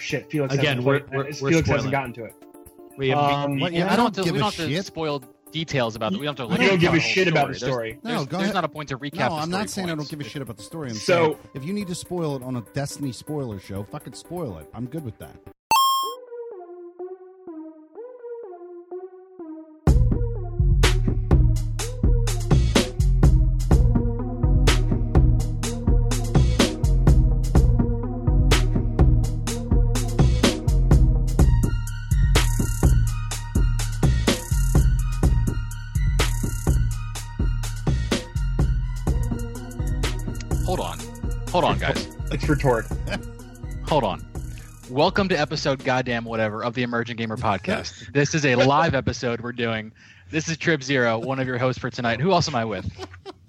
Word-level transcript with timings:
shit, 0.00 0.30
Felix. 0.30 0.54
Again, 0.54 0.78
hasn't 0.78 0.84
we're- 0.86 1.02
we're- 1.10 1.30
uh, 1.30 1.34
we're 1.40 1.50
Felix 1.50 1.68
hasn't 1.68 1.90
gotten 1.92 2.12
to 2.14 2.24
it. 2.24 2.34
We, 2.98 3.12
Um, 3.12 3.54
we, 3.56 3.60
What, 3.62 3.72
we- 3.72 3.78
yeah, 3.78 3.86
I 3.86 3.92
I 3.92 3.96
don't 3.96 3.96
don't 3.96 4.06
have 4.06 4.14
to, 4.16 4.22
give 4.24 4.32
we 4.34 4.38
don't 4.40 4.54
have 4.54 4.66
to 4.66 4.68
shit. 4.74 4.84
spoil 4.86 5.22
details 5.52 5.96
about 5.96 6.12
it. 6.12 6.18
We 6.20 6.26
don't 6.26 6.38
have 6.38 6.48
to. 6.48 6.52
I 6.54 6.56
recap 6.58 6.68
don't 6.68 6.78
give 6.80 6.92
a 6.92 6.96
the 6.96 7.00
whole 7.00 7.10
shit 7.10 7.28
about 7.28 7.40
the 7.52 7.58
There's- 7.58 7.60
story. 7.72 7.98
No, 8.02 8.10
There's, 8.10 8.26
go 8.26 8.30
there's 8.36 8.42
ahead. 8.42 8.54
not 8.54 8.64
a 8.64 8.68
point 8.68 8.88
to 8.90 8.98
recap. 8.98 9.18
No, 9.30 9.36
the 9.36 9.42
I'm 9.42 9.50
not 9.50 9.70
saying 9.70 9.90
I 9.90 9.94
don't 9.94 10.08
give 10.08 10.20
a 10.20 10.24
shit 10.24 10.42
about 10.42 10.56
the 10.56 10.62
story. 10.62 10.90
I'm 10.90 10.94
So- 10.96 11.14
saying 11.32 11.36
if 11.54 11.64
you 11.64 11.72
need 11.72 11.86
to 11.88 11.94
spoil 11.94 12.36
it 12.36 12.42
on 12.42 12.56
a 12.56 12.60
Destiny 12.74 13.12
spoiler 13.12 13.58
show, 13.58 13.82
fucking 13.84 14.12
spoil 14.14 14.58
it. 14.58 14.68
I'm 14.74 14.86
good 14.86 15.04
with 15.04 15.18
that. 15.18 15.34
Retort. 42.60 42.86
Hold 43.86 44.04
on. 44.04 44.26
Welcome 44.90 45.30
to 45.30 45.34
episode 45.34 45.82
goddamn 45.82 46.26
whatever 46.26 46.62
of 46.62 46.74
the 46.74 46.82
Emerging 46.82 47.16
Gamer 47.16 47.38
podcast. 47.38 48.12
This 48.12 48.34
is 48.34 48.44
a 48.44 48.54
live 48.54 48.94
episode 48.94 49.40
we're 49.40 49.52
doing. 49.52 49.92
This 50.30 50.46
is 50.46 50.58
Trip 50.58 50.82
Zero, 50.82 51.18
one 51.18 51.40
of 51.40 51.46
your 51.46 51.56
hosts 51.56 51.80
for 51.80 51.88
tonight. 51.88 52.20
Who 52.20 52.32
else 52.32 52.48
am 52.48 52.54
I 52.54 52.66
with? 52.66 52.84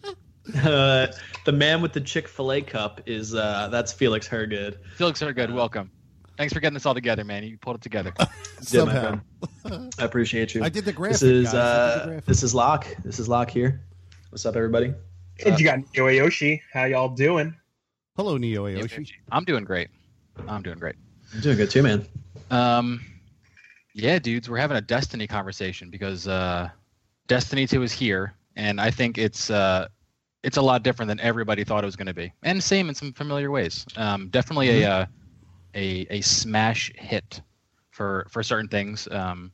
uh, 0.64 1.08
the 1.44 1.52
man 1.52 1.82
with 1.82 1.92
the 1.92 2.00
Chick 2.00 2.26
Fil 2.30 2.54
A 2.54 2.62
cup 2.62 3.02
is 3.06 3.36
uh, 3.36 3.68
that's 3.70 3.92
Felix 3.92 4.28
Hergood. 4.28 4.80
Felix 4.96 5.22
are 5.22 5.34
good. 5.34 5.54
Welcome. 5.54 5.92
Thanks 6.38 6.54
for 6.54 6.62
getting 6.62 6.76
this 6.76 6.86
all 6.86 6.94
together, 6.94 7.26
man. 7.26 7.44
You 7.44 7.58
pulled 7.58 7.76
it 7.76 7.82
together. 7.82 8.14
Yeah, 8.70 8.86
my 8.86 8.94
Somehow. 8.94 9.20
friend. 9.64 9.94
I 10.00 10.06
appreciate 10.06 10.54
you. 10.54 10.64
I 10.64 10.70
did 10.70 10.86
the 10.86 10.94
graphic. 10.94 11.20
this 11.20 11.24
is 11.24 11.52
guys. 11.52 11.56
I 11.56 11.58
did 11.58 12.00
the 12.00 12.04
uh, 12.04 12.06
graphic. 12.06 12.26
this 12.26 12.44
is 12.44 12.56
Locke. 12.56 12.88
This 13.04 13.20
is 13.20 13.28
Locke 13.28 13.50
here. 13.50 13.82
What's 14.30 14.46
up, 14.46 14.56
everybody? 14.56 14.94
And 15.44 15.60
you 15.60 15.66
got 15.66 15.80
Neo 15.96 16.08
Yoshi. 16.08 16.62
How 16.72 16.86
y'all 16.86 17.10
doing? 17.10 17.56
Hello, 18.18 18.38
Neo 18.38 18.66
Aoshi. 18.66 19.08
I'm 19.32 19.46
doing 19.46 19.64
great. 19.64 19.88
I'm 20.48 20.62
doing 20.62 20.80
great. 20.80 20.96
I'm 21.34 21.40
doing 21.40 21.56
good 21.58 21.70
too, 21.70 21.82
man. 21.82 22.06
Um, 22.50 23.02
yeah, 23.94 24.20
dudes, 24.20 24.50
we're 24.50 24.58
having 24.58 24.78
a 24.78 24.82
Destiny 24.82 25.28
conversation 25.28 25.90
because 25.90 26.28
uh, 26.28 26.70
Destiny 27.28 27.66
2 27.66 27.84
is 27.84 27.94
here, 27.94 28.34
and 28.58 28.82
I 28.82 28.92
think 28.92 29.18
it's 29.18 29.50
uh, 29.50 29.88
it's 30.44 30.58
a 30.58 30.62
lot 30.62 30.84
different 30.84 31.08
than 31.08 31.22
everybody 31.22 31.64
thought 31.64 31.84
it 31.84 31.88
was 31.88 31.96
going 31.96 32.08
to 32.08 32.14
be, 32.14 32.34
and 32.44 32.62
same 32.62 32.90
in 32.90 32.96
some 32.96 33.14
familiar 33.14 33.50
ways. 33.50 33.86
Um, 33.96 34.28
definitely 34.30 34.82
a, 34.82 34.90
uh, 34.90 35.06
a 35.76 36.08
a 36.10 36.22
smash 36.22 36.92
hit 36.96 37.42
for 37.92 38.28
for 38.30 38.44
certain 38.44 38.68
things. 38.68 39.08
Um, 39.10 39.54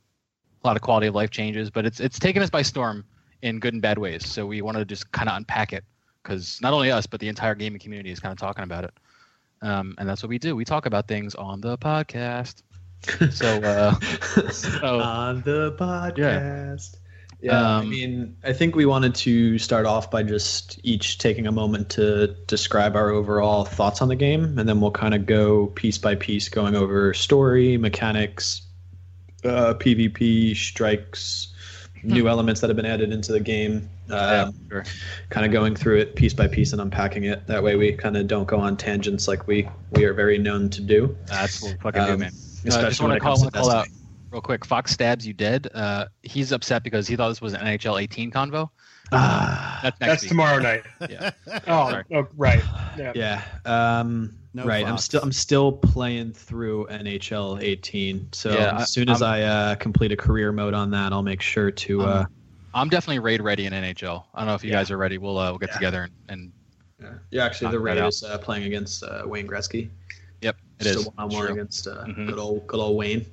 a 0.64 0.66
lot 0.66 0.74
of 0.74 0.82
quality 0.82 1.06
of 1.06 1.14
life 1.14 1.30
changes, 1.30 1.70
but 1.70 1.86
it's 1.86 2.00
it's 2.00 2.18
taken 2.18 2.42
us 2.42 2.50
by 2.50 2.62
storm 2.62 3.04
in 3.42 3.60
good 3.60 3.74
and 3.74 3.82
bad 3.82 3.98
ways. 3.98 4.26
So 4.26 4.46
we 4.46 4.62
wanted 4.62 4.80
to 4.80 4.84
just 4.84 5.10
kind 5.12 5.28
of 5.28 5.36
unpack 5.36 5.72
it 5.72 5.84
because 6.28 6.60
not 6.60 6.72
only 6.74 6.90
us, 6.90 7.06
but 7.06 7.20
the 7.20 7.28
entire 7.28 7.54
gaming 7.54 7.80
community 7.80 8.10
is 8.10 8.20
kind 8.20 8.32
of 8.32 8.38
talking 8.38 8.64
about 8.64 8.84
it. 8.84 8.92
Um, 9.62 9.94
and 9.98 10.08
that's 10.08 10.22
what 10.22 10.28
we 10.28 10.38
do. 10.38 10.54
We 10.54 10.64
talk 10.64 10.86
about 10.86 11.08
things 11.08 11.34
on 11.34 11.60
the 11.60 11.78
podcast. 11.78 12.62
So, 13.30 13.46
uh, 13.62 13.94
so- 14.50 15.00
on 15.00 15.40
the 15.42 15.72
podcast. 15.78 16.96
Yeah, 17.40 17.60
I 17.62 17.78
Um, 17.78 17.88
mean, 17.90 18.36
I 18.42 18.52
think 18.52 18.74
we 18.74 18.84
wanted 18.84 19.14
to 19.16 19.58
start 19.58 19.86
off 19.86 20.10
by 20.10 20.24
just 20.24 20.80
each 20.82 21.18
taking 21.18 21.46
a 21.46 21.52
moment 21.52 21.88
to 21.90 22.34
describe 22.48 22.96
our 22.96 23.10
overall 23.10 23.64
thoughts 23.64 24.02
on 24.02 24.08
the 24.08 24.16
game, 24.16 24.58
and 24.58 24.68
then 24.68 24.80
we'll 24.80 24.90
kind 24.90 25.14
of 25.14 25.24
go 25.24 25.68
piece 25.68 25.98
by 25.98 26.16
piece, 26.16 26.48
going 26.48 26.74
over 26.74 27.14
story, 27.14 27.76
mechanics, 27.76 28.62
uh, 29.44 29.74
PvP, 29.74 30.56
strikes, 30.56 31.47
new 32.02 32.28
elements 32.28 32.60
that 32.60 32.68
have 32.68 32.76
been 32.76 32.86
added 32.86 33.12
into 33.12 33.32
the 33.32 33.40
game. 33.40 33.88
yeah, 34.08 34.42
Um, 34.44 34.54
sure. 34.70 34.84
kind 35.30 35.44
of 35.46 35.52
going 35.52 35.74
through 35.76 35.98
it 35.98 36.14
piece 36.16 36.34
by 36.34 36.46
piece 36.48 36.72
and 36.72 36.80
unpacking 36.80 37.24
it. 37.24 37.46
That 37.46 37.62
way, 37.62 37.76
we 37.76 37.92
kind 37.92 38.16
of 38.16 38.26
don't 38.26 38.46
go 38.46 38.58
on 38.58 38.76
tangents 38.76 39.28
like 39.28 39.46
we 39.46 39.68
we 39.92 40.04
are 40.04 40.14
very 40.14 40.38
known 40.38 40.70
to 40.70 40.80
do. 40.80 41.16
that's 41.26 41.62
what 41.62 41.72
we 41.72 41.78
fucking 41.78 42.04
do, 42.04 42.12
Um, 42.12 42.20
man. 42.20 42.30
Uh, 42.32 42.68
Especially 42.68 42.88
just 42.88 43.00
want 43.02 43.12
to 43.14 43.20
call, 43.20 43.36
to 43.36 43.42
wanna 43.42 43.50
call 43.52 43.70
out 43.70 43.88
real 44.30 44.40
quick. 44.42 44.64
Fox 44.64 44.92
stabs 44.92 45.26
you 45.26 45.32
dead. 45.32 45.68
Uh, 45.74 46.06
he's 46.22 46.52
upset 46.52 46.82
because 46.82 47.06
he 47.06 47.16
thought 47.16 47.28
this 47.28 47.40
was 47.40 47.54
an 47.54 47.60
NHL 47.60 48.00
18 48.00 48.30
convo. 48.30 48.68
Ah, 49.12 49.80
That's 49.82 50.00
next 50.00 50.12
That's 50.20 50.28
tomorrow 50.28 50.58
night. 50.58 50.82
Yeah. 51.08 51.30
Oh, 51.66 52.02
oh 52.12 52.28
right. 52.36 52.62
Yeah. 52.98 53.12
yeah. 53.14 53.42
Um, 53.64 54.37
No 54.58 54.64
right. 54.64 54.84
I'm 54.86 54.98
still 54.98 55.22
I'm 55.22 55.32
still 55.32 55.72
playing 55.72 56.32
through 56.32 56.86
NHL 56.90 57.62
18. 57.62 58.28
So 58.32 58.50
Yeah, 58.52 58.78
as 58.80 58.90
soon 58.92 59.08
as 59.08 59.22
I'm- 59.22 59.34
I 59.34 59.42
uh, 59.44 59.74
complete 59.76 60.10
a 60.12 60.16
career 60.16 60.50
mode 60.52 60.74
on 60.74 60.90
that, 60.90 61.12
I'll 61.12 61.22
make 61.22 61.40
sure 61.42 61.70
to. 61.70 62.02
Uh, 62.02 62.24
I'm 62.74 62.88
definitely 62.88 63.20
raid 63.20 63.40
ready 63.40 63.66
in 63.66 63.72
NHL. 63.72 64.24
I 64.34 64.40
don't 64.40 64.48
know 64.48 64.54
if 64.54 64.64
you 64.64 64.70
Yeah. 64.70 64.76
guys 64.78 64.90
are 64.90 64.98
ready. 64.98 65.16
We'll 65.18 65.38
uh, 65.38 65.50
we'll 65.50 65.58
get 65.58 65.70
Yeah. 65.70 65.74
together 65.74 66.02
and, 66.28 66.52
and 67.00 67.18
yeah, 67.30 67.44
actually, 67.46 67.70
the 67.70 67.78
that 67.78 67.84
raid 67.84 67.98
is 68.04 68.24
uh, 68.24 68.38
playing 68.38 68.64
against 68.64 69.04
uh, 69.04 69.22
Wayne 69.24 69.46
Gretzky. 69.46 69.88
yep, 70.42 70.56
it 70.80 70.84
Just 70.84 70.98
is. 71.00 71.06
one-on-one 71.06 71.52
against 71.52 71.86
uh, 71.86 72.04
Mhm. 72.06 72.26
good 72.26 72.38
old 72.38 72.66
good 72.66 72.80
old 72.80 72.96
Wayne. 72.96 73.24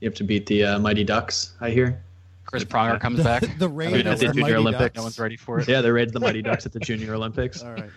You 0.00 0.08
have 0.08 0.14
to 0.16 0.24
beat 0.24 0.46
the 0.46 0.64
uh, 0.64 0.78
Mighty 0.78 1.02
Ducks. 1.04 1.54
I 1.60 1.70
hear. 1.70 2.00
Chris 2.44 2.64
Pronger 2.64 3.00
comes 3.00 3.18
the, 3.18 3.24
back. 3.24 3.40
the 3.58 3.68
I 3.68 3.72
raid 3.72 3.92
mean, 3.92 4.00
of 4.06 4.14
at 4.14 4.18
the 4.20 4.26
the 4.26 4.32
Junior 4.34 4.42
Mighty 4.42 4.54
Olympic, 4.56 4.80
Ducks. 4.80 4.96
no 4.96 5.02
one's 5.04 5.18
ready 5.18 5.36
for 5.36 5.58
it. 5.60 5.68
Yeah, 5.68 5.80
they 5.80 5.90
raided 5.90 6.12
the 6.12 6.20
Mighty 6.20 6.42
Ducks 6.42 6.66
at 6.66 6.72
the 6.72 6.80
Junior 6.80 7.14
Olympics. 7.14 7.62
All 7.64 7.72
right. 7.72 7.90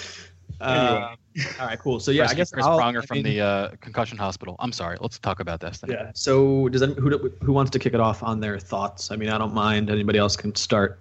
Uh, 0.62 1.16
all 1.60 1.66
right, 1.66 1.78
cool. 1.78 1.98
So 2.00 2.10
yeah, 2.10 2.26
I 2.28 2.34
guess 2.34 2.50
Chris 2.50 2.64
I'll- 2.66 2.78
Pronger 2.78 3.02
I 3.02 3.06
from 3.06 3.16
mean- 3.18 3.24
the 3.24 3.40
uh, 3.40 3.70
concussion 3.80 4.18
hospital. 4.18 4.56
I'm 4.58 4.72
sorry. 4.72 4.96
Let's 5.00 5.18
talk 5.18 5.40
about 5.40 5.60
Destiny. 5.60 5.94
Yeah. 5.94 6.10
So 6.14 6.68
does 6.68 6.82
any, 6.82 6.94
who 6.94 7.30
who 7.42 7.52
wants 7.52 7.70
to 7.72 7.78
kick 7.78 7.94
it 7.94 8.00
off 8.00 8.22
on 8.22 8.40
their 8.40 8.58
thoughts? 8.58 9.10
I 9.10 9.16
mean, 9.16 9.28
I 9.30 9.38
don't 9.38 9.54
mind. 9.54 9.90
Anybody 9.90 10.18
else 10.18 10.36
can 10.36 10.54
start. 10.54 11.00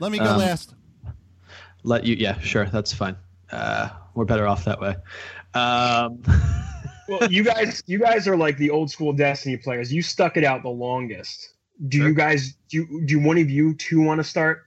Let 0.00 0.12
me 0.12 0.18
go 0.18 0.24
Um, 0.24 0.38
last. 0.38 0.74
Let 1.82 2.04
you. 2.04 2.16
Yeah, 2.16 2.38
sure. 2.40 2.66
That's 2.66 2.92
fine. 2.92 3.16
Uh, 3.52 3.90
we're 4.14 4.24
better 4.24 4.46
off 4.46 4.64
that 4.64 4.80
way. 4.80 4.96
Um, 5.54 6.22
Well, 7.08 7.30
you 7.30 7.44
guys, 7.44 7.84
you 7.86 8.00
guys 8.00 8.26
are 8.26 8.36
like 8.36 8.56
the 8.58 8.68
old 8.70 8.90
school 8.90 9.12
Destiny 9.12 9.56
players. 9.56 9.92
You 9.92 10.02
stuck 10.02 10.36
it 10.36 10.42
out 10.42 10.64
the 10.64 10.70
longest. 10.70 11.50
Do 11.86 11.98
Sure. 11.98 12.08
you 12.08 12.14
guys? 12.14 12.54
Do 12.68 13.02
do 13.06 13.20
one 13.20 13.38
of 13.38 13.48
you 13.48 13.74
two 13.74 14.00
want 14.02 14.18
to 14.18 14.24
start? 14.24 14.65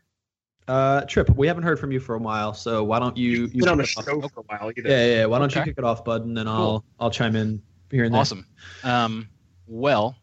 Uh, 0.69 1.01
Trip, 1.05 1.29
we 1.35 1.47
haven't 1.47 1.63
heard 1.63 1.79
from 1.79 1.91
you 1.91 1.99
for 1.99 2.13
a 2.13 2.19
while, 2.19 2.53
so 2.53 2.83
why 2.83 2.99
don't 2.99 3.17
you? 3.17 3.49
you 3.51 3.61
Been 3.61 3.69
on 3.69 3.77
the 3.79 3.83
it 3.83 3.97
off? 3.97 4.05
show 4.05 4.21
for 4.21 4.41
a 4.41 4.43
while 4.43 4.71
either. 4.77 4.87
Yeah, 4.87 5.05
yeah, 5.05 5.15
yeah. 5.15 5.25
Why 5.25 5.39
don't 5.39 5.53
you 5.53 5.63
kick 5.63 5.75
it 5.77 5.83
off, 5.83 6.05
bud, 6.05 6.25
and 6.25 6.37
then 6.37 6.47
I'll 6.47 6.55
Cool. 6.55 6.85
I'll 6.99 7.09
chime 7.11 7.35
in 7.35 7.61
here 7.89 8.03
and 8.03 8.13
there. 8.13 8.21
Awesome. 8.21 8.45
Um, 8.83 9.27
well, 9.65 10.15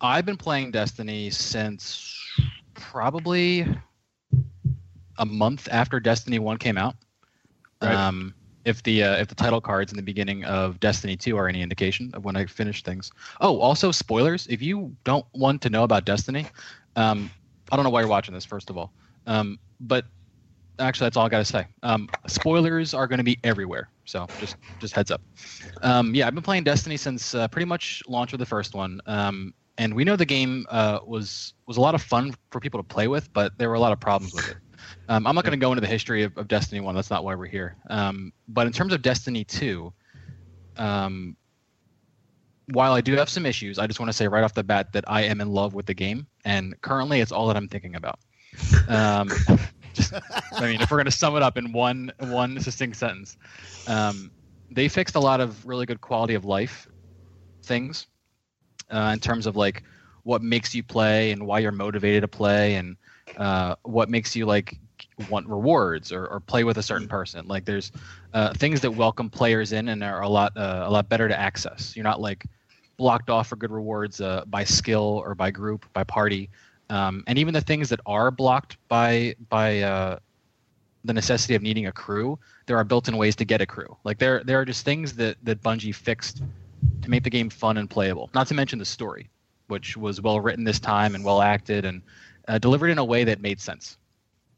I've 0.00 0.26
been 0.26 0.36
playing 0.36 0.72
Destiny 0.72 1.30
since 1.30 2.12
probably 2.74 3.66
a 5.18 5.24
month 5.24 5.68
after 5.70 6.00
Destiny 6.00 6.40
One 6.40 6.56
came 6.56 6.76
out. 6.76 6.96
Right. 7.80 7.94
Um, 7.94 8.34
if 8.64 8.82
the 8.82 9.04
uh, 9.04 9.16
if 9.18 9.28
the 9.28 9.36
title 9.36 9.60
cards 9.60 9.92
in 9.92 9.96
the 9.96 10.02
beginning 10.02 10.42
of 10.44 10.80
Destiny 10.80 11.16
Two 11.16 11.36
are 11.36 11.48
any 11.48 11.62
indication 11.62 12.10
of 12.14 12.24
when 12.24 12.34
I 12.34 12.46
finished 12.46 12.84
things. 12.84 13.12
Oh, 13.40 13.60
also 13.60 13.92
spoilers. 13.92 14.48
If 14.48 14.60
you 14.60 14.96
don't 15.04 15.24
want 15.34 15.62
to 15.62 15.70
know 15.70 15.84
about 15.84 16.04
Destiny, 16.04 16.46
um, 16.96 17.30
I 17.70 17.76
don't 17.76 17.84
know 17.84 17.90
why 17.90 18.00
you're 18.00 18.08
watching 18.08 18.34
this. 18.34 18.44
First 18.44 18.70
of 18.70 18.76
all, 18.76 18.92
um, 19.26 19.58
but 19.80 20.04
actually, 20.78 21.06
that's 21.06 21.16
all 21.16 21.26
I 21.26 21.28
got 21.28 21.38
to 21.38 21.44
say. 21.44 21.66
Um, 21.82 22.08
spoilers 22.26 22.94
are 22.94 23.06
going 23.06 23.18
to 23.18 23.24
be 23.24 23.38
everywhere. 23.44 23.88
So 24.04 24.26
just 24.38 24.56
just 24.80 24.94
heads 24.94 25.10
up. 25.10 25.22
Um, 25.82 26.14
yeah, 26.14 26.26
I've 26.26 26.34
been 26.34 26.42
playing 26.42 26.64
Destiny 26.64 26.96
since 26.96 27.34
uh, 27.34 27.48
pretty 27.48 27.66
much 27.66 28.02
launch 28.08 28.32
of 28.32 28.38
the 28.38 28.46
first 28.46 28.74
one. 28.74 29.00
Um, 29.06 29.54
and 29.78 29.94
we 29.94 30.04
know 30.04 30.16
the 30.16 30.26
game 30.26 30.66
uh, 30.70 31.00
was 31.06 31.54
was 31.66 31.76
a 31.76 31.80
lot 31.80 31.94
of 31.94 32.02
fun 32.02 32.34
for 32.50 32.60
people 32.60 32.80
to 32.80 32.84
play 32.84 33.08
with, 33.08 33.32
but 33.32 33.56
there 33.58 33.68
were 33.68 33.74
a 33.74 33.80
lot 33.80 33.92
of 33.92 34.00
problems 34.00 34.34
with 34.34 34.50
it. 34.50 34.56
Um, 35.08 35.26
I'm 35.26 35.34
not 35.34 35.44
going 35.44 35.58
to 35.58 35.64
go 35.64 35.72
into 35.72 35.80
the 35.80 35.86
history 35.86 36.22
of, 36.22 36.36
of 36.36 36.48
Destiny 36.48 36.80
One. 36.80 36.94
That's 36.94 37.10
not 37.10 37.24
why 37.24 37.34
we're 37.34 37.46
here. 37.46 37.76
Um, 37.88 38.32
but 38.48 38.66
in 38.66 38.72
terms 38.72 38.92
of 38.92 39.02
Destiny 39.02 39.44
Two, 39.44 39.92
um, 40.76 41.36
while 42.72 42.92
I 42.92 43.00
do 43.00 43.14
have 43.16 43.28
some 43.28 43.46
issues, 43.46 43.78
I 43.78 43.86
just 43.86 43.98
want 43.98 44.10
to 44.10 44.12
say 44.12 44.28
right 44.28 44.44
off 44.44 44.54
the 44.54 44.64
bat 44.64 44.92
that 44.92 45.04
I 45.06 45.22
am 45.22 45.40
in 45.40 45.50
love 45.50 45.74
with 45.74 45.86
the 45.86 45.94
game, 45.94 46.26
and 46.44 46.80
currently 46.82 47.20
it's 47.20 47.32
all 47.32 47.46
that 47.48 47.56
I'm 47.56 47.68
thinking 47.68 47.96
about. 47.96 48.18
Um, 48.88 49.30
just, 49.94 50.12
I 50.14 50.60
mean, 50.60 50.80
if 50.80 50.90
we're 50.90 50.98
going 50.98 51.06
to 51.06 51.10
sum 51.10 51.36
it 51.36 51.42
up 51.42 51.56
in 51.56 51.72
one 51.72 52.12
one 52.18 52.60
succinct 52.60 52.96
sentence, 52.96 53.36
um, 53.86 54.30
they 54.70 54.88
fixed 54.88 55.14
a 55.14 55.20
lot 55.20 55.40
of 55.40 55.64
really 55.66 55.86
good 55.86 56.00
quality 56.00 56.34
of 56.34 56.44
life 56.44 56.88
things 57.64 58.06
uh, 58.90 59.10
in 59.12 59.20
terms 59.20 59.46
of 59.46 59.56
like 59.56 59.82
what 60.24 60.42
makes 60.42 60.74
you 60.74 60.82
play 60.82 61.32
and 61.32 61.46
why 61.46 61.58
you're 61.58 61.72
motivated 61.72 62.22
to 62.22 62.28
play 62.28 62.76
and 62.76 62.96
uh, 63.36 63.74
what 63.82 64.08
makes 64.08 64.34
you 64.34 64.46
like 64.46 64.76
want 65.28 65.46
rewards 65.48 66.12
or, 66.12 66.26
or 66.26 66.40
play 66.40 66.64
with 66.64 66.78
a 66.78 66.82
certain 66.82 67.08
person. 67.08 67.46
Like 67.46 67.64
there's 67.64 67.92
uh, 68.32 68.52
things 68.54 68.80
that 68.80 68.90
welcome 68.90 69.28
players 69.28 69.72
in 69.72 69.88
and 69.88 70.02
are 70.02 70.22
a 70.22 70.28
lot 70.28 70.56
uh, 70.56 70.84
a 70.86 70.90
lot 70.90 71.08
better 71.08 71.28
to 71.28 71.38
access. 71.38 71.94
You're 71.94 72.04
not 72.04 72.20
like 72.20 72.46
blocked 72.96 73.28
off 73.30 73.48
for 73.48 73.56
good 73.56 73.70
rewards 73.70 74.20
uh, 74.20 74.44
by 74.46 74.64
skill 74.64 75.22
or 75.24 75.34
by 75.34 75.50
group 75.50 75.84
by 75.92 76.04
party 76.04 76.50
um, 76.94 77.24
and 77.26 77.38
even 77.38 77.52
the 77.52 77.60
things 77.60 77.88
that 77.88 77.98
are 78.06 78.30
blocked 78.30 78.76
by 78.88 79.34
by 79.48 79.80
uh, 79.80 80.18
the 81.04 81.12
necessity 81.12 81.56
of 81.56 81.62
needing 81.62 81.86
a 81.86 81.92
crew, 81.92 82.38
there 82.66 82.76
are 82.76 82.84
built-in 82.84 83.16
ways 83.16 83.34
to 83.36 83.44
get 83.44 83.60
a 83.60 83.66
crew. 83.66 83.96
Like 84.04 84.18
there 84.18 84.44
there 84.44 84.60
are 84.60 84.64
just 84.64 84.84
things 84.84 85.12
that 85.14 85.36
that 85.42 85.60
Bungie 85.60 85.92
fixed 85.92 86.42
to 87.02 87.10
make 87.10 87.24
the 87.24 87.30
game 87.30 87.50
fun 87.50 87.78
and 87.78 87.90
playable. 87.90 88.30
Not 88.32 88.46
to 88.46 88.54
mention 88.54 88.78
the 88.78 88.84
story, 88.84 89.28
which 89.66 89.96
was 89.96 90.20
well 90.20 90.38
written 90.38 90.62
this 90.62 90.78
time 90.78 91.16
and 91.16 91.24
well 91.24 91.42
acted 91.42 91.84
and 91.84 92.00
uh, 92.46 92.58
delivered 92.58 92.90
in 92.90 92.98
a 92.98 93.04
way 93.04 93.24
that 93.24 93.40
made 93.40 93.60
sense. 93.60 93.98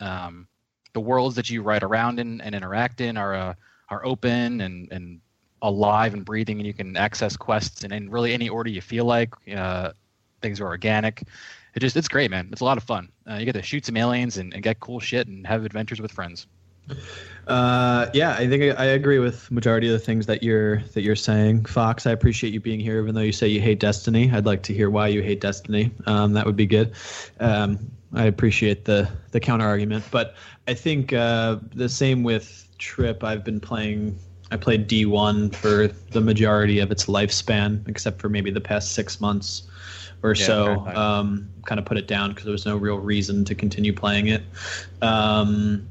Um, 0.01 0.47
the 0.93 1.01
worlds 1.01 1.37
that 1.37 1.49
you 1.49 1.63
ride 1.63 1.83
around 1.83 2.21
in 2.21 2.43
and 2.43 2.55
interact 2.55 3.01
in 3.01 3.17
are 3.17 3.35
uh, 3.35 3.55
are 3.89 4.05
open 4.05 4.61
and 4.61 4.93
and 4.93 5.21
alive 5.63 6.13
and 6.13 6.23
breathing, 6.23 6.59
and 6.59 6.67
you 6.67 6.75
can 6.75 6.99
access 6.99 7.35
quests 7.35 7.83
in, 7.83 7.93
in 7.93 8.11
really 8.11 8.35
any 8.35 8.51
order 8.51 8.69
you 8.69 8.83
feel 8.83 9.07
like. 9.07 9.33
Uh, 9.51 9.93
things 10.43 10.61
are 10.61 10.67
organic. 10.67 11.23
It 11.77 11.81
just 11.81 11.95
it's 11.95 12.09
great, 12.09 12.31
man. 12.31 12.49
It's 12.51 12.63
a 12.63 12.65
lot 12.65 12.79
of 12.79 12.85
fun. 12.85 13.11
Uh, 13.31 13.35
you 13.35 13.45
get 13.45 13.53
to 13.53 13.63
shoot 13.63 13.85
some 13.85 13.99
aliens 13.99 14.39
and, 14.39 14.55
and 14.55 14.63
get 14.63 14.81
cool 14.81 14.99
shit 14.99 15.29
and 15.29 15.47
have 15.47 15.63
adventures 15.65 16.01
with 16.01 16.11
friends. 16.11 16.47
Uh, 17.47 18.07
yeah, 18.15 18.33
I 18.33 18.49
think 18.49 18.63
I, 18.63 18.83
I 18.83 18.85
agree 18.87 19.19
with 19.19 19.51
majority 19.51 19.87
of 19.89 19.93
the 19.93 19.99
things 19.99 20.25
that 20.27 20.43
you're 20.43 20.79
that 20.95 21.03
you're 21.03 21.15
saying, 21.15 21.67
Fox. 21.67 22.07
I 22.07 22.13
appreciate 22.13 22.55
you 22.55 22.61
being 22.61 22.81
here, 22.81 23.01
even 23.03 23.15
though 23.15 23.21
you 23.21 23.33
say 23.33 23.47
you 23.49 23.61
hate 23.61 23.79
Destiny. 23.79 24.31
I'd 24.33 24.47
like 24.47 24.63
to 24.65 24.75
hear 24.75 24.89
why 24.89 25.09
you 25.09 25.23
hate 25.23 25.43
Destiny. 25.43 25.91
Um, 26.07 26.33
that 26.33 26.47
would 26.47 26.57
be 26.57 26.67
good. 26.67 26.93
Um, 27.41 27.91
I 28.15 28.25
appreciate 28.25 28.87
the 28.87 29.11
the 29.33 29.41
counter 29.41 29.67
argument, 29.67 30.05
but 30.11 30.35
I 30.67 30.73
think 30.73 31.13
uh, 31.13 31.59
the 31.75 31.91
same 31.91 32.23
with 32.23 32.69
Trip. 32.79 33.23
I've 33.23 33.45
been 33.45 33.61
playing. 33.61 34.19
I 34.51 34.57
played 34.57 34.89
D1 34.89 35.55
for 35.55 35.89
the 35.89 36.21
majority 36.21 36.79
of 36.79 36.91
its 36.91 37.07
lifespan, 37.07 37.87
except 37.87 38.21
for 38.21 38.29
maybe 38.31 38.51
the 38.51 38.61
past 38.61 38.93
six 38.93 39.21
months 39.21 39.65
or 40.23 40.35
Yeah, 40.35 40.47
so. 40.47 40.87
Um, 40.87 41.51
kind 41.67 41.79
of 41.79 41.85
put 41.85 41.99
it 41.99 42.07
down 42.07 42.31
because 42.31 42.45
there 42.45 42.53
was 42.53 42.65
no 42.65 42.77
real 42.77 42.99
reason 42.99 43.45
to 43.45 43.55
continue 43.55 43.93
playing 43.93 44.29
it. 44.29 44.43
Um, 45.03 45.89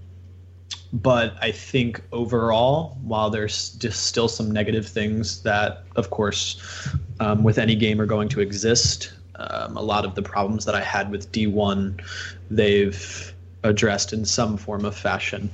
but 0.93 1.35
I 1.41 1.51
think 1.51 2.01
overall, 2.11 2.97
while 3.03 3.29
there's 3.29 3.71
just 3.71 4.05
still 4.07 4.27
some 4.27 4.49
negative 4.49 4.87
things 4.87 5.43
that, 5.43 5.83
of 5.95 6.09
course, 6.09 6.89
um, 7.19 7.43
with 7.43 7.57
any 7.57 7.75
game 7.75 7.99
are 7.99 8.05
going 8.05 8.29
to 8.29 8.39
exist, 8.39 9.13
um, 9.35 9.75
a 9.75 9.81
lot 9.81 10.05
of 10.05 10.15
the 10.15 10.21
problems 10.21 10.63
that 10.65 10.75
I 10.75 10.81
had 10.81 11.11
with 11.11 11.31
D1, 11.31 12.01
they've 12.49 13.33
addressed 13.63 14.13
in 14.13 14.23
some 14.23 14.55
form 14.55 14.85
of 14.85 14.95
fashion. 14.95 15.49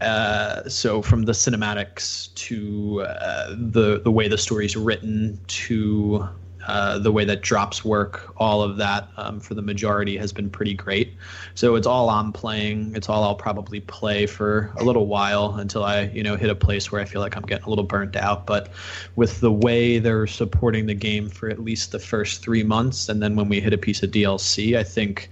Uh, 0.00 0.66
so 0.68 1.02
from 1.02 1.24
the 1.24 1.32
cinematics 1.32 2.34
to 2.34 3.02
uh, 3.02 3.54
the 3.56 4.00
the 4.02 4.10
way 4.10 4.26
the 4.26 4.38
story's 4.38 4.74
written 4.74 5.38
to 5.46 6.26
uh, 6.66 6.98
the 6.98 7.10
way 7.10 7.24
that 7.24 7.42
drops 7.42 7.84
work, 7.84 8.34
all 8.36 8.62
of 8.62 8.76
that 8.76 9.08
um, 9.16 9.40
for 9.40 9.54
the 9.54 9.62
majority 9.62 10.16
has 10.16 10.32
been 10.32 10.48
pretty 10.48 10.74
great. 10.74 11.14
So 11.54 11.74
it's 11.74 11.86
all 11.86 12.08
I'm 12.08 12.32
playing. 12.32 12.94
It's 12.94 13.08
all 13.08 13.24
I'll 13.24 13.34
probably 13.34 13.80
play 13.80 14.26
for 14.26 14.72
a 14.76 14.84
little 14.84 15.06
while 15.06 15.54
until 15.56 15.84
I, 15.84 16.02
you 16.14 16.22
know, 16.22 16.36
hit 16.36 16.50
a 16.50 16.54
place 16.54 16.92
where 16.92 17.00
I 17.00 17.04
feel 17.04 17.20
like 17.20 17.36
I'm 17.36 17.42
getting 17.42 17.64
a 17.64 17.68
little 17.68 17.84
burnt 17.84 18.16
out. 18.16 18.46
But 18.46 18.70
with 19.16 19.40
the 19.40 19.52
way 19.52 19.98
they're 19.98 20.26
supporting 20.26 20.86
the 20.86 20.94
game 20.94 21.28
for 21.28 21.48
at 21.48 21.58
least 21.58 21.92
the 21.92 21.98
first 21.98 22.42
three 22.42 22.62
months, 22.62 23.08
and 23.08 23.22
then 23.22 23.36
when 23.36 23.48
we 23.48 23.60
hit 23.60 23.72
a 23.72 23.78
piece 23.78 24.02
of 24.02 24.10
DLC, 24.10 24.76
I 24.76 24.84
think 24.84 25.30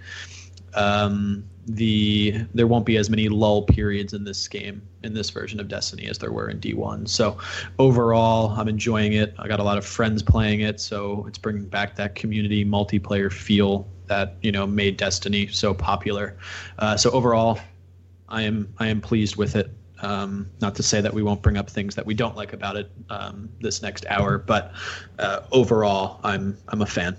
um, 0.74 1.44
the 1.66 2.34
there 2.54 2.66
won't 2.66 2.86
be 2.86 2.96
as 2.96 3.10
many 3.10 3.28
lull 3.28 3.62
periods 3.62 4.12
in 4.12 4.24
this 4.24 4.48
game 4.48 4.82
in 5.02 5.14
this 5.14 5.30
version 5.30 5.60
of 5.60 5.68
Destiny 5.68 6.06
as 6.06 6.18
there 6.18 6.32
were 6.32 6.48
in 6.48 6.58
D1. 6.58 7.08
So 7.08 7.38
overall, 7.78 8.50
I'm 8.50 8.68
enjoying 8.68 9.12
it. 9.14 9.34
I 9.38 9.48
got 9.48 9.60
a 9.60 9.62
lot 9.62 9.78
of 9.78 9.86
friends 9.86 10.22
playing 10.22 10.60
it, 10.60 10.80
so 10.80 11.24
it's 11.28 11.38
bringing 11.38 11.66
back 11.66 11.96
that 11.96 12.14
community 12.14 12.64
multiplayer 12.64 13.32
feel 13.32 13.88
that 14.06 14.36
you 14.42 14.52
know 14.52 14.66
made 14.66 14.96
Destiny 14.96 15.46
so 15.48 15.72
popular. 15.74 16.36
Uh, 16.78 16.96
so 16.96 17.10
overall, 17.10 17.58
I 18.28 18.42
am 18.42 18.72
I 18.78 18.88
am 18.88 19.00
pleased 19.00 19.36
with 19.36 19.56
it. 19.56 19.70
Um, 20.02 20.48
not 20.62 20.74
to 20.76 20.82
say 20.82 21.02
that 21.02 21.12
we 21.12 21.22
won't 21.22 21.42
bring 21.42 21.58
up 21.58 21.68
things 21.68 21.94
that 21.94 22.06
we 22.06 22.14
don't 22.14 22.34
like 22.34 22.54
about 22.54 22.76
it 22.76 22.90
um, 23.10 23.50
this 23.60 23.82
next 23.82 24.06
hour, 24.08 24.38
but 24.38 24.72
uh, 25.18 25.40
overall, 25.52 26.20
I'm 26.24 26.56
I'm 26.68 26.80
a 26.80 26.86
fan 26.86 27.16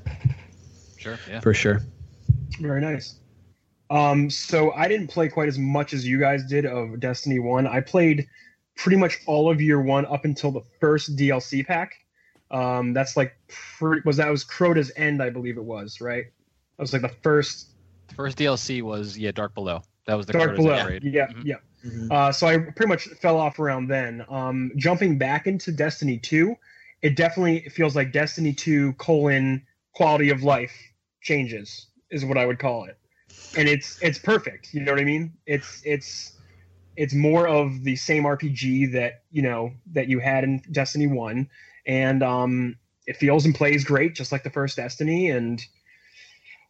Sure. 0.97 1.17
Yeah. 1.27 1.39
for 1.39 1.53
sure. 1.53 1.81
Very 2.59 2.81
nice. 2.81 3.15
Um, 3.91 4.29
so 4.29 4.71
I 4.71 4.87
didn't 4.87 5.07
play 5.07 5.27
quite 5.27 5.49
as 5.49 5.57
much 5.59 5.93
as 5.93 6.07
you 6.07 6.17
guys 6.19 6.45
did 6.45 6.65
of 6.65 6.99
Destiny 6.99 7.39
One. 7.39 7.67
I 7.67 7.81
played 7.81 8.27
pretty 8.77 8.95
much 8.97 9.19
all 9.27 9.51
of 9.51 9.59
Year 9.61 9.81
One 9.81 10.05
up 10.05 10.23
until 10.25 10.51
the 10.51 10.61
first 10.79 11.15
DLC 11.17 11.65
pack. 11.65 11.93
Um, 12.51 12.93
that's 12.93 13.15
like 13.17 13.35
pre- 13.49 14.01
was 14.05 14.17
that 14.17 14.29
was 14.29 14.43
Crota's 14.45 14.91
End, 14.95 15.21
I 15.21 15.29
believe 15.29 15.57
it 15.57 15.63
was, 15.63 15.99
right? 16.01 16.25
That 16.77 16.81
was 16.83 16.93
like 16.93 17.01
the 17.01 17.09
first 17.21 17.71
The 18.07 18.15
first 18.15 18.37
DLC 18.37 18.81
was 18.81 19.17
yeah, 19.17 19.31
Dark 19.31 19.53
Below. 19.53 19.81
That 20.07 20.15
was 20.15 20.25
the 20.25 20.33
Dark 20.33 20.55
Crota's 20.55 20.65
Below. 20.65 20.75
upgrade. 20.77 21.03
Yeah, 21.03 21.27
Mhm. 21.27 21.45
yeah. 21.45 21.55
Uh, 22.11 22.31
so 22.31 22.47
I 22.47 22.57
pretty 22.59 22.87
much 22.87 23.05
fell 23.21 23.37
off 23.37 23.59
around 23.59 23.87
then. 23.87 24.23
Um, 24.29 24.71
jumping 24.77 25.17
back 25.17 25.47
into 25.47 25.71
Destiny 25.71 26.17
2, 26.17 26.55
it 27.01 27.15
definitely 27.15 27.67
feels 27.69 27.95
like 27.95 28.11
Destiny 28.13 28.53
2 28.53 28.93
colon 28.93 29.65
quality 29.93 30.29
of 30.29 30.43
life 30.43 30.71
changes 31.21 31.87
is 32.11 32.23
what 32.23 32.37
I 32.37 32.45
would 32.45 32.59
call 32.59 32.85
it, 32.85 32.97
and 33.55 33.67
it's 33.67 33.97
it's 34.01 34.19
perfect. 34.19 34.73
You 34.73 34.81
know 34.81 34.91
what 34.91 35.01
I 35.01 35.05
mean? 35.05 35.33
It's 35.45 35.81
it's 35.83 36.33
it's 36.95 37.13
more 37.13 37.47
of 37.47 37.83
the 37.83 37.95
same 37.95 38.23
RPG 38.23 38.93
that 38.93 39.23
you 39.31 39.41
know 39.41 39.71
that 39.93 40.07
you 40.07 40.19
had 40.19 40.43
in 40.43 40.61
Destiny 40.71 41.07
1, 41.07 41.49
and 41.85 42.23
um, 42.23 42.75
it 43.07 43.17
feels 43.17 43.45
and 43.45 43.55
plays 43.55 43.83
great, 43.83 44.15
just 44.15 44.31
like 44.31 44.43
the 44.43 44.49
first 44.49 44.77
Destiny, 44.77 45.29
and. 45.29 45.63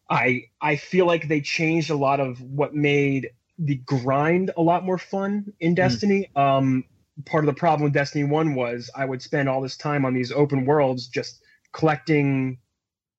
I 0.10 0.48
I 0.60 0.76
feel 0.76 1.06
like 1.06 1.30
they 1.30 1.40
changed 1.40 1.90
a 1.90 1.96
lot 1.96 2.20
of 2.20 2.42
what 2.42 2.76
made 2.76 3.30
the 3.58 3.76
grind 3.76 4.52
a 4.58 4.62
lot 4.62 4.84
more 4.84 4.98
fun 4.98 5.54
in 5.62 5.74
Destiny. 5.74 6.30
Um, 6.36 6.84
part 7.26 7.46
of 7.46 7.48
the 7.48 7.58
problem 7.58 7.84
with 7.84 7.94
Destiny 7.94 8.26
One 8.26 8.56
was 8.56 8.90
I 8.96 9.06
would 9.06 9.22
spend 9.22 9.48
all 9.48 9.62
this 9.62 9.78
time 9.78 10.04
on 10.04 10.14
these 10.14 10.32
open 10.32 10.66
worlds 10.66 11.08
just 11.08 11.42
collecting 11.72 12.58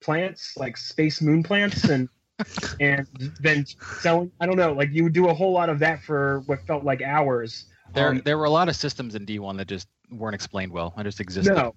plants, 0.02 0.54
like 0.56 0.76
space 0.76 1.22
moon 1.22 1.42
plants, 1.42 1.84
and 1.84 2.08
and 2.80 3.06
then 3.40 3.64
selling. 3.66 4.32
I 4.40 4.46
don't 4.46 4.56
know, 4.56 4.72
like 4.72 4.90
you 4.92 5.04
would 5.04 5.12
do 5.12 5.28
a 5.28 5.34
whole 5.34 5.52
lot 5.52 5.68
of 5.68 5.78
that 5.80 6.02
for 6.02 6.40
what 6.46 6.66
felt 6.66 6.84
like 6.84 7.02
hours. 7.02 7.66
There, 7.94 8.08
Um, 8.08 8.22
there 8.24 8.38
were 8.38 8.44
a 8.44 8.50
lot 8.50 8.68
of 8.68 8.76
systems 8.76 9.14
in 9.14 9.26
D1 9.26 9.56
that 9.58 9.68
just 9.68 9.88
weren't 10.10 10.34
explained 10.34 10.72
well. 10.72 10.94
I 10.96 11.02
just 11.02 11.20
existed. 11.20 11.54
no, 11.54 11.74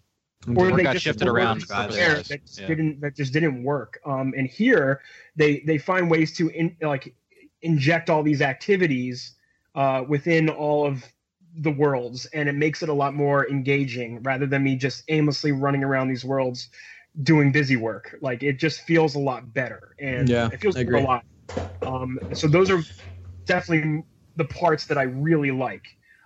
Or 0.56 0.72
they 0.72 0.84
got 0.84 0.98
shifted 1.00 1.28
around 1.28 1.62
that 1.68 2.46
just 2.46 2.60
Yeah. 2.60 2.68
didn't 2.68 3.02
that 3.02 3.16
just 3.16 3.34
didn't 3.34 3.64
work. 3.64 4.00
Um, 4.06 4.34
and 4.38 4.48
here 4.48 5.02
they 5.36 5.62
they 5.62 5.78
find 5.78 6.10
ways 6.10 6.36
to 6.38 6.50
in, 6.50 6.76
like 6.82 7.14
inject 7.62 8.10
all 8.10 8.24
these 8.24 8.42
activities 8.42 9.34
uh, 9.74 10.04
within 10.08 10.50
all 10.50 10.86
of 10.86 11.04
the 11.58 11.72
worlds, 11.72 12.26
and 12.28 12.50
it 12.50 12.54
makes 12.54 12.84
it 12.84 12.90
a 12.90 12.94
lot 12.94 13.14
more 13.14 13.50
engaging 13.50 14.22
rather 14.24 14.46
than 14.46 14.64
me 14.64 14.76
just 14.76 15.04
aimlessly 15.08 15.52
running 15.52 15.84
around 15.84 16.10
these 16.10 16.26
worlds 16.26 16.70
doing 17.24 17.52
busy 17.52 17.76
work. 17.78 18.16
Like 18.22 18.44
it 18.44 18.54
just 18.60 18.82
feels 18.82 19.16
a 19.16 19.20
lot 19.20 19.54
better, 19.54 19.96
and 20.00 20.30
Yeah, 20.30 20.50
it 20.52 20.60
feels 20.62 20.76
a 20.94 21.00
lot. 21.00 21.24
Um, 21.86 22.20
so 22.34 22.48
those 22.48 22.70
are 22.72 22.86
definitely 23.48 24.04
the 24.36 24.46
parts 24.46 24.88
that 24.88 24.98
I 24.98 25.04
really 25.04 25.52
like. 25.52 25.84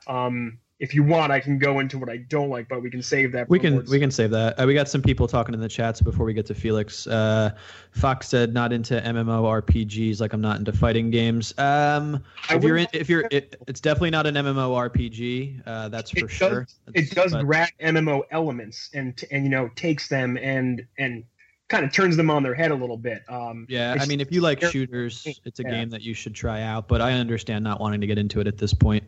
Um, 0.07 0.59
if 0.79 0.95
you 0.95 1.03
want, 1.03 1.29
I 1.31 1.41
can 1.41 1.59
go 1.59 1.79
into 1.79 1.97
what 1.99 2.09
I 2.09 2.17
don't 2.17 2.49
like, 2.49 2.69
but 2.69 2.81
we 2.81 2.89
can 2.89 3.01
save 3.03 3.33
that. 3.33 3.49
We 3.49 3.59
can 3.59 3.83
we 3.85 3.99
can 3.99 4.09
save 4.11 4.29
that. 4.31 4.57
Uh, 4.59 4.65
we 4.65 4.73
got 4.73 4.87
some 4.87 5.01
people 5.01 5.27
talking 5.27 5.53
in 5.53 5.59
the 5.59 5.67
chats 5.67 6.01
before 6.01 6.25
we 6.25 6.33
get 6.33 6.45
to 6.45 6.55
Felix. 6.55 7.05
Uh, 7.05 7.51
Fox 7.91 8.29
said 8.29 8.53
not 8.53 8.71
into 8.71 8.99
MMORPGs 9.01 10.21
like 10.21 10.31
I'm 10.31 10.39
not 10.41 10.57
into 10.57 10.71
fighting 10.71 11.09
games. 11.11 11.53
Um, 11.57 12.23
if 12.49 12.63
you're 12.63 12.77
in, 12.77 12.87
if 12.93 13.09
you're 13.09 13.27
it, 13.29 13.61
it's 13.67 13.81
definitely 13.81 14.11
not 14.11 14.25
an 14.25 14.35
MMORPG. 14.35 15.61
Uh, 15.65 15.89
that's 15.89 16.11
for 16.11 16.25
It 16.25 16.31
sure. 16.31 16.67
it 16.93 17.11
does 17.11 17.33
But- 17.33 17.45
grab 17.45 17.69
MMO 17.81 18.21
elements 18.31 18.89
and 18.93 19.21
and 19.31 19.43
you 19.43 19.49
know 19.49 19.69
takes 19.75 20.07
them 20.07 20.37
and 20.37 20.85
and 20.97 21.25
kind 21.69 21.85
of 21.85 21.93
turns 21.93 22.17
them 22.17 22.29
on 22.31 22.43
their 22.43 22.55
head 22.55 22.71
a 22.71 22.75
little 22.75 22.97
bit. 22.97 23.23
Um, 23.29 23.65
Yeah, 23.69 23.95
I 23.99 24.05
mean, 24.07 24.19
if 24.19 24.31
you 24.31 24.41
like 24.41 24.61
shooters, 24.61 25.39
it's 25.45 25.59
a 25.59 25.63
Yeah. 25.63 25.69
game 25.69 25.89
that 25.91 26.01
you 26.01 26.13
should 26.13 26.33
try 26.35 26.63
out. 26.63 26.87
But 26.87 26.99
I 27.01 27.13
understand 27.13 27.63
not 27.63 27.79
wanting 27.79 28.01
to 28.01 28.07
get 28.07 28.17
into 28.17 28.39
it 28.41 28.47
at 28.47 28.57
this 28.57 28.73
point. 28.73 29.03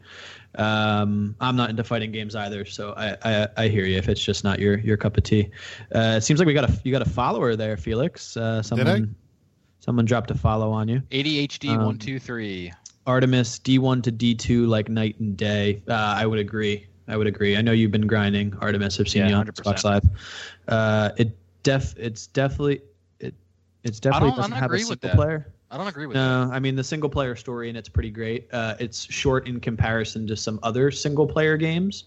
Um, 0.56 1.36
I'm 1.40 1.56
not 1.56 1.70
into 1.70 1.84
fighting 1.84 2.12
games 2.12 2.36
either, 2.36 2.66
so 2.66 2.94
I, 2.96 3.18
I 3.24 3.48
I 3.58 3.68
hear 3.68 3.86
you. 3.86 3.98
If 3.98 4.10
it's 4.10 4.24
just 4.24 4.44
not 4.44 4.60
your 4.60 4.78
your 4.80 4.98
cup 4.98 5.18
of 5.18 5.24
tea, 5.24 5.50
uh, 5.96 6.16
it 6.18 6.22
seems 6.22 6.40
like 6.40 6.48
we 6.48 6.54
got 6.54 6.70
a 6.70 6.82
you 6.84 6.92
got 6.92 7.02
a 7.02 7.10
follower 7.10 7.56
there, 7.56 7.78
Felix. 7.78 8.36
Uh, 8.38 8.62
someone 8.62 9.16
someone 9.80 10.06
dropped 10.06 10.30
a 10.32 10.36
follow 10.36 10.72
on 10.72 10.88
you. 10.88 11.02
ADHD 11.12 11.70
Um, 11.70 11.86
one 11.86 11.98
two 11.98 12.20
three. 12.20 12.72
Artemis 13.08 13.58
D1 13.58 14.04
to 14.04 14.12
D2 14.12 14.68
like 14.68 14.88
night 14.88 15.20
and 15.20 15.36
day. 15.36 15.82
Uh, 15.88 15.94
I 15.94 16.28
would 16.28 16.38
agree. 16.38 16.86
I 17.08 17.18
would 17.18 17.26
agree. 17.26 17.58
I 17.58 17.62
know 17.64 17.72
you've 17.72 17.90
been 17.92 18.06
grinding 18.06 18.54
Artemis. 18.62 19.00
I've 19.00 19.10
seen 19.10 19.24
Yeah, 19.24 19.30
you 19.30 19.36
on 19.36 19.48
100%. 19.48 19.64
Xbox 19.64 19.84
Live. 19.84 20.04
Uh, 20.68 21.10
it 21.18 21.36
def 21.64 21.94
it's 21.98 22.28
definitely 22.28 22.82
it 23.20 23.34
it's 23.84 24.00
definitely 24.00 24.30
don't- 24.30 24.34
I 24.34 24.42
doesn't 24.42 24.52
don't 24.52 24.60
have 24.60 24.72
a 24.72 24.74
agree 24.74 24.80
with 24.86 24.88
single 25.02 25.10
that. 25.10 25.16
player. 25.16 25.54
I 25.70 25.78
don't 25.78 25.88
agree 25.88 26.06
with 26.06 26.16
that. 26.16 26.48
No, 26.48 26.52
I 26.54 26.60
mean 26.60 26.76
the 26.76 26.84
single 26.84 27.10
player 27.10 27.36
story 27.36 27.70
and 27.70 27.78
it's 27.78 27.88
pretty 27.88 28.10
great. 28.12 28.50
Uh, 28.52 28.76
it's 28.80 29.04
short 29.12 29.48
in 29.48 29.60
comparison 29.62 30.28
to 30.28 30.36
some 30.36 30.60
other 30.64 30.92
single 30.92 31.26
player 31.26 31.56
games, 31.56 32.04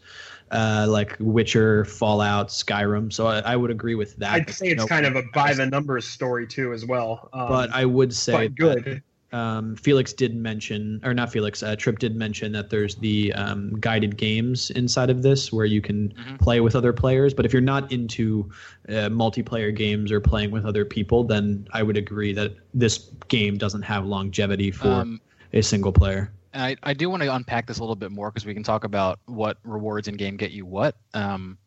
uh, 0.50 0.84
like 0.87 1.16
Witcher, 1.18 1.87
Fallout, 1.87 2.49
Skyrim. 2.49 3.11
So 3.11 3.26
I, 3.26 3.38
I 3.38 3.56
would 3.56 3.70
agree 3.70 3.94
with 3.94 4.16
that. 4.16 4.32
I'd 4.34 4.50
say 4.50 4.66
it's 4.68 4.82
No- 4.82 4.87
kind 4.87 5.06
of 5.06 5.16
a 5.16 5.23
by 5.32 5.54
the 5.54 5.64
numbers 5.64 6.06
story 6.06 6.46
too 6.46 6.75
as 6.75 6.84
well. 6.84 7.30
Um, 7.32 7.49
but 7.49 7.70
I 7.73 7.87
would 7.87 8.12
say 8.14 8.49
but 8.49 8.54
good. 8.56 9.02
Um, 9.34 9.74
Felix 9.74 10.12
did 10.12 10.36
mention, 10.36 11.00
or 11.02 11.12
not 11.12 11.32
Felix, 11.32 11.62
uh, 11.62 11.74
Trip 11.74 11.98
did 11.98 12.14
mention 12.14 12.52
that 12.52 12.70
there's 12.70 12.94
the 12.94 13.32
um, 13.34 13.74
guided 13.80 14.16
games 14.16 14.70
inside 14.70 15.10
of 15.10 15.22
this 15.22 15.52
where 15.52 15.66
you 15.66 15.80
can 15.82 16.10
Mhm. 16.10 16.38
play 16.38 16.60
with 16.60 16.76
other 16.76 16.92
players. 16.92 17.34
But 17.34 17.44
if 17.44 17.52
you're 17.52 17.60
not 17.62 17.90
into 17.90 18.48
uh, 18.88 19.10
multiplayer 19.10 19.74
games 19.74 20.12
or 20.12 20.20
playing 20.20 20.52
with 20.52 20.64
other 20.64 20.84
people, 20.84 21.24
then 21.24 21.66
I 21.72 21.82
would 21.82 21.96
agree 21.96 22.32
that 22.34 22.52
this 22.74 23.10
game 23.28 23.58
doesn't 23.58 23.82
have 23.82 24.06
longevity 24.06 24.70
for 24.70 25.00
Um, 25.00 25.20
a 25.52 25.62
single 25.62 25.92
player. 25.92 26.30
I, 26.54 26.76
I 26.84 26.94
do 26.94 27.10
want 27.10 27.22
to 27.24 27.34
unpack 27.34 27.66
this 27.66 27.78
a 27.78 27.82
little 27.82 27.96
bit 27.96 28.12
more 28.12 28.30
because 28.30 28.46
we 28.46 28.54
can 28.54 28.62
talk 28.62 28.84
about 28.84 29.18
what 29.26 29.58
rewards 29.64 30.06
in 30.06 30.14
game 30.16 30.36
get 30.36 30.52
you 30.52 30.64
what. 30.64 30.96
Um, 31.12 31.58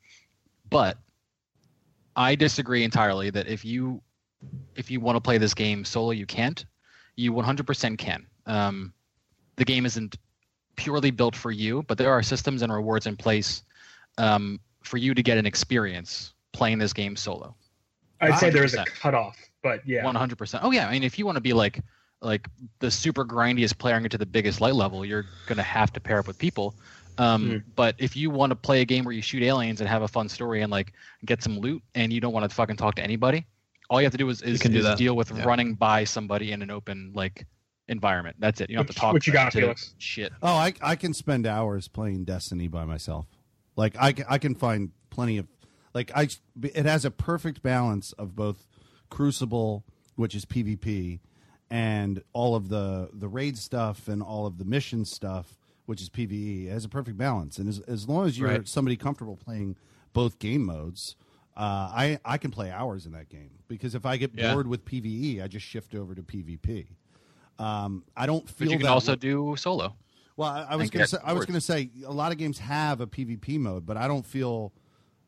but 0.70 0.98
I 2.16 2.36
disagree 2.36 2.84
entirely 2.84 3.30
that 3.30 3.48
if 3.48 3.66
you 3.66 4.02
if 4.76 4.90
you 4.92 5.00
want 5.02 5.16
to 5.18 5.22
play 5.22 5.38
this 5.38 5.54
game 5.54 5.84
solo, 5.84 6.12
you 6.12 6.26
can't. 6.26 6.66
You 7.18 7.34
100% 7.34 7.98
can. 7.98 8.26
Um, 8.46 8.94
the 9.58 9.66
game 9.66 9.86
isn't 9.86 10.18
purely 10.78 11.12
built 11.12 11.36
for 11.36 11.52
you, 11.52 11.84
but 11.88 11.98
there 11.98 12.12
are 12.12 12.24
systems 12.24 12.62
and 12.62 12.72
rewards 12.72 13.08
in 13.08 13.18
place 13.18 13.64
um, 14.18 14.60
for 14.84 14.98
you 14.98 15.14
to 15.14 15.22
get 15.22 15.38
an 15.38 15.46
experience 15.46 16.34
playing 16.54 16.78
this 16.78 16.94
game 16.94 17.16
solo. 17.16 17.56
I'd 18.22 18.40
say 18.40 18.50
there 18.50 18.64
is 18.64 18.74
a 18.74 18.80
100%. 18.80 18.86
cutoff, 19.00 19.38
but 19.62 19.86
yeah. 19.86 20.04
One 20.06 20.16
hundred 20.16 20.38
percent. 20.38 20.64
Oh 20.64 20.72
yeah. 20.72 20.88
I 20.88 20.92
mean, 20.94 21.04
if 21.04 21.20
you 21.20 21.26
want 21.26 21.36
to 21.36 21.42
be 21.42 21.54
like 21.54 21.82
like 22.22 22.48
the 22.80 22.90
super 22.90 23.24
grindiest 23.24 23.78
player 23.78 23.96
and 23.96 24.04
get 24.04 24.12
to 24.12 24.18
the 24.18 24.26
biggest 24.26 24.60
light 24.62 24.74
level, 24.74 25.06
you're 25.06 25.26
gonna 25.46 25.62
have 25.64 25.92
to 25.94 26.00
pair 26.00 26.20
up 26.20 26.28
with 26.28 26.38
people. 26.38 26.74
Um, 27.20 27.50
Mm. 27.50 27.64
But 27.76 27.96
if 27.98 28.16
you 28.16 28.30
want 28.30 28.52
to 28.52 28.56
play 28.56 28.82
a 28.82 28.86
game 28.86 29.04
where 29.04 29.14
you 29.14 29.22
shoot 29.24 29.42
aliens 29.44 29.82
and 29.82 29.90
have 29.90 30.04
a 30.04 30.08
fun 30.08 30.30
story 30.30 30.62
and 30.62 30.72
like 30.72 30.94
get 31.26 31.44
some 31.44 31.60
loot, 31.60 31.82
and 31.96 32.14
you 32.14 32.22
don't 32.22 32.34
want 32.34 32.48
to 32.50 32.56
fucking 32.56 32.76
talk 32.76 32.96
to 32.96 33.04
anybody, 33.04 33.46
all 33.90 34.02
you 34.02 34.06
have 34.06 34.12
to 34.12 34.18
do 34.18 34.28
is 34.30 34.42
is, 34.42 34.62
can 34.62 34.72
do 34.72 34.80
is 34.80 34.84
that. 34.86 34.98
deal 34.98 35.16
with 35.16 35.32
Yeah. 35.32 35.44
running 35.46 35.74
by 35.76 36.04
somebody 36.04 36.52
in 36.52 36.62
an 36.62 36.70
open 36.72 37.12
like 37.16 37.46
environment. 37.88 38.36
That's 38.40 38.60
it. 38.62 38.70
You 38.70 38.76
don't 38.78 38.86
have 38.88 38.96
to 38.96 39.00
talk. 39.00 39.14
what 39.14 39.26
you 39.28 39.32
to- 39.32 39.38
got, 39.38 39.52
to 39.54 39.60
Felix? 39.62 39.94
Shit. 39.98 40.34
Oh, 40.42 40.54
I 40.54 40.74
I 40.82 40.96
can 40.96 41.14
spend 41.14 41.46
hours 41.48 41.88
playing 41.88 42.26
Destiny 42.26 42.68
by 42.68 42.86
myself. 42.86 43.28
Like 43.76 43.96
I 43.98 44.14
I 44.28 44.38
can 44.40 44.56
find 44.56 44.92
plenty 45.10 45.38
of 45.38 45.48
like 45.94 46.12
I 46.16 46.28
it 46.62 46.86
has 46.86 47.06
a 47.06 47.12
perfect 47.12 47.62
balance 47.62 48.12
of 48.14 48.36
both 48.36 48.68
Crucible, 49.10 49.86
which 50.16 50.36
is 50.36 50.46
PvP, 50.46 51.20
and 51.70 52.22
all 52.34 52.56
of 52.56 52.70
the 52.70 53.10
the 53.14 53.28
raid 53.30 53.58
stuff 53.58 54.08
and 54.08 54.22
all 54.22 54.46
of 54.46 54.58
the 54.58 54.66
mission 54.66 55.06
stuff, 55.06 55.58
which 55.86 56.02
is 56.02 56.10
PvE. 56.10 56.66
It 56.68 56.72
has 56.72 56.84
a 56.86 56.90
perfect 56.90 57.18
balance, 57.18 57.58
and 57.58 57.70
as 57.70 57.80
as 57.82 58.08
long 58.10 58.26
as 58.26 58.38
you're 58.38 58.50
Right. 58.50 58.68
somebody 58.68 58.98
comfortable 58.98 59.38
playing 59.38 59.78
both 60.14 60.40
game 60.40 60.66
modes. 60.66 61.16
Uh, 61.58 61.90
I 61.92 62.20
I 62.24 62.38
can 62.38 62.52
play 62.52 62.70
hours 62.72 63.08
in 63.08 63.14
that 63.14 63.30
game 63.30 63.50
because 63.68 63.96
if 63.96 64.06
I 64.06 64.18
get 64.18 64.32
Yeah. 64.36 64.54
bored 64.54 64.68
with 64.68 64.86
PVE, 64.86 65.42
I 65.44 65.48
just 65.48 65.66
shift 65.66 65.96
over 65.96 66.14
to 66.14 66.22
PvP. 66.22 66.86
Um, 67.58 68.04
I 68.16 68.28
don't 68.28 68.48
feel 68.48 68.68
But 68.68 68.72
you 68.74 68.78
can 68.78 68.88
also 68.88 69.14
way- 69.14 69.16
do 69.18 69.56
solo. 69.58 69.96
well, 70.36 70.50
I, 70.52 70.62
I 70.70 70.76
was 70.76 70.92
going 70.92 71.04
to 71.04 71.10
say 71.10 71.18
I 71.24 71.34
was 71.34 71.48
to 71.48 71.60
say 71.62 71.90
a 72.06 72.12
lot 72.14 72.32
of 72.32 72.38
games 72.38 72.60
have 72.60 73.02
a 73.02 73.08
PvP 73.08 73.60
mode, 73.60 73.86
but 73.88 73.98
I 73.98 74.08
don't 74.08 74.26
feel 74.26 74.72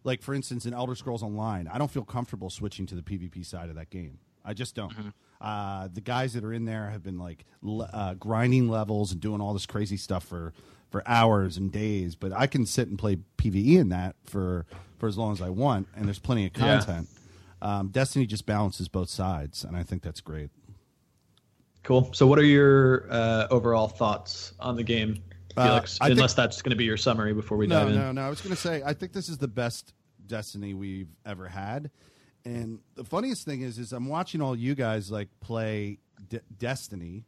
like, 0.03 0.21
for 0.21 0.35
instance, 0.35 0.67
in 0.67 0.73
Elder 0.73 0.93
Scrolls 0.93 1.23
Online, 1.23 1.67
I 1.67 1.79
don't 1.79 1.89
feel 1.89 2.05
comfortable 2.05 2.51
switching 2.51 2.85
to 2.85 2.95
the 2.95 3.01
PvP 3.01 3.43
side 3.43 3.69
of 3.69 3.75
that 3.75 3.89
game. 3.89 4.19
I 4.45 4.53
just 4.53 4.75
don't. 4.75 4.91
Mm-hmm. 4.95 5.09
Uh, 5.41 5.87
the 5.91 6.01
guys 6.01 6.33
that 6.33 6.43
are 6.43 6.53
in 6.53 6.65
there 6.65 6.89
have 6.91 7.01
been 7.01 7.17
like 7.17 7.45
le- 7.63 7.89
uh, 7.91 8.13
grinding 8.13 8.69
levels 8.69 9.11
and 9.11 9.19
doing 9.19 9.41
all 9.41 9.53
this 9.53 9.65
crazy 9.65 9.97
stuff 9.97 10.23
for 10.25 10.53
for 10.89 11.01
hours 11.07 11.57
and 11.57 11.71
days. 11.71 12.15
But 12.15 12.31
I 12.33 12.47
can 12.47 12.65
sit 12.65 12.87
and 12.87 12.97
play 12.97 13.17
PVE 13.37 13.77
in 13.77 13.89
that 13.89 14.15
for 14.25 14.65
for 14.97 15.07
as 15.07 15.17
long 15.17 15.31
as 15.31 15.41
I 15.41 15.49
want, 15.49 15.87
and 15.95 16.05
there's 16.07 16.19
plenty 16.19 16.45
of 16.45 16.51
Yeah. 16.57 16.77
content. 16.79 17.07
Um, 17.61 17.87
Destiny 17.89 18.25
just 18.25 18.45
balances 18.45 18.87
both 18.87 19.09
sides, 19.09 19.63
and 19.63 19.75
I 19.77 19.83
think 19.83 20.01
that's 20.01 20.19
great. 20.21 20.49
Cool. 21.83 22.11
So, 22.13 22.27
what 22.27 22.37
are 22.39 22.43
your 22.45 23.07
uh, 23.09 23.47
overall 23.49 23.87
thoughts 23.87 24.53
on 24.59 24.75
the 24.75 24.83
game, 24.83 25.23
Uh, 25.55 25.65
Felix? 25.67 25.97
I 26.01 26.07
think- 26.07 26.17
Unless 26.17 26.33
that's 26.33 26.61
going 26.61 26.71
to 26.71 26.75
be 26.75 26.83
your 26.85 26.97
summary 26.97 27.33
before 27.33 27.57
we 27.57 27.67
no, 27.67 27.79
dive 27.79 27.89
in. 27.89 27.95
No, 27.95 28.11
no, 28.11 28.21
I 28.21 28.29
was 28.29 28.41
going 28.41 28.53
to 28.55 28.61
say 28.61 28.81
I 28.85 28.93
think 28.93 29.13
this 29.13 29.29
is 29.29 29.37
the 29.37 29.47
best 29.47 29.93
Destiny 30.27 30.73
we've 30.73 31.07
ever 31.25 31.47
had. 31.47 31.89
And 32.45 32.79
the 32.95 33.03
funniest 33.03 33.45
thing 33.45 33.61
is, 33.61 33.77
is 33.79 33.91
I'm 33.93 34.07
watching 34.07 34.41
all 34.41 34.55
you 34.55 34.75
guys 34.75 35.09
like 35.11 35.27
play 35.41 35.99
D- 36.29 36.39
Destiny 36.57 37.23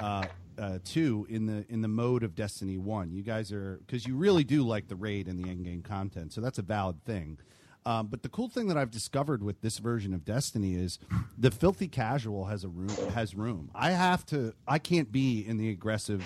uh, 0.00 0.26
uh, 0.58 0.78
two 0.84 1.26
in 1.28 1.46
the 1.46 1.64
in 1.68 1.82
the 1.82 1.88
mode 1.88 2.22
of 2.22 2.34
Destiny 2.34 2.78
one. 2.78 3.12
You 3.12 3.22
guys 3.22 3.52
are 3.52 3.80
because 3.86 4.06
you 4.06 4.16
really 4.16 4.44
do 4.44 4.62
like 4.62 4.88
the 4.88 4.96
raid 4.96 5.28
and 5.28 5.42
the 5.42 5.48
end 5.48 5.64
game 5.64 5.82
content, 5.82 6.32
so 6.32 6.40
that's 6.40 6.58
a 6.58 6.62
valid 6.62 7.04
thing. 7.04 7.38
Um, 7.86 8.06
but 8.06 8.22
the 8.22 8.30
cool 8.30 8.48
thing 8.48 8.68
that 8.68 8.78
I've 8.78 8.90
discovered 8.90 9.42
with 9.42 9.60
this 9.60 9.76
version 9.78 10.14
of 10.14 10.24
Destiny 10.24 10.74
is 10.74 10.98
the 11.36 11.50
filthy 11.50 11.86
casual 11.86 12.46
has 12.46 12.64
a 12.64 12.68
room 12.68 12.96
has 13.12 13.34
room. 13.34 13.70
I 13.74 13.90
have 13.90 14.24
to. 14.26 14.54
I 14.66 14.78
can't 14.78 15.12
be 15.12 15.46
in 15.46 15.58
the 15.58 15.70
aggressive 15.70 16.24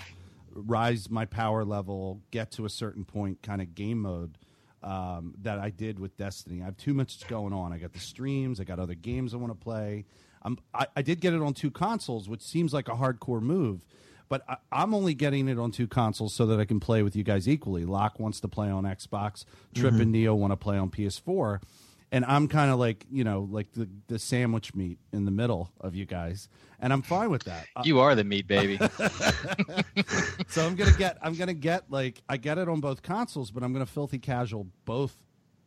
rise 0.52 1.11
my 1.11 1.25
power 1.25 1.64
level, 1.64 2.20
get 2.30 2.50
to 2.52 2.64
a 2.64 2.70
certain 2.70 3.04
point 3.04 3.42
kind 3.42 3.61
of 3.61 3.75
game 3.75 4.02
mode 4.02 4.38
um, 4.82 5.35
that 5.42 5.58
I 5.58 5.70
did 5.70 5.99
with 5.99 6.16
Destiny. 6.16 6.62
I 6.62 6.66
have 6.66 6.76
too 6.76 6.94
much 6.94 7.26
going 7.28 7.52
on. 7.52 7.73
I 7.73 7.78
got 7.78 7.92
the 7.92 7.99
streams, 7.99 8.61
I 8.61 8.64
got 8.64 8.78
other 8.78 8.94
games 8.94 9.35
I 9.35 9.37
want 9.37 9.52
to 9.52 9.58
play. 9.58 10.04
I'm, 10.42 10.58
I, 10.73 10.87
I 10.97 11.02
did 11.02 11.20
get 11.20 11.35
it 11.35 11.42
on 11.42 11.52
two 11.52 11.70
consoles, 11.70 12.28
which 12.28 12.42
seems 12.42 12.73
like 12.73 12.88
a 12.88 12.92
hardcore 12.92 13.42
move, 13.42 13.85
but 14.28 14.42
I, 14.49 14.56
I'm 14.70 14.94
only 14.94 15.14
getting 15.14 15.49
it 15.49 15.58
on 15.58 15.70
two 15.70 15.87
consoles 15.87 16.35
so 16.35 16.47
that 16.47 16.61
I 16.61 16.64
can 16.64 16.80
play 16.80 17.02
with 17.02 17.16
you 17.16 17.25
guys 17.25 17.49
equally. 17.49 17.85
Locke 17.85 18.18
wants 18.18 18.40
to 18.40 18.49
play 18.49 18.68
on 18.68 18.85
Xbox, 18.85 19.44
Trip 19.75 19.92
mm-hmm. 19.92 20.02
and 20.02 20.12
Neo 20.12 20.35
want 20.35 20.52
to 20.52 20.56
play 20.56 20.78
on 20.78 20.90
PS4. 20.90 21.61
And 22.11 22.25
I'm 22.25 22.49
kind 22.49 22.70
of 22.70 22.78
like, 22.78 23.04
you 23.11 23.23
know, 23.23 23.47
like 23.50 23.73
the, 23.73 23.88
the 24.06 24.18
sandwich 24.18 24.75
meat 24.75 24.99
in 25.12 25.26
the 25.26 25.30
middle 25.30 25.70
of 25.80 25.94
you 25.94 26.06
guys. 26.06 26.49
And 26.80 26.92
I'm 26.92 27.02
fine 27.02 27.30
with 27.30 27.44
that. 27.44 27.66
You 27.85 28.00
are 28.00 28.14
the 28.14 28.25
meat 28.25 28.47
baby. 28.47 28.78
so 30.49 30.66
I'm 30.66 30.75
gonna 30.76 30.92
get 30.97 31.18
I'm 31.20 31.35
gonna 31.35 31.52
get 31.52 31.90
like 31.90 32.23
I 32.28 32.37
get 32.37 32.56
it 32.56 32.68
on 32.68 32.80
both 32.80 33.02
consoles, 33.02 33.50
but 33.50 33.62
I'm 33.62 33.73
gonna 33.73 33.85
filthy 33.85 34.18
casual 34.18 34.68
both 34.85 35.16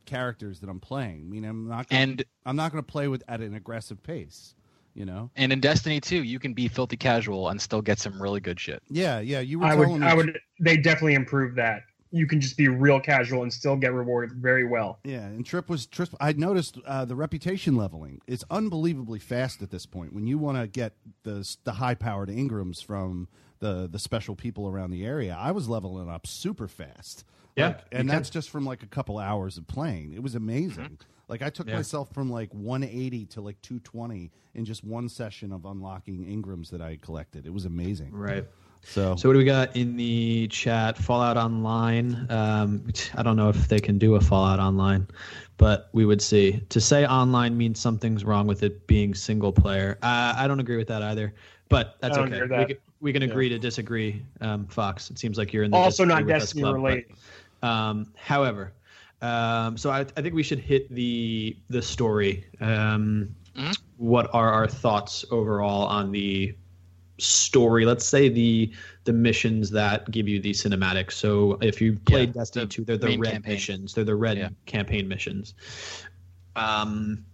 characters 0.05 0.61
that 0.61 0.69
I'm 0.69 0.79
playing. 0.79 1.25
I 1.27 1.29
mean, 1.29 1.45
I'm 1.45 1.67
not 1.67 1.89
gonna, 1.89 2.01
and 2.01 2.23
I'm 2.45 2.55
not 2.55 2.71
gonna 2.71 2.81
play 2.81 3.07
with 3.07 3.23
at 3.27 3.41
an 3.41 3.53
aggressive 3.53 4.01
pace. 4.01 4.55
You 4.93 5.05
know? 5.05 5.29
and 5.35 5.53
in 5.53 5.59
Destiny 5.61 6.01
2, 6.01 6.23
you 6.23 6.39
can 6.39 6.53
be 6.53 6.67
filthy 6.67 6.97
casual 6.97 7.49
and 7.49 7.61
still 7.61 7.81
get 7.81 7.99
some 7.99 8.21
really 8.21 8.39
good 8.41 8.59
shit. 8.59 8.83
Yeah, 8.89 9.19
yeah. 9.19 9.39
You 9.39 9.59
were 9.59 9.65
I 9.65 9.69
telling 9.75 9.91
would, 9.91 10.01
me. 10.01 10.07
I 10.07 10.13
would. 10.13 10.39
They 10.59 10.77
definitely 10.77 11.13
improved 11.13 11.55
that. 11.57 11.83
You 12.13 12.27
can 12.27 12.41
just 12.41 12.57
be 12.57 12.67
real 12.67 12.99
casual 12.99 13.43
and 13.43 13.53
still 13.53 13.77
get 13.77 13.93
rewarded 13.93 14.33
very 14.35 14.65
well. 14.65 14.99
Yeah, 15.05 15.21
and 15.21 15.45
Trip 15.45 15.69
was 15.69 15.85
Trip. 15.85 16.09
I 16.19 16.33
noticed 16.33 16.77
uh, 16.85 17.05
the 17.05 17.15
reputation 17.15 17.75
leveling 17.75 18.19
is 18.27 18.43
unbelievably 18.51 19.19
fast 19.19 19.61
at 19.61 19.71
this 19.71 19.85
point. 19.85 20.11
When 20.11 20.27
you 20.27 20.37
want 20.37 20.57
to 20.57 20.67
get 20.67 20.93
the 21.23 21.47
the 21.63 21.71
high 21.71 21.95
powered 21.95 22.27
engrams 22.27 22.83
from 22.83 23.29
the 23.59 23.87
the 23.89 23.97
special 23.99 24.35
people 24.35 24.67
around 24.67 24.91
the 24.91 25.05
area, 25.05 25.37
I 25.39 25.51
was 25.51 25.69
leveling 25.69 26.09
up 26.09 26.27
super 26.27 26.67
fast. 26.67 27.23
Yeah, 27.55 27.67
Like, 27.67 27.81
and 27.91 28.09
that's 28.09 28.29
just 28.29 28.49
from 28.49 28.65
like 28.65 28.83
a 28.83 28.87
couple 28.87 29.17
hours 29.17 29.57
of 29.57 29.67
playing. 29.67 30.13
It 30.13 30.23
was 30.23 30.35
amazing. 30.35 30.83
Mm-hmm. 30.83 30.93
Like 31.31 31.41
I 31.41 31.49
took 31.49 31.67
Yeah. 31.69 31.75
myself 31.77 32.13
from 32.13 32.29
like 32.29 32.53
180 32.53 33.25
to 33.27 33.41
like 33.41 33.59
220 33.61 34.29
in 34.53 34.65
just 34.65 34.83
one 34.83 35.07
session 35.07 35.53
of 35.53 35.63
unlocking 35.65 36.25
engrams 36.25 36.69
that 36.71 36.81
I 36.81 36.97
collected. 36.97 37.45
It 37.45 37.53
was 37.53 37.63
amazing. 37.63 38.11
Right. 38.11 38.45
So, 38.83 39.15
So 39.15 39.29
what 39.29 39.33
do 39.33 39.39
we 39.39 39.45
got 39.45 39.73
in 39.75 39.95
the 39.95 40.47
chat? 40.49 40.97
Fallout 40.97 41.37
Online. 41.37 42.27
Um, 42.29 42.83
I 43.15 43.23
don't 43.23 43.37
know 43.37 43.47
if 43.47 43.69
they 43.69 43.79
can 43.79 43.97
do 43.97 44.15
a 44.15 44.19
Fallout 44.21 44.59
Online, 44.59 45.07
but 45.57 45.87
we 45.93 46.03
would 46.05 46.21
see. 46.21 46.59
To 46.69 46.81
say 46.81 47.05
online 47.05 47.55
means 47.57 47.79
something's 47.79 48.25
wrong 48.25 48.45
with 48.45 48.63
it 48.63 48.85
being 48.87 49.13
single 49.13 49.53
player. 49.53 49.97
Uh, 50.01 50.33
I 50.35 50.47
don't 50.47 50.59
agree 50.59 50.77
with 50.77 50.87
that 50.89 51.01
either, 51.03 51.33
but 51.69 51.95
that's 52.01 52.17
okay. 52.17 52.39
that. 52.45 52.49
We 52.59 52.65
can, 52.65 52.77
we 52.99 53.13
can 53.13 53.21
agree 53.23 53.47
to 53.49 53.57
disagree. 53.59 54.21
Um, 54.41 54.65
Fox. 54.65 55.09
It 55.11 55.17
seems 55.19 55.37
like 55.37 55.53
you're 55.53 55.63
in 55.63 55.71
the 55.71 55.77
Also, 55.77 56.03
not 56.03 56.25
disagree 56.25 56.33
with 56.33 56.41
us 56.43 56.43
Destiny 56.53 56.63
club, 56.63 57.03
but- 57.61 57.67
Um, 57.67 58.11
however, 58.15 58.73
um, 59.21 59.77
so 59.77 59.89
I, 59.91 59.99
I 60.01 60.21
think 60.21 60.33
we 60.33 60.43
should 60.43 60.59
hit 60.59 60.93
the 60.93 61.55
the 61.69 61.81
story. 61.81 62.45
Um, 62.59 63.35
Mhm. 63.55 63.77
What 63.97 64.29
are 64.33 64.49
our 64.51 64.67
thoughts 64.67 65.25
overall 65.29 65.85
on 65.87 66.11
the 66.11 66.55
story? 67.19 67.85
Let's 67.85 68.05
say 68.05 68.29
the 68.29 68.71
the 69.03 69.11
missions 69.13 69.69
that 69.71 70.09
give 70.09 70.27
you 70.29 70.39
the 70.39 70.51
cinematics. 70.51 71.13
So 71.13 71.57
if 71.61 71.81
you 71.81 71.97
played 72.05 72.29
Yeah, 72.29 72.41
Destiny 72.41 72.65
the 72.65 72.69
two, 72.71 72.83
they're 72.85 72.97
the 72.97 73.17
red 73.17 73.33
campaign. 73.33 73.53
missions. 73.53 73.93
They're 73.93 74.05
the 74.05 74.15
red 74.15 74.37
Yeah. 74.37 74.49
campaign 74.65 75.07
missions. 75.07 75.53
Um, 76.55 77.25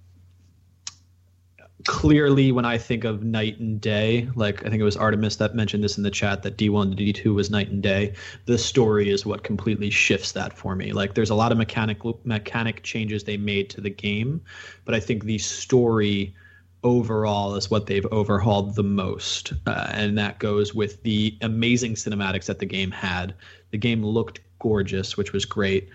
clearly 1.88 2.52
when 2.52 2.66
I 2.66 2.78
think 2.78 3.06
of 3.06 3.24
night 3.24 3.60
and 3.60 3.82
day, 3.82 4.30
like 4.36 4.64
I 4.66 4.70
think 4.70 4.80
it 4.80 4.84
was 4.84 4.98
Artemis 4.98 5.38
that 5.38 5.56
mentioned 5.56 5.84
this 5.84 5.98
in 5.98 6.04
the 6.04 6.12
chat 6.12 6.44
that 6.44 6.58
D1 6.58 6.96
to 6.96 7.04
D2 7.04 7.34
was 7.34 7.50
night 7.50 7.70
and 7.70 7.82
day. 7.82 8.14
The 8.46 8.58
story 8.58 9.10
is 9.10 9.26
what 9.26 9.44
completely 9.44 9.90
shifts 9.90 10.34
that 10.34 10.54
for 10.56 10.76
me. 10.76 10.92
Like 10.92 11.16
there's 11.16 11.30
a 11.30 11.36
lot 11.36 11.52
of 11.52 11.58
mechanic 11.58 12.00
mechanic 12.26 12.84
changes 12.84 13.24
they 13.24 13.38
made 13.38 13.70
to 13.72 13.82
the 13.82 13.90
game, 13.90 14.42
but 14.86 14.94
I 14.94 15.00
think 15.00 15.24
the 15.24 15.38
story 15.38 16.36
overall 16.84 17.56
is 17.56 17.72
what 17.72 17.88
they've 17.88 18.06
overhauled 18.08 18.76
the 18.76 18.84
most, 18.84 19.54
uh, 19.66 19.88
and 19.92 20.18
that 20.18 20.40
goes 20.40 20.76
with 20.76 21.02
the 21.04 21.36
amazing 21.42 21.96
cinematics 21.96 22.46
that 22.46 22.60
the 22.60 22.66
game 22.66 22.92
had. 22.92 23.34
The 23.72 23.78
game 23.78 24.06
looked 24.06 24.40
gorgeous, 24.60 25.18
which 25.18 25.34
was 25.34 25.46
great, 25.46 25.90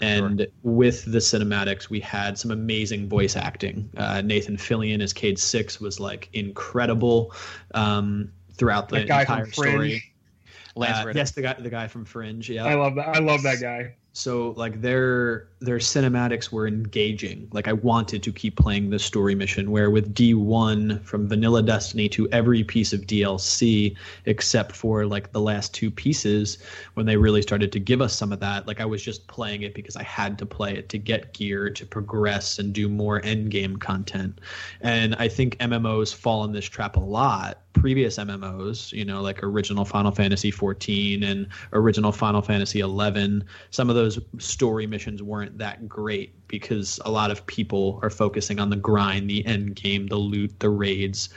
and 0.00 0.46
with 0.62 1.04
the 1.04 1.18
cinematics, 1.18 1.90
we 1.90 2.00
had 2.00 2.38
some 2.38 2.50
amazing 2.50 3.08
voice 3.08 3.36
acting. 3.36 3.90
Uh, 3.96 4.20
Nathan 4.20 4.56
Fillion 4.56 5.02
as 5.02 5.12
Cayde 5.12 5.38
Six 5.38 5.80
was 5.80 6.00
like 6.00 6.28
incredible. 6.32 7.32
Um, 7.74 8.32
throughout 8.56 8.88
the 8.88 9.02
entire 9.02 9.50
story. 9.50 10.02
Lance 10.74 11.06
Uh, 11.06 11.12
yes, 11.14 11.32
the 11.32 11.42
guy 11.42 11.54
the 11.54 11.70
guy 11.70 11.88
from 11.88 12.04
Fringe. 12.04 12.50
Yeah. 12.50 12.66
I 12.66 12.74
love 12.74 12.94
that. 12.96 13.08
I 13.08 13.18
love 13.18 13.42
that 13.42 13.60
guy. 13.60 13.94
So 14.12 14.50
like 14.56 14.80
their 14.80 15.48
their 15.58 15.78
cinematics 15.78 16.52
were 16.52 16.66
engaging. 16.66 17.48
Like 17.50 17.66
I 17.66 17.72
wanted 17.72 18.22
to 18.22 18.32
keep 18.32 18.56
playing 18.56 18.90
the 18.90 18.98
story 18.98 19.34
mission. 19.34 19.70
Where 19.70 19.90
with 19.90 20.14
D1 20.14 21.02
from 21.02 21.28
Vanilla 21.28 21.62
Destiny 21.62 22.08
to 22.10 22.28
every 22.30 22.62
piece 22.62 22.92
of 22.92 23.02
DLC 23.02 23.96
except 24.26 24.72
for 24.72 25.06
like 25.06 25.32
the 25.32 25.40
last 25.40 25.72
two 25.72 25.90
pieces 25.90 26.58
when 26.94 27.06
they 27.06 27.16
really 27.16 27.40
started 27.40 27.72
to 27.72 27.80
give 27.80 28.02
us 28.02 28.14
some 28.14 28.32
of 28.32 28.40
that. 28.40 28.66
Like 28.66 28.80
I 28.80 28.84
was 28.84 29.02
just 29.02 29.26
playing 29.28 29.62
it 29.62 29.74
because 29.74 29.96
I 29.96 30.02
had 30.02 30.38
to 30.38 30.46
play 30.46 30.74
it 30.74 30.90
to 30.90 30.98
get 30.98 31.32
gear 31.32 31.70
to 31.70 31.86
progress 31.86 32.58
and 32.58 32.72
do 32.74 32.88
more 32.88 33.24
end 33.24 33.50
game 33.50 33.76
content. 33.78 34.40
And 34.82 35.14
I 35.14 35.28
think 35.28 35.56
MMOs 35.58 36.14
fall 36.14 36.44
in 36.44 36.52
this 36.52 36.66
trap 36.66 36.96
a 36.96 37.00
lot. 37.00 37.62
Previous 37.72 38.16
MMOs, 38.16 38.92
you 38.92 39.04
know, 39.04 39.20
like 39.20 39.42
original 39.42 39.84
Final 39.84 40.10
Fantasy 40.10 40.50
14 40.50 41.22
and 41.22 41.46
original 41.74 42.10
Final 42.10 42.40
Fantasy 42.40 42.80
11, 42.80 43.44
some 43.70 43.90
of 43.90 43.96
those 43.96 44.18
story 44.38 44.86
missions 44.86 45.22
weren't 45.22 45.45
that 45.58 45.88
great 45.88 46.46
because 46.48 47.00
a 47.04 47.10
lot 47.10 47.30
of 47.30 47.46
people 47.46 47.98
are 48.02 48.10
focusing 48.10 48.60
on 48.60 48.70
the 48.70 48.76
grind, 48.76 49.28
the 49.28 49.44
end 49.46 49.74
game, 49.74 50.06
the 50.06 50.16
loot, 50.16 50.60
the 50.60 50.70
raids. 50.70 51.28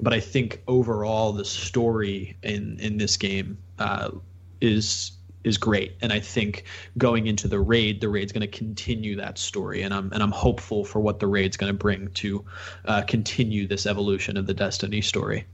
But 0.00 0.12
I 0.12 0.20
think 0.20 0.62
overall 0.66 1.32
the 1.32 1.44
story 1.44 2.36
in 2.42 2.78
in 2.80 2.98
this 2.98 3.16
game 3.16 3.58
uh, 3.78 4.10
is 4.60 5.12
is 5.44 5.56
great 5.56 5.96
and 6.02 6.12
i 6.12 6.18
think 6.18 6.64
going 6.98 7.28
into 7.28 7.46
the 7.46 7.60
raid 7.60 8.00
the 8.00 8.08
raid's 8.08 8.32
going 8.32 8.40
to 8.40 8.58
continue 8.58 9.14
that 9.14 9.38
story 9.38 9.82
and 9.82 9.94
i'm 9.94 10.12
and 10.12 10.20
i'm 10.20 10.32
hopeful 10.32 10.84
for 10.84 10.98
what 10.98 11.20
the 11.20 11.28
raid's 11.28 11.56
going 11.56 11.72
to 11.72 11.78
bring 11.78 12.08
to 12.08 12.44
uh, 12.86 13.02
continue 13.02 13.64
this 13.66 13.86
evolution 13.86 14.36
of 14.36 14.48
the 14.48 14.52
destiny 14.52 15.00
story 15.00 15.46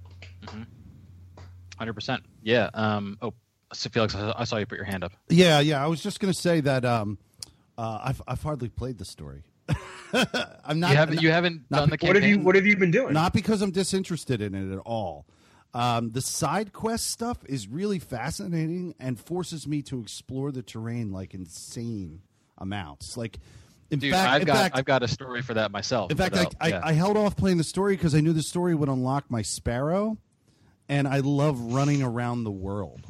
Hundred 1.79 1.95
percent. 1.95 2.23
Yeah. 2.43 2.71
Um. 2.73 3.19
Oh, 3.21 3.35
so 3.73 3.91
Felix, 3.91 4.15
I 4.15 4.33
I 4.37 4.45
saw 4.45 4.57
you 4.57 4.67
put 4.67 4.77
your 4.77 4.85
hand 4.85 5.05
up. 5.05 5.13
Yeah, 5.29 5.61
yeah. 5.61 5.83
I 5.83 5.89
was 5.89 6.03
just 6.03 6.21
going 6.21 6.33
to 6.33 6.39
say 6.39 6.61
that 6.61 6.85
um, 6.85 7.19
uh, 7.79 8.01
I've 8.05 8.23
I've 8.27 8.43
hardly 8.43 8.69
played 8.69 8.99
the 8.99 9.05
story. 9.05 9.45
I'm 10.65 10.81
not. 10.81 10.91
you 10.91 10.97
haven't. 10.97 11.23
You 11.23 11.31
haven't 11.31 11.63
not 11.71 11.81
done 11.81 11.91
the 11.91 12.07
What 12.07 12.17
have 12.17 12.25
you 12.25 12.39
What 12.39 12.55
have 12.55 12.67
you 12.67 12.77
been 12.77 12.91
doing? 12.91 13.13
not 13.15 13.33
because 13.33 13.63
I'm 13.63 13.71
disinterested 13.71 14.41
in 14.41 14.55
it 14.55 14.73
at 14.73 14.79
all. 14.81 15.27
Um, 15.73 16.13
the 16.13 16.21
side 16.21 16.73
quest 16.73 17.11
stuff 17.11 17.39
is 17.47 17.67
really 17.67 17.99
fascinating 17.99 18.95
and 19.01 19.19
forces 19.19 19.67
me 19.67 19.83
to 19.83 20.01
explore 20.01 20.53
the 20.53 20.63
terrain 20.63 21.11
like 21.11 21.35
insane 21.35 22.21
amounts. 22.59 23.17
Like, 23.17 23.41
in 23.91 23.99
Dude, 23.99 24.13
fact, 24.13 24.31
I've 24.31 24.43
in 24.43 24.47
got 24.47 24.57
fact, 24.57 24.79
I've 24.79 24.85
got 24.85 25.03
a 25.03 25.09
story 25.09 25.43
for 25.43 25.55
that 25.55 25.73
myself. 25.73 26.13
in 26.13 26.17
fact, 26.17 26.37
I, 26.61 26.69
yeah. 26.69 26.81
I, 26.85 26.91
I 26.91 26.93
held 26.93 27.17
off 27.17 27.37
playing 27.37 27.59
the 27.59 27.65
story 27.65 27.97
because 27.97 28.15
I 28.15 28.21
knew 28.21 28.33
the 28.33 28.43
story 28.43 28.75
would 28.77 28.89
unlock 28.89 29.29
my 29.33 29.43
sparrow, 29.43 30.17
and 30.89 31.09
I 31.09 31.19
love 31.19 31.61
running 31.61 32.03
around 32.05 32.45
the 32.45 32.53
world. 32.53 33.01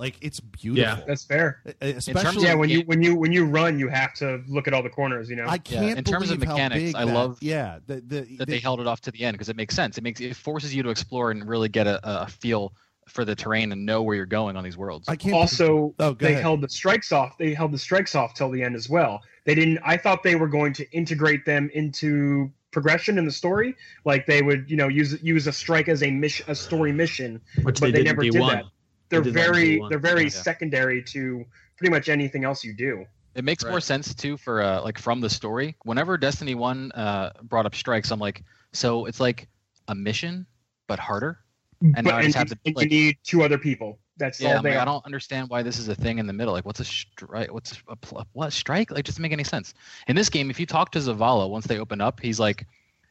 Like 0.00 0.16
it's 0.22 0.40
beautiful. 0.40 0.82
Yeah, 0.98 1.04
That's 1.06 1.24
fair. 1.24 1.60
Especially, 1.80 2.44
Yeah, 2.44 2.54
when 2.54 2.70
you 2.70 2.80
when 2.86 3.02
you 3.02 3.14
when 3.14 3.32
you 3.32 3.44
run, 3.44 3.78
you 3.78 3.88
have 3.88 4.14
to 4.14 4.42
look 4.48 4.66
at 4.66 4.72
all 4.74 4.82
the 4.82 4.88
corners. 4.90 5.28
You 5.28 5.36
know. 5.36 5.46
I 5.46 5.58
can't 5.58 5.98
in 5.98 6.04
terms 6.04 6.30
of 6.30 6.38
mechanics, 6.40 6.94
I 6.94 7.04
that- 7.04 7.14
love 7.14 7.38
yeah 7.42 7.78
the, 7.86 7.96
the, 7.96 8.00
that 8.20 8.38
the- 8.38 8.44
they 8.46 8.58
held 8.58 8.80
it 8.80 8.86
off 8.86 9.02
to 9.02 9.10
the 9.10 9.20
end 9.24 9.34
because 9.34 9.48
it 9.50 9.56
makes 9.56 9.74
sense. 9.76 9.98
It 9.98 10.02
makes 10.02 10.20
it 10.20 10.34
forces 10.34 10.74
you 10.74 10.82
to 10.82 10.88
explore 10.88 11.30
and 11.30 11.46
really 11.46 11.68
get 11.68 11.86
a, 11.86 12.00
a 12.22 12.26
feel 12.28 12.72
for 13.08 13.24
the 13.24 13.34
terrain 13.34 13.72
and 13.72 13.84
know 13.84 14.02
where 14.02 14.16
you're 14.16 14.24
going 14.24 14.56
on 14.56 14.64
these 14.64 14.76
worlds. 14.78 15.08
I 15.08 15.16
can't 15.16 15.34
also 15.34 15.94
Oh, 15.98 16.12
they 16.14 16.30
ahead. 16.32 16.42
held 16.42 16.60
the 16.62 16.68
strikes 16.68 17.12
off 17.12 17.36
they 17.38 17.52
held 17.54 17.72
the 17.72 17.78
strikes 17.78 18.14
off 18.14 18.34
till 18.34 18.50
the 18.50 18.62
end 18.62 18.76
as 18.76 18.88
well 18.88 19.20
they 19.44 19.54
didn't 19.56 19.78
i 19.84 19.96
thought 19.96 20.22
they 20.22 20.36
were 20.36 20.46
going 20.46 20.72
to 20.74 20.88
integrate 20.92 21.44
them 21.44 21.68
into 21.74 22.52
progression 22.70 23.18
in 23.18 23.24
the 23.24 23.32
story 23.32 23.74
like 24.04 24.26
they 24.26 24.42
would 24.42 24.70
you 24.70 24.76
know 24.76 24.86
use 24.86 25.20
use 25.24 25.48
a 25.48 25.52
strike 25.52 25.88
as 25.88 26.04
a 26.04 26.10
mission 26.12 26.44
a 26.48 26.54
story 26.54 26.92
mission 26.92 27.40
which 27.64 27.80
But 27.80 27.86
they, 27.86 27.98
they 27.98 28.02
never 28.04 28.22
did 28.22 28.34
D1. 28.34 28.50
that. 28.52 28.64
They're 29.10 29.20
did 29.22 29.34
that 29.34 29.46
in 29.46 29.52
very 29.52 29.82
they're 29.88 29.98
very 29.98 30.24
Yeah. 30.24 30.28
secondary 30.30 31.02
to 31.04 31.44
pretty 31.76 31.90
much 31.90 32.08
anything 32.08 32.44
else 32.44 32.64
you 32.64 32.74
do 32.74 33.04
It 33.34 33.44
makes 33.44 33.64
more 33.64 33.80
sense 33.80 34.14
too 34.14 34.36
for 34.36 34.60
uh, 34.62 34.82
like 34.82 34.98
from 34.98 35.20
the 35.20 35.30
story. 35.30 35.76
Whenever 35.84 36.18
Destiny 36.18 36.54
One 36.54 36.90
uh, 36.92 37.30
brought 37.44 37.64
up 37.66 37.74
strikes, 37.74 38.10
I'm 38.10 38.18
like, 38.18 38.42
so 38.72 39.06
it's 39.06 39.20
like 39.20 39.48
a 39.88 39.94
mission 39.94 40.46
but 40.88 40.98
harder. 40.98 41.38
And 41.80 41.94
but 41.94 42.04
now 42.06 42.16
I 42.16 42.22
just 42.24 42.36
and, 42.36 42.48
have 42.50 42.58
to, 42.64 42.72
like- 42.74 42.90
you 42.90 42.98
need 42.98 43.18
two 43.24 43.42
other 43.42 43.56
people 43.56 43.98
that's 44.18 44.40
Yeah, 44.40 44.48
all 44.50 44.56
I'm 44.58 44.62
they 44.64 44.70
like, 44.70 44.80
I 44.80 44.84
don't 44.84 45.06
understand 45.06 45.48
why 45.48 45.62
this 45.62 45.78
is 45.78 45.88
a 45.88 45.94
thing 45.94 46.18
in 46.18 46.26
the 46.26 46.32
middle. 46.32 46.52
Like, 46.52 46.66
what's 46.66 46.80
a 46.80 46.84
strike? 46.84 47.52
What's 47.52 47.80
a 47.88 47.96
pl- 47.96 48.26
what 48.32 48.52
strike? 48.52 48.90
Like, 48.90 49.04
doesn't 49.06 49.22
make 49.22 49.32
any 49.32 49.44
sense. 49.44 49.74
In 50.08 50.14
this 50.16 50.28
game, 50.28 50.50
if 50.50 50.58
you 50.60 50.66
talk 50.66 50.90
to 50.92 50.98
Zavala 50.98 51.48
once 51.48 51.66
they 51.66 51.78
open 51.78 52.00
up, 52.02 52.20
he's 52.20 52.38
like, 52.38 52.66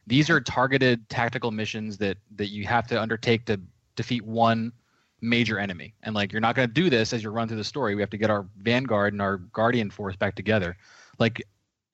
these 0.06 0.30
are 0.30 0.40
targeted 0.40 1.08
tactical 1.08 1.50
missions 1.50 1.96
that 1.98 2.18
that 2.36 2.48
you 2.50 2.64
have 2.66 2.86
to 2.88 3.00
undertake 3.00 3.46
to 3.46 3.58
defeat 3.96 4.24
one 4.24 4.72
major 5.20 5.58
enemy. 5.58 5.94
And 6.02 6.14
like, 6.14 6.32
you're 6.32 6.40
not 6.40 6.54
going 6.54 6.68
to 6.68 6.74
do 6.74 6.90
this 6.90 7.12
as 7.12 7.22
you 7.22 7.30
run 7.30 7.48
through 7.48 7.58
the 7.58 7.64
story. 7.64 7.94
We 7.94 8.02
have 8.02 8.10
to 8.10 8.18
get 8.18 8.30
our 8.30 8.46
vanguard 8.58 9.12
and 9.12 9.22
our 9.22 9.38
guardian 9.38 9.90
force 9.90 10.16
back 10.16 10.34
together. 10.34 10.76
Like, 11.18 11.42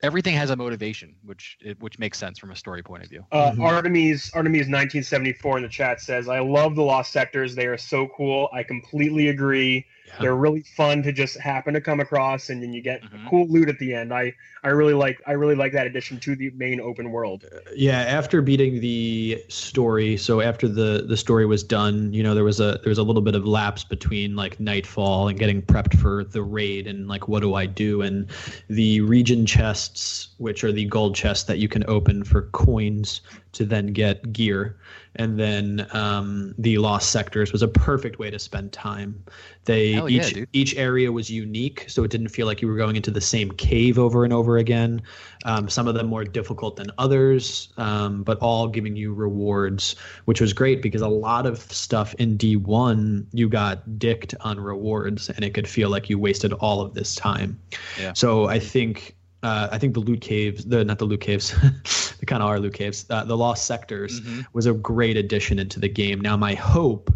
everything 0.03 0.35
has 0.35 0.51
a 0.51 0.57
motivation, 0.57 1.17
which 1.25 1.59
which 1.81 1.99
makes 1.99 2.19
sense 2.19 2.39
from 2.39 2.51
a 2.51 2.57
story 2.57 2.83
point 2.83 3.03
of 3.03 3.09
view. 3.09 3.25
Uh, 3.33 3.53
Mhm. 3.53 3.63
Artemis 3.63 4.31
Artemis 4.35 4.69
1974 4.69 5.57
in 5.57 5.63
the 5.63 5.69
chat 5.69 6.01
says, 6.01 6.29
"I 6.29 6.41
love 6.41 6.75
the 6.75 6.83
Lost 6.83 7.13
Sectors. 7.13 7.55
They 7.55 7.67
are 7.67 7.79
so 7.79 8.09
cool. 8.17 8.49
I 8.53 8.63
completely 8.63 9.29
agree. 9.29 9.87
Yeah. 10.07 10.15
They're 10.21 10.37
really 10.37 10.63
fun 10.77 11.03
to 11.03 11.13
just 11.13 11.37
happen 11.39 11.75
to 11.75 11.81
come 11.81 11.99
across, 12.01 12.49
and 12.49 12.63
then 12.63 12.73
you 12.73 12.81
get 12.81 13.03
Mhm. 13.03 13.29
cool 13.29 13.47
loot 13.49 13.69
at 13.69 13.79
the 13.79 13.93
end. 13.95 14.13
I 14.15 14.35
I 14.65 14.69
really 14.71 14.95
like 14.95 15.21
I 15.27 15.33
really 15.33 15.55
like 15.55 15.73
that 15.73 15.87
addition 15.87 16.19
to 16.21 16.35
the 16.35 16.51
main 16.57 16.81
open 16.81 17.11
world. 17.13 17.45
yeah 17.75 18.01
after 18.01 18.41
beating 18.43 18.81
the 18.81 19.41
story 19.49 20.17
so 20.17 20.41
after 20.41 20.67
the 20.67 21.05
the 21.07 21.17
story 21.17 21.47
was 21.47 21.63
done 21.63 22.13
you 22.13 22.23
know 22.23 22.35
there 22.35 22.43
was 22.45 22.59
a 22.59 22.79
there 22.83 22.89
was 22.91 22.99
a 22.99 23.03
little 23.03 23.23
bit 23.23 23.35
of 23.35 23.45
lapse 23.47 23.85
between 23.85 24.35
like 24.35 24.59
nightfall 24.59 25.29
and 25.29 25.39
getting 25.39 25.61
prepped 25.63 25.97
for 25.99 26.25
the 26.25 26.43
raid 26.43 26.87
and 26.87 27.07
like 27.07 27.29
what 27.29 27.41
do 27.43 27.55
i 27.55 27.67
do 27.67 28.03
and 28.03 28.27
the 28.69 29.01
region 29.03 29.45
chests 29.47 30.29
which 30.39 30.65
are 30.65 30.73
the 30.73 30.85
gold 30.87 31.15
chests 31.15 31.45
that 31.45 31.59
you 31.59 31.69
can 31.69 31.85
open 31.87 32.25
for 32.25 32.43
coins 32.53 33.21
to 33.53 33.65
then 33.65 33.89
get 33.89 34.33
gear 34.33 34.77
and 35.17 35.39
then 35.39 35.87
um, 35.93 36.55
the 36.59 36.79
lost 36.79 37.11
sectors 37.11 37.53
was 37.53 37.63
a 37.63 37.69
perfect 37.69 38.19
way 38.19 38.31
to 38.31 38.39
spend 38.39 38.73
time 38.73 39.25
they 39.65 39.93
Hell 39.93 40.09
each 40.09 40.35
dude. 40.35 40.49
each 40.53 40.77
area 40.77 41.11
was 41.11 41.31
unique 41.31 41.85
so 41.89 42.05
it 42.05 42.11
didn't 42.11 42.29
feel 42.29 42.47
like 42.47 42.63
you 42.63 42.69
were 42.69 42.77
going 42.77 42.97
into 42.97 43.11
the 43.11 43.21
same 43.21 43.51
cave 43.53 43.99
over 43.99 44.25
and 44.25 44.33
over 44.33 44.57
again 44.59 45.03
um, 45.47 45.69
some 45.69 45.87
of 45.87 45.95
them 45.95 46.09
more 46.09 46.25
difficult 46.25 46.75
than 46.75 46.91
others, 46.99 47.69
um, 47.77 48.25
but 48.25 48.37
all 48.41 48.67
giving 48.67 48.97
you 48.97 49.15
rewards, 49.15 49.95
which 50.25 50.41
was 50.41 50.53
great 50.53 50.83
because 50.83 51.03
a 51.03 51.09
lot 51.09 51.47
of 51.47 51.61
stuff 51.61 52.15
in 52.15 52.37
D1 52.37 53.27
you 53.33 53.49
got 53.49 53.99
dicked 53.99 54.35
on 54.41 54.59
rewards, 54.59 55.31
and 55.31 55.45
it 55.45 55.55
could 55.55 55.69
feel 55.69 55.89
like 55.89 56.11
you 56.11 56.19
wasted 56.19 56.53
all 56.55 56.81
of 56.81 56.95
this 56.95 57.15
time. 57.15 57.59
Yeah. 57.99 58.13
So 58.13 58.47
I 58.47 58.59
think. 58.59 59.16
Uh, 59.43 59.69
I 59.71 59.79
think 59.79 59.95
the 59.95 60.01
loot 60.01 60.21
caves, 60.21 60.65
the 60.65 60.85
not 60.85 60.99
the 60.99 61.05
loot 61.05 61.21
caves, 61.21 61.53
they 62.21 62.25
kind 62.27 62.43
of 62.43 62.49
are 62.49 62.59
loot 62.59 62.75
caves. 62.75 63.07
Uh, 63.11 63.25
the 63.25 63.37
lost 63.37 63.67
sectors 63.67 64.21
Mhm. 64.21 64.47
was 64.53 64.67
a 64.67 64.73
great 64.73 65.17
addition 65.17 65.59
into 65.59 65.79
the 65.79 65.89
game. 65.89 66.21
Now 66.21 66.37
my 66.37 66.55
hope 66.55 67.13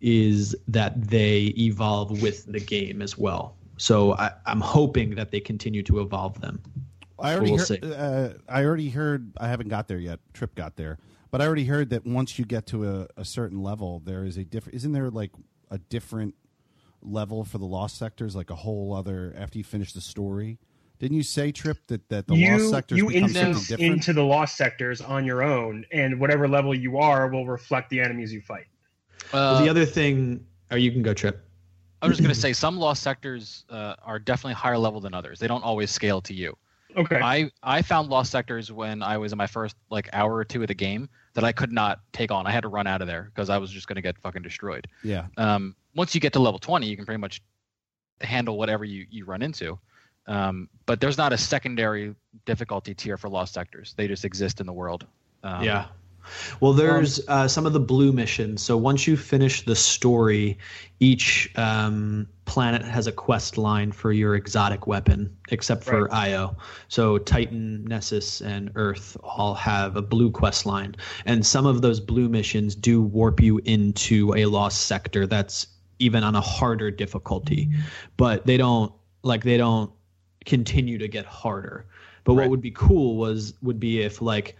is 0.00 0.54
that 0.68 1.08
they 1.08 1.46
evolve 1.58 2.22
with 2.22 2.46
the 2.46 2.60
game 2.60 3.02
as 3.02 3.18
well. 3.18 3.56
So 3.76 4.14
I, 4.14 4.30
I'm 4.46 4.60
hoping 4.60 5.14
that 5.16 5.30
they 5.30 5.40
continue 5.40 5.82
to 5.84 6.00
evolve 6.00 6.40
them. 6.40 6.62
I 7.18 7.34
already 7.34 7.52
We'll 7.52 7.66
heard. 7.66 7.84
Uh, 7.84 8.28
I 8.48 8.64
already 8.64 8.90
heard. 8.90 9.32
I 9.38 9.48
haven't 9.48 9.68
got 9.68 9.88
there 9.88 9.98
yet. 9.98 10.20
Trip 10.32 10.54
got 10.54 10.76
there, 10.76 10.98
but 11.30 11.40
I 11.40 11.46
already 11.46 11.64
heard 11.64 11.90
that 11.90 12.04
once 12.06 12.38
you 12.38 12.44
get 12.44 12.66
to 12.66 12.88
a, 12.88 13.08
a 13.16 13.24
certain 13.24 13.62
level, 13.62 14.00
there 14.04 14.24
is 14.24 14.36
a 14.36 14.44
different. 14.44 14.76
Isn't 14.76 14.92
there 14.92 15.10
like 15.10 15.32
a 15.70 15.78
different 15.78 16.34
level 17.02 17.44
for 17.44 17.58
the 17.58 17.66
lost 17.66 17.96
sectors? 17.98 18.34
Like 18.36 18.50
a 18.50 18.56
whole 18.56 18.92
other 18.94 19.34
after 19.36 19.58
you 19.58 19.64
finish 19.64 19.92
the 19.92 20.00
story. 20.00 20.58
Didn't 21.04 21.18
you 21.18 21.22
say 21.22 21.52
Trip 21.52 21.86
that 21.88 22.08
that 22.08 22.26
the 22.26 22.32
lost 22.32 22.62
you 22.62 22.70
sectors 22.70 22.96
you 22.96 23.08
become 23.08 23.28
something 23.28 23.46
instance 23.48 23.68
different? 23.68 23.92
into 23.92 24.14
the 24.14 24.22
Lost 24.24 24.56
Sectors 24.56 25.02
on 25.02 25.26
your 25.26 25.42
own, 25.42 25.84
and 25.92 26.18
whatever 26.18 26.48
level 26.48 26.74
you 26.74 26.96
are 26.96 27.28
will 27.28 27.46
reflect 27.46 27.90
the 27.90 28.00
enemies 28.00 28.32
you 28.32 28.40
fight. 28.40 28.64
Well, 29.30 29.56
Uh, 29.56 29.60
the 29.62 29.68
other 29.68 29.84
thing, 29.84 30.46
or 30.70 30.78
you 30.78 30.90
can 30.90 31.02
go 31.02 31.12
trip. 31.12 31.46
I 32.00 32.06
was 32.06 32.16
just 32.16 32.22
gonna 32.22 32.34
say 32.34 32.54
some 32.54 32.78
lost 32.78 33.02
sectors 33.02 33.66
uh, 33.68 33.96
are 34.02 34.18
definitely 34.18 34.54
higher 34.54 34.78
level 34.78 34.98
than 34.98 35.12
others. 35.12 35.38
They 35.38 35.46
don't 35.46 35.62
always 35.62 35.90
scale 35.90 36.22
to 36.22 36.32
you. 36.32 36.56
Okay. 36.96 37.20
I 37.22 37.50
I 37.62 37.82
found 37.82 38.08
lost 38.08 38.32
sectors 38.32 38.72
when 38.72 39.02
I 39.02 39.18
was 39.18 39.30
in 39.32 39.36
my 39.36 39.46
first 39.46 39.76
like 39.90 40.08
hour 40.14 40.34
or 40.34 40.44
two 40.46 40.62
of 40.62 40.68
the 40.68 40.74
game 40.74 41.10
that 41.34 41.44
I 41.44 41.52
could 41.52 41.70
not 41.70 42.00
take 42.14 42.30
on. 42.30 42.46
I 42.46 42.50
had 42.50 42.62
to 42.62 42.68
run 42.68 42.86
out 42.86 43.02
of 43.02 43.08
there 43.08 43.24
because 43.24 43.50
I 43.50 43.58
was 43.58 43.70
just 43.70 43.88
gonna 43.88 44.00
get 44.00 44.16
fucking 44.20 44.40
destroyed. 44.40 44.88
yeah, 45.02 45.26
Um, 45.36 45.76
once 45.94 46.14
you 46.14 46.20
get 46.22 46.32
to 46.32 46.38
level 46.38 46.58
twenty, 46.58 46.86
you 46.86 46.96
can 46.96 47.04
pretty 47.04 47.20
much 47.20 47.42
handle 48.22 48.56
whatever 48.56 48.86
you 48.86 49.04
you 49.10 49.26
run 49.26 49.42
into. 49.42 49.78
Um, 50.26 50.68
but 50.86 51.00
there's 51.00 51.18
not 51.18 51.32
a 51.32 51.38
secondary 51.38 52.14
difficulty 52.46 52.94
tier 52.94 53.16
for 53.16 53.28
lost 53.28 53.54
sectors. 53.54 53.94
They 53.96 54.08
just 54.08 54.24
exist 54.24 54.60
in 54.60 54.66
the 54.66 54.72
world. 54.72 55.06
Um, 55.42 55.62
yeah. 55.62 55.86
Well, 56.60 56.72
there's 56.72 57.26
uh, 57.28 57.48
some 57.48 57.66
of 57.66 57.72
the 57.72 57.80
blue 57.80 58.12
missions. 58.12 58.62
So 58.62 58.76
once 58.76 59.06
you 59.06 59.16
finish 59.16 59.62
the 59.62 59.76
story, 59.76 60.58
each 61.00 61.50
um, 61.56 62.26
planet 62.44 62.82
has 62.82 63.06
a 63.06 63.12
quest 63.12 63.58
line 63.58 63.92
for 63.92 64.12
your 64.12 64.34
exotic 64.34 64.86
weapon, 64.86 65.36
except 65.50 65.84
for 65.84 66.12
Io. 66.12 66.56
So 66.88 67.18
Titan, 67.18 67.84
Nessus, 67.84 68.40
and 68.40 68.70
Earth 68.74 69.16
all 69.22 69.54
have 69.54 69.96
a 69.96 70.02
blue 70.02 70.30
quest 70.30 70.66
line, 70.66 70.96
and 71.26 71.44
some 71.44 71.66
of 71.66 71.82
those 71.82 72.00
blue 72.00 72.28
missions 72.28 72.74
do 72.74 73.02
warp 73.02 73.40
you 73.40 73.58
into 73.64 74.34
a 74.34 74.46
lost 74.46 74.86
sector 74.86 75.26
that's 75.26 75.66
even 75.98 76.24
on 76.24 76.34
a 76.34 76.40
harder 76.40 76.90
difficulty, 76.90 77.70
but 78.16 78.46
they 78.46 78.56
don't 78.56 78.92
like 79.22 79.44
they 79.44 79.56
don't 79.56 79.92
continue 80.44 80.98
to 80.98 81.08
get 81.08 81.24
harder. 81.26 81.84
But 82.24 82.34
Right. 82.34 82.42
what 82.44 82.50
would 82.50 82.60
be 82.62 82.70
cool 82.70 83.16
was 83.16 83.54
would 83.62 83.78
be 83.80 84.00
if 84.00 84.20
like 84.22 84.56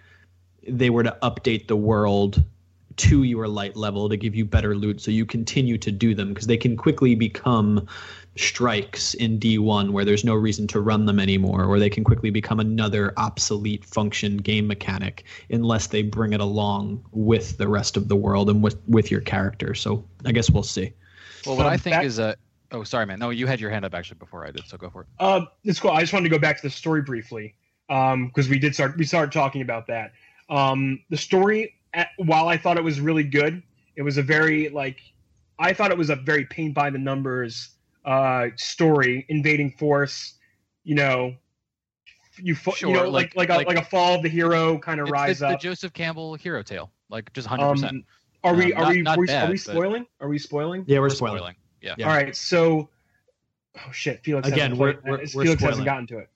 they 0.66 0.90
were 0.90 1.02
to 1.02 1.16
update 1.22 1.66
the 1.68 1.76
world 1.76 2.42
to 2.96 3.24
your 3.24 3.48
light 3.48 3.74
level 3.76 4.08
to 4.08 4.16
give 4.16 4.36
you 4.36 4.44
better 4.44 4.76
loot 4.76 5.00
so 5.00 5.10
you 5.10 5.26
continue 5.26 5.76
to 5.76 5.90
do 5.90 6.14
them 6.14 6.28
because 6.28 6.46
they 6.46 6.56
can 6.56 6.76
quickly 6.76 7.16
become 7.16 7.88
strikes 8.36 9.14
in 9.14 9.38
D1 9.38 9.90
where 9.90 10.04
there's 10.04 10.24
no 10.24 10.34
reason 10.34 10.66
to 10.68 10.80
run 10.80 11.06
them 11.06 11.18
anymore 11.18 11.64
or 11.64 11.78
they 11.78 11.90
can 11.90 12.04
quickly 12.04 12.30
become 12.30 12.60
another 12.60 13.12
obsolete 13.16 13.84
function 13.84 14.36
game 14.36 14.66
mechanic 14.66 15.24
unless 15.50 15.88
they 15.88 16.02
bring 16.02 16.32
it 16.32 16.40
along 16.40 17.04
with 17.12 17.56
the 17.58 17.66
rest 17.66 17.96
of 17.96 18.08
the 18.08 18.16
world 18.16 18.48
and 18.48 18.62
with 18.62 18.76
with 18.88 19.10
your 19.10 19.20
character 19.20 19.74
so 19.74 20.04
I 20.24 20.32
guess 20.32 20.48
we'll 20.50 20.62
see 20.62 20.92
Well, 21.46 21.56
what 21.56 21.66
Um, 21.66 21.72
I 21.72 21.76
think 21.76 21.94
back- 21.94 22.04
is 22.04 22.18
a. 22.18 22.36
Oh, 22.74 22.82
sorry, 22.82 23.06
man. 23.06 23.20
No, 23.20 23.30
you 23.30 23.46
had 23.46 23.60
your 23.60 23.70
hand 23.70 23.84
up 23.84 23.94
actually 23.94 24.18
before 24.18 24.44
I 24.44 24.50
did, 24.50 24.66
so 24.66 24.76
go 24.76 24.90
for 24.90 25.02
it. 25.02 25.06
Um, 25.24 25.46
it's 25.62 25.78
cool. 25.78 25.92
I 25.92 26.00
just 26.00 26.12
wanted 26.12 26.28
to 26.28 26.34
go 26.34 26.40
back 26.40 26.56
to 26.56 26.62
the 26.62 26.70
story 26.70 27.02
briefly 27.02 27.54
because 27.88 28.48
we 28.48 28.58
did 28.58 28.74
start 28.74 28.96
we 28.98 29.04
started 29.04 29.30
talking 29.30 29.62
about 29.62 29.86
that. 29.86 30.12
Um, 30.50 30.98
the 31.08 31.16
story, 31.16 31.74
at, 31.94 32.08
while 32.16 32.48
I 32.48 32.56
thought 32.56 32.76
it 32.76 32.82
was 32.82 33.00
really 33.00 33.22
good, 33.22 33.62
it 33.94 34.02
was 34.02 34.18
a 34.18 34.22
very 34.22 34.70
like 34.70 34.98
I 35.58 35.72
thought 35.72 35.92
it 35.92 35.96
was 35.98 36.10
a 36.10 36.16
very 36.16 36.46
paint 36.46 36.74
by 36.74 36.90
the 36.90 36.98
numbers 36.98 37.70
uh, 38.04 38.48
story. 38.56 39.24
Invading 39.28 39.70
force, 39.78 40.34
you 40.82 40.96
know, 40.96 41.32
you 42.38 42.56
fo- 42.56 42.72
Sure, 42.72 42.88
you 42.90 42.96
know 42.96 43.08
like 43.08 43.36
like- 43.36 43.48
like, 43.50 43.66
like- 43.66 43.66
a, 43.66 43.68
like 43.68 43.86
a 43.86 43.88
fall 43.88 44.16
of 44.16 44.22
the 44.24 44.28
hero 44.28 44.78
kind 44.78 44.98
of 44.98 45.06
It's, 45.06 45.12
rise 45.12 45.30
it's 45.30 45.40
the. 45.40 45.56
Joseph 45.58 45.92
Campbell 45.92 46.34
hero 46.34 46.62
tale, 46.64 46.90
like 47.08 47.32
just 47.34 47.46
hundred 47.46 47.70
percent. 47.70 47.92
Um, 47.92 48.04
are 48.42 48.54
we 48.54 48.74
Um, 48.74 48.84
are 48.84 48.90
we 48.90 49.02
not- 49.02 49.16
are 49.16 49.20
we, 49.20 49.26
not 49.28 49.44
are 49.46 49.50
we 49.52 49.56
spoiling? 49.58 50.06
Are 50.20 50.28
we 50.28 50.38
spoiling? 50.40 50.84
yeah 50.88 50.98
we're, 50.98 51.04
We're 51.04 51.10
spoiling, 51.10 51.38
spoiling. 51.38 51.54
Yeah. 51.84 51.94
Yeah. 51.98 52.08
All 52.08 52.16
right, 52.16 52.34
so 52.34 52.88
oh 53.76 53.92
shit, 53.92 54.22
Felix 54.24 54.48
Again, 54.48 54.70
hasn't 54.70 54.78
we're- 54.80 54.94
we're- 55.04 55.26
Felix 55.26 55.34
we're 55.34 55.68
hasn't 55.68 55.84
gotten 55.84 56.06
to 56.08 56.18
it. 56.18 56.30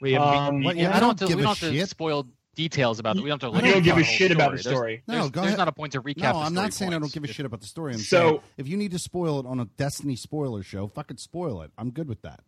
We 0.00 0.12
have, 0.12 0.22
Um, 0.22 0.62
What, 0.62 0.76
Yeah, 0.76 0.82
yeah, 0.84 0.88
I 0.90 0.96
I 0.96 1.00
don't 1.00 1.00
don't 1.00 1.08
have 1.10 1.18
to, 1.20 1.26
give 1.28 1.36
we 1.36 1.42
a 1.42 1.46
don't 1.46 1.58
have 1.58 1.68
to 1.70 1.76
shit. 1.78 1.88
spoil 1.88 2.26
details 2.54 2.98
about 3.00 3.16
it. 3.16 3.22
We 3.22 3.28
don't 3.30 3.42
have 3.42 3.50
to. 3.52 3.56
You 3.58 3.62
like, 3.62 3.72
don't 3.74 3.82
give 3.82 3.96
a 3.96 4.00
the 4.00 4.04
whole 4.04 4.14
shit 4.14 4.30
about 4.30 4.50
the 4.56 4.62
There's- 4.62 4.76
story. 4.76 5.02
No, 5.08 5.14
There's, 5.14 5.30
go 5.30 5.40
there's 5.40 5.46
ahead. 5.48 5.58
not 5.58 5.68
a 5.68 5.72
point 5.72 5.92
to 5.94 6.02
recap. 6.02 6.18
No, 6.18 6.32
the 6.34 6.38
I'm 6.40 6.54
not 6.54 6.72
story 6.72 6.90
saying 6.90 6.94
I 6.94 6.98
don't 7.00 7.12
give 7.12 7.24
a 7.24 7.26
shit 7.28 7.46
about 7.46 7.60
the 7.60 7.66
story. 7.66 7.92
I'm 7.94 7.98
So- 7.98 8.28
saying 8.28 8.40
if 8.58 8.68
you 8.68 8.76
need 8.76 8.90
to 8.92 8.98
spoil 8.98 9.40
it 9.40 9.46
on 9.46 9.60
a 9.60 9.64
Destiny 9.64 10.14
spoiler 10.16 10.62
show, 10.62 10.86
fucking 10.88 11.16
spoil 11.16 11.62
it. 11.62 11.70
I'm 11.78 11.90
good 11.90 12.08
with 12.08 12.22
that. 12.22 12.40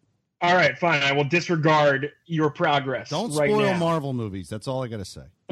All 0.42 0.54
right, 0.54 0.76
fine. 0.78 1.02
I 1.02 1.12
will 1.12 1.24
disregard 1.24 2.12
your 2.26 2.50
progress. 2.50 3.08
Don't 3.08 3.34
right 3.34 3.48
spoil 3.50 3.62
now. 3.62 3.78
Marvel 3.78 4.12
movies. 4.12 4.48
That's 4.50 4.68
all 4.68 4.84
I 4.84 4.88
got 4.88 4.98
to 4.98 5.04
say. 5.06 5.22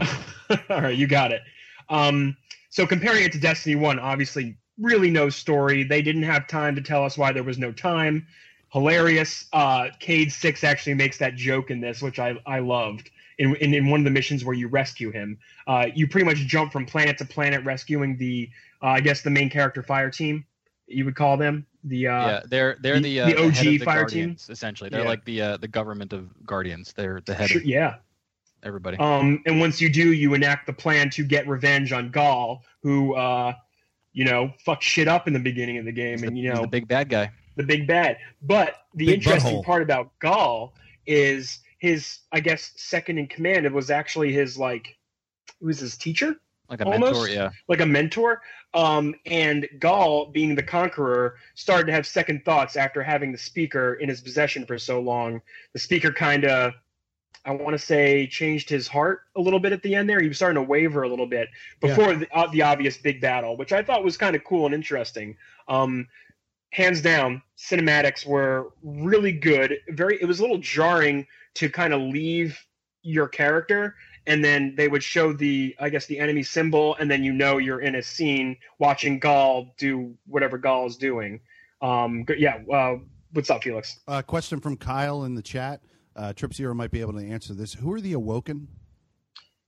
All 0.68 0.82
right, 0.82 0.96
you 0.96 1.06
got 1.06 1.32
it. 1.32 1.40
Um, 1.88 2.36
so 2.68 2.86
comparing 2.86 3.24
it 3.24 3.32
to 3.32 3.38
Destiny 3.40 3.76
One, 3.76 3.98
obviously, 3.98 4.56
really 4.78 5.10
no 5.10 5.28
story. 5.30 5.84
They 5.84 6.02
didn't 6.02 6.22
have 6.24 6.46
time 6.48 6.74
to 6.74 6.80
tell 6.82 7.04
us 7.04 7.16
why 7.18 7.32
there 7.32 7.42
was 7.42 7.58
no 7.58 7.72
time. 7.72 8.26
Hilarious. 8.72 9.46
Uh, 9.52 9.88
Cayde 10.00 10.32
Six 10.32 10.64
actually 10.64 10.94
makes 10.94 11.18
that 11.18 11.36
joke 11.36 11.70
in 11.70 11.80
this, 11.80 12.02
which 12.02 12.18
I 12.18 12.36
I 12.46 12.58
loved. 12.58 13.10
In, 13.38 13.56
in, 13.56 13.74
in 13.74 13.90
one 13.90 13.98
of 14.00 14.04
the 14.04 14.12
missions 14.12 14.44
where 14.44 14.54
you 14.54 14.68
rescue 14.68 15.10
him, 15.10 15.36
uh, 15.66 15.86
you 15.92 16.06
pretty 16.06 16.24
much 16.24 16.36
jump 16.38 16.70
from 16.72 16.86
planet 16.86 17.18
to 17.18 17.24
planet 17.24 17.64
rescuing 17.64 18.16
the, 18.16 18.48
uh, 18.80 18.86
I 18.86 19.00
guess 19.00 19.22
the 19.22 19.30
main 19.30 19.50
character 19.50 19.82
fire 19.82 20.08
team, 20.08 20.44
you 20.86 21.04
would 21.04 21.16
call 21.16 21.36
them. 21.36 21.66
The 21.82 22.06
uh, 22.06 22.26
yeah, 22.26 22.40
they're 22.46 22.76
they're 22.80 23.00
the- 23.00 23.18
the, 23.18 23.20
uh, 23.20 23.26
the 23.26 23.36
OG 23.44 23.54
the 23.54 23.78
fire 23.78 24.04
team? 24.04 24.36
Essentially. 24.48 24.88
They're 24.88 25.02
Yeah. 25.02 25.08
like 25.08 25.24
the 25.24 25.42
uh, 25.42 25.56
the 25.56 25.66
government 25.68 26.12
of 26.12 26.28
Guardians. 26.46 26.92
They're 26.92 27.20
the 27.26 27.34
head 27.34 27.50
sure- 27.50 27.60
of 27.60 27.66
yeah. 27.66 27.96
everybody. 28.62 28.98
Um, 28.98 29.42
and 29.46 29.58
once 29.60 29.80
you 29.80 29.88
do, 29.90 30.12
you 30.12 30.34
enact 30.34 30.66
the 30.66 30.72
plan 30.72 31.10
to 31.10 31.24
get 31.24 31.46
revenge 31.48 31.92
on 31.92 32.10
Ghaul, 32.10 32.60
who, 32.82 33.14
uh, 33.14 33.52
you 34.14 34.24
know, 34.24 34.52
fuck 34.64 34.80
shit 34.80 35.06
up 35.08 35.26
in 35.28 35.34
the 35.34 35.38
beginning 35.40 35.76
of 35.76 35.84
the 35.84 35.92
game, 35.92 36.12
He's 36.18 36.22
and 36.22 36.36
the, 36.36 36.40
you 36.40 36.52
know, 36.54 36.62
the 36.62 36.68
big 36.68 36.88
bad 36.88 37.08
guy. 37.10 37.30
the 37.56 37.62
big 37.64 37.86
bad. 37.86 38.16
But 38.42 38.76
the 38.94 39.06
Big 39.06 39.14
interesting 39.16 39.56
butthole. 39.58 39.64
part 39.64 39.82
about 39.82 40.10
Ghaul 40.20 40.72
is 41.06 41.58
his, 41.78 42.20
I 42.32 42.40
guess, 42.40 42.72
second 42.76 43.18
in 43.18 43.26
command. 43.26 43.66
It 43.66 43.72
was 43.72 43.90
actually 43.90 44.32
his 44.32 44.56
like, 44.56 44.96
who 45.60 45.66
was 45.66 45.80
his 45.80 45.96
teacher, 45.98 46.36
Like 46.70 46.80
a 46.80 46.84
Almost. 46.86 47.12
mentor, 47.12 47.28
yeah. 47.28 47.50
like 47.68 47.80
a 47.80 47.86
mentor. 47.86 48.40
Um, 48.72 49.14
and 49.26 49.68
Ghaul, 49.78 50.32
being 50.32 50.54
the 50.54 50.62
conqueror, 50.62 51.36
started 51.54 51.86
to 51.88 51.92
have 51.92 52.06
second 52.06 52.44
thoughts 52.44 52.76
after 52.76 53.02
having 53.02 53.32
the 53.32 53.38
speaker 53.38 53.94
in 53.94 54.08
his 54.08 54.20
possession 54.20 54.64
for 54.66 54.78
so 54.78 55.00
long. 55.00 55.42
The 55.74 55.78
speaker 55.78 56.10
kind 56.12 56.44
of, 56.44 56.72
I 57.44 57.52
want 57.52 57.72
to 57.74 57.78
say, 57.78 58.26
changed 58.26 58.70
his 58.70 58.88
heart 58.88 59.22
a 59.36 59.40
little 59.40 59.60
bit 59.60 59.72
at 59.72 59.82
the 59.82 59.94
end 59.94 60.08
there. 60.08 60.20
He 60.20 60.28
was 60.28 60.38
starting 60.38 60.62
to 60.62 60.68
waver 60.68 61.02
a 61.02 61.08
little 61.08 61.26
bit 61.26 61.48
before 61.80 62.14
the, 62.14 62.26
uh, 62.34 62.50
the 62.50 62.62
obvious 62.62 62.96
big 62.96 63.20
battle, 63.20 63.56
which 63.56 63.72
I 63.72 63.82
thought 63.82 64.02
was 64.02 64.16
kind 64.16 64.34
of 64.34 64.44
cool 64.44 64.66
and 64.66 64.74
interesting. 64.74 65.36
Um, 65.68 66.08
hands 66.70 67.02
down, 67.02 67.42
cinematics 67.58 68.26
were 68.26 68.72
really 68.82 69.32
good. 69.32 69.76
Very, 69.88 70.18
it 70.20 70.26
was 70.26 70.38
a 70.38 70.42
little 70.42 70.58
jarring 70.58 71.26
to 71.54 71.68
kind 71.68 71.92
of 71.92 72.00
leave 72.00 72.58
your 73.02 73.28
character 73.28 73.94
and 74.26 74.42
then 74.42 74.74
they 74.76 74.88
would 74.88 75.02
show 75.02 75.32
the 75.32 75.76
i 75.78 75.90
guess 75.90 76.06
the 76.06 76.18
enemy 76.18 76.42
symbol 76.42 76.96
and 76.98 77.10
then 77.10 77.22
you 77.22 77.32
know 77.32 77.58
you're 77.58 77.80
in 77.80 77.96
a 77.96 78.02
scene 78.02 78.56
watching 78.78 79.20
ghaul 79.20 79.70
do 79.76 80.14
whatever 80.26 80.58
ghaul 80.58 80.86
is 80.86 80.96
doing 80.96 81.38
um 81.82 82.24
yeah 82.38 82.58
uh, 82.72 82.96
what's 83.32 83.50
up 83.50 83.62
felix 83.62 84.00
Uh, 84.08 84.22
question 84.22 84.58
from 84.58 84.76
Kyle 84.76 85.24
in 85.24 85.34
the 85.34 85.42
chat. 85.42 85.82
Uh, 86.16 86.32
Trip 86.32 86.54
Zero 86.54 86.74
might 86.74 86.90
be 86.90 87.00
able 87.00 87.12
to 87.14 87.24
answer 87.26 87.54
this. 87.54 87.74
Who 87.74 87.92
are 87.92 88.00
the 88.00 88.12
Awoken? 88.14 88.68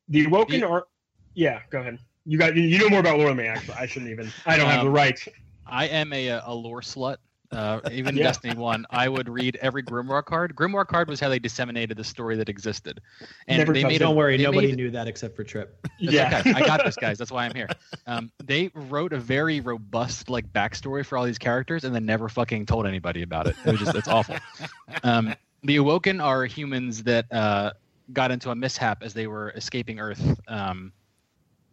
the 0.08 0.24
awoken 0.24 0.60
The- 0.60 0.68
are 0.68 0.86
yeah 1.34 1.62
go 1.70 1.80
ahead 1.80 1.98
you 2.24 2.38
got 2.38 2.54
you 2.56 2.78
know 2.78 2.88
more 2.88 3.00
about 3.00 3.18
lord 3.18 3.36
Maniac, 3.36 3.64
but 3.66 3.76
i 3.76 3.86
shouldn't 3.86 4.10
even 4.12 4.30
i 4.46 4.56
don't 4.56 4.68
have 4.68 4.82
the 4.82 4.88
Um, 4.88 4.94
right 4.94 5.20
I 5.66 5.86
am 5.86 6.12
a, 6.12 6.28
a 6.28 6.54
lore 6.54 6.80
slut. 6.80 7.16
Uh, 7.50 7.80
even 7.90 8.10
in 8.10 8.16
Yeah. 8.18 8.22
Destiny 8.24 8.54
One, 8.54 8.86
I 8.90 9.08
would 9.08 9.28
read 9.28 9.56
every 9.60 9.82
Grimoire 9.82 10.24
card. 10.24 10.54
Grimoire 10.54 10.86
card 10.86 11.08
was 11.08 11.18
how 11.18 11.28
they 11.28 11.40
disseminated 11.40 11.96
the 11.96 12.04
story 12.04 12.36
that 12.36 12.48
existed, 12.48 13.00
and 13.48 13.58
Never 13.58 13.72
they 13.72 13.82
made 13.82 13.98
don't 13.98 14.14
worry 14.14 14.36
they 14.36 14.44
nobody 14.44 14.68
made- 14.68 14.76
knew 14.76 14.90
that 14.92 15.08
except 15.08 15.34
for 15.34 15.42
Trip 15.42 15.76
yeah 15.98 16.38
okay. 16.40 16.52
I 16.52 16.60
got 16.64 16.84
this, 16.84 16.94
guys. 16.94 17.18
That's 17.18 17.32
why 17.32 17.44
I'm 17.46 17.54
here. 17.54 17.68
Um, 18.06 18.30
they 18.44 18.70
wrote 18.74 19.12
a 19.12 19.18
very 19.18 19.60
robust 19.60 20.30
like 20.30 20.52
backstory 20.52 21.04
for 21.04 21.18
all 21.18 21.24
these 21.24 21.38
characters, 21.38 21.82
and 21.82 21.92
then 21.92 22.06
never 22.06 22.28
fucking 22.28 22.66
told 22.66 22.86
anybody 22.86 23.22
about 23.22 23.48
it. 23.48 23.56
It 23.64 23.72
was 23.72 23.80
just 23.80 23.96
it's 23.96 24.08
awful. 24.08 24.36
Um, 25.02 25.34
the 25.62 25.76
Awoken 25.76 26.20
are 26.20 26.44
humans 26.44 27.02
that 27.04 27.30
uh, 27.32 27.72
got 28.12 28.30
into 28.30 28.50
a 28.50 28.54
mishap 28.54 29.02
as 29.02 29.14
they 29.14 29.26
were 29.26 29.50
escaping 29.50 29.98
Earth. 29.98 30.38
Um, 30.48 30.92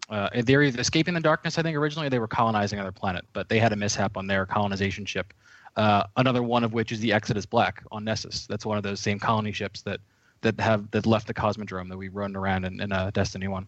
uh, 0.09 0.29
they 0.33 0.55
were 0.55 0.63
either 0.63 0.79
escaping 0.79 1.13
the 1.13 1.19
darkness, 1.19 1.57
I 1.57 1.61
think, 1.61 1.77
originally, 1.77 2.07
or 2.07 2.09
they 2.09 2.19
were 2.19 2.27
colonizing 2.27 2.79
another 2.79 2.91
planet. 2.91 3.25
But 3.33 3.49
they 3.49 3.59
had 3.59 3.71
a 3.71 3.75
mishap 3.75 4.17
on 4.17 4.27
their 4.27 4.45
colonization 4.45 5.05
ship. 5.05 5.33
Uh, 5.75 6.03
another 6.17 6.43
one 6.43 6.63
of 6.63 6.73
which 6.73 6.91
is 6.91 6.99
the 6.99 7.11
Exodus 7.11 7.45
Black 7.45 7.83
on 7.91 8.03
Nessus. 8.03 8.45
That's 8.45 8.65
one 8.65 8.77
of 8.77 8.83
those 8.83 8.99
same 8.99 9.19
colony 9.19 9.51
ships 9.51 9.81
that 9.83 9.99
that 10.41 10.59
have 10.59 10.91
that 10.91 11.05
left 11.05 11.27
the 11.27 11.33
Cosmodrome 11.33 11.89
that 11.89 11.97
we 11.97 12.09
run 12.09 12.35
around 12.35 12.65
in, 12.65 12.79
in 12.81 12.91
uh, 12.91 13.11
Destiny 13.13 13.47
One. 13.47 13.65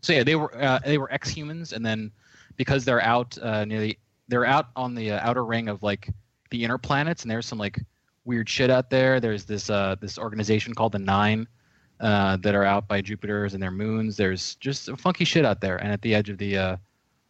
So 0.00 0.12
yeah, 0.12 0.24
they 0.24 0.34
were 0.34 0.54
uh, 0.60 0.80
they 0.84 0.98
were 0.98 1.12
ex-humans, 1.12 1.72
and 1.72 1.84
then 1.84 2.10
because 2.56 2.84
they're 2.84 3.02
out 3.02 3.38
uh, 3.38 3.64
near 3.64 3.80
the 3.80 3.98
they're 4.28 4.46
out 4.46 4.68
on 4.74 4.94
the 4.94 5.12
uh, 5.12 5.28
outer 5.28 5.44
ring 5.44 5.68
of 5.68 5.82
like 5.82 6.10
the 6.50 6.64
inner 6.64 6.78
planets, 6.78 7.22
and 7.22 7.30
there's 7.30 7.46
some 7.46 7.58
like 7.58 7.78
weird 8.24 8.48
shit 8.48 8.70
out 8.70 8.90
there. 8.90 9.20
There's 9.20 9.44
this 9.44 9.70
uh, 9.70 9.96
this 10.00 10.18
organization 10.18 10.74
called 10.74 10.92
the 10.92 10.98
Nine 10.98 11.46
uh, 12.00 12.36
that 12.38 12.54
are 12.54 12.64
out 12.64 12.88
by 12.88 13.00
Jupiter's 13.00 13.54
and 13.54 13.62
their 13.62 13.70
moons. 13.70 14.16
There's 14.16 14.54
just 14.56 14.84
some 14.84 14.96
funky 14.96 15.24
shit 15.24 15.44
out 15.44 15.60
there, 15.60 15.76
and 15.76 15.92
at 15.92 16.02
the 16.02 16.14
edge 16.14 16.28
of 16.30 16.38
the 16.38 16.56
uh, 16.56 16.76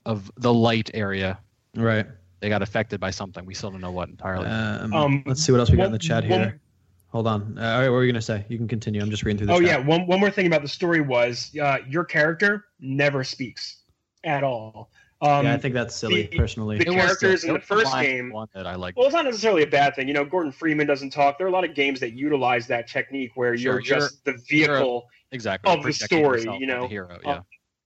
of 0.06 0.30
the 0.36 0.52
light 0.52 0.90
area, 0.94 1.38
right 1.76 2.06
they 2.40 2.48
got 2.48 2.62
affected 2.62 3.00
by 3.00 3.10
something. 3.10 3.44
We 3.46 3.54
still 3.54 3.70
don't 3.70 3.80
know 3.80 3.90
what 3.92 4.08
entirely. 4.08 4.46
um, 4.46 4.92
Um, 4.92 5.22
let's 5.26 5.42
see 5.42 5.50
what 5.52 5.60
else 5.60 5.70
we 5.70 5.76
got 5.78 5.86
in 5.86 5.92
the 5.92 5.98
chat 5.98 6.24
one- 6.28 6.40
here 6.40 6.60
hold 7.08 7.28
on 7.28 7.56
uh, 7.58 7.62
all 7.62 7.78
right 7.78 7.88
what 7.88 7.92
were 7.92 8.04
you 8.04 8.10
gonna 8.10 8.20
say 8.20 8.44
you 8.48 8.58
can 8.58 8.66
continue 8.66 9.00
i'm 9.00 9.08
just 9.08 9.22
reading 9.22 9.38
through 9.38 9.46
the 9.46 9.52
oh 9.52 9.60
chat. 9.60 9.68
yeah 9.68 9.78
one, 9.78 10.04
one 10.08 10.18
more 10.18 10.32
thing 10.32 10.48
about 10.48 10.62
the 10.62 10.68
story 10.68 11.00
was 11.00 11.56
uh, 11.62 11.76
your 11.88 12.04
character 12.04 12.64
never 12.80 13.22
speaks 13.22 13.82
at 14.24 14.42
all 14.42 14.90
um, 15.22 15.44
yeah 15.46 15.54
i 15.54 15.56
think 15.56 15.74
that's 15.74 15.94
silly 15.94 16.22
the- 16.26 16.36
personally 16.36 16.78
the 16.78 16.86
It 16.86 16.90
was 16.90 16.96
characters 17.04 17.40
still- 17.42 17.54
in 17.54 17.60
the 17.60 17.66
first 17.66 17.92
game 17.94 18.30
one 18.30 18.48
that 18.54 18.66
I 18.66 18.74
like. 18.74 18.96
Well, 18.96 19.06
it's 19.06 19.14
not 19.14 19.24
necessarily 19.24 19.62
a 19.62 19.66
bad 19.66 19.94
thing. 19.94 20.08
You 20.08 20.14
know, 20.14 20.24
Gordon 20.24 20.52
Freeman 20.52 20.86
doesn't 20.86 21.10
talk. 21.10 21.38
There 21.38 21.46
are 21.46 21.50
a 21.50 21.52
lot 21.52 21.64
of 21.64 21.74
games 21.74 22.00
that 22.00 22.12
utilize 22.14 22.66
that 22.68 22.88
technique 22.88 23.32
where 23.34 23.56
Sure, 23.56 23.74
you're 23.74 23.80
just 23.80 24.24
the 24.24 24.32
you're 24.48 24.72
a- 24.72 24.78
vehicle. 24.78 25.08
exactly 25.32 25.72
of 25.72 25.82
the 25.82 25.92
story, 25.92 26.42
you 26.42 26.52
as 26.52 26.58
the 26.60 26.66
know, 26.66 26.88
hero. 26.88 27.14
uh, 27.16 27.18
Yeah, 27.24 27.40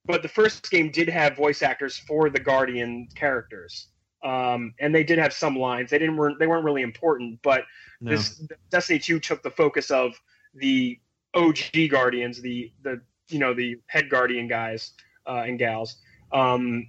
But 0.06 0.22
the 0.22 0.28
first 0.28 0.70
game 0.70 0.90
did 0.90 1.08
have 1.08 1.36
voice 1.36 1.62
actors 1.62 1.96
for 1.98 2.30
the 2.30 2.40
Guardian 2.40 3.08
characters, 3.14 3.88
um, 4.22 4.74
and 4.80 4.94
they 4.94 5.04
did 5.04 5.18
have 5.18 5.32
some 5.32 5.56
lines. 5.56 5.90
They 5.90 5.98
didn't 5.98 6.16
weren't 6.16 6.38
they 6.38 6.46
weren't 6.46 6.64
really 6.64 6.82
important, 6.82 7.40
but 7.42 7.64
no. 8.00 8.10
this 8.12 8.42
Destiny 8.70 8.98
Two 8.98 9.20
took 9.20 9.42
the 9.42 9.50
focus 9.50 9.90
of 9.90 10.18
the 10.54 10.98
OG 11.34 11.88
Guardians, 11.90 12.40
the 12.40 12.72
the 12.82 13.00
you 13.28 13.38
know 13.38 13.52
the 13.54 13.76
head 13.86 14.08
Guardian 14.08 14.48
guys 14.48 14.92
uh, 15.26 15.44
and 15.46 15.58
gals, 15.58 15.96
um, 16.32 16.88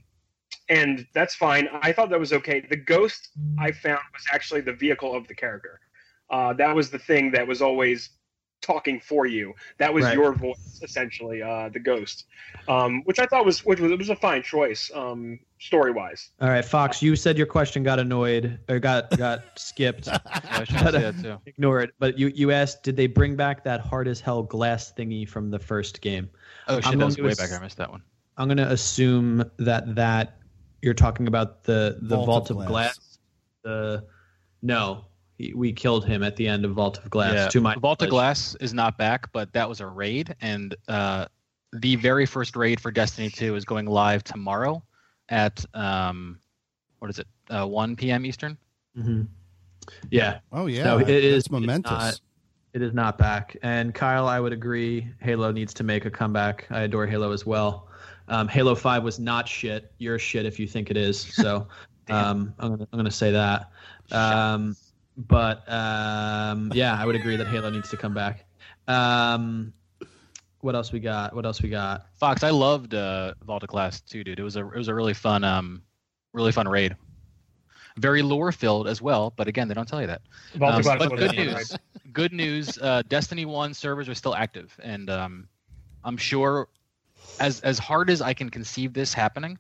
and 0.70 1.06
that's 1.14 1.36
fine. 1.36 1.68
I 1.82 1.92
thought 1.92 2.10
that 2.12 2.20
was 2.20 2.32
okay. 2.34 2.62
The 2.70 2.78
ghost 2.78 3.30
I 3.58 3.72
found 3.72 4.02
was 4.14 4.24
actually 4.32 4.62
the 4.62 4.74
vehicle 4.74 5.16
of 5.16 5.28
the 5.28 5.36
character. 5.36 5.80
Uh, 6.30 6.54
that 6.54 6.76
was 6.76 6.90
the 6.92 7.00
thing 7.00 7.32
that 7.32 7.48
was 7.48 7.62
always 7.62 8.10
talking 8.62 9.00
for 9.00 9.26
you. 9.26 9.54
That 9.78 9.94
was 9.94 10.04
Right. 10.04 10.14
your 10.16 10.34
voice, 10.34 10.80
essentially, 10.84 11.42
uh, 11.42 11.70
the 11.70 11.80
ghost, 11.80 12.26
um, 12.68 13.02
which 13.06 13.18
I 13.18 13.26
thought 13.26 13.46
was 13.46 13.64
which 13.66 13.80
was 13.80 13.90
it 13.92 13.98
was 13.98 14.10
a 14.10 14.16
fine 14.18 14.44
choice, 14.44 14.92
um, 14.94 15.40
story 15.60 15.92
wise. 15.92 16.32
All 16.42 16.50
right, 16.50 16.64
Fox, 16.64 17.02
you 17.02 17.16
said 17.16 17.38
your 17.38 17.48
question 17.48 17.84
got 17.84 18.00
annoyed 18.00 18.60
or 18.68 18.78
got 18.80 19.18
got 19.18 19.44
skipped. 19.58 20.08
Yeah, 20.08 20.20
I 20.52 20.64
should 20.66 20.80
say 20.80 20.92
that 20.92 21.22
too. 21.22 21.38
Ignore 21.46 21.82
it. 21.84 21.92
But 22.00 22.20
you 22.20 22.28
you 22.36 22.52
asked, 22.52 22.84
did 22.84 22.96
they 22.98 23.08
bring 23.08 23.36
back 23.38 23.64
that 23.64 23.80
hard 23.80 24.08
as 24.10 24.20
hell 24.20 24.44
glass 24.44 24.92
thingy 24.96 25.28
from 25.28 25.50
the 25.52 25.60
first 25.60 26.02
game? 26.02 26.30
Oh 26.68 26.76
I'm 26.76 26.82
shit, 26.82 27.00
that 27.00 27.06
was 27.06 27.18
way 27.18 27.30
ass- 27.32 27.38
back. 27.38 27.52
I 27.60 27.64
missed 27.64 27.78
that 27.78 27.90
one. 27.90 28.04
I'm 28.38 28.48
gonna 28.50 28.68
assume 28.68 29.50
that 29.58 29.96
that 29.96 30.39
you're 30.82 30.94
talking 30.94 31.28
about 31.28 31.64
the 31.64 31.98
the 32.02 32.16
Vault 32.16 32.26
vault, 32.26 32.50
of 32.52 32.58
of, 32.60 32.68
Glass. 32.68 32.96
glass. 32.98 33.20
The 33.64 34.06
no, 34.62 35.06
he, 35.38 35.54
we 35.54 35.72
killed 35.74 36.06
him 36.06 36.24
at 36.24 36.36
the 36.36 36.48
end 36.48 36.66
of 36.66 36.72
Vault 36.74 36.98
of 37.00 37.10
Glass. 37.10 37.34
yeah, 37.34 37.48
To 37.50 37.62
my 37.62 37.76
Vault 37.76 38.02
of. 38.02 38.10
Glass 38.10 38.56
is 38.60 38.74
not 38.74 38.98
back, 38.98 39.32
but 39.32 39.52
that 39.54 39.68
was 39.68 39.80
a 39.82 39.88
raid, 39.88 40.36
and 40.42 40.76
uh, 40.88 41.26
the 41.74 41.96
very 41.98 42.26
first 42.26 42.56
raid 42.56 42.80
for 42.80 42.92
Destiny 42.92 43.30
2 43.30 43.56
is 43.56 43.66
going 43.66 43.86
live 43.86 44.24
tomorrow 44.24 44.84
at 45.30 45.64
um, 45.74 46.40
what 47.00 47.10
is 47.12 47.20
it? 47.20 47.28
Uh, 47.50 47.66
1 47.68 47.96
p.m. 47.96 48.26
Eastern. 48.26 48.58
Mhm. 48.98 49.28
Yeah, 50.12 50.40
Oh 50.52 50.68
yeah, 50.68 50.84
No, 50.84 50.98
it 50.98 51.06
that's 51.06 51.10
is- 51.12 51.36
it's 51.46 51.52
momentous. 51.52 51.92
not- 51.92 52.20
it 52.74 52.84
is 52.84 52.94
not 52.94 53.18
back. 53.18 53.58
And 53.64 53.96
Kyle, 53.96 54.28
I 54.28 54.40
would 54.40 54.54
agree. 54.54 55.08
Halo 55.22 55.52
needs 55.52 55.74
to 55.74 55.84
make 55.84 56.06
a 56.06 56.12
comeback. 56.12 56.68
I 56.70 56.82
adore 56.82 57.08
Halo 57.08 57.32
as 57.32 57.44
well. 57.44 57.89
Um, 58.30 58.48
Halo 58.48 58.76
Five 58.76 59.04
was 59.04 59.20
not 59.20 59.48
shit. 59.48 59.92
You're 59.98 60.20
shit 60.20 60.46
if 60.46 60.60
you 60.60 60.68
think 60.68 60.90
it 60.90 60.98
is. 60.98 61.20
So 61.20 61.68
um, 62.10 62.54
I'm 62.60 62.72
gonna 62.72 62.88
I'm 62.92 63.00
gonna 63.00 63.12
say 63.12 63.32
that. 63.32 63.72
Um, 64.12 64.76
but 65.18 65.70
um, 65.72 66.72
yeah, 66.74 66.98
I 67.00 67.06
would 67.06 67.16
agree 67.16 67.36
that 67.36 67.48
Halo 67.48 67.70
needs 67.70 67.90
to 67.90 67.98
come 67.98 68.14
back. 68.14 68.46
Um, 68.88 69.74
what 70.62 70.76
else 70.76 70.92
we 70.92 71.00
got? 71.00 71.36
What 71.36 71.46
else 71.46 71.62
we 71.62 71.70
got? 71.70 72.08
Fox, 72.16 72.44
I 72.44 72.50
loved 72.50 72.94
uh, 72.94 73.34
Vault 73.46 73.64
of 73.64 73.70
Glass 73.70 74.02
too, 74.02 74.24
dude. 74.24 74.40
It 74.40 74.44
was 74.44 74.56
a 74.56 74.62
it 74.62 74.78
was 74.78 74.88
a 74.88 74.94
really 74.94 75.14
fun 75.14 75.44
um, 75.44 75.82
really 76.34 76.52
fun 76.52 76.68
raid. 76.68 76.96
Very 77.98 78.22
lore 78.22 78.52
filled 78.52 78.88
as 78.88 79.02
well, 79.02 79.34
but 79.36 79.48
again, 79.48 79.68
they 79.68 79.74
don't 79.74 79.88
tell 79.88 80.00
you 80.00 80.08
that. 80.08 80.22
Vault 80.56 80.80
of 80.80 80.88
Um, 80.88 81.10
but 81.10 81.18
good 81.18 81.36
news. 81.36 81.76
Good 82.14 82.34
news. 82.34 82.78
Uh, 82.78 83.04
Destiny 83.08 83.46
One 83.46 83.74
servers 83.74 84.08
are 84.08 84.16
still 84.16 84.36
active, 84.36 84.78
and 84.82 85.10
um, 85.10 85.48
I'm 86.04 86.18
sure, 86.18 86.70
as 87.40 87.60
as 87.62 87.80
hard 87.80 88.10
as 88.10 88.22
I 88.22 88.34
can 88.34 88.50
conceive 88.50 88.94
this 88.94 89.14
happening, 89.14 89.58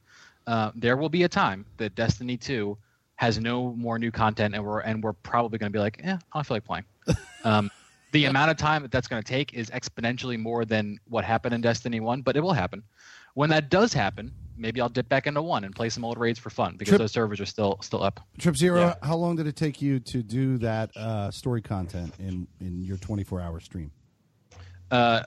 uh, 0.48 0.72
there 0.76 0.98
will 0.98 1.10
be 1.10 1.24
a 1.24 1.30
time 1.30 1.66
that 1.78 1.96
Destiny 1.96 2.38
Two 2.38 2.78
has 3.16 3.40
no 3.40 3.74
more 3.74 4.00
new 4.00 4.12
content, 4.12 4.56
and 4.56 4.64
we're 4.64 4.80
and 4.82 5.04
we're 5.04 5.14
probably 5.14 5.58
going 5.60 5.72
to 5.72 5.76
be 5.76 5.82
like, 5.82 6.00
yeah, 6.04 6.18
I 6.34 6.38
don't 6.38 6.46
feel 6.46 6.56
like 6.58 6.66
playing. 6.66 6.86
Um, 7.46 7.72
the 8.12 8.26
amount 8.26 8.52
of 8.52 8.58
time 8.58 8.82
that 8.82 8.92
that's 8.92 9.08
going 9.08 9.24
to 9.24 9.26
take 9.28 9.54
is 9.54 9.70
exponentially 9.70 10.38
more 10.38 10.66
than 10.66 11.00
what 11.08 11.24
happened 11.24 11.54
in 11.54 11.62
Destiny 11.62 12.02
One, 12.02 12.22
but 12.22 12.36
it 12.36 12.42
will 12.42 12.52
happen. 12.52 12.84
When 13.36 13.50
that 13.52 13.70
does 13.70 13.94
happen, 13.94 14.34
maybe 14.58 14.82
I'll 14.82 14.90
dip 14.90 15.08
back 15.08 15.26
into 15.26 15.42
one 15.42 15.64
and 15.64 15.74
play 15.74 15.88
some 15.88 16.04
old 16.04 16.18
raids 16.18 16.38
for 16.38 16.50
fun 16.50 16.76
because 16.76 16.90
Trip- 16.90 17.00
those 17.00 17.14
servers 17.14 17.40
are 17.40 17.46
still 17.46 17.78
still 17.82 18.04
up. 18.04 18.20
Trip 18.40 18.58
Zero, 18.58 18.80
Yeah. 18.82 18.96
how 19.04 19.16
long 19.16 19.38
did 19.38 19.48
it 19.48 19.56
take 19.56 19.82
you 19.82 20.02
to 20.02 20.22
do 20.22 20.58
that 20.58 20.92
uh, 20.98 21.32
story 21.32 21.62
content 21.62 22.14
in 22.20 22.46
in 22.60 22.82
your 22.84 22.98
24 22.98 23.40
hour 23.40 23.62
stream? 23.62 23.90
Uh, 24.92 25.24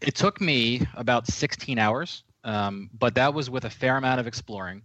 it 0.00 0.14
took 0.14 0.40
me 0.40 0.82
about 0.94 1.26
16 1.26 1.78
hours, 1.78 2.22
um, 2.44 2.90
but 2.98 3.14
that 3.16 3.34
was 3.34 3.50
with 3.50 3.64
a 3.64 3.70
fair 3.70 3.96
amount 3.96 4.20
of 4.20 4.26
exploring. 4.26 4.82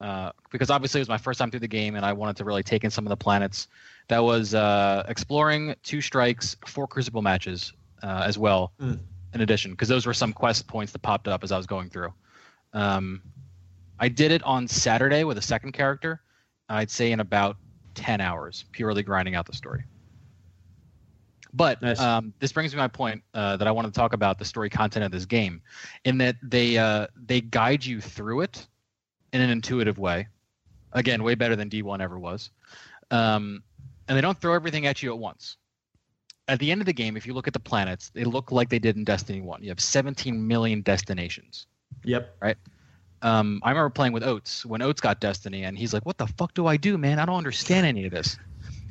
Uh, 0.00 0.32
because 0.50 0.68
obviously 0.68 0.98
it 0.98 1.02
was 1.02 1.08
my 1.08 1.16
first 1.16 1.38
time 1.38 1.48
through 1.48 1.60
the 1.60 1.68
game 1.68 1.94
and 1.94 2.04
I 2.04 2.12
wanted 2.12 2.36
to 2.38 2.44
really 2.44 2.64
take 2.64 2.82
in 2.82 2.90
some 2.90 3.06
of 3.06 3.10
the 3.10 3.16
planets. 3.16 3.68
That 4.08 4.18
was 4.18 4.52
uh, 4.52 5.04
exploring, 5.08 5.76
two 5.84 6.00
strikes, 6.00 6.56
four 6.66 6.88
crucible 6.88 7.22
matches 7.22 7.72
uh, 8.02 8.24
as 8.26 8.36
well, 8.36 8.72
Mm. 8.80 8.98
in 9.32 9.40
addition, 9.42 9.70
because 9.70 9.88
those 9.88 10.04
were 10.04 10.12
some 10.14 10.32
quest 10.32 10.66
points 10.66 10.90
that 10.92 10.98
popped 11.02 11.28
up 11.28 11.44
as 11.44 11.52
I 11.52 11.56
was 11.56 11.66
going 11.66 11.88
through. 11.88 12.12
Um, 12.72 13.22
I 14.00 14.08
did 14.08 14.32
it 14.32 14.42
on 14.42 14.66
Saturday 14.66 15.22
with 15.22 15.38
a 15.38 15.42
second 15.42 15.70
character. 15.70 16.20
I'd 16.68 16.90
say 16.90 17.12
in 17.12 17.20
about 17.20 17.56
10 17.94 18.20
hours, 18.20 18.64
purely 18.72 19.04
grinding 19.04 19.36
out 19.36 19.46
the 19.46 19.52
story. 19.54 19.84
But 21.54 21.82
Nice. 21.82 22.00
um, 22.00 22.32
this 22.38 22.52
brings 22.52 22.72
me 22.72 22.76
to 22.76 22.82
my 22.82 22.88
point 22.88 23.22
uh, 23.34 23.56
that 23.58 23.68
I 23.68 23.70
want 23.70 23.86
to 23.86 23.92
talk 23.92 24.14
about 24.14 24.38
the 24.38 24.44
story 24.44 24.70
content 24.70 25.04
of 25.04 25.12
this 25.12 25.26
game, 25.26 25.60
in 26.04 26.18
that 26.18 26.36
they 26.42 26.78
uh, 26.78 27.08
they 27.14 27.40
guide 27.40 27.84
you 27.84 28.00
through 28.00 28.42
it 28.42 28.66
in 29.32 29.40
an 29.40 29.50
intuitive 29.50 29.98
way. 29.98 30.28
Again, 30.92 31.22
way 31.22 31.34
better 31.34 31.56
than 31.56 31.70
D1 31.70 32.00
ever 32.00 32.18
was. 32.18 32.50
Um, 33.10 33.62
and 34.08 34.16
they 34.16 34.20
don't 34.20 34.38
throw 34.38 34.54
everything 34.54 34.86
at 34.86 35.02
you 35.02 35.12
at 35.12 35.18
once. 35.18 35.56
At 36.48 36.58
the 36.58 36.70
end 36.70 36.82
of 36.82 36.86
the 36.86 36.92
game, 36.92 37.16
if 37.16 37.26
you 37.26 37.32
look 37.32 37.46
at 37.46 37.54
the 37.54 37.60
planets, 37.60 38.10
they 38.10 38.24
look 38.24 38.52
like 38.52 38.68
they 38.68 38.78
did 38.78 38.96
in 38.96 39.04
Destiny 39.04 39.40
1. 39.40 39.62
You 39.62 39.70
have 39.70 39.80
17 39.80 40.46
million 40.46 40.82
destinations. 40.82 41.66
Yep. 42.04 42.36
Right? 42.40 42.56
Um, 43.22 43.60
I 43.62 43.70
remember 43.70 43.90
playing 43.90 44.12
with 44.12 44.24
Oates 44.24 44.66
when 44.66 44.82
Oates 44.82 45.00
got 45.00 45.20
Destiny, 45.20 45.64
and 45.64 45.78
he's 45.78 45.94
like, 45.94 46.04
"What 46.04 46.18
the 46.18 46.26
fuck 46.26 46.54
do 46.54 46.66
I 46.66 46.76
do, 46.76 46.98
man? 46.98 47.18
I 47.18 47.24
don't 47.24 47.36
understand 47.36 47.86
any 47.86 48.04
of 48.04 48.10
this." 48.10 48.36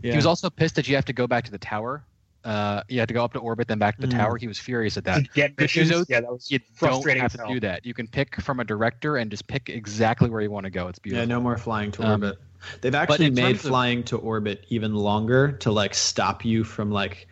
Yeah. 0.02 0.12
He 0.12 0.16
was 0.16 0.26
also 0.26 0.50
pissed 0.50 0.76
that 0.76 0.88
you 0.88 0.96
have 0.96 1.06
to 1.06 1.14
go 1.14 1.28
back 1.28 1.44
to 1.46 1.52
the 1.52 1.58
tower. 1.58 2.04
Uh, 2.44 2.82
you 2.88 3.00
had 3.00 3.08
to 3.08 3.14
go 3.14 3.24
up 3.24 3.34
to 3.34 3.40
orbit, 3.40 3.68
then 3.68 3.78
back 3.78 3.96
to 3.98 4.02
the 4.02 4.08
Mm. 4.08 4.18
tower. 4.18 4.38
He 4.38 4.48
was 4.48 4.58
furious 4.58 4.98
at 4.98 5.04
that. 5.04 5.32
Get 5.34 5.56
Good 5.56 5.64
news, 5.76 5.90
missions, 5.90 6.06
yeah, 6.10 6.22
that 6.22 6.32
was 6.32 6.50
You 6.50 6.60
don't 6.80 7.06
have 7.20 7.32
to 7.34 7.46
do 7.48 7.60
that. 7.60 7.86
You 7.86 7.94
can 7.94 8.08
pick 8.08 8.42
from 8.42 8.60
a 8.60 8.64
director 8.64 9.18
and 9.18 9.30
just 9.30 9.46
pick 9.48 9.70
exactly 9.70 10.30
where 10.30 10.42
you 10.42 10.50
want 10.50 10.64
to 10.64 10.72
go. 10.72 10.88
It's 10.88 10.98
beautiful. 10.98 11.22
Yeah, 11.22 11.26
no 11.36 11.40
more 11.40 11.58
flying 11.58 11.92
to 11.94 12.04
Um, 12.04 12.24
orbit. 12.24 12.40
They've 12.82 12.96
actually 12.96 13.30
made 13.30 13.42
terms 13.44 13.66
of- 13.66 13.70
flying 13.70 14.04
to 14.06 14.18
orbit 14.18 14.66
even 14.70 14.96
longer 14.96 15.52
to 15.54 15.72
like 15.72 15.94
stop 15.94 16.44
you 16.44 16.64
from 16.64 16.92
like 16.92 17.28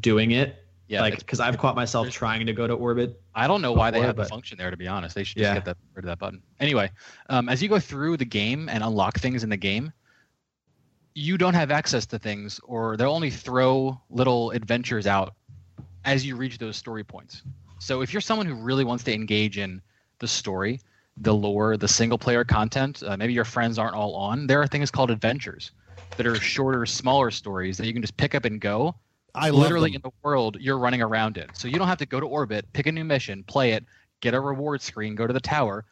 doing 0.00 0.30
it. 0.30 0.62
Yeah, 0.88 1.00
like 1.00 1.18
because 1.18 1.40
I've 1.40 1.58
caught 1.58 1.74
myself 1.74 2.08
trying 2.10 2.46
to 2.46 2.52
go 2.52 2.66
to 2.66 2.72
orbit. 2.74 3.20
I 3.34 3.48
don't 3.48 3.60
know 3.60 3.72
why 3.72 3.90
they 3.90 3.96
before, 3.98 4.06
have 4.06 4.16
the 4.16 4.22
but- 4.22 4.28
function 4.30 4.56
there. 4.56 4.70
To 4.70 4.76
be 4.76 4.86
honest, 4.86 5.14
they 5.16 5.24
should 5.24 5.38
Yeah. 5.42 5.54
get 5.54 5.64
that 5.64 5.76
rid 5.94 6.04
of 6.04 6.08
that 6.08 6.18
button. 6.18 6.40
Anyway, 6.60 6.90
um, 7.28 7.48
as 7.48 7.62
you 7.62 7.68
go 7.68 7.80
through 7.80 8.16
the 8.18 8.24
game 8.24 8.68
and 8.68 8.84
unlock 8.84 9.18
things 9.18 9.42
in 9.42 9.50
the 9.50 9.56
game, 9.56 9.92
you 11.16 11.38
don't 11.38 11.54
have 11.54 11.70
access 11.70 12.04
to 12.04 12.18
things, 12.18 12.60
or 12.64 12.98
they'll 12.98 13.10
only 13.10 13.30
throw 13.30 13.98
little 14.10 14.50
adventures 14.50 15.06
out 15.06 15.34
as 16.04 16.26
you 16.26 16.36
reach 16.36 16.58
those 16.58 16.76
story 16.76 17.02
points. 17.02 17.42
So 17.78 18.02
if 18.02 18.12
you're 18.12 18.20
someone 18.20 18.46
who 18.46 18.54
really 18.54 18.84
wants 18.84 19.02
to 19.04 19.14
engage 19.14 19.56
in 19.56 19.80
the 20.18 20.28
story, 20.28 20.78
the 21.16 21.32
lore, 21.32 21.78
the 21.78 21.88
single 21.88 22.18
player 22.18 22.44
content, 22.44 23.02
uh, 23.02 23.16
maybe 23.16 23.32
your 23.32 23.46
friends 23.46 23.78
aren't 23.78 23.94
all 23.94 24.14
on. 24.14 24.46
There 24.46 24.60
are 24.60 24.66
things 24.66 24.90
called 24.90 25.10
adventures 25.10 25.70
that 26.18 26.26
are 26.26 26.34
shorter, 26.34 26.84
smaller 26.84 27.30
stories 27.30 27.78
that 27.78 27.86
you 27.86 27.94
can 27.94 28.02
just 28.02 28.18
pick 28.18 28.34
up 28.34 28.44
and 28.44 28.60
go 28.60 28.94
I 29.34 29.48
literally 29.48 29.94
in 29.94 30.02
the 30.02 30.10
world 30.22 30.58
you're 30.60 30.78
running 30.78 31.00
around 31.00 31.38
in. 31.38 31.46
So 31.54 31.66
you 31.66 31.78
don't 31.78 31.88
have 31.88 31.98
to 31.98 32.06
go 32.06 32.20
to 32.20 32.26
orbit, 32.26 32.66
pick 32.74 32.86
a 32.86 32.92
new 32.92 33.04
mission, 33.04 33.42
play 33.44 33.72
it, 33.72 33.84
get 34.20 34.34
a 34.34 34.40
reward 34.40 34.82
screen, 34.82 35.14
go 35.14 35.26
to 35.26 35.32
the 35.32 35.40
tower. 35.40 35.86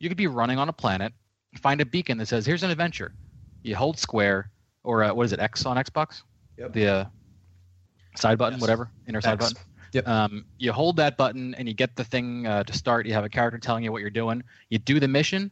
You 0.00 0.08
could 0.08 0.18
be 0.18 0.26
running 0.26 0.58
on 0.58 0.68
a 0.68 0.72
planet, 0.72 1.12
find 1.60 1.80
a 1.80 1.86
beacon 1.86 2.18
that 2.18 2.26
says, 2.26 2.44
"Here's 2.44 2.64
an 2.64 2.70
adventure." 2.70 3.14
You 3.62 3.76
hold 3.76 3.98
square 3.98 4.50
or 4.84 5.04
uh, 5.04 5.14
what 5.14 5.24
is 5.24 5.32
it, 5.32 5.40
X 5.40 5.64
on 5.66 5.76
Xbox? 5.76 6.22
Yep. 6.58 6.72
The 6.72 6.86
uh, 6.88 7.04
side 8.16 8.38
button, 8.38 8.54
Yes. 8.54 8.60
whatever, 8.60 8.90
inner 9.08 9.20
side 9.20 9.38
button. 9.38 9.56
Yep. 9.92 10.08
Um, 10.08 10.44
you 10.58 10.72
hold 10.72 10.96
that 10.96 11.16
button 11.16 11.54
and 11.54 11.68
you 11.68 11.74
get 11.74 11.94
the 11.96 12.04
thing 12.04 12.46
uh, 12.46 12.64
to 12.64 12.72
start. 12.72 13.06
You 13.06 13.12
have 13.12 13.24
a 13.24 13.28
character 13.28 13.58
telling 13.58 13.84
you 13.84 13.92
what 13.92 14.00
you're 14.00 14.10
doing. 14.10 14.42
You 14.70 14.78
do 14.78 14.98
the 14.98 15.08
mission, 15.08 15.50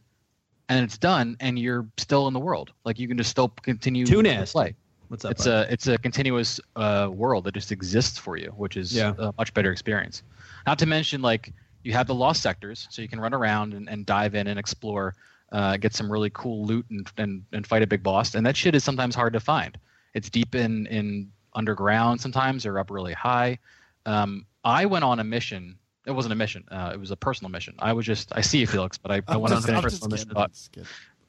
and 0.69 0.83
it's 0.83 0.97
done, 0.97 1.37
and 1.39 1.57
you're 1.59 1.87
still 1.97 2.27
in 2.27 2.33
the 2.33 2.39
world. 2.39 2.71
Like 2.83 2.97
you 2.99 3.07
can 3.07 3.17
just 3.17 3.29
still 3.29 3.49
continue 3.49 4.05
to 4.05 4.45
play 4.47 4.75
What's 5.09 5.25
up? 5.25 5.31
it's 5.31 5.45
bud? 5.45 5.67
a 5.69 5.73
it's 5.73 5.87
a 5.87 5.97
continuous 5.97 6.59
uh, 6.75 7.09
world 7.11 7.43
that 7.45 7.53
just 7.53 7.71
exists 7.71 8.17
for 8.17 8.35
you, 8.35 8.51
which 8.57 8.77
is 8.77 8.93
Yeah. 8.95 9.13
a 9.19 9.31
much 9.37 9.53
better 9.53 9.71
experience. 9.71 10.23
Not 10.65 10.79
to 10.79 10.85
mention, 10.85 11.21
like 11.21 11.53
you 11.83 11.93
have 11.93 12.07
the 12.07 12.15
lost 12.15 12.41
sectors, 12.41 12.87
so 12.89 13.01
you 13.01 13.07
can 13.07 13.19
run 13.19 13.33
around 13.33 13.73
and, 13.73 13.87
and 13.89 14.05
dive 14.05 14.33
in 14.35 14.47
and 14.47 14.57
explore, 14.57 15.13
uh, 15.51 15.77
get 15.77 15.93
some 15.93 16.11
really 16.11 16.29
cool 16.31 16.65
loot 16.65 16.85
and, 16.89 17.11
and 17.17 17.43
and 17.51 17.67
fight 17.67 17.81
a 17.81 17.87
big 17.87 18.03
boss. 18.03 18.35
And 18.35 18.45
that 18.45 18.55
shit 18.55 18.75
is 18.75 18.83
sometimes 18.83 19.15
hard 19.15 19.33
to 19.33 19.39
find. 19.39 19.77
It's 20.13 20.29
deep 20.29 20.55
in 20.55 20.87
in 20.87 21.31
underground 21.53 22.21
sometimes 22.21 22.65
or 22.65 22.79
up 22.79 22.89
really 22.91 23.13
high. 23.13 23.59
Um, 24.05 24.45
I 24.63 24.85
went 24.85 25.03
on 25.03 25.19
a 25.19 25.23
mission. 25.23 25.77
It 26.05 26.11
wasn't 26.11 26.31
a 26.33 26.35
mission. 26.35 26.63
Uh, 26.71 26.91
it 26.93 26.99
was 26.99 27.11
a 27.11 27.15
personal 27.15 27.51
mission. 27.51 27.75
I 27.79 27.93
was 27.93 28.05
just 28.05 28.31
I 28.35 28.41
see 28.41 28.59
you, 28.59 28.67
Felix, 28.67 28.97
but 28.97 29.11
I, 29.11 29.15
I 29.27 29.35
I'm 29.35 29.41
went 29.41 29.53
on 29.53 29.61
just- 29.61 29.69
a 29.69 29.75
I'm 29.75 29.81
personal 29.83 30.09
just 30.09 30.27
mission. 30.27 30.31
but 30.33 30.41
I'm 30.41 30.49
just 30.51 30.71
kidding. 30.71 30.87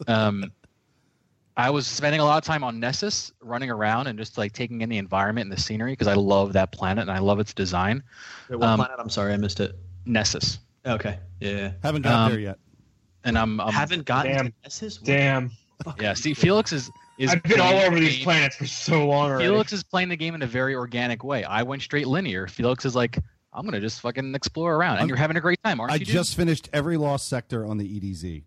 um, 0.09 0.53
I 1.55 1.69
was 1.69 1.87
spending 1.87 2.21
a 2.21 2.25
lot 2.25 2.39
of 2.39 2.45
time 2.45 2.65
on 2.65 2.81
Nessus, 2.81 3.31
running 3.43 3.71
around 3.71 4.07
and 4.07 4.19
just 4.19 4.39
like 4.39 4.53
taking 4.53 4.81
in 4.81 4.89
the 4.89 4.97
environment 4.97 5.51
and 5.51 5.53
the 5.53 5.61
scenery 5.61 5.93
because 5.93 6.07
I 6.09 6.15
love 6.15 6.55
that 6.55 6.73
planet 6.73 7.03
and 7.03 7.11
I 7.11 7.19
love 7.19 7.41
its 7.41 7.53
design. 7.53 8.03
Wait, 8.49 8.57
what 8.57 8.69
um, 8.71 8.79
planet? 8.79 8.97
I'm 8.99 9.11
sorry, 9.11 9.35
I 9.35 9.37
missed 9.37 9.61
it. 9.61 9.77
Nessus, 10.07 10.59
Okay. 10.87 11.19
Yeah. 11.41 11.73
Haven't 11.83 12.03
got 12.03 12.15
um, 12.15 12.31
there 12.33 12.41
yet. 12.41 12.59
And 13.25 13.39
I'm, 13.39 13.61
I'm 13.61 13.73
Haven't 13.73 14.05
gotten 14.05 14.33
Damn. 14.33 14.47
to 14.47 14.53
Nessus? 14.65 14.99
What 15.01 15.07
Damn, 15.07 15.51
the 15.85 15.95
yeah. 16.01 16.15
See, 16.15 16.35
Felix 16.35 16.73
is 16.73 16.91
is 17.19 17.31
I've 17.31 17.43
been 17.43 17.61
all 17.61 17.75
over 17.75 17.95
the 17.97 18.01
these 18.03 18.17
game- 18.17 18.25
planets 18.25 18.57
for 18.57 18.67
so 18.67 19.07
long 19.07 19.31
already. 19.31 19.45
Felix 19.45 19.73
is 19.73 19.83
playing 19.83 20.09
the 20.09 20.17
game 20.17 20.35
in 20.35 20.43
a 20.43 20.47
very 20.47 20.75
organic 20.75 21.23
way. 21.25 21.45
I 21.45 21.63
went 21.63 21.83
straight 21.83 22.07
linear. 22.09 22.47
Felix 22.47 22.85
is 22.85 22.95
like, 22.97 23.19
I'm 23.53 23.65
gonna 23.65 23.81
just 23.81 24.01
fucking 24.01 24.35
explore 24.35 24.75
around, 24.77 24.93
and 24.93 25.01
I'm- 25.01 25.09
you're 25.09 25.17
having 25.19 25.37
a 25.37 25.41
great 25.41 25.63
time, 25.63 25.79
aren't 25.81 25.93
I 25.93 25.97
you? 25.97 26.05
dude? 26.07 26.15
just 26.15 26.35
finished 26.37 26.69
every 26.73 26.97
lost 26.97 27.29
sector 27.29 27.67
on 27.67 27.79
the 27.79 28.01
EDZ. 28.01 28.43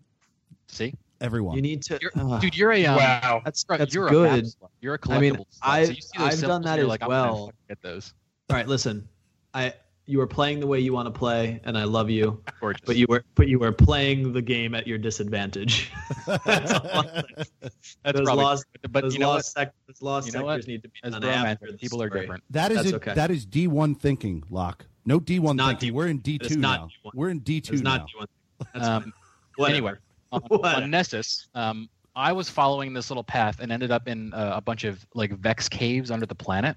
See, 0.68 0.94
Everyone. 1.18 1.54
You 1.56 1.62
need 1.62 1.82
to, 1.84 1.98
you're, 2.02 2.10
uh, 2.14 2.38
dude, 2.38 2.54
you're 2.58 2.72
a 2.72 2.84
um, 2.84 2.96
wow. 2.96 3.40
That's 3.42 3.64
that's 3.64 3.94
you're 3.94 4.08
good. 4.10 4.44
A 4.44 4.68
you're 4.82 4.94
a 4.94 4.98
collectible. 4.98 5.16
I 5.16 5.20
mean. 5.20 5.44
I've- 5.62 5.86
so 5.86 5.92
you 5.92 6.00
see 6.02 6.18
those 6.18 6.42
I've 6.42 6.48
done 6.48 6.62
that 6.62 6.78
as 6.78 6.86
like, 6.86 7.02
I'm 7.02 7.08
well. 7.08 7.52
get 7.68 7.80
those. 7.80 8.12
All 8.50 8.56
right, 8.56 8.66
listen. 8.68 9.08
I 9.54 9.72
you 10.06 10.18
were 10.18 10.26
playing 10.26 10.60
the 10.60 10.66
way 10.66 10.78
you 10.78 10.92
want 10.92 11.12
to 11.12 11.16
play, 11.16 11.60
and 11.64 11.76
I 11.76 11.84
love 11.84 12.08
you. 12.08 12.40
Gorgeous. 12.60 12.80
But 12.86 12.96
you 12.96 13.06
were 13.08 13.24
but 13.34 13.48
you 13.48 13.58
were 13.58 13.72
playing 13.72 14.32
the 14.32 14.42
game 14.42 14.74
at 14.74 14.86
your 14.86 14.98
disadvantage. 14.98 15.90
That's 16.26 16.72
all 16.72 16.90
I'm 16.92 17.08
saying. 17.08 17.24
That's 18.04 18.18
those 18.18 18.26
lost, 18.26 18.66
but 18.90 19.02
those 19.02 19.14
you 19.14 19.20
know 19.20 19.30
lost, 19.30 19.52
sec- 19.52 19.74
those 19.88 20.00
lost 20.00 20.26
You 20.28 20.32
know 20.34 20.38
sectors 20.46 20.64
what? 20.64 20.68
need 20.68 20.82
to 20.82 20.88
be 20.88 21.00
As 21.02 21.12
done 21.12 21.22
bromance, 21.22 21.44
after 21.44 21.72
the 21.72 21.78
people 21.78 22.02
are 22.02 22.08
different. 22.08 22.44
That 22.50 22.70
is 22.70 22.78
That's 22.78 22.92
a, 22.92 22.96
okay. 22.96 23.14
that 23.14 23.30
is 23.30 23.44
D 23.44 23.66
one 23.66 23.94
thinking, 23.94 24.44
Locke. 24.48 24.86
No 25.04 25.18
D 25.18 25.38
one 25.40 25.58
thinking. 25.58 25.92
D1. 25.92 25.94
We're 25.94 26.06
in 26.08 26.18
D 26.18 26.38
two 26.38 26.56
now. 26.56 26.88
D1. 27.04 27.10
We're 27.14 27.30
in 27.30 27.40
D 27.40 27.60
two 27.60 27.76
now. 27.76 27.96
not 27.96 28.08
one. 28.16 28.26
That's 28.74 28.86
Um, 28.86 29.12
anyway, 29.66 29.94
on, 30.30 30.42
on 30.64 30.90
Nessus, 30.90 31.48
um, 31.54 31.88
I 32.14 32.32
was 32.32 32.48
following 32.48 32.92
this 32.92 33.10
little 33.10 33.24
path 33.24 33.60
and 33.60 33.72
ended 33.72 33.90
up 33.90 34.08
in 34.08 34.32
uh, 34.32 34.52
a 34.54 34.60
bunch 34.60 34.84
of 34.84 35.04
like 35.14 35.32
Vex 35.32 35.68
caves 35.68 36.10
under 36.10 36.26
the 36.26 36.34
planet. 36.34 36.76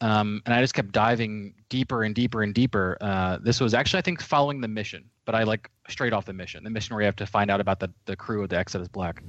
Um, 0.00 0.42
and 0.44 0.54
I 0.54 0.60
just 0.60 0.74
kept 0.74 0.92
diving 0.92 1.54
deeper 1.68 2.02
and 2.02 2.14
deeper 2.14 2.42
and 2.42 2.52
deeper. 2.54 2.98
Uh, 3.00 3.38
this 3.40 3.60
was 3.60 3.74
actually, 3.74 3.98
I 3.98 4.02
think, 4.02 4.20
following 4.20 4.60
the 4.60 4.68
mission, 4.68 5.04
but 5.24 5.34
I 5.34 5.44
like 5.44 5.70
straight 5.88 6.12
off 6.12 6.24
the 6.26 6.32
mission, 6.32 6.62
the 6.64 6.70
mission 6.70 6.94
where 6.94 7.02
you 7.02 7.06
have 7.06 7.16
to 7.16 7.26
find 7.26 7.50
out 7.50 7.60
about 7.60 7.80
the, 7.80 7.90
the 8.04 8.16
crew 8.16 8.42
of 8.42 8.48
the 8.50 8.58
Exodus 8.58 8.88
Black. 8.88 9.22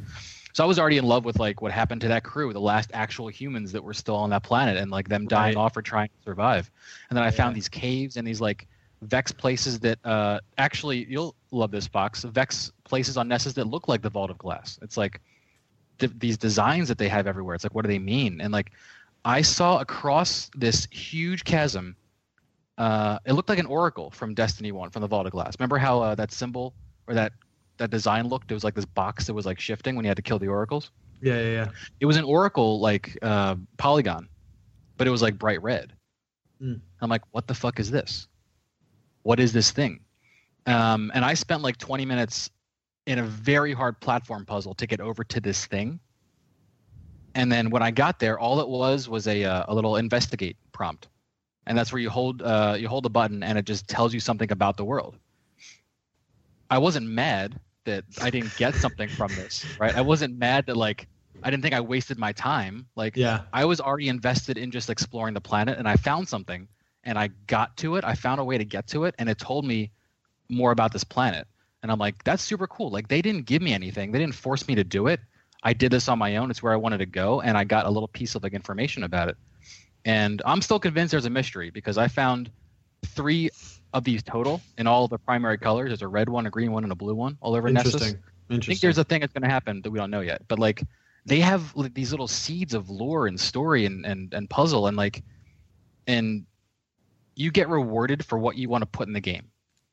So 0.54 0.64
I 0.64 0.68
was 0.68 0.80
already 0.80 0.98
in 0.98 1.06
love 1.06 1.24
with 1.26 1.40
like 1.40 1.62
what 1.62 1.72
happened 1.72 2.02
to 2.02 2.08
that 2.10 2.24
crew, 2.24 2.52
the 2.54 2.60
last 2.60 2.90
actual 2.94 3.28
humans 3.28 3.72
that 3.74 3.84
were 3.84 3.94
still 3.94 4.16
on 4.16 4.30
that 4.32 4.44
planet, 4.44 4.78
and 4.78 4.90
like 4.90 5.08
them 5.08 5.28
dying 5.28 5.56
Right. 5.56 5.62
off 5.62 5.78
or 5.78 5.82
trying 5.82 6.08
to 6.08 6.24
survive. 6.24 6.72
And 7.10 7.18
then 7.18 7.24
I 7.24 7.32
found 7.32 7.56
these 7.56 7.70
caves 7.70 8.18
and 8.18 8.28
these 8.28 8.42
like 8.42 8.68
Vex 9.02 9.32
places 9.32 9.80
that 9.82 10.00
uh, 10.06 10.40
actually 10.58 11.06
you'll 11.10 11.36
love 11.52 11.72
this 11.72 11.88
box. 11.88 12.24
Vex 12.24 12.72
places 12.86 13.18
on 13.18 13.28
Nessus 13.28 13.54
that 13.54 13.68
look 13.68 13.88
like 13.88 14.02
the 14.02 14.10
Vault 14.10 14.32
of 14.32 14.38
Glass. 14.38 14.80
It's 14.82 14.98
like 14.98 15.22
th- 16.00 16.14
these 16.18 16.38
designs 16.38 16.88
that 16.88 16.98
they 16.98 17.10
have 17.10 17.28
everywhere. 17.28 17.54
It's 17.56 17.64
like 17.66 17.76
what 17.76 17.84
do 17.84 17.90
they 17.90 18.00
mean? 18.00 18.40
And 18.42 18.52
like 18.54 18.72
I 19.26 19.42
saw 19.42 19.80
across 19.80 20.52
this 20.56 20.88
huge 20.92 21.44
chasm. 21.44 21.96
Uh, 22.78 23.18
it 23.26 23.34
looked 23.34 23.50
like 23.50 23.58
an 23.58 23.66
oracle 23.66 24.12
from 24.12 24.36
Destiny 24.36 24.72
One, 24.72 24.92
from 24.92 25.02
the 25.02 25.08
Vault 25.08 25.26
of 25.26 25.32
Glass. 25.32 25.56
Remember 25.60 25.80
how 25.80 26.00
uh, 26.00 26.16
that 26.16 26.32
symbol 26.32 26.76
or 27.08 27.16
that 27.16 27.34
that 27.78 27.90
design 27.90 28.28
looked? 28.28 28.52
It 28.52 28.54
was 28.54 28.64
like 28.64 28.76
this 28.76 28.86
box 28.86 29.26
that 29.26 29.34
was 29.34 29.46
like 29.46 29.60
shifting 29.60 29.96
when 29.96 30.06
you 30.06 30.10
had 30.10 30.18
to 30.18 30.22
kill 30.22 30.38
the 30.38 30.48
oracles. 30.48 30.92
Yeah, 31.22 31.42
yeah, 31.42 31.52
yeah. 31.52 31.68
It 32.00 32.06
was 32.06 32.18
an 32.18 32.24
oracle 32.24 32.80
like 32.80 33.18
uh, 33.24 33.56
polygon, 33.78 34.30
but 34.98 35.08
it 35.08 35.10
was 35.10 35.24
like 35.24 35.40
bright 35.40 35.62
red. 35.64 35.94
Mm. 36.62 36.80
I'm 37.02 37.10
like, 37.10 37.24
what 37.32 37.48
the 37.48 37.54
fuck 37.56 37.80
is 37.80 37.90
this? 37.90 38.28
What 39.24 39.40
is 39.40 39.52
this 39.52 39.72
thing? 39.72 40.02
Um, 40.68 41.12
and 41.16 41.26
I 41.26 41.34
spent 41.34 41.64
like 41.64 41.78
20 41.78 42.06
minutes 42.06 42.52
in 43.08 43.20
a 43.20 43.24
very 43.24 43.74
hard 43.74 44.00
platform 44.00 44.46
puzzle 44.46 44.76
to 44.76 44.86
get 44.86 45.00
over 45.00 45.24
to 45.24 45.40
this 45.40 45.66
thing. 45.66 46.00
And 47.36 47.52
then 47.52 47.70
when 47.70 47.84
I 47.84 47.92
got 47.92 48.20
there, 48.20 48.40
all 48.40 48.60
it 48.62 48.68
was 48.68 49.08
was 49.08 49.28
a 49.28 49.44
uh, 49.44 49.66
a 49.68 49.76
little 49.76 49.98
investigate 49.98 50.56
prompt, 50.72 51.10
and 51.68 51.78
that's 51.78 51.92
where 51.92 52.02
you 52.02 52.10
hold 52.10 52.42
uh, 52.42 52.76
you 52.80 52.88
hold 52.88 53.06
a 53.06 53.10
button 53.10 53.44
and 53.44 53.58
it 53.58 53.66
just 53.66 53.88
tells 53.88 54.14
you 54.14 54.20
something 54.20 54.52
about 54.52 54.78
the 54.78 54.86
world. 54.86 55.18
I 56.70 56.78
wasn't 56.78 57.08
mad 57.08 57.60
that 57.84 58.06
I 58.22 58.30
didn't 58.30 58.56
get 58.56 58.74
something 58.76 59.10
from 59.10 59.36
this, 59.36 59.66
right? 59.80 59.96
I 59.96 60.02
wasn't 60.02 60.38
mad 60.38 60.66
that 60.68 60.78
like 60.78 61.08
I 61.44 61.52
didn't 61.52 61.62
think 61.62 61.76
I 61.76 61.82
wasted 61.82 62.18
my 62.18 62.32
time. 62.32 62.88
Like 62.96 63.16
Yeah. 63.16 63.42
I 63.54 63.66
was 63.66 63.80
already 63.80 64.10
invested 64.10 64.58
in 64.58 64.72
just 64.72 64.90
exploring 64.90 65.34
the 65.34 65.42
planet 65.42 65.78
and 65.78 65.88
I 65.88 65.96
found 65.96 66.28
something 66.28 66.68
and 67.04 67.20
I 67.20 67.30
got 67.48 67.78
to 67.78 67.98
it. 67.98 68.04
I 68.04 68.16
found 68.16 68.40
a 68.40 68.44
way 68.44 68.58
to 68.58 68.66
get 68.66 68.88
to 68.88 69.04
it 69.04 69.16
and 69.20 69.30
it 69.30 69.38
told 69.38 69.66
me 69.66 69.92
more 70.50 70.72
about 70.72 70.92
this 70.92 71.04
planet. 71.04 71.48
And 71.84 71.92
I'm 71.92 72.00
like, 72.00 72.24
that's 72.24 72.42
super 72.42 72.66
cool. 72.66 72.90
Like 72.90 73.08
they 73.10 73.22
didn't 73.22 73.46
give 73.46 73.62
me 73.62 73.74
anything. 73.74 74.12
They 74.12 74.20
didn't 74.20 74.36
force 74.36 74.68
me 74.68 74.76
to 74.76 74.84
do 74.84 75.08
it. 75.08 75.20
I 75.66 75.74
did 75.74 75.92
this 75.92 76.08
on 76.08 76.20
my 76.20 76.38
own. 76.38 76.52
It's 76.52 76.62
where 76.64 76.72
I 76.72 76.78
wanted 76.78 77.00
to 77.00 77.08
go 77.08 77.42
and 77.42 77.58
I 77.58 77.64
got 77.64 77.86
a 77.86 77.90
little 77.90 78.08
piece 78.08 78.36
of 78.36 78.44
like 78.44 78.54
information 78.54 79.04
about 79.04 79.30
it. 79.30 79.38
And 80.06 80.42
I'm 80.46 80.62
still 80.62 80.80
convinced 80.80 81.12
there's 81.12 81.26
a 81.26 81.30
mystery 81.32 81.72
because 81.72 81.98
I 81.98 82.08
found 82.08 82.52
three 83.08 83.50
of 83.92 84.04
these 84.04 84.22
total 84.22 84.62
in 84.78 84.86
all 84.86 85.08
the 85.08 85.18
primary 85.18 85.58
colors. 85.58 85.90
There's 85.90 86.04
a 86.04 86.08
red 86.08 86.30
one, 86.30 86.46
a 86.46 86.52
green 86.52 86.72
one, 86.72 86.84
and 86.84 86.92
a 86.92 86.96
blue 86.96 87.16
one 87.16 87.38
all 87.42 87.56
over 87.56 87.70
Nessus. 87.72 87.96
Interesting. 87.96 88.22
I 88.52 88.60
think 88.60 88.80
there's 88.80 89.00
a 89.00 89.04
thing 89.04 89.22
that's 89.22 89.34
going 89.34 89.42
to 89.42 89.50
happen 89.50 89.82
that 89.82 89.90
we 89.90 89.98
don't 89.98 90.12
know 90.12 90.22
yet. 90.22 90.44
But 90.48 90.60
like, 90.60 90.84
they 91.26 91.40
have 91.40 91.76
like, 91.76 91.96
these 91.96 92.12
little 92.12 92.28
seeds 92.28 92.76
of 92.76 92.92
lore 92.92 93.26
and 93.26 93.40
story 93.40 93.88
and, 93.88 94.06
and 94.06 94.32
and 94.36 94.48
puzzle 94.48 94.86
and 94.86 94.96
like, 94.96 95.24
and 96.06 96.46
you 97.36 97.50
get 97.50 97.68
rewarded 97.68 98.24
for 98.24 98.38
what 98.38 98.56
you 98.56 98.70
want 98.70 98.84
to 98.84 98.86
put 98.86 99.08
in 99.08 99.14
the 99.14 99.20
game, 99.20 99.50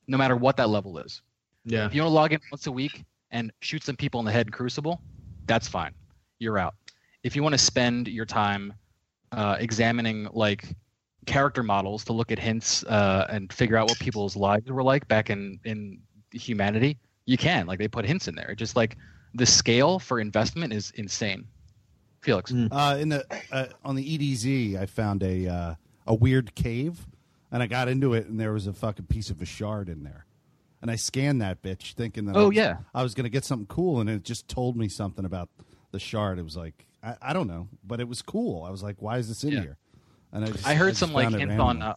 no 0.06 0.18
matter 0.18 0.36
what 0.36 0.58
that 0.58 0.68
level 0.68 0.98
is. 0.98 1.22
yeah. 1.64 1.86
If 1.86 1.94
you 1.94 2.02
want 2.02 2.10
to 2.10 2.14
log 2.14 2.32
in 2.34 2.40
once 2.50 2.66
a 2.66 2.72
week 2.72 3.04
and 3.30 3.50
shoot 3.60 3.82
some 3.82 3.96
people 3.96 4.20
in 4.20 4.26
the 4.26 4.32
head 4.32 4.48
in 4.48 4.52
Crucible, 4.52 5.00
that's 5.46 5.68
fine. 5.68 5.92
You're 6.38 6.58
out. 6.58 6.74
If 7.22 7.36
you 7.36 7.42
want 7.42 7.52
to 7.54 7.58
spend 7.58 8.08
your 8.08 8.26
time 8.26 8.72
uh, 9.32 9.56
examining 9.60 10.28
like 10.32 10.64
character 11.26 11.62
models 11.62 12.04
to 12.04 12.12
look 12.12 12.32
at 12.32 12.38
hints 12.38 12.84
uh, 12.84 13.26
and 13.30 13.52
figure 13.52 13.76
out 13.76 13.88
what 13.88 13.98
people's 13.98 14.34
lives 14.36 14.70
were 14.70 14.82
like 14.82 15.06
back 15.08 15.30
in 15.30 15.58
in 15.64 16.00
humanity, 16.32 16.98
you 17.26 17.36
can. 17.36 17.66
Like 17.66 17.78
they 17.78 17.88
put 17.88 18.04
hints 18.04 18.28
in 18.28 18.34
there. 18.34 18.50
It 18.50 18.56
just 18.56 18.76
like 18.76 18.96
the 19.34 19.46
scale 19.46 19.98
for 19.98 20.20
investment 20.20 20.72
is 20.72 20.90
insane. 20.96 21.46
Felix, 22.20 22.52
Mm. 22.52 22.68
Uh, 22.70 22.96
in 22.98 23.08
the 23.08 23.26
uh, 23.50 23.66
on 23.84 23.96
the 23.96 24.18
EDZ, 24.18 24.76
I 24.80 24.86
found 24.86 25.22
a 25.22 25.48
uh, 25.48 25.74
a 26.06 26.14
weird 26.14 26.54
cave, 26.54 27.06
and 27.50 27.62
I 27.62 27.66
got 27.66 27.88
into 27.88 28.14
it, 28.14 28.26
and 28.26 28.38
there 28.38 28.52
was 28.52 28.66
a 28.68 28.72
fucking 28.72 29.06
piece 29.06 29.28
of 29.30 29.42
a 29.42 29.44
shard 29.44 29.88
in 29.88 30.04
there, 30.04 30.24
and 30.82 30.90
I 30.90 30.96
scanned 30.96 31.40
that 31.40 31.62
bitch, 31.62 31.94
thinking 31.94 32.26
that 32.26 32.36
I 32.36 32.40
Oh, 32.40 32.48
was, 32.48 32.56
yeah. 32.56 32.76
I 32.94 33.02
was 33.02 33.14
gonna 33.14 33.28
get 33.28 33.44
something 33.44 33.66
cool, 33.66 34.00
and 34.00 34.10
it 34.10 34.24
just 34.24 34.48
told 34.48 34.76
me 34.76 34.88
something 34.88 35.24
about 35.24 35.48
the 35.92 35.98
shard. 35.98 36.38
It 36.38 36.42
was 36.42 36.56
like 36.56 36.86
I, 37.02 37.16
I 37.22 37.32
don't 37.32 37.46
know, 37.48 37.68
but 37.84 38.00
it 38.00 38.08
was 38.08 38.20
cool. 38.22 38.64
I 38.64 38.70
was 38.70 38.82
like, 38.82 38.96
why 39.00 39.18
is 39.18 39.28
this 39.28 39.42
in 39.44 39.52
Yeah. 39.52 39.60
here? 39.60 39.76
And 40.32 40.44
I, 40.44 40.48
just, 40.48 40.66
I 40.66 40.74
heard 40.74 40.88
just 40.90 41.00
some 41.00 41.12
like 41.12 41.30
found 41.30 41.42
it 41.42 41.60
on 41.60 41.82
uh, 41.82 41.94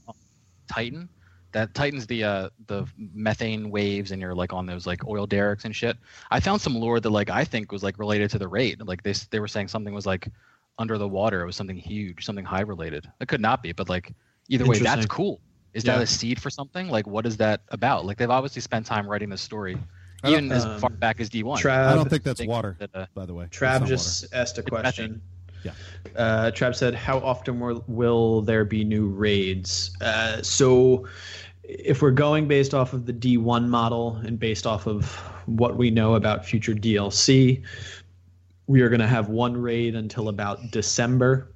Titan. 0.68 1.10
That 1.52 1.74
Titan's 1.74 2.06
the 2.06 2.24
uh, 2.24 2.50
the 2.68 2.86
methane 2.98 3.70
waves, 3.70 4.12
and 4.12 4.22
you're 4.22 4.36
like 4.36 4.52
on 4.52 4.66
those 4.66 4.86
like 4.86 5.08
oil 5.08 5.26
derricks 5.26 5.64
and 5.64 5.74
shit. 5.74 5.96
I 6.30 6.42
found 6.42 6.60
some 6.60 6.76
lore 6.76 7.00
that 7.00 7.10
like 7.10 7.30
I 7.30 7.46
think 7.46 7.72
was 7.72 7.82
like 7.82 7.98
related 7.98 8.30
to 8.32 8.40
the 8.40 8.48
raid. 8.48 8.82
Like 8.86 9.04
they 9.04 9.14
they 9.32 9.40
were 9.40 9.48
saying 9.48 9.70
something 9.70 9.94
was 9.94 10.06
like 10.06 10.28
under 10.78 10.98
the 10.98 11.08
water. 11.08 11.42
It 11.42 11.46
was 11.46 11.56
something 11.56 11.78
huge, 11.78 12.26
something 12.26 12.44
Hive 12.44 12.68
related. 12.68 13.10
It 13.22 13.30
could 13.30 13.40
not 13.40 13.64
be, 13.64 13.72
but 13.72 13.88
like 13.88 14.12
either 14.50 14.66
way, 14.66 14.80
that's 14.80 15.06
cool. 15.06 15.40
Is 15.76 15.84
Yeah. 15.84 15.98
that 15.98 16.04
a 16.04 16.08
seed 16.08 16.42
for 16.42 16.50
something? 16.50 16.88
Like 16.90 17.06
what 17.06 17.26
is 17.28 17.38
that 17.38 17.62
about? 17.70 18.06
Like 18.06 18.18
they've 18.18 18.30
obviously 18.30 18.62
spent 18.62 18.86
time 18.86 19.06
writing 19.08 19.30
this 19.30 19.42
story, 19.42 19.78
I 20.24 20.32
don't- 20.32 20.46
even 20.46 20.52
as 20.54 20.66
um, 20.66 20.80
far 20.80 20.90
back 20.90 21.20
as 21.20 21.30
D 21.30 21.44
one. 21.44 21.62
Trav, 21.62 21.88
I 21.88 21.94
don't 21.96 22.10
think 22.10 22.24
that's 22.24 22.40
think 22.40 22.50
water, 22.50 22.78
that, 22.80 22.90
uh, 22.96 23.06
by 23.14 23.26
the 23.26 23.34
way. 23.34 23.44
That's 23.46 23.58
Trav 23.58 23.80
not 23.82 23.90
just 23.90 24.34
asked 24.34 24.58
a 24.58 24.64
question. 24.64 25.22
Yeah. 25.64 25.72
Uh, 26.16 26.52
Trav 26.52 26.76
said, 26.76 26.96
"How 26.96 27.18
often 27.20 27.60
will, 27.60 27.84
will 27.88 28.42
there 28.42 28.64
be 28.66 28.84
new 28.84 29.08
raids?" 29.08 29.92
Uh, 30.00 30.42
so, 30.44 31.08
if 31.64 32.02
we're 32.04 32.12
going 32.12 32.48
based 32.48 32.74
off 32.76 32.94
of 32.94 33.06
the 33.08 33.14
D1 33.14 33.68
model 33.68 34.16
and 34.24 34.40
based 34.40 34.66
off 34.68 34.86
of 34.88 35.06
what 35.48 35.76
we 35.76 35.90
know 35.92 36.14
about 36.16 36.46
future 36.46 36.74
DLC, 36.76 37.64
we 38.68 38.82
are 38.82 38.90
going 38.90 39.02
to 39.02 39.08
have 39.08 39.28
one 39.30 39.58
raid 39.58 39.96
until 39.96 40.30
about 40.30 40.60
December. 40.72 41.52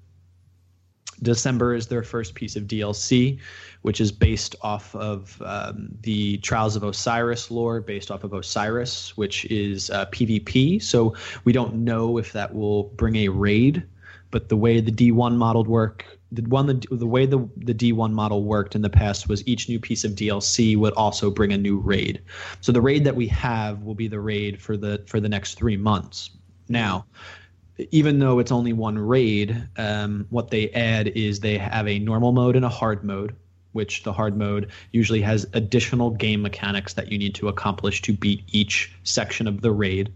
December 1.21 1.73
is 1.75 1.88
their 1.88 2.03
first 2.03 2.36
piece 2.36 2.55
of 2.55 2.63
DLC, 2.63 3.39
which 3.82 4.01
is 4.01 4.12
based 4.12 4.55
off 4.62 4.95
of 4.95 5.41
um, 5.45 5.89
the 6.01 6.38
Trials 6.38 6.75
of 6.75 6.84
Osiris 6.84 7.51
lore, 7.51 7.82
based 7.82 8.12
off 8.12 8.23
of 8.23 8.34
Osiris, 8.34 9.15
which 9.17 9.45
is 9.45 9.89
uh, 9.89 10.05
PvP. 10.08 10.82
So 10.82 11.15
we 11.43 11.53
don't 11.53 11.75
know 11.75 12.17
if 12.17 12.34
that 12.34 12.53
will 12.53 12.84
bring 12.84 13.15
a 13.17 13.29
raid, 13.29 13.84
but 14.32 14.49
the 14.49 14.58
way 14.58 14.79
the 14.79 14.91
D1 14.91 15.36
model 15.36 15.63
work, 15.63 16.05
the 16.32 16.43
one 16.43 16.67
the, 16.67 16.86
the 16.91 17.08
way 17.08 17.25
the 17.25 17.39
the 17.58 17.73
D1 17.73 18.12
model 18.12 18.43
worked 18.43 18.75
in 18.75 18.82
the 18.82 18.89
past 18.89 19.27
was 19.27 19.45
each 19.47 19.67
new 19.67 19.79
piece 19.79 20.03
of 20.03 20.12
DLC 20.12 20.77
would 20.77 20.93
also 20.93 21.32
bring 21.32 21.51
a 21.51 21.58
new 21.58 21.79
raid. 21.79 22.21
So 22.62 22.71
the 22.71 22.82
raid 22.82 23.03
that 23.05 23.15
we 23.15 23.27
have 23.27 23.82
will 23.82 23.95
be 23.95 24.08
the 24.08 24.19
raid 24.19 24.62
for 24.62 24.77
the 24.77 25.03
for 25.08 25.19
the 25.19 25.29
next 25.29 25.55
three 25.55 25.77
months. 25.77 26.29
Now, 26.67 27.05
even 27.92 28.20
though 28.20 28.39
it's 28.39 28.52
only 28.52 28.74
one 28.74 28.98
raid, 28.98 29.68
um, 29.78 30.26
what 30.30 30.52
they 30.52 30.70
add 30.72 31.08
is 31.10 31.39
they 31.39 31.58
have 31.58 31.88
a 31.88 32.00
normal 32.00 32.32
mode 32.32 32.56
and 32.56 32.65
a 32.65 32.70
hard 32.70 33.04
mode, 33.04 33.36
which 33.72 34.04
the 34.04 34.13
hard 34.13 34.38
mode 34.38 34.70
usually 34.92 35.22
has 35.22 35.46
additional 35.54 36.10
game 36.10 36.42
mechanics 36.42 36.94
that 36.94 37.12
you 37.12 37.18
need 37.18 37.36
to 37.36 37.48
accomplish 37.48 38.02
to 38.02 38.13
beat 38.13 38.44
each 38.48 38.92
section 39.04 39.48
of 39.48 39.62
the 39.62 39.71
raid. 39.71 40.12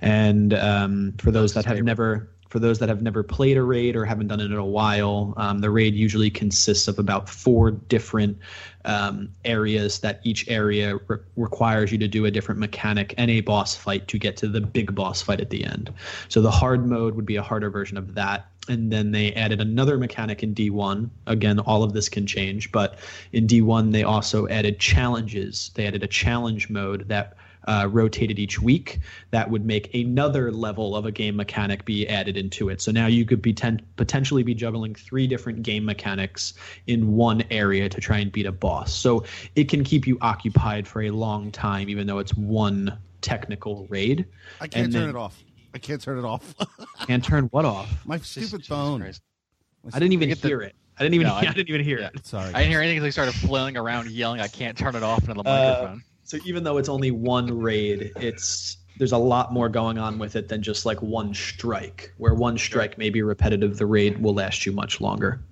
And 0.00 0.54
um, 0.54 1.14
for 1.18 1.30
those 1.30 1.54
that 1.54 1.64
have 1.64 1.82
never 1.82 2.28
for 2.52 2.58
those 2.58 2.78
that 2.80 2.90
have 2.90 3.00
never 3.00 3.22
played 3.22 3.56
a 3.56 3.62
raid 3.62 3.96
or 3.96 4.04
haven't 4.04 4.28
done 4.28 4.38
it 4.38 4.52
in 4.52 4.58
a 4.58 4.64
while, 4.64 5.32
um, 5.38 5.60
the 5.60 5.70
raid 5.70 5.94
usually 5.94 6.28
consists 6.28 6.86
of 6.86 6.98
about 6.98 7.26
four 7.26 7.70
different 7.70 8.36
um, 8.84 9.30
areas 9.46 10.00
that 10.00 10.20
each 10.22 10.46
area 10.48 10.98
re- 11.08 11.16
requires 11.36 11.90
you 11.90 11.96
to 11.96 12.06
do 12.06 12.26
a 12.26 12.30
different 12.30 12.60
mechanic 12.60 13.14
and 13.16 13.30
a 13.30 13.40
boss 13.40 13.74
fight 13.74 14.06
to 14.08 14.18
get 14.18 14.36
to 14.36 14.48
the 14.48 14.60
big 14.60 14.94
boss 14.94 15.22
fight 15.22 15.40
at 15.40 15.48
the 15.48 15.64
end. 15.64 15.94
So 16.28 16.42
the 16.42 16.50
hard 16.50 16.86
mode 16.86 17.14
would 17.14 17.24
be 17.24 17.36
a 17.36 17.42
harder 17.42 17.70
version 17.70 17.96
of 17.96 18.14
that. 18.16 18.44
And 18.68 18.92
then 18.92 19.12
they 19.12 19.32
added 19.32 19.62
another 19.62 19.96
mechanic 19.96 20.42
in 20.42 20.54
D1. 20.54 21.08
Again, 21.26 21.58
all 21.60 21.82
of 21.82 21.94
this 21.94 22.10
can 22.10 22.26
change, 22.26 22.70
but 22.70 22.98
in 23.32 23.46
D1, 23.46 23.92
they 23.92 24.02
also 24.02 24.46
added 24.48 24.78
challenges. 24.78 25.70
They 25.72 25.86
added 25.86 26.02
a 26.02 26.06
challenge 26.06 26.68
mode 26.68 27.08
that 27.08 27.34
uh, 27.68 27.88
rotated 27.90 28.38
each 28.38 28.60
week, 28.60 28.98
that 29.30 29.50
would 29.50 29.64
make 29.64 29.94
another 29.94 30.50
level 30.52 30.96
of 30.96 31.06
a 31.06 31.12
game 31.12 31.36
mechanic 31.36 31.84
be 31.84 32.06
added 32.08 32.36
into 32.36 32.68
it. 32.68 32.80
So 32.80 32.90
now 32.92 33.06
you 33.06 33.24
could 33.24 33.40
be 33.42 33.52
ten- 33.52 33.80
potentially 33.96 34.42
be 34.42 34.54
juggling 34.54 34.94
three 34.94 35.26
different 35.26 35.62
game 35.62 35.84
mechanics 35.84 36.54
in 36.86 37.12
one 37.14 37.42
area 37.50 37.88
to 37.88 38.00
try 38.00 38.18
and 38.18 38.32
beat 38.32 38.46
a 38.46 38.52
boss. 38.52 38.92
So 38.92 39.24
it 39.56 39.68
can 39.68 39.84
keep 39.84 40.06
you 40.06 40.18
occupied 40.20 40.86
for 40.88 41.02
a 41.02 41.10
long 41.10 41.50
time, 41.50 41.88
even 41.88 42.06
though 42.06 42.18
it's 42.18 42.34
one 42.34 42.98
technical 43.20 43.86
raid. 43.88 44.26
I 44.60 44.66
can't 44.68 44.84
And 44.86 44.92
turn 44.92 45.00
then- 45.02 45.10
it 45.10 45.16
off. 45.16 45.42
I 45.74 45.78
can't 45.78 46.02
turn 46.02 46.18
it 46.18 46.24
off. 46.24 46.54
And 47.08 47.24
turn 47.24 47.44
what 47.46 47.64
off? 47.64 48.04
My 48.06 48.18
stupid 48.18 48.64
phone. 48.64 49.02
I 49.02 49.98
didn't 49.98 50.12
even 50.12 50.28
Get 50.28 50.40
the- 50.42 50.48
hear 50.48 50.60
it. 50.62 50.74
I 50.98 51.02
didn't 51.02 51.14
even. 51.14 51.26
No, 51.26 51.34
I- 51.34 51.38
I, 51.40 51.44
didn't 51.52 51.68
even 51.70 51.82
hear 51.82 51.98
yeah. 51.98 52.10
it. 52.14 52.26
Sorry. 52.26 52.52
I 52.52 52.58
didn't 52.58 52.70
hear 52.70 52.80
anything 52.80 52.98
until 52.98 53.06
he 53.06 53.10
started 53.12 53.34
flailing 53.34 53.76
around, 53.76 54.08
yelling, 54.10 54.40
"I 54.40 54.46
can't 54.48 54.76
turn 54.76 54.94
it 54.94 55.02
off!" 55.02 55.20
into 55.22 55.34
the 55.34 55.40
Uh, 55.40 55.44
microphone. 55.44 56.02
So 56.32 56.38
even 56.46 56.64
though 56.64 56.78
it's 56.78 56.88
only 56.88 57.10
one 57.10 57.60
raid, 57.60 58.10
it's 58.16 58.78
there's 58.96 59.12
a 59.12 59.18
lot 59.18 59.52
more 59.52 59.68
going 59.68 59.98
on 59.98 60.18
with 60.18 60.34
it 60.34 60.48
than 60.48 60.62
just 60.62 60.86
like 60.86 61.02
one 61.02 61.34
strike. 61.34 62.14
Where 62.16 62.32
one 62.32 62.56
strike 62.56 62.96
may 62.96 63.10
be 63.10 63.20
repetitive, 63.20 63.76
the 63.76 63.84
raid 63.84 64.16
will 64.16 64.32
last 64.32 64.64
you 64.64 64.72
much 64.72 64.98
longer. 64.98 65.42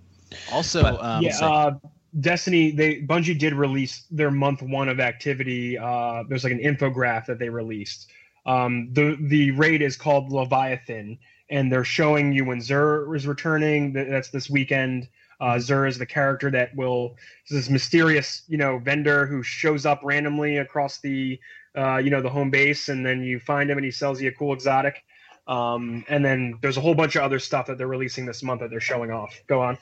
Also, 0.50 0.80
but- 0.80 1.04
um, 1.04 1.22
yeah, 1.22 1.36
uh, 1.42 1.72
Destiny. 2.18 2.70
They 2.70 3.02
Bungie 3.02 3.38
did 3.38 3.52
release 3.52 4.06
their 4.10 4.30
month 4.30 4.62
one 4.62 4.88
of 4.88 5.00
activity. 5.00 5.76
Uh, 5.76 6.22
there's 6.30 6.44
like 6.44 6.52
an 6.54 6.60
infograph 6.60 7.26
that 7.26 7.38
they 7.38 7.50
released. 7.50 8.10
Um, 8.46 8.88
the 8.94 9.18
the 9.20 9.50
raid 9.50 9.82
is 9.82 9.98
called 9.98 10.32
Leviathan, 10.32 11.18
and 11.50 11.70
they're 11.70 11.84
showing 11.84 12.32
you 12.32 12.46
when 12.46 12.60
Xur 12.60 13.14
is 13.14 13.26
returning. 13.26 13.92
That's 13.92 14.30
this 14.30 14.48
weekend. 14.48 15.08
Uh, 15.40 15.54
Xur 15.54 15.88
is 15.88 15.96
the 15.96 16.06
character 16.06 16.50
that 16.50 16.74
will 16.76 17.16
is 17.48 17.56
this 17.56 17.70
mysterious, 17.70 18.42
you 18.46 18.58
know, 18.58 18.78
vendor 18.78 19.26
who 19.26 19.42
shows 19.42 19.86
up 19.86 20.00
randomly 20.02 20.58
across 20.58 21.00
the, 21.00 21.40
uh, 21.76 21.96
you 21.96 22.10
know, 22.10 22.20
the 22.20 22.28
home 22.28 22.50
base, 22.50 22.88
and 22.88 23.04
then 23.04 23.22
you 23.22 23.40
find 23.40 23.70
him 23.70 23.78
and 23.78 23.84
he 23.84 23.90
sells 23.90 24.20
you 24.20 24.28
a 24.28 24.32
cool 24.32 24.52
exotic. 24.52 25.02
Um, 25.46 26.04
and 26.08 26.24
then 26.24 26.58
there's 26.60 26.76
a 26.76 26.80
whole 26.80 26.94
bunch 26.94 27.16
of 27.16 27.22
other 27.22 27.38
stuff 27.38 27.66
that 27.66 27.78
they're 27.78 27.88
releasing 27.88 28.26
this 28.26 28.42
month 28.42 28.60
that 28.60 28.70
they're 28.70 28.80
showing 28.80 29.10
off. 29.10 29.42
Go 29.46 29.62
on. 29.62 29.78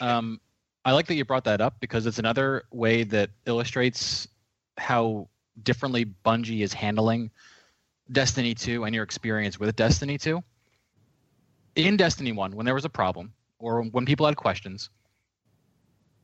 Um, 0.00 0.40
I 0.84 0.92
like 0.92 1.06
that 1.06 1.14
you 1.14 1.24
brought 1.24 1.44
that 1.44 1.60
up 1.60 1.80
because 1.80 2.06
it's 2.06 2.18
another 2.18 2.64
way 2.70 3.02
that 3.04 3.30
illustrates 3.46 4.28
how 4.76 5.28
differently 5.62 6.06
Bungie 6.24 6.60
is 6.60 6.72
handling 6.72 7.30
Destiny 8.12 8.54
2 8.54 8.84
and 8.84 8.94
your 8.94 9.04
experience 9.04 9.58
with 9.58 9.74
Destiny 9.74 10.18
2. 10.18 10.42
In 11.76 11.96
Destiny 11.96 12.32
1, 12.32 12.54
when 12.54 12.64
there 12.64 12.74
was 12.74 12.84
a 12.84 12.90
problem 12.90 13.32
or 13.58 13.82
when 13.82 14.06
people 14.06 14.26
had 14.26 14.36
questions, 14.36 14.90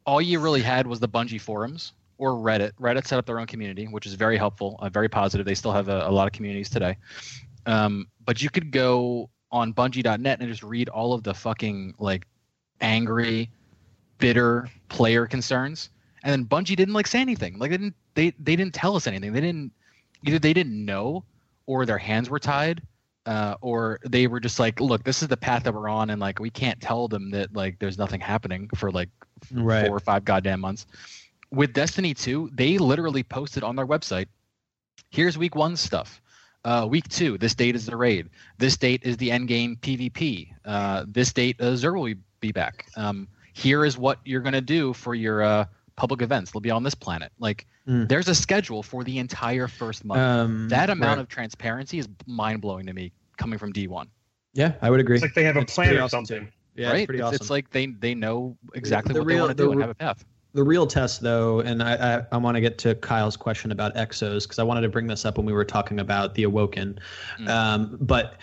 all 0.06 0.20
you 0.20 0.38
really 0.38 0.62
had 0.62 0.86
was 0.86 1.00
the 1.00 1.08
Bungie 1.08 1.40
forums 1.40 1.92
or 2.18 2.32
Reddit. 2.32 2.72
Reddit 2.80 3.06
set 3.06 3.18
up 3.18 3.26
their 3.26 3.40
own 3.40 3.46
community, 3.46 3.86
which 3.86 4.06
is 4.06 4.14
very 4.14 4.36
helpful, 4.36 4.76
uh, 4.80 4.88
very 4.88 5.08
positive. 5.08 5.46
They 5.46 5.54
still 5.54 5.72
have 5.72 5.88
a, 5.88 6.06
a 6.06 6.10
lot 6.10 6.26
of 6.26 6.32
communities 6.32 6.70
today. 6.70 6.96
Um, 7.66 8.08
but 8.24 8.42
you 8.42 8.50
could 8.50 8.70
go 8.70 9.30
on 9.50 9.72
Bungie.net 9.72 10.40
and 10.40 10.48
just 10.48 10.62
read 10.62 10.88
all 10.88 11.12
of 11.12 11.22
the 11.22 11.34
fucking 11.34 11.94
like 11.98 12.26
angry, 12.80 13.50
bitter 14.18 14.68
player 14.88 15.26
concerns, 15.26 15.90
and 16.22 16.32
then 16.32 16.44
Bungie 16.44 16.76
didn't 16.76 16.94
like 16.94 17.06
say 17.06 17.20
anything. 17.20 17.58
Like 17.58 17.70
they 17.70 17.76
didn't 17.76 17.94
they 18.14 18.30
they 18.38 18.56
didn't 18.56 18.74
tell 18.74 18.96
us 18.96 19.06
anything. 19.06 19.32
They 19.32 19.40
didn't 19.40 19.72
either 20.26 20.38
they 20.38 20.52
didn't 20.52 20.84
know 20.84 21.24
or 21.66 21.86
their 21.86 21.98
hands 21.98 22.28
were 22.28 22.38
tied. 22.38 22.82
Uh, 23.26 23.54
or 23.62 23.98
they 24.06 24.26
were 24.26 24.38
just 24.40 24.58
like, 24.60 24.80
look, 24.80 25.02
this 25.04 25.22
is 25.22 25.28
the 25.28 25.36
path 25.36 25.64
that 25.64 25.72
we're 25.74 25.88
on, 25.88 26.10
and 26.10 26.20
like 26.20 26.38
we 26.38 26.50
can't 26.50 26.80
tell 26.80 27.08
them 27.08 27.30
that 27.30 27.54
like 27.54 27.78
there's 27.78 27.96
nothing 27.98 28.20
happening 28.20 28.68
for 28.74 28.90
like 28.90 29.08
Right. 29.52 29.86
four 29.86 29.96
or 29.96 30.00
five 30.00 30.24
goddamn 30.24 30.60
months. 30.60 30.86
With 31.50 31.72
Destiny 31.72 32.14
2, 32.14 32.50
they 32.52 32.78
literally 32.78 33.22
posted 33.22 33.62
on 33.62 33.76
their 33.76 33.86
website, 33.86 34.26
here's 35.10 35.36
week 35.38 35.54
one 35.54 35.76
stuff. 35.76 36.20
Uh, 36.64 36.86
week 36.88 37.06
two, 37.08 37.36
this 37.36 37.54
date 37.54 37.76
is 37.76 37.84
the 37.84 37.96
raid. 37.96 38.30
This 38.58 38.76
date 38.78 39.02
is 39.04 39.18
the 39.18 39.30
end 39.30 39.48
game 39.48 39.76
PvP. 39.76 40.48
Uh, 40.64 41.04
this 41.06 41.32
date, 41.32 41.60
uh, 41.60 41.72
Xur 41.72 41.94
will 42.00 42.14
be 42.40 42.52
back. 42.52 42.86
Um, 42.96 43.28
here 43.52 43.84
is 43.84 43.98
what 43.98 44.18
you're 44.24 44.40
going 44.40 44.54
to 44.54 44.62
do 44.62 44.94
for 44.94 45.14
your 45.14 45.42
uh, 45.42 45.66
public 45.96 46.22
events. 46.22 46.50
They'll 46.52 46.60
be 46.60 46.70
on 46.70 46.82
this 46.82 46.94
planet. 46.94 47.32
Like, 47.38 47.66
Mm. 47.88 48.08
there's 48.08 48.28
a 48.28 48.34
schedule 48.34 48.82
for 48.82 49.04
the 49.04 49.18
entire 49.18 49.68
first 49.68 50.04
month. 50.06 50.18
Um, 50.18 50.68
that 50.70 50.88
amount 50.88 51.16
right. 51.16 51.22
of 51.22 51.28
transparency 51.28 51.98
is 51.98 52.08
mind 52.26 52.62
blowing 52.62 52.86
to 52.86 52.92
me 52.94 53.12
coming 53.36 53.58
from 53.58 53.72
D1. 53.74 54.06
yeah, 54.54 54.72
I 54.80 54.88
would 54.90 55.00
agree. 55.00 55.16
It's 55.16 55.22
like 55.22 55.34
they 55.34 55.44
have 55.44 55.56
a 55.56 55.60
It's 55.60 55.74
plan 55.74 55.94
or 55.96 56.02
awesome, 56.02 56.24
something. 56.24 56.46
too. 56.46 56.52
Yeah, 56.76 56.88
right? 56.90 56.96
it's 57.00 57.06
pretty 57.06 57.18
it's, 57.18 57.26
awesome. 57.26 57.34
it's 57.36 57.50
like 57.50 57.68
they, 57.70 57.86
they 57.86 58.14
know 58.14 58.56
exactly 58.74 59.12
The 59.12 59.20
what 59.20 59.26
real- 59.26 59.36
they 59.36 59.40
want 59.42 59.50
to 59.50 59.54
do 59.62 59.66
the 59.66 59.70
and 59.72 59.80
have 59.82 59.90
a 59.90 59.94
path. 59.94 60.24
the 60.54 60.62
real 60.62 60.86
test 60.86 61.20
though 61.20 61.60
and 61.60 61.82
i 61.82 62.16
i, 62.18 62.22
I 62.32 62.36
want 62.36 62.54
to 62.56 62.60
get 62.60 62.78
to 62.78 62.94
kyle's 62.96 63.36
question 63.36 63.70
about 63.72 63.94
exos 63.96 64.44
because 64.44 64.58
i 64.60 64.62
wanted 64.62 64.80
to 64.82 64.88
bring 64.88 65.06
this 65.08 65.24
up 65.24 65.36
when 65.36 65.46
we 65.46 65.52
were 65.52 65.64
talking 65.64 65.98
about 66.00 66.34
the 66.34 66.44
awoken 66.44 66.98
Mm. 67.40 67.48
um, 67.48 67.98
but 68.00 68.36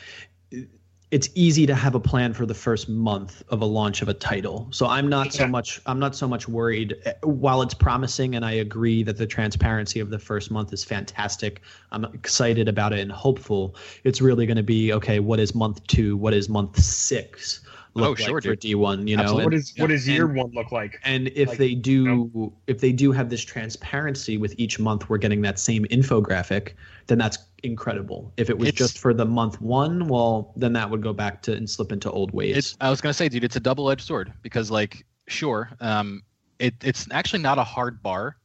it's 1.12 1.30
easy 1.36 1.66
to 1.66 1.76
have 1.76 1.94
a 1.94 2.00
plan 2.00 2.34
for 2.34 2.46
the 2.46 2.54
first 2.54 2.88
month 2.88 3.44
of 3.50 3.62
a 3.62 3.66
launch 3.66 4.02
of 4.02 4.08
a 4.08 4.14
title. 4.14 4.68
So 4.72 4.88
i'm 4.88 5.10
not 5.10 5.34
so 5.34 5.46
much 5.46 5.82
i'm 5.86 6.00
not 6.00 6.16
so 6.16 6.28
much 6.28 6.48
worried. 6.48 6.96
While 7.22 7.62
it's 7.62 7.74
promising 7.74 8.36
and 8.36 8.46
i 8.46 8.54
agree 8.54 9.04
that 9.04 9.18
the 9.18 9.28
transparency 9.28 10.00
of 10.00 10.10
the 10.10 10.20
first 10.20 10.50
month 10.52 10.72
is 10.74 10.84
fantastic 10.84 11.62
i'm 11.92 12.06
excited 12.06 12.68
about 12.68 12.94
it 12.94 13.00
and 13.00 13.12
hopeful 13.12 13.76
it's 14.04 14.22
really 14.22 14.46
going 14.46 14.58
to 14.58 14.64
be 14.64 14.94
okay 14.94 15.20
what 15.20 15.40
is 15.40 15.54
month 15.54 15.86
two? 15.88 16.16
What 16.16 16.34
is 16.34 16.48
month 16.48 16.80
six 16.80 17.62
look 17.94 18.06
Oh, 18.06 18.10
like 18.12 18.20
sure, 18.20 18.42
for 18.42 18.56
dude. 18.56 18.62
d1 18.62 19.08
you 19.08 19.18
know 19.18 19.24
Absolutely. 19.24 19.44
What 19.46 19.54
and- 19.54 19.62
is 19.62 19.74
what 19.78 19.88
does 19.90 20.08
year 20.08 20.26
And- 20.26 20.36
one 20.38 20.52
look 20.52 20.72
like? 20.72 21.00
and 21.04 21.28
if 21.36 21.50
Like, 21.50 21.58
they 21.58 21.76
do, 21.76 22.54
if 22.68 22.80
they 22.80 22.92
do 22.94 23.12
have 23.12 23.30
this 23.30 23.44
transparency 23.44 24.38
with 24.38 24.56
each 24.58 24.80
month, 24.80 25.10
we're 25.10 25.18
getting 25.18 25.42
that 25.42 25.60
same 25.60 25.84
infographic, 25.86 26.74
then 27.08 27.18
that's 27.18 27.38
incredible. 27.64 28.32
If 28.38 28.50
it 28.50 28.58
was 28.58 28.70
It's- 28.70 28.78
just 28.80 28.98
for 29.00 29.14
the 29.14 29.26
month 29.26 29.60
one, 29.62 30.08
well, 30.08 30.54
then 30.56 30.74
that 30.74 30.90
would 30.90 31.02
go 31.02 31.14
back 31.14 31.42
to 31.44 31.54
and 31.54 31.70
slip 31.70 31.92
into 31.92 32.10
old 32.10 32.32
ways. 32.32 32.56
It's, 32.58 32.78
I 32.82 32.90
was 32.90 33.02
gonna 33.02 33.14
say, 33.14 33.28
dude, 33.30 33.44
it's 33.44 33.56
a 33.58 33.60
double-edged 33.60 34.02
sword 34.06 34.32
because, 34.42 34.72
like, 34.72 35.06
sure, 35.28 35.70
um, 35.82 36.24
it, 36.60 36.74
it's 36.84 37.08
actually 37.12 37.42
not 37.42 37.58
a 37.58 37.64
hard 37.64 38.02
bar 38.02 38.38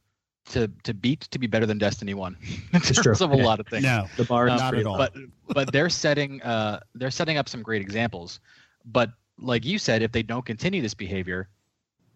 to 0.49 0.69
to 0.83 0.93
beat 0.93 1.21
to 1.21 1.39
be 1.39 1.45
better 1.45 1.65
than 1.65 1.77
Destiny 1.77 2.13
One 2.13 2.37
in 2.41 2.57
It's 2.73 2.91
terms 2.95 3.17
true. 3.17 3.25
of 3.27 3.33
a 3.33 3.37
Yeah. 3.37 3.45
lot 3.45 3.59
of 3.59 3.67
things. 3.67 3.83
No, 3.83 4.07
the 4.15 4.23
bar 4.23 4.47
is 4.47 4.53
Um, 4.53 4.57
not 4.59 4.69
pretty 4.69 4.81
at 4.81 4.87
all. 4.87 4.97
low. 4.97 5.07
But 5.13 5.13
but 5.53 5.71
they're 5.73 5.89
setting 5.89 6.41
uh 6.41 6.79
they're 6.95 7.11
setting 7.11 7.37
up 7.37 7.49
some 7.49 7.61
great 7.61 7.81
examples. 7.81 8.39
But 8.85 9.11
like 9.39 9.65
you 9.65 9.77
said, 9.79 10.01
if 10.01 10.11
they 10.11 10.23
don't 10.23 10.45
continue 10.45 10.81
this 10.81 10.93
behavior, 10.93 11.47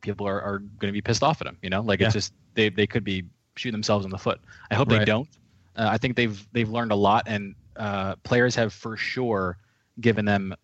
people 0.02 0.28
are, 0.28 0.42
are 0.42 0.60
going 0.60 0.88
to 0.88 0.92
be 0.92 1.02
pissed 1.02 1.24
off 1.24 1.42
at 1.42 1.46
them. 1.46 1.58
You 1.62 1.70
know, 1.70 1.82
like 1.82 2.00
Yeah. 2.00 2.08
it's 2.08 2.14
just 2.14 2.34
they 2.54 2.70
they 2.70 2.88
could 2.88 3.04
be 3.04 3.26
shooting 3.56 3.74
themselves 3.74 4.06
in 4.06 4.12
the 4.12 4.18
foot. 4.18 4.40
I 4.70 4.76
hope 4.76 4.90
they 4.90 5.06
don't. 5.06 5.28
Uh, 5.76 5.88
I 5.92 5.98
think 5.98 6.16
they've 6.16 6.48
they've 6.52 6.70
learned 6.70 6.92
a 6.92 6.96
lot, 6.96 7.24
and 7.28 7.56
uh, 7.78 8.16
players 8.24 8.56
have 8.56 8.74
for 8.74 8.98
sure 8.98 9.58
given 10.00 10.26
them 10.26 10.56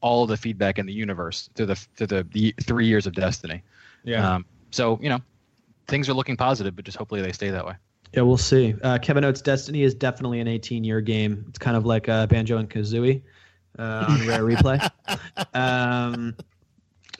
all 0.00 0.26
the 0.26 0.36
feedback 0.36 0.78
in 0.78 0.86
the 0.86 0.92
universe 0.92 1.50
through 1.54 1.66
the 1.66 1.74
through 1.74 2.06
the, 2.08 2.26
the 2.32 2.54
three 2.62 2.86
years 2.86 3.06
of 3.06 3.14
Destiny. 3.14 3.62
yeah, 4.04 4.34
Um, 4.36 4.44
so 4.70 4.98
you 5.02 5.08
know, 5.08 5.20
things 5.88 6.08
are 6.08 6.14
looking 6.14 6.36
positive, 6.36 6.74
but 6.76 6.84
just 6.84 6.96
hopefully 6.96 7.22
they 7.22 7.32
stay 7.32 7.50
that 7.50 7.66
way. 7.66 7.74
yeah, 8.12 8.22
we'll 8.22 8.36
see. 8.36 8.74
Uh, 8.82 8.98
Kevin 8.98 9.24
Oates' 9.24 9.40
Destiny 9.42 9.82
is 9.82 9.94
definitely 9.94 10.40
an 10.40 10.46
18-year 10.46 11.00
game. 11.00 11.44
It's 11.48 11.58
kind 11.58 11.76
of 11.76 11.84
like 11.86 12.08
uh, 12.08 12.26
Banjo 12.26 12.58
and 12.58 12.68
Kazooie 12.70 13.22
uh, 13.78 14.06
on 14.08 14.26
Rare 14.26 14.42
Replay. 14.42 14.90
Um, 15.54 16.34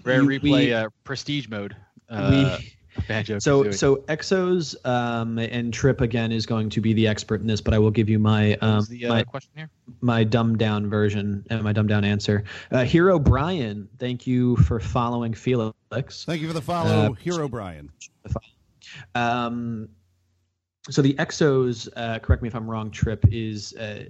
Rare 0.04 0.24
we- 0.24 0.38
replay 0.38 0.66
we- 0.66 0.72
uh, 0.72 0.88
prestige 1.04 1.48
mode. 1.48 1.76
Uh, 2.08 2.58
Banjo. 3.08 3.38
So 3.38 3.64
Kazooie. 3.64 3.74
so 3.74 3.96
Exos 4.08 4.86
um, 4.86 5.38
and 5.38 5.72
Trip 5.72 6.00
again 6.00 6.32
is 6.32 6.46
going 6.46 6.70
to 6.70 6.80
be 6.80 6.92
the 6.92 7.06
expert 7.06 7.40
in 7.40 7.46
this, 7.46 7.60
but 7.60 7.74
I 7.74 7.78
will 7.78 7.90
give 7.90 8.08
you 8.08 8.18
my 8.18 8.54
um, 8.62 8.86
the 8.88 9.06
uh, 9.06 9.08
my, 9.10 9.22
question 9.22 9.50
here? 9.54 9.70
my 10.00 10.24
dumbed 10.24 10.58
down 10.58 10.88
version 10.88 11.44
and 11.50 11.62
my 11.62 11.72
dumbed 11.72 11.88
down 11.90 12.04
answer. 12.04 12.44
Uh, 12.70 12.84
Hero 12.84 13.18
Brian, 13.18 13.88
thank 13.98 14.26
you 14.26 14.56
for 14.56 14.80
following 14.80 15.34
Felix. 15.34 15.74
Thank 16.24 16.40
you 16.40 16.48
for 16.48 16.54
the 16.54 16.62
follow, 16.62 16.90
Uh, 16.90 17.12
Hero 17.12 17.48
Brian. 17.48 17.90
Um, 19.14 19.88
so 20.88 21.02
the 21.02 21.14
Exos, 21.14 21.88
uh, 21.96 22.18
correct 22.20 22.42
me 22.42 22.48
if 22.48 22.54
I'm 22.54 22.68
wrong, 22.68 22.90
Trip 22.90 23.24
is 23.30 23.74
uh, 23.74 24.04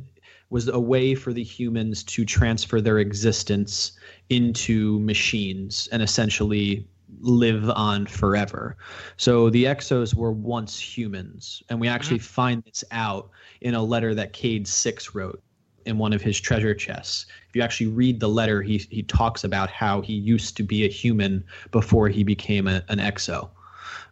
was 0.50 0.68
a 0.68 0.78
way 0.78 1.14
for 1.14 1.32
the 1.32 1.42
humans 1.42 2.02
to 2.04 2.24
transfer 2.24 2.80
their 2.80 2.98
existence 2.98 3.92
into 4.30 5.00
machines 5.00 5.88
and 5.90 6.02
essentially 6.02 6.86
live 7.20 7.68
on 7.70 8.06
forever. 8.06 8.76
So 9.16 9.50
the 9.50 9.64
Exos 9.64 10.14
were 10.14 10.32
once 10.32 10.78
humans, 10.78 11.62
and 11.68 11.80
we 11.80 11.88
actually 11.88 12.18
mm-hmm. 12.18 12.34
find 12.34 12.62
this 12.64 12.84
out 12.90 13.30
in 13.60 13.74
a 13.74 13.82
letter 13.82 14.14
that 14.14 14.32
Cayde 14.32 14.66
Six 14.66 15.14
wrote 15.14 15.42
in 15.84 15.98
one 15.98 16.12
of 16.12 16.20
his 16.20 16.38
treasure 16.38 16.74
chests. 16.74 17.26
If 17.48 17.56
you 17.56 17.62
actually 17.62 17.86
read 17.88 18.20
the 18.20 18.28
letter, 18.28 18.60
he 18.60 18.78
he 18.90 19.02
talks 19.02 19.44
about 19.44 19.70
how 19.70 20.00
he 20.00 20.14
used 20.14 20.56
to 20.56 20.62
be 20.62 20.84
a 20.84 20.88
human 20.88 21.44
before 21.70 22.08
he 22.08 22.24
became 22.24 22.66
a, 22.66 22.82
an 22.88 22.98
Exo. 22.98 23.50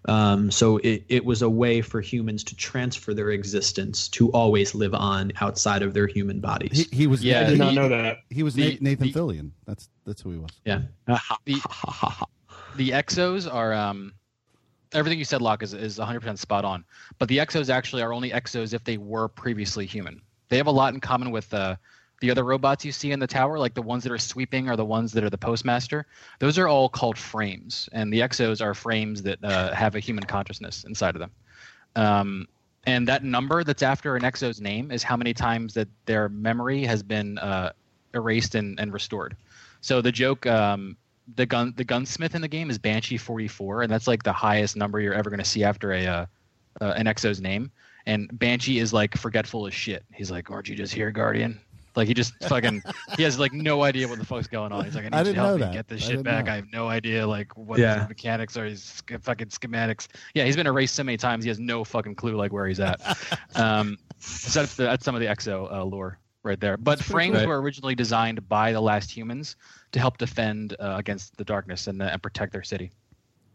Um, 0.07 0.51
so 0.51 0.77
it, 0.79 1.05
it 1.09 1.25
was 1.25 1.41
a 1.43 1.49
way 1.49 1.81
for 1.81 2.01
humans 2.01 2.45
to 2.45 2.57
transfer 2.57 3.15
their 3.15 3.31
existence 3.31 4.09
to 4.09 4.31
always 4.33 4.75
live 4.75 4.95
on 4.95 5.33
outside 5.41 5.83
of 5.83 5.95
their 5.95 6.07
human 6.07 6.41
bodies. 6.41 6.87
he 6.93 7.07
was. 7.07 7.25
Yeah, 7.25 7.41
I 7.41 7.45
did 7.45 7.53
he, 7.53 7.59
not 7.59 7.75
know 7.75 7.89
that. 7.89 8.19
he 8.31 8.43
was 8.43 8.55
the- 8.55 8.77
Nathan 8.81 9.07
the- 9.07 9.13
Fillion. 9.13 9.51
That's 9.65 9.89
that's 10.05 10.21
who 10.21 10.33
he 10.33 10.39
was. 10.39 10.51
yeah. 10.65 10.83
The- 11.47 11.61
the 12.77 12.91
Exos 12.91 13.53
are 13.53 13.73
um, 13.73 14.13
everything 14.93 15.19
you 15.19 15.25
said, 15.25 15.41
Locke, 15.41 15.63
is 15.63 15.73
is 15.75 15.99
100% 15.99 16.39
spot 16.39 16.65
on. 16.65 16.85
But 17.19 17.29
the 17.29 17.39
Exos 17.39 17.71
actually 17.71 18.03
are 18.03 18.13
only 18.13 18.31
Exos 18.31 18.75
if 18.75 18.83
they 18.85 18.97
were 18.99 19.29
previously 19.29 19.87
human. 19.87 20.21
They 20.49 20.57
have 20.57 20.67
a 20.67 20.73
lot 20.73 20.93
in 20.93 21.01
common 21.01 21.31
with 21.31 21.53
uh, 21.55 21.77
the 22.25 22.31
other 22.31 22.43
robots 22.43 22.87
you 22.87 22.93
see 22.93 23.13
in 23.13 23.21
the 23.21 23.27
tower, 23.27 23.59
like 23.59 23.75
the 23.75 23.83
ones 23.83 24.03
that 24.03 24.11
are 24.11 24.17
sweeping 24.17 24.71
or 24.71 24.77
the 24.77 24.85
ones 24.85 25.13
that 25.13 25.23
are 25.23 25.29
the 25.29 25.37
postmaster. 25.37 26.07
Those 26.39 26.59
are 26.59 26.67
all 26.67 26.89
called 26.89 27.19
frames, 27.19 27.87
and 27.93 28.11
the 28.11 28.21
Exos 28.21 28.65
are 28.65 28.73
frames 28.73 29.23
that 29.25 29.45
uh, 29.45 29.75
have 29.75 29.95
a 29.95 30.01
human 30.01 30.25
consciousness 30.25 30.85
inside 30.85 31.17
of 31.17 31.21
them. 31.21 31.31
Um, 31.97 32.49
and 32.87 33.07
that 33.09 33.25
number 33.25 33.63
that's 33.63 33.83
after 33.83 34.17
an 34.17 34.23
Exo's 34.23 34.59
name 34.59 34.91
is 34.91 35.03
how 35.03 35.19
many 35.19 35.35
times 35.35 35.75
that 35.75 35.87
their 36.07 36.31
memory 36.31 36.85
has 36.85 37.03
been 37.03 37.37
uh, 37.37 37.73
erased 38.15 38.55
and, 38.55 38.81
and 38.81 38.91
restored. 38.91 39.37
So 39.83 40.01
the 40.01 40.13
joke, 40.13 40.47
um, 40.47 40.97
the 41.37 41.45
gun, 41.45 41.75
the 41.77 41.85
gunsmith 41.85 42.35
in 42.35 42.41
the 42.41 42.49
game 42.49 42.71
is 42.71 42.79
Banshee 42.79 43.19
44, 43.19 43.83
and 43.83 43.93
that's 43.93 44.07
like 44.07 44.23
the 44.23 44.33
highest 44.33 44.77
number 44.77 44.99
you're 44.99 45.13
ever 45.13 45.29
going 45.29 45.41
to 45.41 45.45
see 45.45 45.63
after 45.63 45.93
a 45.93 46.07
uh, 46.07 46.27
uh, 46.81 46.95
an 46.97 47.05
Exo's 47.05 47.43
name. 47.43 47.71
And 48.07 48.31
Banshee 48.39 48.79
is 48.79 48.95
like 48.95 49.15
forgetful 49.15 49.67
as 49.67 49.75
shit. 49.75 50.05
He's 50.15 50.31
like, 50.31 50.51
"Aren't 50.51 50.71
you 50.71 50.75
just 50.75 50.95
here, 50.95 51.11
Guardian?" 51.11 51.61
Like 51.97 52.09
he 52.09 52.15
just 52.15 52.33
fucking 52.45 52.83
he 53.17 53.23
has 53.23 53.39
like 53.39 53.53
no 53.53 53.83
idea 53.83 54.09
what 54.09 54.19
the 54.19 54.25
fuck's 54.27 54.47
going 54.49 54.73
on. 54.73 54.85
He's 54.85 54.95
like, 54.95 55.05
I 55.05 55.09
need 55.09 55.15
I 55.15 55.19
you 55.21 55.25
to 55.27 55.35
help 55.35 55.49
know 55.51 55.55
me 55.57 55.61
that. 55.63 55.73
get 55.73 55.89
this 55.89 56.01
shit 56.01 56.11
didn't 56.11 56.25
back. 56.25 56.47
know. 56.47 56.53
I 56.53 56.57
have 56.57 56.73
no 56.73 56.89
idea 56.89 57.27
like 57.27 57.57
what 57.57 57.79
Yeah. 57.79 58.01
the 58.03 58.09
mechanics 58.09 58.57
are. 58.57 58.65
His 58.65 59.03
fucking 59.23 59.49
schematics. 59.49 60.09
Yeah, 60.35 60.45
he's 60.45 60.57
been 60.57 60.67
erased 60.67 60.95
so 60.95 61.05
many 61.05 61.17
times. 61.17 61.45
He 61.45 61.49
has 61.49 61.59
no 61.61 61.85
fucking 61.85 62.17
clue 62.17 62.37
like 62.37 62.53
where 62.53 62.67
he's 62.67 62.81
at. 62.81 63.01
um, 63.55 63.97
so 64.19 64.61
that's 64.61 64.75
the, 64.75 64.85
that's 64.85 65.05
some 65.05 65.15
of 65.15 65.21
the 65.21 65.27
Exo 65.29 65.71
uh, 65.73 65.85
lore 65.85 66.19
right 66.43 66.59
there. 66.61 66.77
But 66.77 66.99
That's 66.99 67.11
frames 67.11 67.39
cool. 67.39 67.47
were 67.47 67.61
originally 67.63 67.95
designed 67.95 68.47
by 68.49 68.73
the 68.73 68.81
last 68.81 69.11
humans 69.11 69.57
to 69.93 69.99
help 70.01 70.19
defend 70.19 70.77
uh, 70.79 70.97
against 70.99 71.37
the 71.37 71.45
darkness 71.45 71.87
and, 71.87 72.03
uh, 72.03 72.07
and 72.13 72.23
protect 72.23 72.53
their 72.53 72.63
city. 72.63 72.91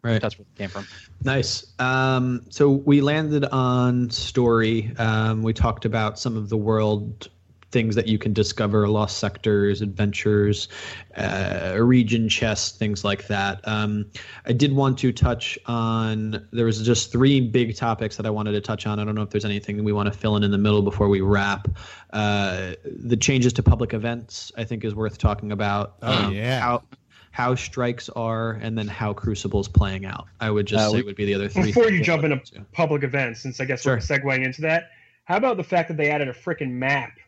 Right. 0.01 0.21
That's 0.21 0.39
where 0.39 0.45
it 0.51 0.57
came 0.57 0.69
from. 0.69 0.87
Nice. 1.23 1.73
Um, 1.77 2.45
so 2.49 2.69
we 2.69 3.01
landed 3.01 3.45
on 3.45 4.09
story. 4.09 4.91
Um, 4.97 5.43
we 5.43 5.53
talked 5.53 5.83
about 5.85 6.17
some 6.17 6.37
of 6.37 6.47
the 6.49 6.57
world 6.57 7.29
things 7.71 7.95
that 7.95 8.07
you 8.07 8.17
can 8.17 8.33
discover, 8.33 8.87
lost 8.87 9.17
sectors, 9.17 9.81
adventures, 9.81 10.67
uh, 11.15 11.75
region 11.79 12.27
chests, 12.27 12.77
things 12.77 13.03
like 13.03 13.27
that. 13.27 13.59
Um, 13.67 14.05
I 14.45 14.53
did 14.53 14.73
want 14.73 14.97
to 14.99 15.11
touch 15.11 15.57
on. 15.67 16.47
There 16.51 16.65
was 16.65 16.81
just 16.81 17.11
three 17.11 17.41
big 17.41 17.75
topics 17.75 18.17
that 18.17 18.25
I 18.25 18.29
wanted 18.29 18.53
to 18.53 18.61
touch 18.61 18.87
on. 18.87 18.99
I 18.99 19.03
don't 19.05 19.15
know 19.15 19.21
if 19.21 19.29
there's 19.29 19.45
anything 19.45 19.83
we 19.83 19.91
want 19.93 20.11
to 20.11 20.17
fill 20.17 20.35
in 20.35 20.43
in 20.43 20.51
the 20.51 20.57
middle 20.57 20.81
before 20.81 21.09
we 21.09 21.21
wrap. 21.21 21.67
Uh, 22.11 22.71
the 22.83 23.17
changes 23.17 23.53
to 23.53 23.63
public 23.63 23.93
events, 23.93 24.51
I 24.57 24.63
think, 24.63 24.83
is 24.83 24.95
worth 24.95 25.17
talking 25.17 25.51
about. 25.51 25.95
Oh, 26.01 26.25
Um, 26.27 26.33
yeah. 26.33 26.59
How, 26.61 26.83
how 27.31 27.53
strikes 27.53 28.09
are, 28.09 28.53
and 28.53 28.75
then 28.75 28.87
how 28.87 29.13
Crucible's 29.13 29.67
playing 29.67 30.05
out. 30.05 30.25
I 30.39 30.49
would 30.49 30.65
just 30.65 30.87
Uh, 30.87 30.91
say 30.91 30.97
we- 30.97 31.03
would 31.03 31.15
be 31.15 31.25
the 31.25 31.35
other 31.35 31.47
three. 31.49 31.65
Before 31.65 31.89
you 31.91 32.01
jump 32.03 32.23
into 32.23 32.37
to. 32.53 32.61
public 32.71 33.03
events, 33.03 33.41
since 33.41 33.61
I 33.61 33.65
guess 33.65 33.83
Sure. 33.83 33.93
we're 33.95 33.99
segueing 34.01 34.43
into 34.43 34.61
that, 34.61 34.89
how 35.25 35.37
about 35.37 35.57
the 35.57 35.63
fact 35.63 35.89
that 35.89 35.97
they 35.97 36.09
added 36.09 36.27
a 36.27 36.33
freaking 36.33 36.71
map 36.71 37.18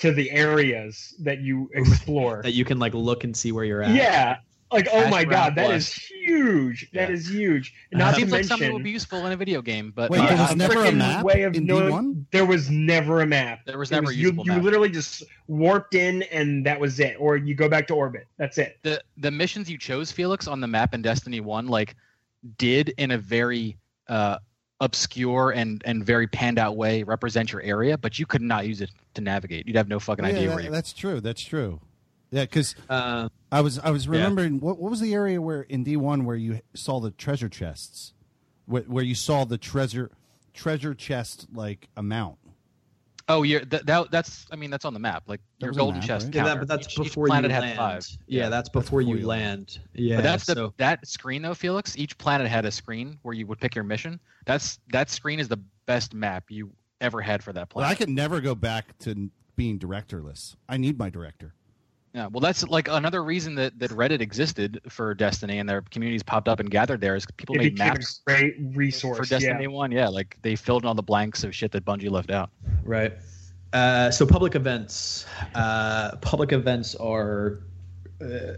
to 0.00 0.12
the 0.12 0.30
areas 0.30 1.14
that 1.20 1.40
you 1.40 1.70
explore? 1.74 2.42
that 2.42 2.52
you 2.52 2.64
can 2.64 2.78
like 2.78 2.94
look 2.94 3.24
and 3.24 3.36
see 3.36 3.52
where 3.52 3.64
you're 3.64 3.82
at. 3.82 3.94
yeah, 3.94 4.38
like 4.72 4.88
oh 4.92 5.00
Hash 5.02 5.10
my 5.10 5.24
god, 5.24 5.54
that 5.56 5.66
plus. 5.66 5.88
is 5.88 5.94
huge. 5.94 6.90
That 6.92 7.08
Yeah. 7.08 7.14
is 7.14 7.30
huge. 7.30 7.74
Not 7.92 8.10
to 8.10 8.16
Seems 8.16 8.32
like 8.32 8.44
something 8.44 8.64
mention, 8.66 8.74
would 8.74 8.82
be 8.82 8.90
useful 8.90 9.24
in 9.26 9.32
a 9.32 9.36
video 9.36 9.62
game, 9.62 9.92
but 9.94 10.10
Wait, 10.10 10.20
uh, 10.20 10.26
there 10.26 10.36
was 10.38 10.50
a 10.52 10.56
never 10.56 10.84
a 10.86 10.92
map 10.92 11.24
way 11.24 11.42
of 11.42 11.54
in 11.54 11.66
knowing- 11.66 11.92
D1? 11.92 12.24
there 12.32 12.46
was 12.46 12.70
never 12.70 13.20
a 13.20 13.26
map. 13.26 13.60
there 13.66 13.78
was 13.78 13.90
never 13.90 14.06
was- 14.06 14.12
a 14.14 14.18
you, 14.18 14.22
usable 14.28 14.46
you 14.46 14.54
literally 14.60 14.88
just 14.90 15.22
warped 15.46 15.94
in 15.94 16.22
and 16.24 16.64
that 16.66 16.80
was 16.80 16.98
it, 16.98 17.16
or 17.20 17.36
you 17.36 17.54
go 17.54 17.68
back 17.68 17.86
to 17.88 17.94
orbit. 17.94 18.26
That's 18.38 18.58
it. 18.58 18.78
the 18.82 19.00
the 19.18 19.30
missions 19.30 19.70
you 19.70 19.78
chose 19.78 20.10
felix 20.10 20.46
on 20.48 20.60
the 20.60 20.66
map 20.66 20.92
in 20.94 21.02
destiny 21.02 21.40
1 21.40 21.66
like 21.68 21.94
did 22.58 22.88
in 22.98 23.12
a 23.12 23.18
very 23.18 23.76
uh 24.08 24.38
obscure 24.84 25.50
and 25.50 25.82
and 25.86 26.04
very 26.04 26.26
panned 26.26 26.58
out 26.58 26.76
way 26.76 27.02
represent 27.02 27.50
your 27.52 27.62
area 27.62 27.96
but 27.96 28.18
you 28.18 28.26
could 28.26 28.42
not 28.42 28.66
use 28.66 28.80
it 28.82 28.90
to 29.14 29.20
navigate 29.22 29.66
you'd 29.66 29.76
have 29.76 29.88
no 29.88 29.98
fucking 29.98 30.24
Yeah, 30.24 30.30
idea 30.32 30.48
that- 30.48 30.54
where 30.54 30.64
you 30.64 30.70
that's 30.70 30.92
true. 30.92 31.20
That's 31.20 31.42
true. 31.42 31.80
Yeah, 32.30 32.42
because 32.42 32.74
Uh, 32.88 33.28
I 33.52 33.60
was 33.60 33.78
I 33.78 33.90
was 33.90 34.04
Yeah. 34.06 34.12
remembering 34.12 34.60
what 34.60 34.78
what 34.78 34.90
was 34.90 35.00
the 35.00 35.14
area 35.14 35.40
where 35.40 35.62
in 35.62 35.84
D 35.84 35.96
one 35.96 36.24
where 36.24 36.36
you 36.36 36.60
saw 36.74 36.98
the 37.00 37.10
treasure 37.12 37.48
chests, 37.48 38.12
where, 38.66 38.82
where 38.82 39.04
you 39.04 39.14
saw 39.14 39.44
the 39.44 39.56
treasure 39.58 40.10
treasure 40.52 40.94
chest 40.94 41.46
like 41.54 41.88
amount. 41.96 42.36
Oh 43.28 43.42
you're 43.42 43.64
that, 43.66 43.86
that 43.86 44.10
that's 44.10 44.46
i 44.50 44.56
mean 44.56 44.70
that's 44.70 44.84
on 44.84 44.92
the 44.92 45.00
map 45.00 45.22
like 45.26 45.40
That 45.60 45.66
your 45.66 45.70
was 45.70 45.78
on 45.78 45.78
the 45.78 45.82
golden 45.92 46.00
map, 46.00 46.06
chest 46.08 46.26
right? 46.26 46.34
yeah, 46.34 46.44
that, 46.44 46.58
but 46.58 46.68
that's 46.68 46.86
Each- 46.88 46.98
each 46.98 47.04
before 47.04 47.26
planet 47.26 47.50
you 47.50 47.54
had 47.54 47.62
land. 47.62 47.76
five 47.76 48.06
Yeah, 48.26 48.48
that's 48.48 48.68
before, 48.68 49.00
you, 49.00 49.14
before 49.14 49.20
you 49.20 49.26
land. 49.26 49.78
Yeah, 49.94 50.16
but 50.16 50.22
that's 50.22 50.46
the 50.46 50.70
that 50.76 51.06
screen 51.06 51.42
though 51.42 51.54
felix 51.54 51.96
each 51.96 52.16
planet 52.18 52.46
had 52.48 52.64
a 52.64 52.70
screen 52.70 53.18
where 53.22 53.34
you 53.34 53.46
would 53.46 53.60
pick 53.60 53.74
your 53.74 53.84
mission 53.84 54.20
that's 54.44 54.78
that 54.92 55.08
screen 55.10 55.40
is 55.40 55.48
the 55.48 55.60
best 55.86 56.12
map 56.14 56.44
you 56.50 56.70
ever 57.00 57.20
had 57.20 57.42
for 57.42 57.52
that 57.52 57.68
But 57.68 57.74
planet 57.74 57.90
I 57.90 57.94
could 57.94 58.08
never 58.10 58.40
go 58.40 58.54
back 58.54 58.96
to 59.00 59.30
being 59.56 59.78
directorless. 59.78 60.56
I 60.68 60.76
need 60.78 60.98
my 60.98 61.10
director. 61.10 61.54
Yeah, 62.14 62.28
well, 62.30 62.40
that's 62.40 62.62
like 62.68 62.86
another 62.86 63.24
reason 63.24 63.56
that, 63.56 63.76
that 63.80 63.90
Reddit 63.90 64.20
existed 64.20 64.80
for 64.88 65.14
Destiny 65.14 65.58
and 65.58 65.68
their 65.68 65.82
communities 65.82 66.22
popped 66.22 66.48
up 66.48 66.60
and 66.60 66.70
gathered 66.70 67.00
there 67.00 67.16
is 67.16 67.26
people 67.36 67.56
It 67.56 67.58
made 67.58 67.74
became 67.74 67.88
maps 67.88 68.20
a 68.26 68.30
great 68.30 68.54
resource. 68.72 69.18
for 69.18 69.24
Destiny 69.24 69.66
One. 69.66 69.90
Yeah, 69.90 70.06
like 70.08 70.38
they 70.42 70.54
filled 70.54 70.84
in 70.84 70.88
all 70.88 70.94
the 70.94 71.02
blanks 71.02 71.42
of 71.42 71.52
shit 71.52 71.72
that 71.72 71.84
Bungie 71.84 72.10
left 72.10 72.30
out. 72.30 72.50
right. 72.84 73.12
Uh, 73.72 74.08
so 74.12 74.24
public 74.24 74.54
events. 74.54 75.26
Uh, 75.56 76.14
public 76.18 76.52
events 76.52 76.94
are. 76.94 77.64
Uh, 78.20 78.52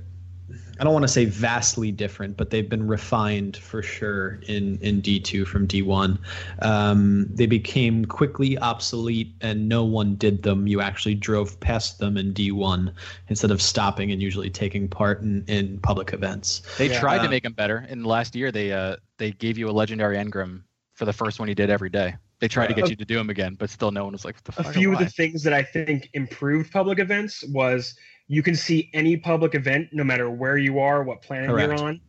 I 0.79 0.85
don't 0.85 0.93
want 0.93 1.05
to 1.05 1.09
say 1.09 1.25
vastly 1.25 1.91
different, 1.91 2.37
but 2.37 2.51
they've 2.51 2.69
been 2.69 2.87
refined 2.87 3.57
for 3.57 3.83
sure 3.83 4.41
in 4.47 4.79
in 4.83 5.01
D 5.01 5.19
two 5.19 5.45
from 5.45 5.67
D 5.67 5.81
one. 5.83 6.19
Um, 6.61 7.27
they 7.31 7.47
became 7.47 8.05
quickly 8.05 8.59
obsolete, 8.59 9.35
and 9.41 9.69
no 9.69 9.85
one 9.85 10.17
did 10.17 10.43
them. 10.43 10.67
You 10.67 10.81
actually 10.83 11.15
drove 11.15 11.59
past 11.61 11.99
them 11.99 12.17
in 12.17 12.33
D 12.33 12.53
one 12.53 12.93
instead 13.29 13.51
of 13.51 13.63
stopping 13.63 14.13
and 14.13 14.21
usually 14.21 14.51
taking 14.51 14.87
part 14.87 15.23
in, 15.23 15.45
in 15.49 15.79
public 15.81 16.13
events. 16.13 16.63
They 16.77 16.89
Yeah. 16.89 17.01
tried 17.01 17.21
Uh, 17.21 17.25
to 17.25 17.29
make 17.31 17.43
them 17.43 17.55
better. 17.55 17.87
In 17.89 18.03
the 18.03 18.09
last 18.09 18.37
year, 18.37 18.53
they 18.53 18.73
uh 18.73 18.97
they 19.19 19.33
gave 19.33 19.57
you 19.57 19.71
a 19.71 19.73
legendary 19.73 20.17
engram 20.19 20.63
for 20.93 21.07
the 21.07 21.13
first 21.13 21.39
one 21.41 21.49
you 21.49 21.55
did 21.55 21.71
every 21.71 21.91
day. 21.91 22.17
They 22.39 22.49
tried 22.49 22.66
to 22.66 22.74
get 22.74 22.91
you 22.91 22.97
to 22.97 23.05
do 23.05 23.16
them 23.16 23.30
again, 23.30 23.55
but 23.59 23.70
still 23.70 23.91
no 23.91 24.05
one 24.05 24.12
was 24.12 24.24
like, 24.24 24.37
"What 24.45 24.57
the 24.57 24.68
a 24.68 24.72
few 24.72 24.93
of 24.93 24.99
the 24.99 25.09
things 25.09 25.43
that 25.45 25.53
I 25.55 25.62
think 25.62 26.11
improved 26.12 26.70
public 26.70 26.99
events 26.99 27.43
was 27.49 27.95
you 28.28 28.43
can 28.43 28.55
see 28.55 28.91
any 28.93 29.16
public 29.16 29.55
event 29.55 29.89
no 29.93 30.05
matter 30.05 30.28
where 30.30 30.59
you 30.59 30.78
are, 30.78 31.03
what 31.03 31.22
planet 31.22 31.49
Correct. 31.49 31.78
you're 31.78 31.89
on. 31.89 32.01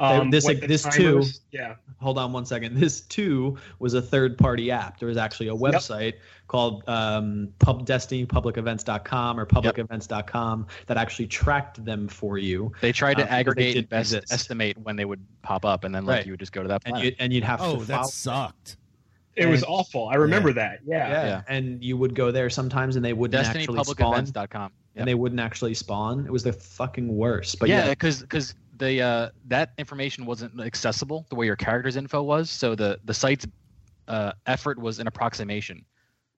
Um, 0.00 0.30
this- 0.30 0.44
what 0.44 0.60
the 0.60 0.66
this 0.66 0.82
timers- 0.82 1.42
yeah, 1.52 1.76
hold 2.00 2.18
on 2.18 2.32
one 2.32 2.44
second. 2.44 2.76
This 2.80 3.02
too 3.02 3.56
was 3.78 3.94
a 3.94 4.02
third 4.02 4.36
party 4.36 4.72
app. 4.72 4.98
There 4.98 5.06
was 5.08 5.16
actually 5.16 5.46
a 5.48 5.54
website 5.54 6.14
called 6.48 6.82
um, 6.88 7.50
pub 7.60 7.86
Destiny 7.86 8.26
publicevents.com 8.26 9.38
or 9.38 9.46
publicevents.com 9.46 10.66
that 10.86 10.96
actually 10.96 11.28
tracked 11.28 11.84
them 11.84 12.08
for 12.08 12.38
you. 12.38 12.72
They 12.80 12.90
tried 12.90 13.14
to 13.14 13.16
because 13.18 13.30
they 13.30 13.36
aggregate 13.36 13.74
did 13.74 13.78
and 13.84 13.88
best 13.88 14.14
exist. 14.14 14.32
estimate 14.32 14.78
when 14.82 14.96
they 14.96 15.04
would 15.04 15.24
pop 15.42 15.64
up, 15.64 15.84
and 15.84 15.94
then 15.94 16.04
like 16.04 16.16
Right. 16.16 16.26
you 16.26 16.32
would 16.32 16.40
just 16.40 16.52
go 16.52 16.62
to 16.62 16.68
that 16.68 16.82
And 16.86 16.98
you 16.98 17.14
and 17.20 17.32
you'd 17.32 17.44
have 17.44 17.60
Oh, 17.62 17.76
to 17.78 17.84
that 17.84 17.96
follow. 17.98 18.08
sucked. 18.08 18.78
It 19.36 19.46
was 19.46 19.62
awful. 19.64 20.08
I 20.08 20.14
remember 20.14 20.52
that. 20.54 20.80
Yeah. 20.86 21.08
yeah. 21.08 21.26
Yeah. 21.26 21.42
and 21.48 21.82
you 21.84 21.96
would 21.96 22.14
go 22.14 22.30
there 22.30 22.48
sometimes 22.50 22.96
and 22.96 23.04
they 23.04 23.12
wouldn't 23.12 23.46
actually 23.46 23.64
spawn 23.64 23.84
DestinyPublicEvents.com. 23.84 24.62
Yep. 24.62 24.72
and 25.02 25.08
they 25.08 25.14
wouldn't 25.14 25.40
actually 25.40 25.74
spawn. 25.74 26.24
It 26.24 26.32
was 26.32 26.42
the 26.42 26.54
fucking 26.54 27.14
worst. 27.14 27.58
But 27.58 27.68
yeah, 27.68 27.84
yeah, 27.84 27.90
because 27.90 28.22
because 28.22 28.54
the 28.78 29.02
uh, 29.02 29.28
that 29.48 29.72
information 29.78 30.24
wasn't 30.24 30.58
accessible 30.60 31.26
the 31.28 31.34
way 31.34 31.46
your 31.46 31.56
character's 31.56 31.96
info 31.96 32.22
was. 32.22 32.50
So 32.50 32.74
the 32.74 32.98
the 33.04 33.14
site's 33.14 33.46
uh, 34.08 34.32
effort 34.46 34.78
was 34.78 34.98
an 34.98 35.06
approximation. 35.06 35.84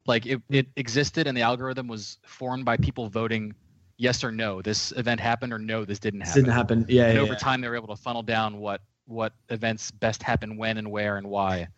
Like 0.07 0.27
it, 0.27 0.43
it 0.49 0.67
existed, 0.77 1.27
and 1.27 1.37
the 1.37 1.43
algorithm 1.43 1.87
was 1.87 2.19
formed 2.25 2.65
by 2.65 2.77
people 2.79 3.09
voting 3.09 3.55
yes 3.99 4.25
or 4.25 4.33
no. 4.33 4.63
This 4.63 4.93
event 4.97 5.21
happened, 5.21 5.53
or 5.53 5.59
no, 5.59 5.85
this 5.85 5.99
didn't 5.99 6.21
this 6.21 6.31
happen. 6.31 6.45
didn't 6.45 6.55
happen. 6.55 6.87
Yeah, 6.89 7.05
and 7.07 7.15
yeah, 7.15 7.21
over 7.21 7.33
yeah. 7.33 7.39
time, 7.39 7.61
they 7.61 7.69
were 7.69 7.77
able 7.77 7.95
to 7.95 7.97
funnel 7.97 8.23
down 8.23 8.59
what 8.59 8.81
what 9.07 9.35
events 9.51 9.91
best 9.91 10.23
happen 10.23 10.57
when 10.57 10.79
and 10.79 10.91
where 10.91 11.17
and 11.17 11.29
why. 11.29 11.69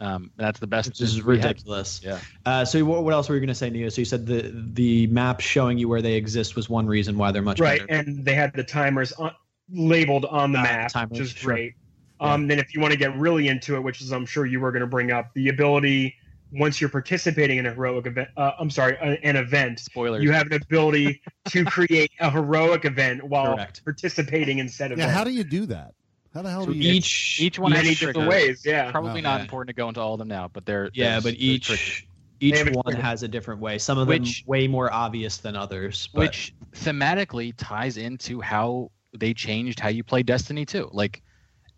Um, 0.00 0.30
that's 0.36 0.60
the 0.60 0.66
best. 0.66 0.90
This 0.90 1.00
is 1.00 1.22
we 1.24 1.38
had. 1.38 1.48
ridiculous. 1.48 2.00
Yeah. 2.04 2.20
Uh, 2.46 2.64
so 2.64 2.84
what, 2.84 3.02
what 3.04 3.12
else 3.12 3.28
were 3.28 3.34
you 3.34 3.40
going 3.40 3.48
to 3.48 3.54
say, 3.54 3.68
Neo? 3.70 3.88
So 3.88 4.00
you 4.00 4.04
said 4.04 4.26
the 4.26 4.52
the 4.74 5.06
map 5.08 5.40
showing 5.40 5.78
you 5.78 5.88
where 5.88 6.02
they 6.02 6.14
exist 6.14 6.54
was 6.56 6.68
one 6.70 6.86
reason 6.86 7.18
why 7.18 7.32
they're 7.32 7.42
much 7.42 7.58
Right, 7.60 7.80
better. 7.86 7.92
and 8.00 8.24
they 8.24 8.34
had 8.34 8.52
the 8.54 8.62
timers 8.64 9.12
on, 9.12 9.32
labeled 9.70 10.24
on 10.26 10.52
the 10.52 10.58
Ah, 10.58 10.62
map, 10.62 10.92
timers, 10.92 11.10
which 11.10 11.20
is 11.20 11.30
sure. 11.32 11.52
great. 11.52 11.74
Um, 12.20 12.46
Then, 12.48 12.58
if 12.58 12.74
you 12.74 12.80
want 12.80 12.92
to 12.92 12.98
get 12.98 13.16
really 13.16 13.48
into 13.48 13.76
it, 13.76 13.80
which 13.82 14.00
is 14.00 14.12
I'm 14.12 14.26
sure 14.26 14.46
you 14.46 14.60
were 14.60 14.72
going 14.72 14.80
to 14.80 14.86
bring 14.88 15.10
up, 15.12 15.32
the 15.34 15.48
ability 15.48 16.14
once 16.50 16.80
you're 16.80 16.90
participating 16.90 17.58
in 17.58 17.66
a 17.66 17.72
heroic 17.74 18.06
event. 18.06 18.28
Uh, 18.36 18.52
I'm 18.58 18.70
sorry, 18.70 18.96
uh, 18.98 19.16
an 19.22 19.36
event. 19.36 19.80
Spoilers. 19.80 20.24
You 20.24 20.32
have 20.32 20.46
an 20.46 20.54
ability 20.54 21.20
to 21.48 21.64
create 21.66 22.10
a 22.20 22.30
heroic 22.30 22.84
event 22.86 23.22
while 23.22 23.54
Correct. 23.54 23.84
participating 23.84 24.58
in 24.58 24.68
said 24.68 24.96
Yeah, 24.96 25.10
how 25.10 25.24
do 25.24 25.30
you 25.30 25.44
do 25.44 25.66
that? 25.66 25.92
How 26.38 26.42
the 26.42 26.50
hell 26.50 26.64
So 26.66 26.72
do 26.72 26.78
you? 26.78 26.92
each 26.92 27.40
each 27.40 27.58
one 27.58 27.72
Many 27.72 27.88
has 27.88 27.98
different 27.98 28.14
triggers. 28.18 28.30
ways, 28.30 28.62
yeah. 28.64 28.92
Probably 28.92 29.18
Oh, 29.20 29.22
not 29.24 29.36
yeah. 29.38 29.42
important 29.42 29.68
to 29.70 29.72
go 29.74 29.88
into 29.88 30.00
all 30.00 30.12
of 30.14 30.20
them 30.20 30.28
now, 30.28 30.46
but 30.46 30.64
they're 30.64 30.88
yeah, 30.94 31.18
but 31.18 31.34
each 31.34 31.66
triggers. 31.66 32.02
each 32.38 32.54
They 32.54 32.70
one 32.70 32.84
trigger. 32.84 33.02
has 33.02 33.24
a 33.24 33.28
different 33.28 33.60
way. 33.60 33.76
Some 33.78 33.98
of 33.98 34.06
Which- 34.06 34.44
them 34.44 34.48
way 34.48 34.68
more 34.68 34.92
obvious 34.92 35.38
than 35.38 35.56
others. 35.56 36.08
But 36.14 36.20
which 36.20 36.54
thematically 36.76 37.54
ties 37.56 37.96
into 37.96 38.40
how 38.40 38.92
they 39.18 39.34
changed 39.34 39.80
how 39.80 39.88
you 39.88 40.04
play 40.04 40.22
Destiny 40.22 40.64
2. 40.64 40.90
Like 40.92 41.22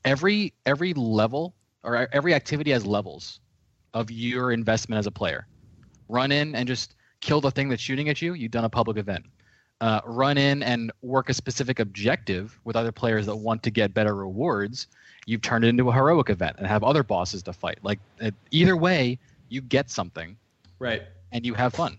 every 0.04 0.52
every 0.66 0.92
level 0.92 1.54
or 1.82 2.06
every 2.12 2.34
activity 2.34 2.70
has 2.72 2.84
levels 2.84 3.40
of 3.94 4.10
your 4.10 4.52
investment 4.52 4.98
as 4.98 5.06
a 5.06 5.10
player. 5.10 5.46
Run 6.10 6.32
in 6.32 6.54
and 6.54 6.68
just 6.68 6.96
kill 7.22 7.40
the 7.40 7.50
thing 7.50 7.70
that's 7.70 7.80
shooting 7.80 8.10
at 8.10 8.20
you. 8.20 8.34
You've 8.34 8.50
done 8.50 8.66
a 8.66 8.68
public 8.68 8.98
event. 8.98 9.24
Uh, 9.80 10.00
run 10.04 10.36
in 10.36 10.62
and 10.62 10.92
work 11.00 11.30
a 11.30 11.34
specific 11.34 11.80
objective 11.80 12.58
with 12.64 12.76
other 12.76 12.92
players 12.92 13.24
that 13.24 13.34
want 13.34 13.62
to 13.62 13.70
get 13.70 13.94
better 13.94 14.14
rewards. 14.14 14.88
You've 15.24 15.40
turned 15.40 15.64
it 15.64 15.68
into 15.68 15.88
a 15.88 15.92
heroic 15.92 16.28
event 16.28 16.56
and 16.58 16.66
have 16.66 16.84
other 16.84 17.02
bosses 17.02 17.42
to 17.44 17.52
fight. 17.54 17.78
Like 17.82 17.98
uh, 18.20 18.30
either 18.50 18.76
way, 18.76 19.18
you 19.48 19.62
get 19.62 19.90
something 19.90 20.36
Right. 20.78 21.02
and 21.32 21.46
you 21.46 21.54
have 21.54 21.72
fun. 21.72 21.96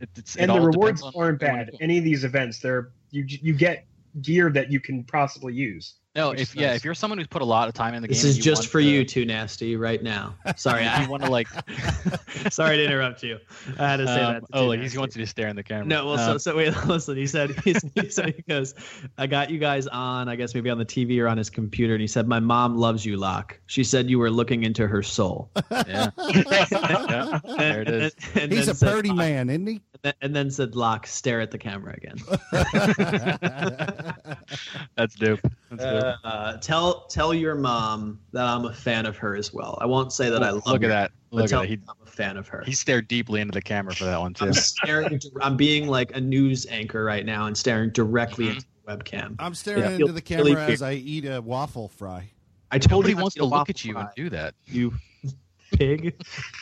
It, 0.00 0.08
it's, 0.16 0.36
it 0.36 0.42
and 0.42 0.50
the 0.50 0.54
all 0.54 0.66
rewards 0.66 1.02
aren't 1.02 1.14
what 1.14 1.20
you 1.20 1.26
wanna 1.26 1.36
bad. 1.64 1.76
Any 1.80 1.98
of 1.98 2.04
these 2.04 2.24
events, 2.24 2.58
they're 2.58 2.90
you 3.10 3.24
you 3.26 3.52
get 3.54 3.84
gear 4.22 4.50
that 4.50 4.70
you 4.70 4.80
can 4.80 5.04
possibly 5.04 5.52
use. 5.52 5.94
No, 6.16 6.30
which 6.30 6.40
if 6.40 6.48
is 6.50 6.54
yeah, 6.56 6.66
nice. 6.70 6.76
if 6.78 6.84
you're 6.84 6.94
someone 6.94 7.18
who's 7.18 7.28
put 7.28 7.40
a 7.40 7.44
lot 7.44 7.68
of 7.68 7.74
time 7.74 7.94
in 7.94 8.02
the 8.02 8.08
This 8.08 8.20
game, 8.22 8.28
this 8.30 8.38
is 8.38 8.44
just 8.44 8.66
for 8.66 8.80
to- 8.80 8.84
you 8.86 9.04
too 9.04 9.24
nasty 9.24 9.76
right 9.76 10.02
now. 10.02 10.34
Sorry, 10.56 10.84
I 10.86 11.06
want 11.06 11.22
to 11.22 11.30
like, 11.30 11.46
sorry 12.50 12.78
to 12.78 12.84
interrupt 12.84 13.22
you. 13.22 13.38
I 13.78 13.88
had 13.90 13.98
to 13.98 14.06
say 14.08 14.20
um, 14.20 14.32
that. 14.34 14.40
to 14.40 14.46
oh, 14.54 14.62
Two 14.62 14.66
like 14.68 14.80
he 14.90 14.98
wants 14.98 15.14
you 15.16 15.22
to 15.22 15.26
stare 15.30 15.46
in 15.46 15.54
the 15.54 15.62
camera. 15.62 15.86
No, 15.86 16.06
well, 16.06 16.18
so, 16.18 16.32
Um, 16.32 16.38
so 16.40 16.56
wait, 16.56 16.74
listen. 16.86 17.16
He 17.16 17.28
said, 17.28 17.52
he, 17.62 17.74
said, 18.08 18.34
he 18.34 18.42
goes, 18.48 18.74
I 19.18 19.28
got 19.28 19.50
you 19.50 19.58
guys 19.60 19.86
on, 19.86 20.28
I 20.28 20.34
guess 20.34 20.52
maybe 20.52 20.68
on 20.68 20.78
the 20.78 20.84
TV 20.84 21.20
or 21.22 21.28
on 21.28 21.38
his 21.38 21.48
computer. 21.48 21.94
And 21.94 22.00
he 22.00 22.08
said, 22.08 22.26
My 22.26 22.40
mom 22.40 22.76
loves 22.76 23.06
you, 23.06 23.16
Locke. 23.16 23.60
She 23.66 23.84
said 23.84 24.10
you 24.10 24.18
were 24.18 24.32
looking 24.32 24.64
into 24.64 24.88
her 24.88 25.04
soul. 25.04 25.48
yeah, 25.70 26.10
yeah, 26.18 27.38
there 27.56 27.82
it 27.82 27.88
And- 27.88 28.02
and- 28.02 28.12
and 28.34 28.52
He's 28.52 28.66
a 28.66 28.74
said, 28.74 28.88
purty 28.90 29.12
man, 29.12 29.48
isn't 29.48 29.64
he? 29.66 29.74
and 29.74 29.80
then- 30.02 30.14
And 30.22 30.34
then 30.34 30.50
said, 30.50 30.74
Locke, 30.74 31.06
stare 31.06 31.40
at 31.40 31.52
the 31.52 31.58
camera 31.58 31.94
again. 31.96 32.16
That's 34.96 35.14
dope. 35.14 35.40
That's 35.70 35.82
dope. 35.82 35.99
Uh, 35.99 35.99
tell 36.60 37.06
tell 37.06 37.32
your 37.34 37.54
mom 37.54 38.20
that 38.32 38.46
I'm 38.46 38.64
a 38.66 38.72
fan 38.74 39.06
of 39.06 39.16
her 39.18 39.34
as 39.36 39.52
well. 39.52 39.78
I 39.80 39.86
won't 39.86 40.12
say 40.12 40.30
that 40.30 40.42
I 40.42 40.50
love 40.50 40.66
Look 40.66 40.82
her, 40.82 40.88
at 40.88 40.90
that. 40.90 41.12
but 41.30 41.36
Look 41.36 41.44
at 41.44 41.50
tell 41.50 41.60
that. 41.62 41.68
He, 41.68 41.78
I'm 41.88 41.94
a 42.02 42.06
fan 42.10 42.36
of 42.36 42.48
her. 42.48 42.62
he 42.66 42.72
stared 42.72 43.08
deeply 43.08 43.40
into 43.40 43.52
the 43.52 43.62
camera 43.62 43.94
for 43.94 44.04
that 44.04 44.18
one 44.20 44.34
too. 44.34 44.46
I'm 44.46 44.52
staring. 44.52 45.20
I'm 45.40 45.56
being 45.56 45.86
like 45.88 46.14
a 46.16 46.20
news 46.20 46.66
anchor 46.66 47.04
right 47.04 47.24
now 47.24 47.46
and 47.46 47.56
staring 47.56 47.90
directly 47.90 48.48
into 48.48 48.64
the 48.86 48.96
webcam. 48.96 49.36
I'm 49.38 49.54
staring 49.54 49.82
Yeah. 49.82 49.96
into 49.96 50.12
the 50.12 50.20
camera 50.20 50.54
big. 50.54 50.70
as 50.70 50.82
I 50.82 50.92
eat 50.94 51.24
a 51.24 51.40
waffle 51.40 51.88
fry. 51.88 52.30
I 52.70 52.78
told 52.78 53.04
Nobody 53.04 53.10
you 53.10 53.16
not 53.16 53.22
wants 53.22 53.36
eat 53.36 53.40
to 53.40 53.44
look 53.46 53.70
at 53.70 53.84
you 53.84 53.96
and 53.96 54.08
do 54.14 54.30
that. 54.30 54.54
You 54.66 54.94
pig. 55.72 56.14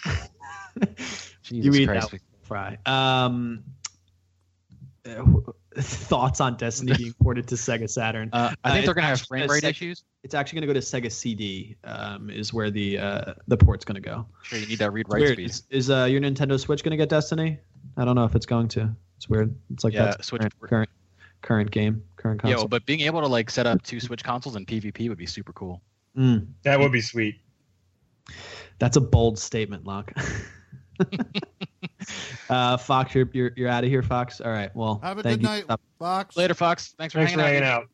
Jesus 1.43 1.65
you 1.77 1.83
eat 1.83 1.87
Christ. 1.87 2.11
that 2.13 2.21
fry. 2.43 2.79
Um, 2.87 3.65
uh, 5.07 5.25
thoughts 5.77 6.41
on 6.41 6.57
Destiny 6.57 6.93
being 6.97 7.13
ported 7.23 7.47
to 7.49 7.55
Sega 7.55 7.89
Saturn? 7.89 8.31
Uh, 8.33 8.53
I 8.65 8.71
Uh, 8.71 8.73
think 8.73 8.85
they're 8.87 8.95
gonna 8.95 9.07
have 9.07 9.21
frame 9.23 9.49
rate 9.49 9.61
sec- 9.63 9.71
issues. 9.73 10.05
It's 10.25 10.35
actually 10.35 10.61
going 10.61 10.69
to 10.69 10.75
go 10.75 10.81
to 10.81 10.85
Sega 10.85 11.13
CD. 11.13 11.77
Um, 11.85 12.29
is 12.29 12.53
where 12.53 12.71
the 12.71 12.99
uh, 12.99 13.35
the 13.47 13.57
port's 13.57 13.85
going 13.85 13.95
to 13.95 14.01
go. 14.01 14.27
Sure, 14.43 14.59
you 14.59 14.67
need 14.67 14.79
that 14.81 14.93
read 14.93 15.07
write 15.09 15.29
speed. 15.29 15.49
Is, 15.49 15.63
is 15.71 15.91
uh, 15.91 16.05
your 16.05 16.21
Nintendo 16.21 16.59
Switch 16.59 16.83
going 16.83 16.91
to 16.91 16.97
get 16.97 17.09
Destiny? 17.09 17.59
I 17.97 18.05
don't 18.05 18.17
know 18.17 18.25
if 18.25 18.35
it's 18.35 18.45
going 18.47 18.67
to. 18.69 18.95
It's 19.17 19.29
weird. 19.29 19.55
It's 19.73 19.85
like 19.85 19.95
Yeah, 19.95 20.07
that's 20.07 20.27
Switch- 20.27 20.41
current, 20.43 20.55
current 20.69 20.91
current 21.43 21.71
game, 21.71 22.03
current 22.17 22.41
Yeah, 22.43 22.51
console. 22.51 22.63
well, 22.63 22.69
but 22.69 22.85
being 22.85 23.01
able 23.03 23.21
to 23.21 23.29
like 23.29 23.49
set 23.49 23.67
up 23.67 23.81
two 23.83 24.01
Switch 24.01 24.25
consoles 24.25 24.57
in 24.57 24.67
PvP 24.67 25.09
would 25.09 25.19
be 25.19 25.27
super 25.27 25.53
cool. 25.53 25.81
Mm, 26.17 26.49
That 26.65 26.81
would 26.81 26.91
be 26.93 27.01
sweet. 27.01 27.37
that's 28.81 28.97
a 28.97 29.01
bold 29.01 29.39
statement, 29.39 29.85
Locke. 29.87 30.13
uh, 32.51 32.77
Fox, 32.77 33.15
you're, 33.15 33.29
you're 33.33 33.51
you're 33.57 33.69
out 33.69 33.85
of 33.85 33.91
here, 33.91 34.03
Fox. 34.03 34.41
All 34.41 34.51
right. 34.51 34.75
Well, 34.75 35.01
Have 35.03 35.19
a 35.19 35.23
thank 35.23 35.37
good 35.41 35.43
you. 35.43 35.49
night, 35.49 35.65
Stop. 35.65 35.81
Fox. 35.99 36.37
Later, 36.37 36.55
Fox. 36.55 36.95
Thanks 36.99 37.13
for 37.13 37.19
Thanks 37.21 37.33
for 37.33 37.41
hanging 37.41 37.63
hanging 37.63 37.69
out. 37.69 37.83
out. 37.83 37.89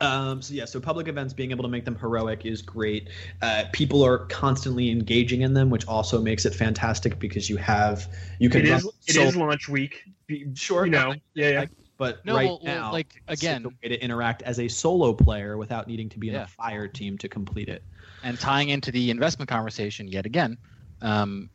Um, 0.00 0.40
so 0.42 0.54
yeah, 0.54 0.64
so 0.64 0.78
public 0.78 1.08
events 1.08 1.34
being 1.34 1.50
able 1.50 1.64
to 1.64 1.68
make 1.68 1.84
them 1.84 1.96
heroic 1.96 2.46
is 2.46 2.62
great. 2.62 3.08
Uh, 3.42 3.64
people 3.72 4.04
are 4.04 4.18
constantly 4.26 4.90
engaging 4.90 5.40
in 5.42 5.54
them, 5.54 5.70
which 5.70 5.86
also 5.88 6.20
makes 6.22 6.44
it 6.46 6.54
fantastic 6.54 7.18
because 7.18 7.50
you 7.50 7.56
have 7.56 8.06
you 8.38 8.48
can 8.48 8.60
It 8.60 8.68
is, 8.68 8.88
it 9.08 9.14
so- 9.14 9.22
is 9.22 9.34
launch 9.36 9.68
week. 9.68 10.04
Be- 10.28 10.46
Sure, 10.54 10.84
You 10.84 10.92
know. 10.92 11.14
Yeah, 11.34 11.50
yeah. 11.50 11.58
Like, 11.60 11.70
but 11.96 12.24
No, 12.24 12.36
right 12.36 12.44
well, 12.46 12.60
well, 12.62 12.74
now, 12.76 12.92
like, 12.92 13.20
it's 13.28 13.42
again- 13.42 13.64
a 13.64 13.70
way 13.70 13.88
to 13.88 14.00
interact 14.00 14.42
as 14.42 14.60
a 14.60 14.68
solo 14.68 15.12
player 15.12 15.56
without 15.56 15.88
needing 15.88 16.08
to 16.10 16.18
be 16.20 16.28
in 16.28 16.34
Yeah. 16.34 16.44
a 16.44 16.46
fire 16.46 16.86
team 16.86 17.18
to 17.18 17.28
complete 17.28 17.68
it. 17.68 17.82
and 18.22 18.38
tying 18.38 18.68
into 18.68 18.92
the 18.92 19.10
investment 19.10 19.48
conversation 19.48 20.06
yet 20.08 20.26
again 20.26 20.58
um, 21.02 21.48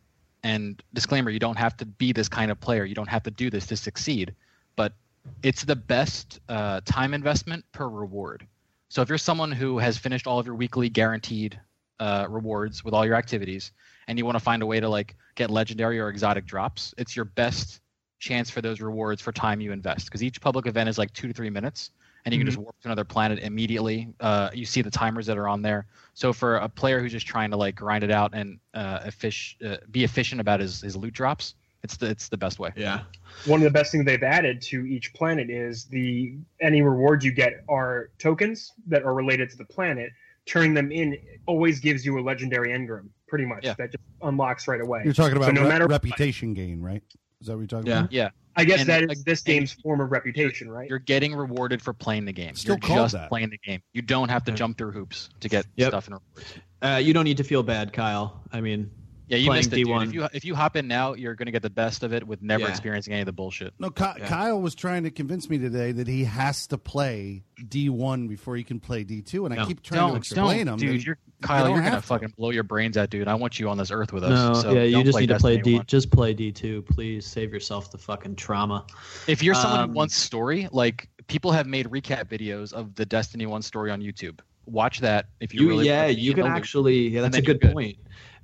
and 0.43 0.81
disclaimer 0.93 1.29
you 1.29 1.39
don't 1.39 1.57
have 1.57 1.75
to 1.77 1.85
be 1.85 2.11
this 2.11 2.29
kind 2.29 2.51
of 2.51 2.59
player. 2.59 2.85
You 2.85 2.95
don't 2.95 3.09
have 3.09 3.23
to 3.23 3.31
do 3.31 3.49
this 3.49 3.65
to 3.67 3.77
succeed 3.77 4.35
but 4.75 4.93
it's 5.41 5.63
the 5.63 5.75
best 5.75 6.39
uh, 6.49 6.81
time 6.85 7.13
investment 7.13 7.63
per 7.71 7.87
reward. 7.87 8.45
So 8.89 9.01
if 9.01 9.09
you're 9.09 9.17
someone 9.17 9.51
who 9.51 9.77
has 9.79 9.97
finished 9.97 10.27
all 10.27 10.39
of 10.39 10.45
your 10.45 10.55
weekly 10.55 10.89
guaranteed 10.89 11.59
uh, 11.99 12.27
rewards 12.29 12.83
with 12.83 12.93
all 12.93 13.05
your 13.05 13.15
activities 13.15 13.71
and 14.07 14.17
you 14.17 14.25
want 14.25 14.35
to 14.35 14.43
find 14.43 14.61
a 14.61 14.65
way 14.65 14.79
to 14.79 14.89
like 14.89 15.15
get 15.35 15.49
legendary 15.49 15.99
or 15.99 16.09
exotic 16.09 16.45
drops 16.45 16.93
it's 16.97 17.15
your 17.15 17.23
best 17.23 17.79
chance 18.19 18.49
for 18.49 18.61
those 18.61 18.81
rewards 18.81 19.21
for 19.21 19.31
time 19.31 19.61
you 19.61 19.71
invest 19.71 20.05
because 20.05 20.23
each 20.23 20.41
public 20.41 20.65
event 20.65 20.89
is 20.89 20.97
like 20.97 21.13
two 21.13 21.27
to 21.27 21.33
three 21.33 21.49
minutes 21.49 21.91
and 22.25 22.33
you 22.33 22.39
can 22.39 22.45
just 22.45 22.57
warp 22.57 22.79
to 22.81 22.87
another 22.87 23.03
planet 23.03 23.39
immediately 23.39 24.13
uh, 24.19 24.49
you 24.53 24.65
see 24.65 24.81
the 24.81 24.91
timers 24.91 25.25
that 25.25 25.37
are 25.37 25.47
on 25.47 25.61
there 25.61 25.85
so 26.13 26.31
for 26.31 26.57
a 26.57 26.69
player 26.69 26.99
who's 26.99 27.11
just 27.11 27.25
trying 27.25 27.51
to 27.51 27.57
like 27.57 27.75
grind 27.75 28.03
it 28.03 28.11
out 28.11 28.33
and 28.33 28.59
uh, 28.73 28.99
effic- 28.99 29.55
uh, 29.65 29.77
be 29.91 30.03
efficient 30.03 30.39
about 30.39 30.59
his, 30.59 30.81
his 30.81 30.95
loot 30.95 31.13
drops, 31.13 31.55
it's 31.83 31.97
the 31.97 32.07
it's 32.07 32.29
the 32.29 32.37
best 32.37 32.59
way. 32.59 32.71
Yeah. 32.75 33.01
One 33.45 33.59
of 33.59 33.63
the 33.63 33.71
best 33.71 33.91
things 33.91 34.05
they've 34.05 34.21
added 34.23 34.61
to 34.63 34.85
each 34.85 35.13
planet 35.13 35.49
is 35.49 35.85
the 35.85 36.35
any 36.61 36.81
rewards 36.81 37.25
you 37.25 37.31
get 37.31 37.63
are 37.67 38.11
tokens 38.19 38.71
that 38.87 39.03
are 39.03 39.13
related 39.13 39.49
to 39.51 39.57
the 39.57 39.65
planet. 39.65 40.11
Turning 40.45 40.73
them 40.73 40.91
in 40.91 41.17
always 41.45 41.79
gives 41.79 42.05
you 42.05 42.19
a 42.19 42.21
legendary 42.21 42.69
engram, 42.69 43.07
pretty 43.27 43.45
much. 43.45 43.65
Yeah. 43.65 43.75
That 43.77 43.91
just 43.91 44.03
unlocks 44.21 44.67
right 44.67 44.81
away. 44.81 45.01
You're 45.03 45.13
talking 45.13 45.37
about 45.37 45.53
no 45.53 45.63
re- 45.63 45.69
matter 45.69 45.85
what- 45.85 45.91
reputation 45.91 46.53
gain, 46.53 46.81
right? 46.81 47.03
Is 47.43 47.47
that 47.47 47.53
what 47.57 47.59
you're 47.59 47.67
talking 47.67 47.87
Yeah. 47.87 47.99
about? 47.99 48.11
Yeah, 48.13 48.29
I 48.55 48.63
guess 48.63 48.79
and, 48.79 48.89
that 48.89 49.03
is 49.03 49.09
like, 49.09 49.17
this 49.25 49.41
game's 49.41 49.73
form 49.73 49.99
of 49.99 50.11
reputation, 50.11 50.71
right? 50.71 50.87
you're 50.89 50.97
getting 50.97 51.35
rewarded 51.35 51.81
for 51.81 51.91
playing 51.91 52.23
the 52.23 52.31
game. 52.31 52.55
Still 52.55 52.77
you're 52.81 52.95
just 52.95 53.13
that. 53.15 53.27
playing 53.27 53.49
the 53.49 53.57
game. 53.57 53.81
You 53.91 54.01
don't 54.01 54.29
have 54.29 54.45
to 54.45 54.53
jump 54.53 54.77
through 54.77 54.91
hoops 54.93 55.29
to 55.41 55.49
get 55.49 55.65
Yep. 55.75 55.89
stuff 55.89 56.07
and 56.07 56.15
rewards. 56.15 56.53
Uh, 56.81 57.01
you 57.03 57.13
don't 57.13 57.25
need 57.25 57.35
to 57.35 57.43
feel 57.43 57.61
bad, 57.61 57.91
Kyle. 57.91 58.41
I 58.53 58.61
mean, 58.61 58.89
Yeah, 59.33 59.39
you 59.39 59.47
Playing 59.47 59.59
missed 59.59 59.73
it, 59.73 59.75
dude. 59.77 59.87
D1. 59.87 60.03
If 60.07 60.13
you 60.13 60.27
if 60.33 60.45
you 60.45 60.53
hop 60.55 60.75
in 60.75 60.87
now, 60.87 61.13
you're 61.15 61.33
gonna 61.33 61.49
get 61.51 61.63
the 61.63 61.69
best 61.69 62.03
of 62.03 62.13
it 62.13 62.25
with 62.27 62.41
never 62.43 62.63
Yeah. 62.65 62.69
experiencing 62.69 63.13
any 63.13 63.21
of 63.21 63.25
the 63.25 63.31
bullshit. 63.33 63.73
No, 63.79 63.89
Ky- 63.89 64.03
Yeah. 64.19 64.27
Kyle 64.27 64.61
was 64.61 64.75
trying 64.75 65.03
to 65.03 65.09
convince 65.11 65.49
me 65.49 65.57
today 65.57 65.91
that 65.91 66.07
he 66.07 66.23
has 66.25 66.67
to 66.67 66.77
play 66.77 67.43
D1 67.67 68.27
before 68.27 68.55
he 68.55 68.63
can 68.63 68.79
play 68.79 69.03
D2, 69.03 69.45
and 69.49 69.59
I 69.59 69.65
keep 69.65 69.81
trying 69.81 70.01
to 70.01 70.07
Don't, 70.09 70.17
explain 70.17 70.65
don't, 70.67 70.79
him. 70.81 70.87
dude. 70.87 70.99
that 71.01 71.05
You're 71.05 71.17
Kyle. 71.41 71.69
You're 71.69 71.81
gonna 71.81 72.01
fucking 72.01 72.33
blow 72.37 72.51
your 72.51 72.63
brains 72.63 72.95
out, 72.95 73.09
dude. 73.09 73.27
I 73.27 73.33
want 73.35 73.59
you 73.59 73.69
on 73.69 73.77
this 73.77 73.89
earth 73.91 74.13
with 74.13 74.23
us. 74.23 74.29
no, 74.29 74.53
so 74.61 74.71
yeah, 74.73 74.83
you 74.83 75.03
just 75.03 75.17
need 75.19 75.27
to 75.27 75.39
play 75.39 75.57
D. 75.57 75.75
1. 75.77 75.85
Just 75.87 76.11
play 76.11 76.33
D 76.33 76.51
two, 76.51 76.83
please. 76.83 77.25
Save 77.25 77.51
yourself 77.51 77.91
the 77.91 77.97
fucking 77.97 78.35
trauma. 78.35 78.85
If 79.27 79.41
you're 79.41 79.55
someone 79.55 79.79
Um, 79.81 79.89
who 79.89 79.95
wants 79.95 80.15
story, 80.15 80.67
like 80.71 81.09
people 81.27 81.51
have 81.51 81.65
made 81.65 81.87
recap 81.87 82.25
videos 82.25 82.71
of 82.71 82.93
the 82.95 83.05
Destiny 83.05 83.45
One 83.45 83.61
story 83.61 83.89
on 83.89 84.01
YouTube. 84.01 84.39
Watch 84.65 84.99
that 85.01 85.25
if 85.41 85.53
you, 85.53 85.61
You, 85.61 85.67
really 85.69 85.87
yeah, 85.87 86.05
you 86.05 86.33
can 86.33 86.45
actually. 86.45 87.09
Yeah, 87.09 87.21
that's 87.21 87.35
a 87.37 87.41
good, 87.41 87.59
good. 87.59 87.73
point. 87.73 87.97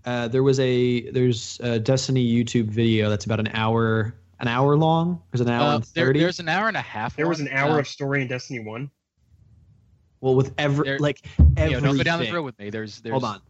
Uh, 0.06 0.28
there 0.28 0.44
was 0.44 0.60
a 0.60 1.10
there's 1.12 1.60
a 1.62 1.80
Destiny 1.80 2.26
YouTube 2.32 2.66
video 2.68 3.10
that's 3.10 3.26
about 3.26 3.40
an 3.40 3.50
hour 3.54 4.16
an 4.40 4.48
hour 4.48 4.76
long. 4.78 5.22
There's 5.32 5.42
an 5.42 5.50
hour 5.50 5.64
Uh, 5.64 5.76
and 5.76 5.84
there- 5.94 6.06
thirty. 6.08 6.20
there's 6.20 6.40
an 6.40 6.48
hour 6.50 6.68
and 6.68 6.78
a 6.78 6.82
half. 6.82 7.16
there 7.16 7.28
was 7.28 7.40
an 7.42 7.50
hour 7.50 7.72
Uh, 7.78 7.80
of 7.80 7.88
story 7.88 8.22
in 8.22 8.28
Destiny 8.28 8.60
One. 8.62 8.90
well, 10.22 10.36
with 10.36 10.54
every 10.58 10.86
there- 10.86 11.00
like 11.00 11.26
you 11.38 11.46
everything. 11.58 11.72
know, 11.74 11.80
don't 11.90 11.98
go 11.98 12.04
down 12.04 12.20
the 12.20 12.32
road 12.32 12.44
with 12.44 12.58
me. 12.60 12.70
There's, 12.70 13.02
there's 13.02 13.12
Hold 13.12 13.24
on. 13.26 13.42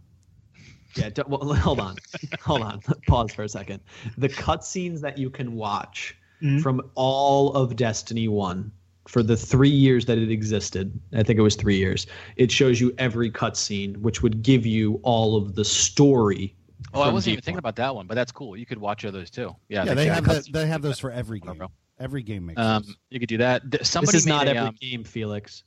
Yeah, 0.95 1.10
don't, 1.10 1.30
well, 1.30 1.54
hold 1.54 1.80
on, 1.80 1.97
hold 2.41 2.62
on. 2.64 2.80
Pause 3.08 3.34
for 3.34 3.43
a 3.43 3.50
second. 3.50 3.80
The 4.18 4.30
cutscenes 4.30 5.02
that 5.02 5.18
you 5.20 5.30
can 5.30 5.54
watch 5.54 6.16
Mhm. 6.41 6.62
from 6.62 6.82
all 6.95 7.54
of 7.54 7.76
Destiny 7.76 8.28
One 8.28 8.72
for 9.10 9.24
the 9.24 9.36
three 9.36 9.70
years 9.72 10.05
that 10.05 10.20
it 10.20 10.30
existed. 10.30 10.97
I 11.14 11.24
think 11.24 11.39
it 11.39 11.41
was 11.41 11.55
three 11.55 11.78
years. 11.78 12.05
It 12.36 12.51
shows 12.51 12.80
you 12.80 12.93
every 12.99 13.32
cutscene, 13.32 13.97
which 13.97 14.22
would 14.22 14.43
give 14.43 14.68
you 14.68 14.99
all 15.01 15.36
of 15.36 15.55
the 15.55 15.66
story. 15.66 16.55
Oh, 16.93 17.01
I 17.01 17.10
wasn't 17.12 17.34
even 17.34 17.43
thinking 17.43 17.57
about 17.60 17.76
that 17.78 17.93
one, 17.95 18.05
but 18.05 18.14
that's 18.14 18.32
cool. 18.32 18.55
You 18.55 18.68
could 18.68 18.78
watch 18.78 19.03
others 19.05 19.32
too. 19.32 19.55
Yeah, 19.68 19.84
Yeah, 19.84 19.93
they 19.95 20.05
got 20.05 20.16
have 20.16 20.24
cutscenes. 20.26 20.43
that. 20.45 20.53
They 20.53 20.68
have 20.68 20.82
those 20.84 20.99
for 20.99 21.12
every 21.12 21.39
game. 21.39 21.62
Every 21.99 22.22
game 22.22 22.45
makes 22.45 22.62
Um, 22.62 22.84
those. 22.84 22.95
you 23.10 23.20
could 23.20 23.30
do 23.30 23.38
that. 23.39 23.68
D- 23.70 23.80
Somebody 23.82 24.14
this 24.14 24.22
is 24.22 24.28
not 24.28 24.45
a, 24.47 24.51
every 24.51 24.60
um, 24.60 24.76
game, 24.80 25.03
Felix. 25.03 25.64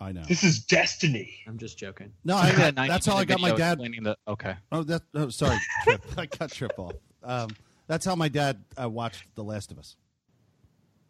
I 0.00 0.10
know. 0.12 0.22
This 0.28 0.42
is 0.44 0.58
Destiny. 0.64 1.38
I'm 1.46 1.58
just 1.58 1.78
joking. 1.78 2.12
No, 2.24 2.34
somebody 2.36 2.54
I, 2.54 2.58
made 2.58 2.68
a 2.68 2.72
90 2.72 2.88
that's 2.92 3.06
how 3.06 3.16
I 3.16 3.24
got 3.24 3.40
my 3.40 3.48
video 3.50 3.58
dad. 3.58 3.72
explaining 3.74 4.02
The, 4.02 4.16
okay. 4.28 4.54
Oh, 4.72 4.82
that. 4.82 5.02
Oh, 5.14 5.28
sorry, 5.28 5.58
Trip. 5.84 6.02
I 6.18 6.26
cut 6.26 6.50
Trip 6.52 6.72
off. 6.78 6.94
Um, 7.22 7.50
that's 7.86 8.04
how 8.04 8.14
my 8.16 8.28
dad 8.28 8.62
uh, 8.82 8.88
watched 8.90 9.24
The 9.36 9.44
Last 9.44 9.70
of 9.72 9.78
Us. 9.78 9.96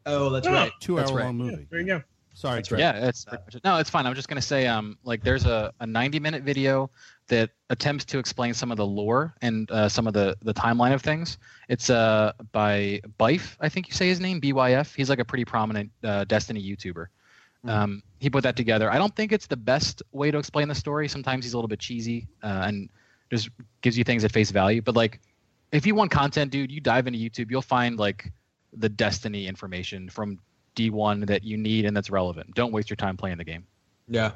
Oh, 0.06 0.30
that's 0.30 0.48
right. 0.48 0.72
Two 0.80 0.96
That's 0.96 1.10
hour 1.10 1.18
right. 1.18 1.24
long 1.26 1.38
Yeah, 1.40 1.50
movie. 1.52 1.66
there 1.70 1.80
you 1.80 1.86
go. 1.86 2.02
Sorry, 2.32 2.56
That's 2.56 2.70
right. 2.70 2.78
Yeah, 2.80 3.08
it's 3.08 3.24
pretty 3.24 3.44
much 3.44 3.54
it. 3.56 3.64
no, 3.64 3.76
it's 3.78 3.90
fine. 3.90 4.06
I'm 4.06 4.14
just 4.14 4.28
gonna 4.28 4.40
say, 4.40 4.66
um, 4.66 4.96
like 5.04 5.22
there's 5.22 5.44
a, 5.46 5.72
a 5.80 5.86
90 5.86 6.20
minute 6.20 6.42
video 6.42 6.90
that 7.26 7.50
attempts 7.68 8.04
to 8.06 8.18
explain 8.18 8.54
some 8.54 8.70
of 8.70 8.76
the 8.78 8.86
lore 8.86 9.34
and 9.42 9.70
uh, 9.70 9.88
some 9.88 10.06
of 10.06 10.14
the 10.14 10.36
the 10.42 10.54
timeline 10.54 10.94
of 10.94 11.02
things. 11.02 11.38
It's 11.68 11.90
uh 11.90 12.32
by 12.52 13.00
Byf, 13.18 13.56
I 13.60 13.68
think 13.68 13.88
you 13.88 13.94
say 13.94 14.08
his 14.08 14.20
name, 14.20 14.40
BYF. 14.40 14.94
He's 14.94 15.10
like 15.10 15.18
a 15.18 15.24
pretty 15.24 15.44
prominent 15.44 15.90
uh, 16.02 16.24
Destiny 16.24 16.62
YouTuber. 16.62 17.06
Um, 17.66 18.02
he 18.20 18.30
put 18.30 18.42
that 18.44 18.56
together. 18.56 18.90
I 18.90 18.96
don't 18.96 19.14
think 19.14 19.32
it's 19.32 19.46
the 19.46 19.56
best 19.56 20.02
way 20.12 20.30
to 20.30 20.38
explain 20.38 20.68
the 20.68 20.74
story. 20.74 21.08
Sometimes 21.08 21.44
he's 21.44 21.52
a 21.52 21.56
little 21.58 21.68
bit 21.68 21.78
cheesy 21.78 22.26
uh, 22.42 22.62
and 22.64 22.88
just 23.30 23.50
gives 23.82 23.98
you 23.98 24.04
things 24.04 24.24
at 24.24 24.32
face 24.32 24.50
value. 24.50 24.80
But 24.80 24.96
like, 24.96 25.20
if 25.70 25.84
you 25.86 25.94
want 25.94 26.10
content, 26.10 26.52
dude, 26.52 26.70
you 26.72 26.80
dive 26.80 27.06
into 27.06 27.18
YouTube, 27.18 27.50
you'll 27.50 27.60
find 27.60 27.98
like 27.98 28.32
the 28.72 28.88
Destiny 28.88 29.46
information 29.46 30.08
from 30.08 30.38
D1 30.76 31.26
that 31.26 31.44
you 31.44 31.56
need 31.56 31.84
and 31.84 31.96
that's 31.96 32.10
relevant. 32.10 32.54
Don't 32.54 32.72
waste 32.72 32.90
your 32.90 32.96
time 32.96 33.16
playing 33.16 33.38
the 33.38 33.44
game. 33.44 33.66
Yeah. 34.08 34.32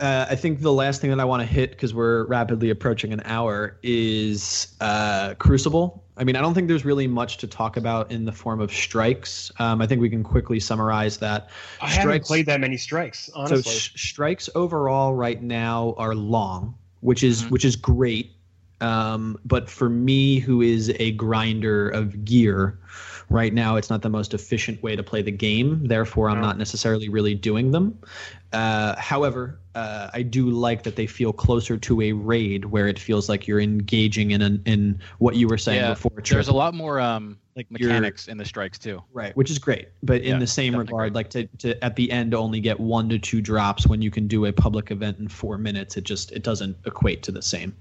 Uh, 0.00 0.26
I 0.28 0.34
think 0.34 0.60
the 0.60 0.72
last 0.72 1.00
thing 1.00 1.10
that 1.10 1.20
I 1.20 1.24
want 1.24 1.42
to 1.42 1.46
hit 1.46 1.70
because 1.70 1.94
we're 1.94 2.24
rapidly 2.24 2.70
approaching 2.70 3.12
an 3.12 3.22
hour 3.24 3.78
is 3.82 4.74
uh, 4.80 5.34
Crucible. 5.38 6.02
I 6.16 6.24
mean, 6.24 6.34
I 6.34 6.40
don't 6.40 6.54
think 6.54 6.66
there's 6.66 6.84
really 6.84 7.06
much 7.06 7.36
to 7.38 7.46
talk 7.46 7.76
about 7.76 8.10
in 8.10 8.24
the 8.24 8.32
form 8.32 8.60
of 8.60 8.72
strikes. 8.72 9.52
Um, 9.58 9.80
I 9.80 9.86
think 9.86 10.00
we 10.00 10.10
can 10.10 10.24
quickly 10.24 10.58
summarize 10.58 11.18
that. 11.18 11.50
I 11.80 11.88
haven't 11.88 12.24
played 12.24 12.46
that 12.46 12.60
many 12.60 12.76
strikes, 12.76 13.30
honestly. 13.34 13.62
So 13.62 13.70
sh- 13.70 13.92
strikes 14.08 14.50
overall 14.54 15.14
right 15.14 15.40
now 15.40 15.94
are 15.98 16.14
long, 16.14 16.74
which 17.00 17.22
is 17.22 17.44
Mhm. 17.44 17.50
which 17.50 17.64
is 17.64 17.76
great. 17.76 18.32
Um, 18.80 19.38
but 19.44 19.70
for 19.70 19.88
me, 19.88 20.40
who 20.40 20.62
is 20.62 20.92
a 20.98 21.12
grinder 21.12 21.88
of 21.90 22.24
gear, 22.24 22.80
right 23.32 23.52
now 23.52 23.76
it's 23.76 23.90
not 23.90 24.02
the 24.02 24.10
most 24.10 24.34
efficient 24.34 24.82
way 24.82 24.94
to 24.94 25.02
play 25.02 25.22
the 25.22 25.30
game. 25.32 25.86
Therefore, 25.86 26.28
I'm 26.28 26.40
No. 26.40 26.46
not 26.46 26.58
necessarily 26.58 27.08
really 27.08 27.34
doing 27.34 27.70
them. 27.70 27.98
Uh, 28.52 28.94
however, 28.96 29.58
uh, 29.74 30.10
I 30.12 30.22
do 30.22 30.50
like 30.50 30.82
that 30.82 30.96
they 30.96 31.06
feel 31.06 31.32
closer 31.32 31.78
to 31.78 32.00
a 32.02 32.12
raid 32.12 32.66
where 32.66 32.86
it 32.86 32.98
feels 32.98 33.28
like 33.28 33.46
you're 33.46 33.60
engaging 33.60 34.32
in 34.32 34.42
an, 34.42 34.62
in 34.66 35.00
what 35.18 35.36
you 35.36 35.48
were 35.48 35.58
saying 35.58 35.80
Yeah, 35.80 35.90
before. 35.90 36.12
There's 36.22 36.48
a 36.48 36.52
lot 36.52 36.74
more 36.74 37.00
um, 37.00 37.38
like 37.56 37.70
mechanics 37.70 38.28
in 38.28 38.36
the 38.36 38.44
strikes 38.44 38.78
too. 38.78 39.02
Right, 39.12 39.34
which 39.34 39.50
is 39.50 39.58
great. 39.58 39.88
But 40.02 40.20
in 40.22 40.32
Yeah, 40.32 40.38
the 40.38 40.46
same 40.46 40.72
definitely 40.72 40.92
regard, 40.92 41.14
like 41.14 41.30
to, 41.30 41.46
to 41.58 41.82
at 41.82 41.96
the 41.96 42.10
end 42.10 42.34
only 42.34 42.60
get 42.60 42.78
one 42.78 43.08
to 43.08 43.18
two 43.18 43.40
drops 43.40 43.86
when 43.86 44.02
you 44.02 44.10
can 44.10 44.26
do 44.28 44.44
a 44.44 44.52
public 44.52 44.90
event 44.90 45.18
in 45.18 45.28
four 45.28 45.56
minutes, 45.56 45.96
it 45.96 46.04
just 46.04 46.32
it 46.32 46.42
doesn't 46.42 46.76
equate 46.84 47.22
to 47.22 47.32
the 47.32 47.42
same. 47.42 47.74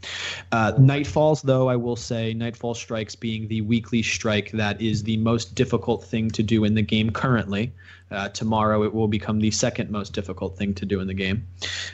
Uh, 0.53 0.72
Nightfalls, 0.74 1.41
though, 1.41 1.67
I 1.67 1.76
will 1.76 1.97
say 1.97 2.34
Nightfall 2.34 2.76
strikes 2.76 3.15
being 3.15 3.49
the 3.49 3.61
weekly 3.61 4.01
strike 4.01 4.51
that 4.51 4.80
is 4.82 5.03
the 5.03 5.17
most 5.17 5.55
difficult 5.55 6.03
thing 6.05 6.30
to 6.32 6.43
do 6.43 6.63
in 6.63 6.76
the 6.76 6.82
game 6.82 7.09
currently. 7.09 7.74
Uh, 8.12 8.28
tomorrow 8.30 8.84
it 8.84 8.93
will 8.93 9.07
become 9.07 9.39
the 9.39 9.49
second 9.51 9.89
most 9.89 10.12
difficult 10.14 10.57
thing 10.57 10.74
to 10.76 10.86
do 10.86 10.99
in 10.99 11.07
the 11.07 11.14
game. 11.14 11.47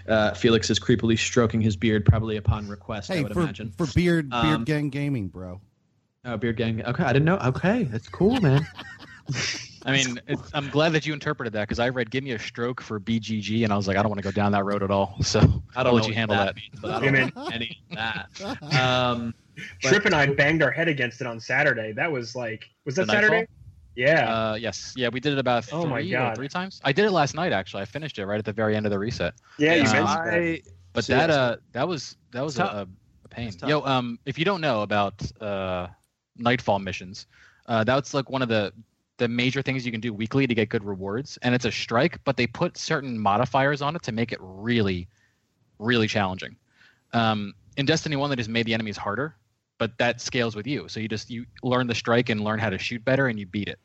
Uh, 0.08 0.34
Felix 0.34 0.70
is 0.70 0.80
creepily 0.80 1.18
stroking 1.18 1.62
his 1.62 1.76
beard, 1.76 2.04
probably 2.06 2.38
upon 2.38 2.68
request. 2.68 3.12
I 3.12 3.22
would 3.22 3.34
for, 3.34 3.42
imagine. 3.42 3.72
for 3.78 3.86
beard 3.94 4.30
beard 4.30 4.34
Um, 4.46 4.64
gang 4.64 4.90
gaming, 4.90 5.28
bro. 5.28 5.62
Oh, 6.26 6.36
beard 6.38 6.58
gang. 6.58 6.84
Okay, 6.84 7.04
I 7.04 7.14
didn't 7.14 7.26
know. 7.26 7.38
Okay, 7.38 7.84
that's 7.84 8.10
cool, 8.10 8.42
man. 8.42 8.68
I 9.86 9.92
mean, 9.92 10.20
it's, 10.28 10.50
I'm 10.54 10.70
glad 10.70 10.92
that 10.94 11.06
you 11.06 11.14
interpreted 11.14 11.54
that 11.54 11.62
because 11.62 11.80
I 11.80 11.90
read 11.90 12.12
"Give 12.12 12.24
me 12.24 12.32
a 12.32 12.40
stroke" 12.40 12.82
for 12.82 13.00
BGG, 13.00 13.64
and 13.64 13.72
I 13.72 13.78
was 13.78 13.88
like, 13.88 13.96
I 13.96 14.02
don't 14.02 14.10
want 14.10 14.20
to 14.20 14.24
go 14.24 14.32
down 14.32 14.52
that 14.54 14.66
road 14.66 14.84
at 14.84 14.92
all. 14.92 15.16
So 15.24 15.40
I 15.40 15.44
I'll 15.80 15.84
don't 15.86 15.86
let 15.86 15.86
know 15.86 15.94
you 15.94 16.00
what 16.02 16.14
handle 16.16 16.36
that. 16.38 16.56
means, 16.56 16.80
but 16.82 16.92
I 16.92 17.00
Hey, 17.00 17.06
don't 17.06 17.14
man. 17.14 17.32
know 17.36 17.48
any 17.48 17.78
of 17.92 17.96
that. 17.98 18.30
Um, 18.82 19.34
but- 19.82 19.90
Trip 19.90 20.06
and 20.06 20.14
I 20.16 20.26
banged 20.28 20.62
our 20.64 20.72
head 20.72 20.88
against 20.88 21.22
it 21.22 21.28
on 21.28 21.40
Saturday. 21.40 21.92
That 21.94 22.12
was 22.12 22.36
like, 22.36 22.70
was 22.86 22.96
that 22.96 23.08
Saturday? 23.08 23.40
Nightfall? 23.42 23.56
Saturday? 24.06 24.22
Yeah. 24.22 24.34
Uh, 24.52 24.56
yes, 24.56 24.94
yeah, 24.96 25.10
we 25.10 25.20
did 25.20 25.34
it 25.34 25.40
about 25.40 25.66
three 25.66 25.80
Oh 25.80 25.86
my 25.86 26.04
God. 26.04 26.36
three 26.36 26.48
times. 26.50 26.80
I 26.84 26.92
did 26.92 27.06
it 27.06 27.12
last 27.12 27.34
night 27.36 27.52
actually. 27.52 27.82
I 27.82 27.86
finished 27.86 28.18
it 28.20 28.26
right 28.26 28.40
at 28.40 28.46
the 28.46 28.54
very 28.54 28.76
end 28.76 28.86
of 28.86 28.92
the 28.92 29.00
reset. 29.00 29.34
yeah, 29.58 29.76
you 29.76 29.84
uh, 29.88 29.94
mentioned 29.94 30.26
that. 30.26 30.62
But 30.94 31.04
So, 31.04 31.16
that 31.16 31.30
yeah, 31.30 31.36
uh 31.36 31.56
that 31.74 31.88
was 31.88 32.16
that 32.32 32.44
was 32.44 32.58
a, 32.60 32.64
a, 32.64 32.88
a 33.26 33.28
pain. 33.30 33.48
It's 33.48 33.56
tough. 33.58 33.70
Yo, 33.70 33.82
um, 33.82 34.20
if 34.26 34.38
you 34.38 34.46
don't 34.46 34.62
know 34.62 34.82
about 34.82 35.22
uh, 35.42 35.88
Nightfall 36.38 36.80
missions, 36.80 37.28
uh, 37.68 37.84
that's 37.84 38.14
like 38.14 38.30
one 38.30 38.42
of 38.42 38.50
the 38.50 38.74
the 39.18 39.28
major 39.28 39.62
things 39.62 39.86
you 39.86 39.92
can 39.92 40.02
do 40.02 40.14
weekly 40.14 40.48
to 40.48 40.54
get 40.54 40.70
good 40.70 40.84
rewards, 40.84 41.38
and 41.42 41.56
it's 41.56 41.66
a 41.66 41.72
strike, 41.72 42.20
but 42.24 42.38
they 42.38 42.48
put 42.48 42.78
certain 42.78 43.18
modifiers 43.18 43.82
on 43.82 43.96
it 43.96 44.04
to 44.04 44.12
make 44.12 44.32
it 44.32 44.38
really, 44.42 45.08
really 45.80 46.08
challenging. 46.08 46.56
Um, 47.14 47.54
in 47.78 47.86
Destiny 47.86 48.16
One, 48.16 48.30
they 48.30 48.36
just 48.36 48.50
made 48.50 48.66
the 48.68 48.74
enemies 48.74 48.98
harder, 48.98 49.36
but 49.80 49.98
that 49.98 50.22
scales 50.22 50.56
with 50.56 50.68
you. 50.68 50.88
So 50.88 51.00
you 51.00 51.08
just 51.08 51.30
you 51.30 51.46
learn 51.64 51.88
the 51.88 51.96
strike 51.96 52.30
and 52.30 52.42
learn 52.44 52.60
how 52.60 52.70
to 52.70 52.78
shoot 52.78 53.04
better, 53.04 53.28
and 53.28 53.40
you 53.40 53.46
beat 53.46 53.68
it, 53.68 53.80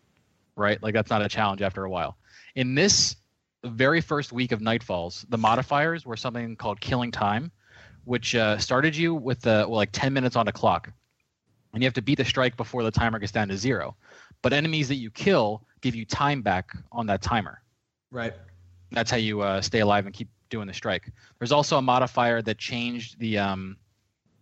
right? 0.57 0.83
Like 0.83 0.95
that's 0.95 1.11
not 1.11 1.23
a 1.23 1.29
challenge 1.29 1.63
after 1.63 1.85
a 1.85 1.91
while. 1.91 2.17
In 2.55 2.75
this 2.75 3.17
very 3.65 4.01
first 4.01 4.33
week 4.33 4.53
of 4.53 4.61
Nightfalls, 4.61 5.25
the 5.29 5.39
modifiers 5.39 6.05
were 6.05 6.17
something 6.17 6.57
called 6.57 6.81
Killing 6.81 7.11
Time, 7.11 7.51
which 8.05 8.35
uh, 8.35 8.59
started 8.59 8.97
you 8.97 9.15
with 9.15 9.47
uh, 9.47 9.67
well, 9.69 9.77
like 9.77 9.91
10 9.93 10.13
minutes 10.13 10.37
on 10.37 10.47
the 10.47 10.53
clock, 10.53 10.91
and 11.73 11.83
you 11.83 11.87
have 11.87 11.95
to 11.95 12.03
beat 12.03 12.19
the 12.19 12.25
strike 12.25 12.57
before 12.57 12.83
the 12.83 12.91
timer 12.91 13.19
gets 13.19 13.33
down 13.33 13.49
to 13.49 13.57
zero. 13.57 13.97
But 14.43 14.53
enemies 14.53 14.89
that 14.89 14.97
you 14.97 15.11
kill 15.11 15.65
give 15.81 15.95
you 15.95 16.05
time 16.05 16.43
back 16.43 16.77
on 16.91 17.07
that 17.07 17.23
timer. 17.23 17.63
right. 18.11 18.35
That's 18.91 19.11
how 19.11 19.17
you 19.17 19.41
uh, 19.41 19.63
stay 19.63 19.81
alive 19.81 20.05
and 20.05 20.15
keep 20.15 20.29
doing 20.51 20.67
the 20.67 20.75
strike. 20.75 21.11
There's 21.39 21.51
also 21.51 21.79
a 21.79 21.83
modifier 21.83 22.43
that 22.43 22.59
changed 22.59 23.19
the 23.19 23.39
um, 23.39 23.77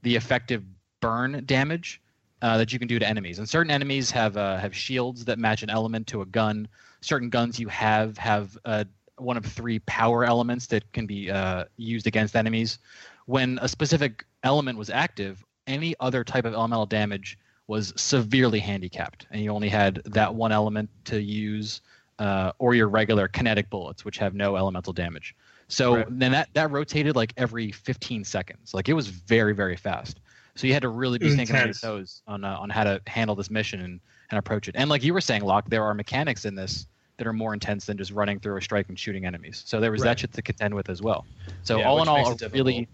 the 0.02 0.16
effective 0.16 0.64
burn 1.00 1.44
damage 1.46 2.00
uh, 2.42 2.56
that 2.58 2.72
you 2.72 2.78
can 2.78 2.88
do 2.88 2.98
to 2.98 3.06
enemies. 3.06 3.38
And 3.38 3.48
certain 3.48 3.70
enemies 3.70 4.10
have 4.10 4.36
uh, 4.36 4.58
have 4.58 4.74
shields 4.74 5.24
that 5.26 5.38
match 5.38 5.62
an 5.62 5.70
element 5.70 6.06
to 6.08 6.22
a 6.22 6.26
gun. 6.26 6.68
Certain 7.00 7.28
guns 7.28 7.58
you 7.58 7.68
have 7.68 8.16
have 8.18 8.56
uh, 8.64 8.84
one 9.16 9.36
of 9.36 9.44
three 9.44 9.78
power 9.80 10.24
elements 10.24 10.66
that 10.68 10.90
can 10.92 11.06
be 11.06 11.30
uh, 11.30 11.64
used 11.76 12.06
against 12.06 12.36
enemies. 12.36 12.78
When 13.26 13.58
a 13.62 13.68
specific 13.68 14.24
element 14.42 14.78
was 14.78 14.90
active, 14.90 15.44
any 15.66 15.94
other 16.00 16.24
type 16.24 16.44
of 16.44 16.54
elemental 16.54 16.86
damage 16.86 17.38
was 17.66 17.92
severely 17.96 18.58
handicapped, 18.58 19.26
and 19.30 19.42
you 19.42 19.50
only 19.50 19.68
had 19.68 20.02
that 20.06 20.34
one 20.34 20.50
element 20.50 20.90
to 21.04 21.20
use, 21.22 21.82
uh, 22.18 22.50
or 22.58 22.74
your 22.74 22.88
regular 22.88 23.28
kinetic 23.28 23.70
bullets, 23.70 24.04
which 24.04 24.18
have 24.18 24.34
no 24.34 24.56
elemental 24.56 24.92
damage. 24.92 25.36
So 25.68 25.96
Right. 25.96 26.06
then 26.10 26.32
that 26.32 26.48
that 26.54 26.70
rotated 26.72 27.14
like 27.14 27.32
every 27.36 27.70
15 27.70 28.24
seconds. 28.24 28.74
Like 28.74 28.88
it 28.88 28.94
was 28.94 29.06
very 29.06 29.54
very 29.54 29.76
fast. 29.76 30.18
So 30.56 30.66
you 30.66 30.72
had 30.72 30.82
to 30.82 30.88
really 30.88 31.18
be 31.18 31.30
thinking 31.30 31.56
on 31.56 31.64
your 31.64 31.74
toes 31.74 32.22
on 32.26 32.44
uh, 32.44 32.56
on 32.58 32.70
how 32.70 32.84
to 32.84 33.00
handle 33.06 33.34
this 33.36 33.50
mission 33.50 33.80
and 33.80 34.00
and 34.30 34.38
approach 34.38 34.68
it. 34.68 34.76
And 34.76 34.88
like 34.90 35.02
you 35.02 35.14
were 35.14 35.20
saying, 35.20 35.42
Locke, 35.42 35.68
there 35.68 35.84
are 35.84 35.94
mechanics 35.94 36.44
in 36.44 36.54
this 36.54 36.86
that 37.18 37.26
are 37.26 37.32
more 37.32 37.52
intense 37.52 37.84
than 37.86 37.98
just 37.98 38.12
running 38.12 38.40
through 38.40 38.56
a 38.56 38.62
strike 38.62 38.88
and 38.88 38.98
shooting 38.98 39.26
enemies. 39.26 39.62
So 39.66 39.78
there 39.80 39.90
was 39.92 40.00
Right. 40.02 40.08
that 40.08 40.20
shit 40.20 40.32
to 40.32 40.42
contend 40.42 40.74
with 40.74 40.88
as 40.88 41.02
well. 41.02 41.26
So 41.62 41.78
Yeah, 41.78 41.88
all 41.88 42.02
in 42.02 42.08
all, 42.08 42.32
it 42.32 42.42
a 42.42 42.48
really 42.48 42.88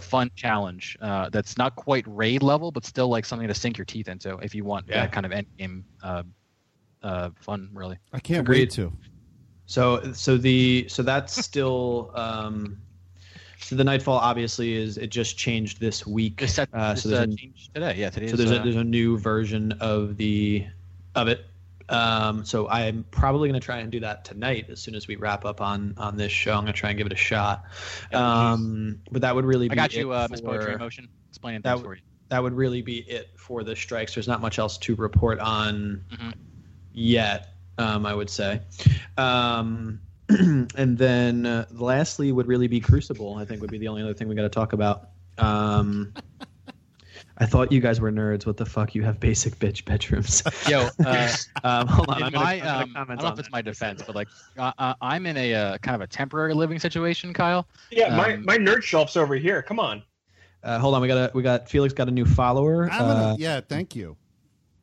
fun 0.00 0.30
challenge 0.34 0.96
uh, 1.00 1.28
that's 1.30 1.56
not 1.56 1.76
quite 1.76 2.04
raid 2.08 2.42
level, 2.42 2.72
but 2.72 2.84
still 2.84 3.08
like 3.08 3.24
something 3.24 3.46
to 3.46 3.54
sink 3.54 3.78
your 3.78 3.84
teeth 3.84 4.08
into 4.08 4.36
if 4.38 4.54
you 4.54 4.64
want 4.64 4.86
Yeah. 4.88 5.02
that 5.02 5.12
kind 5.12 5.24
of 5.26 5.32
end 5.32 5.46
game 5.58 5.84
uh, 6.02 6.22
uh, 7.02 7.30
fun, 7.36 7.70
really. 7.72 7.96
I 8.12 8.18
can't 8.20 8.40
Agreed. 8.40 8.60
wait 8.60 8.70
to. 8.72 8.92
So 9.66 10.12
so 10.12 10.36
the 10.36 10.86
so 10.88 11.02
that's 11.02 11.32
still 11.32 12.10
um, 12.14 12.76
so 13.60 13.76
the 13.76 13.84
Nightfall 13.84 14.16
obviously 14.18 14.74
is 14.74 14.96
it 14.98 15.08
just 15.10 15.36
changed 15.36 15.80
this 15.80 16.06
week. 16.06 16.42
Uh, 16.42 16.94
so 16.94 17.08
there's 17.08 17.20
uh, 17.20 17.22
a- 17.22 17.72
today. 17.74 17.94
Yeah, 17.98 18.10
today. 18.10 18.26
so 18.28 18.32
is, 18.34 18.38
there's 18.38 18.50
uh, 18.52 18.60
a 18.60 18.64
there's 18.64 18.76
a 18.76 18.84
new 18.84 19.18
version 19.18 19.72
of 19.80 20.16
the 20.16 20.66
of 21.14 21.28
it. 21.28 21.44
Um, 21.88 22.44
so 22.44 22.68
I'm 22.68 23.04
probably 23.10 23.48
gonna 23.48 23.58
try 23.60 23.78
and 23.78 23.90
do 23.90 23.98
that 24.00 24.24
tonight 24.24 24.66
as 24.70 24.80
soon 24.80 24.94
as 24.94 25.08
we 25.08 25.16
wrap 25.16 25.44
up 25.44 25.60
on 25.60 25.94
on 25.96 26.16
this 26.16 26.30
show. 26.32 26.52
I'm 26.52 26.60
gonna 26.60 26.72
try 26.72 26.90
and 26.90 26.98
give 26.98 27.06
it 27.06 27.12
a 27.12 27.16
shot. 27.16 27.64
Um, 28.12 29.00
but 29.10 29.22
that 29.22 29.34
would 29.34 29.44
really 29.44 29.68
be 29.68 29.72
I 29.72 29.74
got 29.76 29.92
you, 29.94 30.12
uh, 30.12 30.28
Miss 30.30 30.40
Poetry 30.40 30.76
Motion, 30.76 31.08
explaining 31.28 31.62
that 31.62 31.74
things 31.74 31.84
for 31.84 31.94
you. 31.96 32.02
that 32.28 32.42
would 32.42 32.52
really 32.54 32.80
be 32.82 32.98
it 33.10 33.30
for 33.36 33.64
the 33.64 33.74
strikes. 33.74 34.14
There's 34.14 34.28
not 34.28 34.40
much 34.40 34.58
else 34.58 34.78
to 34.78 34.94
report 34.94 35.40
on 35.40 36.04
Mhm. 36.12 36.34
yet, 36.92 37.54
um, 37.78 38.06
I 38.06 38.14
would 38.14 38.30
say. 38.30 38.60
Um, 39.16 40.00
and 40.76 40.98
then 40.98 41.46
uh, 41.46 41.66
lastly 41.72 42.32
would 42.32 42.46
really 42.46 42.68
be 42.68 42.80
Crucible. 42.80 43.36
I 43.36 43.44
think 43.44 43.60
would 43.60 43.70
be 43.70 43.78
the 43.78 43.88
only 43.88 44.02
other 44.02 44.14
thing 44.14 44.28
we 44.28 44.34
got 44.34 44.42
to 44.42 44.48
talk 44.48 44.72
about. 44.72 45.08
Um, 45.38 46.12
I 47.38 47.46
thought 47.46 47.72
you 47.72 47.80
guys 47.80 48.00
were 48.00 48.12
nerds. 48.12 48.46
What 48.46 48.56
the 48.56 48.66
fuck? 48.66 48.94
You 48.94 49.02
have 49.02 49.18
basic 49.18 49.56
bitch 49.56 49.84
bedrooms. 49.84 50.42
Yo, 50.68 50.88
uh, 51.04 51.32
um, 51.64 51.86
hold 51.86 52.10
on. 52.10 52.18
in 52.18 52.24
I'm 52.24 52.32
gonna, 52.32 52.44
my, 52.44 52.52
I'm 52.54 52.60
gonna 52.60 52.70
um, 52.70 52.90
I 52.96 52.98
comment 52.98 53.08
don't 53.08 53.18
know 53.18 53.26
on 53.26 53.32
if 53.32 53.38
it's 53.38 53.48
that 53.48 53.52
my 53.52 53.62
for 53.62 53.70
a 53.70 53.74
second. 53.74 53.96
defense, 53.96 54.02
but 54.06 54.14
like 54.14 54.28
uh, 54.58 54.72
uh, 54.78 54.94
I'm 55.00 55.26
in 55.26 55.36
a 55.36 55.54
uh, 55.54 55.78
kind 55.78 55.94
of 55.94 56.00
a 56.02 56.06
temporary 56.06 56.54
living 56.54 56.78
situation, 56.78 57.32
Kyle. 57.32 57.66
Yeah, 57.90 58.14
my, 58.16 58.34
Um, 58.34 58.44
my 58.44 58.58
nerd 58.58 58.82
shelf's 58.82 59.16
over 59.16 59.34
here. 59.36 59.62
Come 59.62 59.80
on. 59.80 60.02
Uh, 60.62 60.78
hold 60.78 60.94
on. 60.94 61.00
We 61.00 61.08
got 61.08 61.16
a 61.16 61.30
we 61.34 61.42
got 61.42 61.68
Felix 61.68 61.94
got 61.94 62.08
a 62.08 62.10
new 62.10 62.26
follower. 62.26 62.90
I'm 62.90 62.98
gonna, 62.98 63.12
Uh, 63.32 63.36
yeah, 63.38 63.60
thank 63.60 63.96
you. 63.96 64.16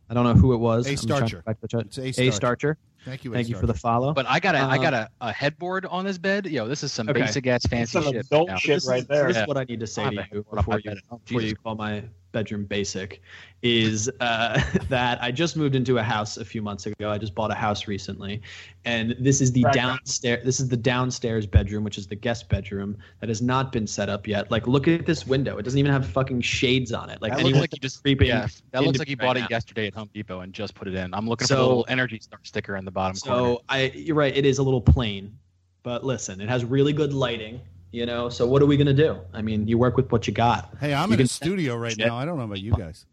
I 0.10 0.14
don't 0.14 0.24
know 0.24 0.34
who 0.34 0.54
it 0.54 0.58
was. 0.58 0.88
A 0.88 0.92
I'm 0.92 0.96
trying 0.96 1.08
to 1.08 1.28
Starcher. 1.28 1.44
back 1.46 1.62
the 1.62 1.68
chat. 1.68 1.86
It's 1.86 2.20
A 2.20 2.28
A 2.30 2.32
Starcher. 2.32 2.78
Starcher. 3.08 3.18
Thank 3.18 3.26
you. 3.26 3.34
Thank 3.34 3.50
you 3.50 3.56
for 3.58 3.68
the 3.68 3.74
follow. 3.74 4.14
But 4.14 4.26
I 4.28 4.40
got 4.40 4.56
a 4.56 4.60
I 4.60 4.76
Um, 4.78 4.82
got 4.82 4.94
a, 4.94 5.10
a 5.22 5.32
headboard 5.32 5.86
on 5.86 6.06
this 6.06 6.18
bed. 6.18 6.46
Yo, 6.46 6.68
this 6.68 6.84
is 6.84 6.92
some 6.92 7.10
Okay. 7.10 7.22
basic 7.22 7.48
ass 7.48 7.66
fancy 7.66 7.92
some 8.02 8.04
shit. 8.14 8.26
adult 8.26 8.50
now. 8.50 8.58
shit 8.58 8.76
this 8.76 8.88
right 8.88 9.02
is, 9.02 9.08
there. 9.08 9.28
This 9.28 9.36
Yeah. 9.38 9.42
is 9.44 9.48
what 9.48 9.58
I 9.58 9.64
need 9.64 9.80
to 9.80 9.88
say 9.88 10.04
I 10.04 10.10
to 10.10 10.16
you 10.32 10.46
What 10.48 10.54
am 10.54 10.60
I 10.60 10.78
before 10.78 10.80
you. 10.80 10.96
Before 11.26 11.42
you 11.42 11.56
call 11.56 11.76
my 11.76 12.04
bedroom 12.38 12.66
basic. 12.66 13.22
Is 13.64 14.08
uh, 14.20 14.62
that 14.90 15.22
I 15.24 15.32
just 15.32 15.58
moved 15.58 15.74
into 15.74 15.98
a 15.98 16.04
house 16.04 16.38
a 16.38 16.46
few 16.46 16.62
months 16.62 16.86
ago. 16.86 17.10
I 17.10 17.18
just 17.18 17.34
bought 17.34 17.50
a 17.50 17.56
house 17.56 17.88
recently, 17.88 18.40
and 18.86 19.16
this 19.20 19.42
is 19.42 19.52
the 19.52 19.64
Right. 19.64 19.74
downstairs. 19.74 20.46
This 20.46 20.60
is 20.60 20.68
the 20.70 20.78
downstairs 20.78 21.48
bedroom, 21.48 21.84
which 21.84 21.98
is 21.98 22.06
the 22.06 22.16
guest 22.16 22.48
bedroom 22.50 22.96
that 23.20 23.30
has 23.30 23.42
not 23.42 23.72
been 23.72 23.88
set 23.88 24.10
up 24.10 24.28
yet. 24.28 24.52
Like, 24.52 24.68
look 24.68 24.88
at 24.88 25.08
this 25.08 25.26
window. 25.26 25.58
It 25.58 25.64
doesn't 25.64 25.80
even 25.80 25.92
have 25.92 26.06
fucking 26.08 26.42
shades 26.42 26.94
on 26.94 27.10
it. 27.10 27.20
Like, 27.20 27.36
That 27.36 27.44
looks 27.46 27.58
like 27.58 27.74
you 27.74 27.80
just 27.80 28.04
creeping. 28.04 28.28
yeah. 28.28 28.48
That 28.74 28.84
looks 28.84 29.00
like 29.00 29.10
you 29.10 29.18
me 29.18 29.26
right 29.26 29.28
bought 29.36 29.38
it 29.38 29.50
yesterday 29.50 29.88
at 29.88 29.96
Home 29.96 30.10
Depot 30.14 30.42
and 30.42 30.54
just 30.54 30.76
put 30.76 30.88
it 30.88 30.94
in. 30.94 31.12
I'm 31.16 31.28
looking 31.28 31.46
for 31.48 31.54
So- 31.56 31.56
the 31.56 31.68
little 31.68 31.86
Energy 31.90 32.20
Star 32.20 32.40
sticker 32.44 32.76
in 32.76 32.86
the 32.86 32.92
bottom 32.92 33.18
corner. 33.18 33.56
So 33.56 33.64
I, 33.68 33.86
you're 33.96 34.16
right. 34.16 34.38
It 34.38 34.46
is 34.46 34.60
a 34.60 34.64
little 34.64 34.82
plain, 34.82 35.36
But 35.82 36.06
listen, 36.06 36.42
it 36.42 36.48
has 36.50 36.64
really 36.64 36.94
good 36.94 37.12
lighting. 37.12 37.60
You 37.98 38.06
know, 38.06 38.30
so 38.30 38.46
what 38.46 38.62
are 38.62 38.68
we 38.68 38.78
gonna 38.78 38.94
do? 38.94 39.20
I 39.34 39.42
mean, 39.42 39.68
you 39.68 39.80
work 39.80 39.98
with 39.98 40.12
what 40.12 40.28
you 40.28 40.34
got. 40.34 40.72
Hey, 40.80 40.94
I'm 40.94 41.10
You 41.10 41.16
in 41.16 41.22
a 41.22 41.28
studio 41.28 41.76
right 41.76 41.94
Shit. 41.94 42.06
now. 42.06 42.16
I 42.16 42.26
don't 42.26 42.38
know 42.38 42.44
about 42.44 42.60
you 42.60 42.74
guys. 42.74 43.08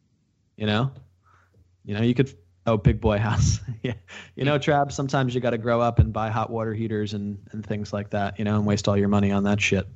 You 0.58 0.66
know, 0.66 0.92
you 1.86 1.94
know, 1.94 2.02
you 2.02 2.12
could. 2.12 2.34
Oh, 2.66 2.76
big 2.76 3.00
boy 3.00 3.16
house. 3.16 3.60
yeah, 3.82 3.94
you 4.36 4.44
know, 4.44 4.58
Trab. 4.58 4.92
Sometimes 4.92 5.34
you 5.34 5.40
got 5.40 5.50
to 5.50 5.58
grow 5.58 5.80
up 5.80 6.00
and 6.00 6.12
buy 6.12 6.28
hot 6.28 6.50
water 6.50 6.74
heaters 6.74 7.14
and 7.14 7.38
and 7.52 7.64
things 7.64 7.94
like 7.94 8.10
that. 8.10 8.38
You 8.38 8.44
know, 8.44 8.56
and 8.56 8.66
waste 8.66 8.86
all 8.86 8.94
your 8.98 9.08
money 9.08 9.32
on 9.32 9.42
that 9.44 9.58
shit. 9.58 9.88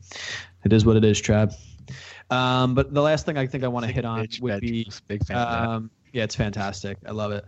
It 0.64 0.72
is 0.72 0.86
what 0.86 0.96
it 0.96 1.04
is, 1.04 1.20
Trab. 1.20 1.52
Um, 2.30 2.74
but 2.74 2.94
the 2.94 3.02
last 3.02 3.26
thing 3.26 3.36
I 3.36 3.46
think 3.46 3.64
I 3.64 3.68
want 3.68 3.84
to 3.84 3.92
hit 3.92 4.06
on 4.06 4.24
Bitch 4.24 4.40
would 4.40 4.62
be 4.62 4.90
big 5.06 5.22
fan 5.26 5.36
um, 5.36 5.90
yeah, 6.14 6.24
it's 6.24 6.34
fantastic. 6.34 6.96
I 7.06 7.10
love 7.10 7.32
it. 7.32 7.44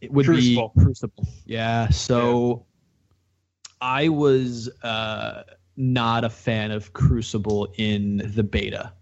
It 0.00 0.12
would 0.12 0.26
Crucible. 0.26 0.72
be 0.76 0.84
Crucible. 0.84 1.26
Yeah. 1.44 1.88
So 1.88 2.66
I 3.80 4.08
was 4.10 4.70
uh, 4.84 5.42
not 5.76 6.24
a 6.24 6.30
fan 6.30 6.70
of 6.70 6.92
Crucible 6.92 7.72
in 7.76 8.22
the 8.34 8.42
beta. 8.42 8.92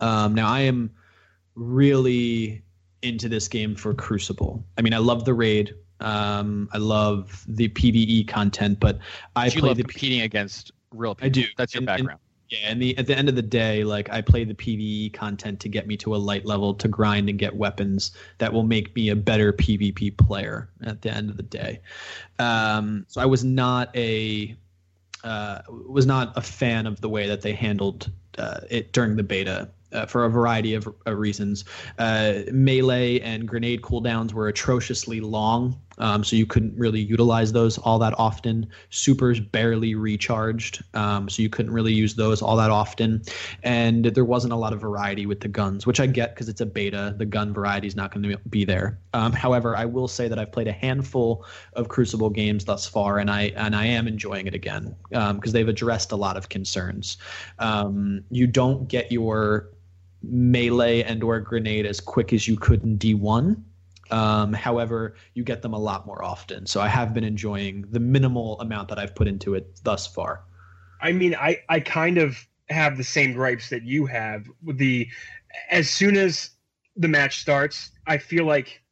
Um, 0.00 0.34
now 0.34 0.48
I 0.48 0.60
am 0.60 0.90
really 1.54 2.62
into 3.02 3.28
this 3.28 3.48
game 3.48 3.74
for 3.74 3.94
Crucible. 3.94 4.64
I 4.78 4.82
mean, 4.82 4.94
I 4.94 4.98
love 4.98 5.24
the 5.24 5.34
raid. 5.34 5.74
Um, 6.00 6.68
I 6.72 6.78
love 6.78 7.44
the 7.48 7.68
PVE 7.68 8.26
content, 8.28 8.80
but 8.80 8.98
I 9.36 9.46
you 9.46 9.60
play 9.60 9.74
the 9.74 9.82
competing 9.82 10.22
against 10.22 10.72
real 10.92 11.14
people. 11.14 11.26
I 11.26 11.28
do. 11.30 11.44
That's 11.56 11.74
your 11.74 11.82
And- 11.82 11.88
and- 11.90 11.98
background. 11.98 12.20
yeah, 12.50 12.58
and 12.64 12.82
the 12.82 12.96
at 12.98 13.06
the 13.06 13.16
end 13.16 13.28
of 13.28 13.36
the 13.36 13.42
day, 13.42 13.84
like 13.84 14.10
I 14.10 14.20
play 14.20 14.44
the 14.44 14.54
PVE 14.54 15.10
content 15.12 15.60
to 15.60 15.68
get 15.68 15.86
me 15.86 15.96
to 15.98 16.14
a 16.14 16.18
light 16.18 16.44
level 16.44 16.74
to 16.74 16.88
grind 16.88 17.28
and 17.28 17.38
get 17.38 17.54
weapons 17.56 18.12
that 18.38 18.52
will 18.52 18.64
make 18.64 18.94
me 18.96 19.08
a 19.10 19.16
better 19.16 19.52
PvP 19.52 20.16
player 20.16 20.68
at 20.84 21.02
the 21.02 21.12
end 21.14 21.30
of 21.30 21.36
the 21.36 21.42
day. 21.44 21.80
Um, 22.38 23.04
so 23.08 23.20
I 23.20 23.26
was 23.26 23.44
not 23.44 23.94
a 23.96 24.56
uh, 25.24 25.62
was 25.68 26.06
not 26.06 26.36
a 26.36 26.40
fan 26.40 26.86
of 26.86 27.00
the 27.00 27.08
way 27.08 27.26
that 27.26 27.42
they 27.42 27.52
handled 27.52 28.10
uh, 28.38 28.60
it 28.70 28.92
during 28.92 29.16
the 29.16 29.22
beta. 29.22 29.68
Uh, 29.92 30.04
for 30.04 30.24
a 30.24 30.28
variety 30.28 30.74
of 30.74 30.92
reasons, 31.06 31.64
uh, 32.00 32.40
melee 32.50 33.20
and 33.20 33.46
grenade 33.46 33.80
cooldowns 33.80 34.32
were 34.32 34.48
atrociously 34.48 35.20
long, 35.20 35.80
um, 35.98 36.24
so 36.24 36.36
you 36.36 36.46
couldn't 36.46 36.76
really 36.76 37.00
utilize 37.00 37.52
those 37.52 37.78
all 37.78 37.98
that 37.98 38.18
often. 38.18 38.66
Supers 38.90 39.40
barely 39.40 39.94
recharged, 39.94 40.82
um, 40.94 41.28
so 41.28 41.42
you 41.42 41.48
couldn't 41.48 41.72
really 41.72 41.92
use 41.92 42.14
those 42.14 42.42
all 42.42 42.56
that 42.56 42.70
often. 42.70 43.22
And 43.62 44.06
there 44.06 44.24
wasn't 44.24 44.52
a 44.52 44.56
lot 44.56 44.72
of 44.72 44.80
variety 44.80 45.26
with 45.26 45.40
the 45.40 45.48
guns, 45.48 45.86
which 45.86 46.00
I 46.00 46.06
get 46.06 46.34
because 46.34 46.48
it's 46.48 46.60
a 46.60 46.66
beta. 46.66 47.14
The 47.16 47.26
gun 47.26 47.52
variety 47.52 47.86
is 47.86 47.96
not 47.96 48.12
going 48.12 48.30
to 48.30 48.38
be 48.48 48.64
there. 48.64 48.98
Um, 49.12 49.32
however, 49.32 49.76
I 49.76 49.84
will 49.84 50.08
say 50.08 50.28
that 50.28 50.38
I've 50.38 50.52
played 50.52 50.68
a 50.68 50.72
handful 50.72 51.44
of 51.74 51.88
Crucible 51.88 52.30
games 52.30 52.64
thus 52.64 52.86
far, 52.86 53.18
and 53.18 53.30
I 53.30 53.52
and 53.56 53.74
I 53.76 53.86
am 53.86 54.08
enjoying 54.08 54.46
it 54.46 54.54
again 54.54 54.94
because 55.10 55.52
they've 55.52 55.68
addressed 55.68 56.12
a 56.12 56.16
lot 56.16 56.36
of 56.36 56.48
concerns. 56.48 57.18
Um, 57.58 58.24
you 58.30 58.46
don't 58.46 58.88
get 58.88 59.12
your 59.12 59.70
melee 60.22 61.02
and 61.02 61.22
or 61.22 61.40
grenade 61.40 61.86
as 61.86 62.00
quick 62.00 62.32
as 62.32 62.48
you 62.48 62.56
could 62.56 62.82
in 62.82 62.98
D1. 62.98 63.62
Um, 64.14 64.52
however, 64.52 65.16
you 65.34 65.42
get 65.42 65.60
them 65.62 65.74
a 65.74 65.78
lot 65.78 66.06
more 66.06 66.24
often. 66.24 66.66
So 66.66 66.80
I 66.80 66.86
have 66.86 67.12
been 67.12 67.24
enjoying 67.24 67.84
the 67.90 67.98
minimal 67.98 68.60
amount 68.60 68.88
that 68.90 68.98
I've 68.98 69.12
put 69.12 69.26
into 69.26 69.54
it 69.54 69.80
thus 69.82 70.06
far. 70.06 70.44
I 71.00 71.10
mean, 71.10 71.34
I, 71.34 71.62
I 71.68 71.80
kind 71.80 72.18
of 72.18 72.38
have 72.68 72.96
the 72.96 73.02
same 73.02 73.32
gripes 73.32 73.70
that 73.70 73.82
you 73.82 74.06
have. 74.06 74.48
The 74.62 75.08
as 75.68 75.90
soon 75.90 76.16
as 76.16 76.50
the 76.96 77.08
match 77.08 77.40
starts, 77.40 77.90
I 78.06 78.18
feel 78.18 78.44
like 78.44 78.84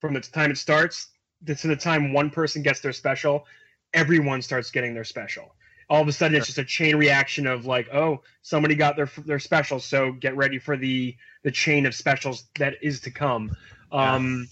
from 0.00 0.14
the 0.14 0.20
time 0.20 0.50
it 0.50 0.58
starts 0.58 1.06
to 1.46 1.54
the 1.54 1.76
time 1.76 2.12
one 2.12 2.28
person 2.28 2.60
gets 2.60 2.80
their 2.80 2.92
special, 2.92 3.46
everyone 3.92 4.42
starts 4.42 4.72
getting 4.72 4.92
their 4.92 5.04
special. 5.04 5.54
All 5.88 6.02
of 6.02 6.08
a 6.08 6.12
sudden, 6.12 6.36
it's 6.36 6.46
just 6.46 6.58
a 6.58 6.64
chain 6.64 6.96
reaction 6.96 7.46
of 7.46 7.64
like, 7.64 7.94
oh, 7.94 8.22
somebody 8.42 8.74
got 8.74 8.96
their 8.96 9.08
their 9.24 9.38
special, 9.38 9.78
so 9.78 10.10
get 10.10 10.36
ready 10.36 10.58
for 10.58 10.76
the 10.76 11.14
the 11.44 11.52
chain 11.52 11.86
of 11.86 11.94
specials 11.94 12.46
that 12.58 12.74
is 12.82 12.98
to 13.02 13.12
come. 13.12 13.54
Um, 13.92 14.48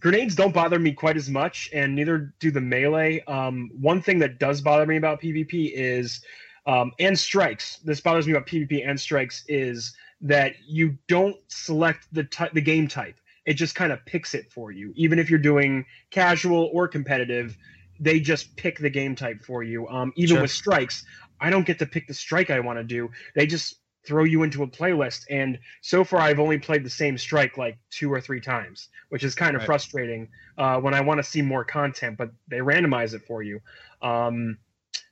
Grenades 0.00 0.34
don't 0.34 0.54
bother 0.54 0.78
me 0.78 0.92
quite 0.92 1.16
as 1.16 1.28
much, 1.28 1.68
and 1.72 1.94
neither 1.94 2.34
do 2.40 2.50
the 2.50 2.60
melee. 2.60 3.22
Um, 3.26 3.70
one 3.78 4.00
thing 4.00 4.18
that 4.20 4.38
does 4.38 4.60
bother 4.60 4.86
me 4.86 4.96
about 4.96 5.20
PvP 5.20 5.72
is 5.74 6.22
um, 6.66 6.92
and 6.98 7.18
strikes. 7.18 7.78
This 7.78 8.00
bothers 8.00 8.26
me 8.26 8.32
about 8.32 8.46
PvP 8.46 8.86
and 8.88 8.98
strikes 8.98 9.44
is 9.48 9.94
that 10.22 10.54
you 10.66 10.96
don't 11.08 11.36
select 11.48 12.06
the 12.12 12.24
ty- 12.24 12.50
the 12.52 12.60
game 12.60 12.88
type. 12.88 13.18
It 13.46 13.54
just 13.54 13.74
kind 13.74 13.92
of 13.92 14.04
picks 14.06 14.34
it 14.34 14.50
for 14.52 14.70
you. 14.70 14.92
Even 14.96 15.18
if 15.18 15.30
you're 15.30 15.38
doing 15.38 15.84
casual 16.10 16.70
or 16.72 16.86
competitive, 16.86 17.56
they 17.98 18.20
just 18.20 18.54
pick 18.56 18.78
the 18.78 18.90
game 18.90 19.14
type 19.14 19.42
for 19.42 19.62
you. 19.62 19.88
Um, 19.88 20.12
even 20.16 20.36
Sure. 20.36 20.42
with 20.42 20.50
strikes, 20.50 21.04
I 21.40 21.50
don't 21.50 21.66
get 21.66 21.78
to 21.80 21.86
pick 21.86 22.06
the 22.06 22.14
strike 22.14 22.50
I 22.50 22.60
want 22.60 22.78
to 22.78 22.84
do. 22.84 23.10
They 23.34 23.46
just 23.46 23.79
throw 24.10 24.24
you 24.24 24.42
into 24.42 24.64
a 24.64 24.66
playlist. 24.66 25.20
And 25.30 25.56
so 25.82 26.02
far, 26.02 26.18
I've 26.20 26.40
only 26.40 26.58
played 26.58 26.84
the 26.84 26.90
same 26.90 27.16
strike 27.16 27.56
like 27.56 27.78
two 27.90 28.12
or 28.12 28.20
three 28.20 28.40
times, 28.40 28.88
which 29.10 29.22
is 29.22 29.36
kind 29.36 29.54
of 29.54 29.60
Right. 29.60 29.66
frustrating 29.66 30.28
uh, 30.58 30.80
when 30.80 30.94
I 30.94 31.00
want 31.00 31.18
to 31.18 31.22
see 31.22 31.42
more 31.42 31.64
content. 31.64 32.16
But 32.18 32.30
they 32.48 32.58
randomize 32.58 33.14
it 33.14 33.22
for 33.28 33.44
you. 33.44 33.60
Um, 34.02 34.58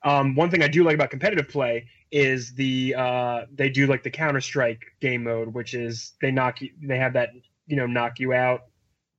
um, 0.03 0.34
one 0.34 0.51
thing 0.51 0.64
I 0.64 0.68
do 0.68 0.82
like 0.82 0.94
about 0.96 1.11
competitive 1.11 1.49
play 1.49 1.86
is 2.11 2.55
the 2.55 2.94
uh, 2.99 3.46
they 3.55 3.68
do 3.70 3.86
like 3.86 4.03
the 4.03 4.11
Counter 4.11 4.40
Strike 4.40 4.80
game 5.01 5.22
mode, 5.22 5.55
which 5.55 5.74
is 5.74 6.14
they 6.20 6.32
knock 6.32 6.61
you, 6.61 6.70
they 6.82 6.99
have 6.99 7.12
that 7.12 7.30
you 7.68 7.76
know 7.76 7.86
knock 7.86 8.18
you 8.18 8.32
out, 8.32 8.62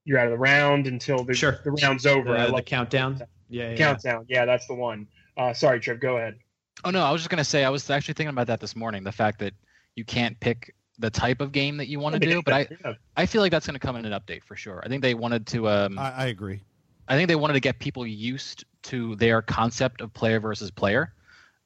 you're 0.04 0.20
out 0.20 0.26
of 0.26 0.32
the 0.32 0.38
round 0.38 0.88
until 0.88 1.24
the, 1.24 1.34
Sure. 1.34 1.60
the 1.64 1.72
round's 1.72 2.06
over. 2.06 2.36
I 2.36 2.42
The, 2.42 2.48
the 2.48 2.52
love 2.54 2.66
countdown. 2.66 3.22
Yeah, 3.50 3.70
yeah. 3.70 3.76
countdown. 3.78 4.26
Yeah, 4.28 4.44
that's 4.46 4.68
the 4.68 4.76
one. 4.76 5.08
Uh, 5.38 5.54
sorry, 5.54 5.80
Trev. 5.80 6.02
Go 6.02 6.18
ahead. 6.18 6.36
Oh 6.84 6.92
no, 6.92 7.02
I 7.04 7.12
was 7.12 7.22
just 7.22 7.30
gonna 7.30 7.44
say 7.46 7.64
I 7.64 7.70
was 7.70 7.90
actually 7.90 8.16
thinking 8.16 8.34
about 8.36 8.48
that 8.48 8.60
this 8.60 8.76
morning. 8.76 9.04
The 9.04 9.12
fact 9.12 9.40
that 9.40 9.54
you 10.00 10.06
can't 10.06 10.40
pick 10.40 10.74
the 10.98 11.10
type 11.10 11.42
of 11.42 11.52
game 11.52 11.78
that 11.78 11.88
you 11.88 12.00
want 12.00 12.14
to 12.14 12.20
do, 12.32 12.42
but 12.42 12.54
I 12.54 12.68
Yeah. 12.84 12.94
I 13.16 13.26
feel 13.26 13.42
like 13.42 13.52
that's 13.52 13.68
gonna 13.68 13.80
come 13.80 13.98
in 13.98 14.06
an 14.06 14.14
update 14.14 14.44
for 14.44 14.56
sure. 14.56 14.82
I 14.84 14.88
think 14.88 15.02
they 15.04 15.14
wanted 15.14 15.46
to 15.48 15.68
um 15.68 16.00
I, 16.00 16.12
I 16.12 16.26
agree. 16.28 16.62
I 17.08 17.16
think 17.16 17.28
they 17.28 17.36
wanted 17.36 17.54
to 17.54 17.60
get 17.60 17.80
people 17.80 18.06
used 18.08 18.66
to 18.84 19.16
their 19.18 19.42
concept 19.42 20.02
of 20.02 20.14
player 20.14 20.40
versus 20.40 20.72
player. 20.72 21.14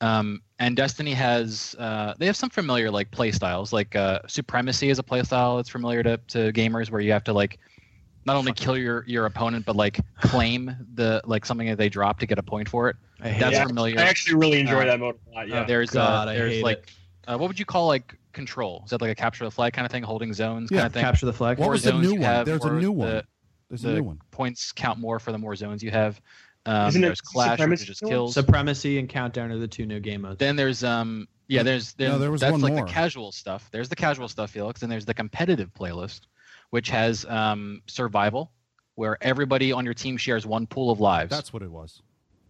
Um, 0.01 0.41
and 0.57 0.75
Destiny 0.75 1.13
has 1.13 1.75
uh, 1.77 2.13
they 2.17 2.25
have 2.25 2.35
some 2.35 2.49
familiar 2.49 2.89
like 2.89 3.11
play 3.11 3.31
styles. 3.31 3.71
Like 3.71 3.95
uh, 3.95 4.19
Supremacy 4.27 4.89
is 4.89 4.99
a 4.99 5.03
play 5.03 5.21
style 5.23 5.57
that's 5.57 5.69
familiar 5.69 6.01
to, 6.03 6.17
to 6.29 6.51
gamers 6.53 6.89
where 6.89 7.01
you 7.01 7.11
have 7.11 7.23
to 7.25 7.33
like 7.33 7.59
not 8.25 8.35
only 8.37 8.53
kill 8.53 8.77
your, 8.77 9.03
your 9.05 9.25
opponent 9.25 9.65
but 9.65 9.75
like 9.75 9.99
claim 10.21 10.75
the 10.93 11.21
like 11.25 11.45
something 11.45 11.67
that 11.67 11.77
they 11.77 11.89
drop 11.89 12.19
to 12.19 12.25
get 12.25 12.37
a 12.39 12.43
point 12.43 12.67
for 12.69 12.89
it. 12.89 12.95
I 13.21 13.29
hate 13.29 13.41
That's 13.41 13.59
it. 13.59 13.67
Familiar. 13.67 13.99
I 13.99 14.03
actually 14.03 14.35
really 14.35 14.59
enjoy 14.59 14.81
Uh, 14.81 14.85
that 14.85 14.99
mode 14.99 15.19
a 15.27 15.35
lot. 15.35 15.47
Yeah. 15.47 15.65
There's 15.65 15.91
God, 15.91 16.27
uh, 16.27 16.33
there's 16.33 16.61
like 16.61 16.89
uh, 17.27 17.37
what 17.37 17.47
would 17.47 17.59
you 17.59 17.65
call 17.65 17.87
like 17.87 18.17
control? 18.33 18.81
Is 18.85 18.89
that 18.91 19.01
like 19.01 19.11
a 19.11 19.15
capture 19.15 19.43
the 19.45 19.51
flag 19.51 19.73
kind 19.73 19.85
of 19.85 19.91
thing, 19.91 20.03
holding 20.03 20.33
zones 20.33 20.69
Yeah, 20.71 20.79
kind 20.79 20.87
of 20.87 20.93
thing? 20.93 21.01
Capture 21.03 21.25
the 21.25 21.33
flag. 21.33 21.57
What 21.57 21.65
More 21.65 21.71
was 21.73 21.83
the 21.83 21.93
new 21.93 22.15
one? 22.15 22.45
There's 22.45 22.63
a 22.65 22.71
new 22.73 22.91
one. 22.91 23.07
the- 23.09 23.23
There's 23.69 23.83
a 23.85 23.87
the 23.87 23.93
new 23.95 24.03
one. 24.03 24.19
points 24.31 24.71
count 24.71 24.99
more 24.99 25.19
for 25.19 25.31
the 25.31 25.37
more 25.37 25.55
zones 25.55 25.81
you 25.81 25.91
have. 25.91 26.19
Um, 26.65 26.87
Isn't 26.87 27.03
it 27.03 27.07
there's 27.07 27.21
clash, 27.21 27.51
which 27.51 27.57
Supremacy 27.59 27.85
just 27.85 28.01
kills. 28.03 28.33
Supremacy 28.33 28.97
and 28.99 29.09
Countdown 29.09 29.51
are 29.51 29.57
the 29.57 29.67
two 29.67 29.85
new 29.85 29.99
game 29.99 30.21
modes. 30.21 30.39
Then 30.39 30.55
there's 30.55 30.83
um 30.83 31.27
yeah 31.47 31.61
there's 31.61 31.93
then 31.93 32.11
No, 32.11 32.19
there 32.19 32.31
was 32.31 32.39
that's 32.41 32.51
one 32.53 32.61
like 32.61 32.73
more. 32.73 32.85
the 32.85 32.91
casual 32.91 33.31
stuff. 33.33 33.67
There's 33.71 33.89
the 33.89 33.95
casual 33.97 34.27
stuff, 34.29 34.51
Felix, 34.51 34.81
and 34.81 34.91
there's 34.91 35.05
the 35.05 35.13
competitive 35.13 35.73
playlist, 35.73 36.21
which 36.69 36.89
has 36.89 37.25
um 37.25 37.81
survival, 37.87 38.53
where 38.95 39.17
everybody 39.21 39.73
on 39.73 39.83
your 39.83 39.93
team 39.93 40.15
shares 40.15 40.45
one 40.45 40.65
pool 40.65 40.89
of 40.89 40.99
lives. 41.01 41.31
That's 41.31 41.51
what 41.51 41.63
it 41.63 41.71
was. 41.71 42.01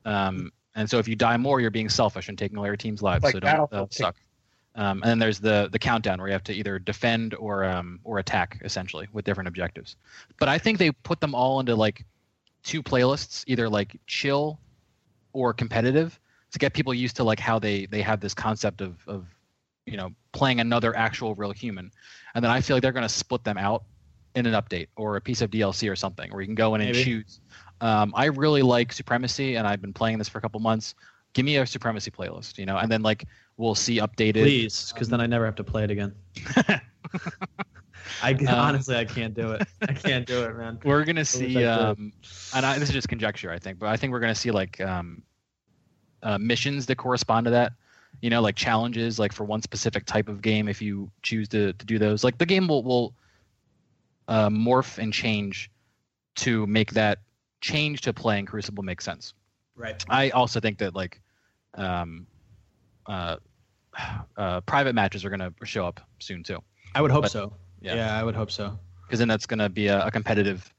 um 0.06 0.52
and 0.76 0.88
so 0.90 0.98
if 1.00 1.08
you 1.08 1.16
die 1.16 1.38
more, 1.38 1.60
you're 1.62 1.70
being 1.72 1.90
selfish 1.90 2.30
and 2.30 2.38
taking 2.38 2.58
away 2.58 2.68
your 2.68 2.78
team's 2.78 3.02
lives. 3.02 3.24
Like 3.24 3.34
so 3.34 3.40
don't 3.40 3.72
uh, 3.74 3.86
suck. 3.92 4.16
Um, 4.76 5.02
and 5.04 5.12
then 5.12 5.20
there's 5.20 5.40
the 5.40 5.70
the 5.72 5.80
countdown 5.80 6.20
where 6.20 6.28
you 6.28 6.34
have 6.34 6.44
to 6.46 6.54
either 6.54 6.80
defend 6.80 7.36
or 7.36 7.64
um 7.64 8.00
or 8.04 8.20
attack 8.20 8.60
essentially 8.64 9.08
with 9.14 9.24
different 9.26 9.48
objectives. 9.48 9.98
But 10.40 10.50
I 10.50 10.58
think 10.58 10.80
they 10.80 10.92
put 10.92 11.22
them 11.22 11.36
all 11.36 11.60
into 11.60 11.76
like 11.76 12.06
two 12.64 12.82
playlists, 12.82 13.44
either 13.48 13.70
like 13.70 14.00
chill 14.08 14.60
or 15.34 15.54
competitive, 15.54 16.20
to 16.52 16.60
get 16.60 16.74
people 16.74 16.94
used 16.94 17.16
to 17.18 17.24
like 17.24 17.40
how 17.40 17.60
they 17.60 17.86
they 17.86 18.02
have 18.02 18.20
this 18.20 18.34
concept 18.34 18.82
of 18.82 18.98
of 19.08 19.28
you 19.86 19.98
know 19.98 20.12
playing 20.32 20.60
another 20.60 20.96
actual 20.96 21.36
real 21.36 21.52
human. 21.52 21.92
And 22.34 22.44
then 22.44 22.52
I 22.52 22.62
feel 22.62 22.76
like 22.76 22.82
they're 22.82 22.92
going 22.92 23.04
to 23.04 23.10
split 23.10 23.44
them 23.44 23.58
out 23.58 23.84
in 24.36 24.46
an 24.48 24.54
update 24.54 24.88
or 24.96 25.16
a 25.16 25.22
piece 25.22 25.42
of 25.42 25.52
DLC 25.52 25.92
or 25.92 25.96
something 25.96 26.32
where 26.32 26.42
you 26.42 26.48
can 26.48 26.56
go 26.56 26.74
in 26.76 26.82
and 26.82 26.92
Maybe. 26.92 27.04
choose. 27.04 27.40
Um, 27.82 28.14
I 28.16 28.26
really 28.26 28.62
like 28.62 28.92
Supremacy, 28.92 29.56
and 29.56 29.68
I've 29.68 29.82
been 29.82 29.94
playing 29.94 30.18
this 30.18 30.30
for 30.30 30.40
a 30.40 30.42
couple 30.42 30.60
months. 30.60 30.96
Give 31.34 31.46
me 31.46 31.58
a 31.58 31.68
Supremacy 31.68 32.12
playlist, 32.12 32.58
you 32.58 32.66
know, 32.66 32.78
and 32.78 32.92
then 32.92 33.02
like 33.02 33.26
we'll 33.58 33.76
see 33.76 34.00
updated. 34.00 34.44
Please, 34.44 34.92
because 34.94 35.10
then 35.10 35.22
I 35.22 35.26
never 35.26 35.46
have 35.46 35.56
to 35.56 35.64
play 35.64 35.84
it 35.84 35.92
again. 35.92 36.14
I 38.22 38.34
Um, 38.34 38.48
honestly, 38.48 38.96
I 38.96 39.06
can't 39.06 39.34
do 39.34 39.52
it. 39.52 39.68
I 39.82 39.94
can't 39.94 40.26
do 40.26 40.44
it, 40.44 40.56
man. 40.56 40.80
We're 40.84 41.06
gonna 41.06 41.26
see, 41.26 41.64
um, 41.66 42.14
and 42.54 42.66
I, 42.66 42.78
this 42.78 42.90
is 42.90 42.94
just 42.94 43.08
conjecture, 43.08 43.52
I 43.52 43.60
think, 43.60 43.80
but 43.80 43.90
I 43.90 43.98
think 43.98 44.12
we're 44.12 44.20
gonna 44.20 44.36
see 44.36 44.52
like 44.52 44.80
um, 44.82 45.22
uh, 46.22 46.38
missions 46.38 46.86
that 46.88 46.96
correspond 46.96 47.46
to 47.46 47.52
that. 47.52 47.74
You 48.22 48.30
know, 48.30 48.42
like 48.42 48.56
challenges, 48.56 49.20
like 49.20 49.34
for 49.34 49.44
one 49.44 49.62
specific 49.62 50.06
type 50.06 50.30
of 50.30 50.42
game. 50.42 50.68
If 50.68 50.82
you 50.82 51.10
choose 51.24 51.48
to 51.50 51.74
to 51.74 51.86
do 51.86 51.98
those, 51.98 52.24
like 52.24 52.38
the 52.38 52.46
game 52.46 52.68
will 52.68 52.84
will 52.84 53.14
uh, 54.28 54.50
morph 54.50 54.98
and 54.98 55.12
change 55.12 55.72
to 56.36 56.66
make 56.68 56.92
that 56.92 57.20
change 57.62 58.02
to 58.02 58.14
playing 58.14 58.46
Crucible 58.46 58.84
make 58.84 59.02
sense. 59.02 59.34
Right. 59.76 60.04
I 60.10 60.30
also 60.30 60.60
think 60.60 60.78
that 60.80 60.96
like 60.96 61.22
um, 61.76 62.28
uh, 63.08 63.38
uh, 64.38 64.62
private 64.62 64.96
matches 64.96 65.24
are 65.26 65.30
going 65.30 65.40
to 65.40 65.54
show 65.66 65.86
up 65.86 66.02
soon 66.20 66.44
too. 66.44 66.60
I 66.96 67.02
would 67.02 67.12
hope 67.12 67.24
But- 67.24 67.32
so. 67.32 67.54
yeah. 67.82 67.96
Yeah. 67.96 68.20
I 68.20 68.24
would 68.24 68.36
hope 68.36 68.52
so. 68.52 68.78
because 69.06 69.20
then 69.20 69.28
that's 69.28 69.46
going 69.46 69.60
to 69.60 69.70
be 69.70 69.88
a, 69.88 70.06
a 70.08 70.12
competitive 70.12 70.74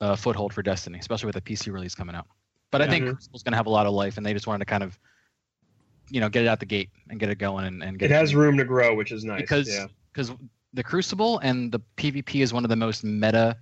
uh, 0.00 0.14
foothold 0.16 0.52
for 0.52 0.62
Destiny, 0.62 0.98
especially 0.98 1.26
with 1.26 1.34
the 1.34 1.40
PC 1.40 1.72
release 1.72 1.94
coming 1.94 2.14
out. 2.14 2.26
But 2.70 2.82
I 2.82 2.86
think 2.88 3.04
Mhm. 3.04 3.14
Crucible's 3.14 3.42
going 3.42 3.52
to 3.52 3.56
have 3.56 3.66
a 3.66 3.70
lot 3.70 3.86
of 3.86 3.92
life, 3.92 4.16
and 4.16 4.24
they 4.24 4.32
just 4.32 4.46
wanted 4.46 4.60
to 4.60 4.64
kind 4.64 4.82
of, 4.84 4.98
you 6.08 6.20
know, 6.20 6.28
get 6.28 6.42
it 6.44 6.48
out 6.48 6.60
the 6.60 6.66
gate 6.66 6.90
and 7.08 7.18
get 7.18 7.28
it 7.30 7.38
going 7.38 7.64
and, 7.66 7.82
and 7.82 7.98
get 7.98 8.10
It 8.10 8.14
has 8.14 8.34
room 8.34 8.56
to 8.58 8.64
grow, 8.64 8.94
which 8.94 9.10
is 9.12 9.24
nice. 9.24 9.40
because 9.40 9.68
yeah. 9.68 9.86
because 10.12 10.32
the 10.72 10.82
Crucible 10.84 11.38
and 11.40 11.72
the 11.72 11.80
PvP 11.96 12.42
is 12.42 12.52
one 12.52 12.64
of 12.64 12.68
the 12.70 12.76
most 12.76 13.02
meta, 13.02 13.56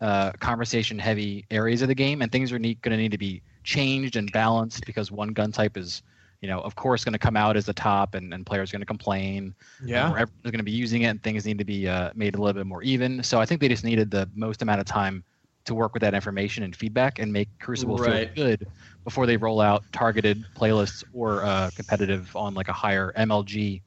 uh, 0.00 0.32
conversation 0.40 0.98
heavy 0.98 1.44
areas 1.50 1.82
of 1.82 1.88
the 1.88 1.94
game, 1.94 2.22
and 2.22 2.32
things 2.32 2.50
are 2.52 2.58
going 2.58 2.76
to 2.82 2.96
need 2.96 3.12
to 3.12 3.18
be 3.18 3.42
changed 3.64 4.16
and 4.16 4.32
balanced 4.32 4.84
because 4.86 5.10
one 5.12 5.28
gun 5.28 5.52
type 5.52 5.76
is, 5.76 6.02
you 6.40 6.48
know, 6.48 6.60
of 6.60 6.74
course, 6.76 7.04
going 7.04 7.12
to 7.14 7.18
come 7.18 7.36
out 7.36 7.56
as 7.56 7.66
the 7.66 7.72
top, 7.72 8.14
and, 8.14 8.32
and 8.34 8.44
players 8.44 8.70
going 8.70 8.80
to 8.82 8.86
complain. 8.86 9.54
Yeah. 9.84 10.08
Everyone's 10.10 10.30
going 10.44 10.58
to 10.58 10.62
be 10.62 10.72
using 10.72 11.02
it, 11.02 11.06
and 11.06 11.22
things 11.22 11.46
need 11.46 11.58
to 11.58 11.64
be 11.64 11.88
uh, 11.88 12.10
made 12.14 12.34
a 12.34 12.38
little 12.38 12.52
bit 12.54 12.66
more 12.66 12.82
even. 12.82 13.22
So 13.22 13.40
I 13.40 13.46
think 13.46 13.60
they 13.60 13.68
just 13.68 13.84
needed 13.84 14.10
the 14.10 14.28
most 14.34 14.62
amount 14.62 14.80
of 14.80 14.86
time 14.86 15.24
to 15.64 15.74
work 15.74 15.94
with 15.94 16.02
that 16.02 16.12
information 16.12 16.62
and 16.62 16.76
feedback 16.76 17.18
and 17.18 17.32
make 17.32 17.48
Crucible 17.58 17.96
Right. 17.96 18.30
feel 18.34 18.44
good 18.46 18.66
before 19.04 19.24
they 19.24 19.38
roll 19.38 19.60
out 19.62 19.82
targeted 19.92 20.44
playlists 20.54 21.02
or 21.14 21.42
uh, 21.42 21.70
competitive 21.74 22.34
on 22.36 22.52
like 22.54 22.68
a 22.68 22.72
higher 22.74 23.14
MLG 23.16 23.80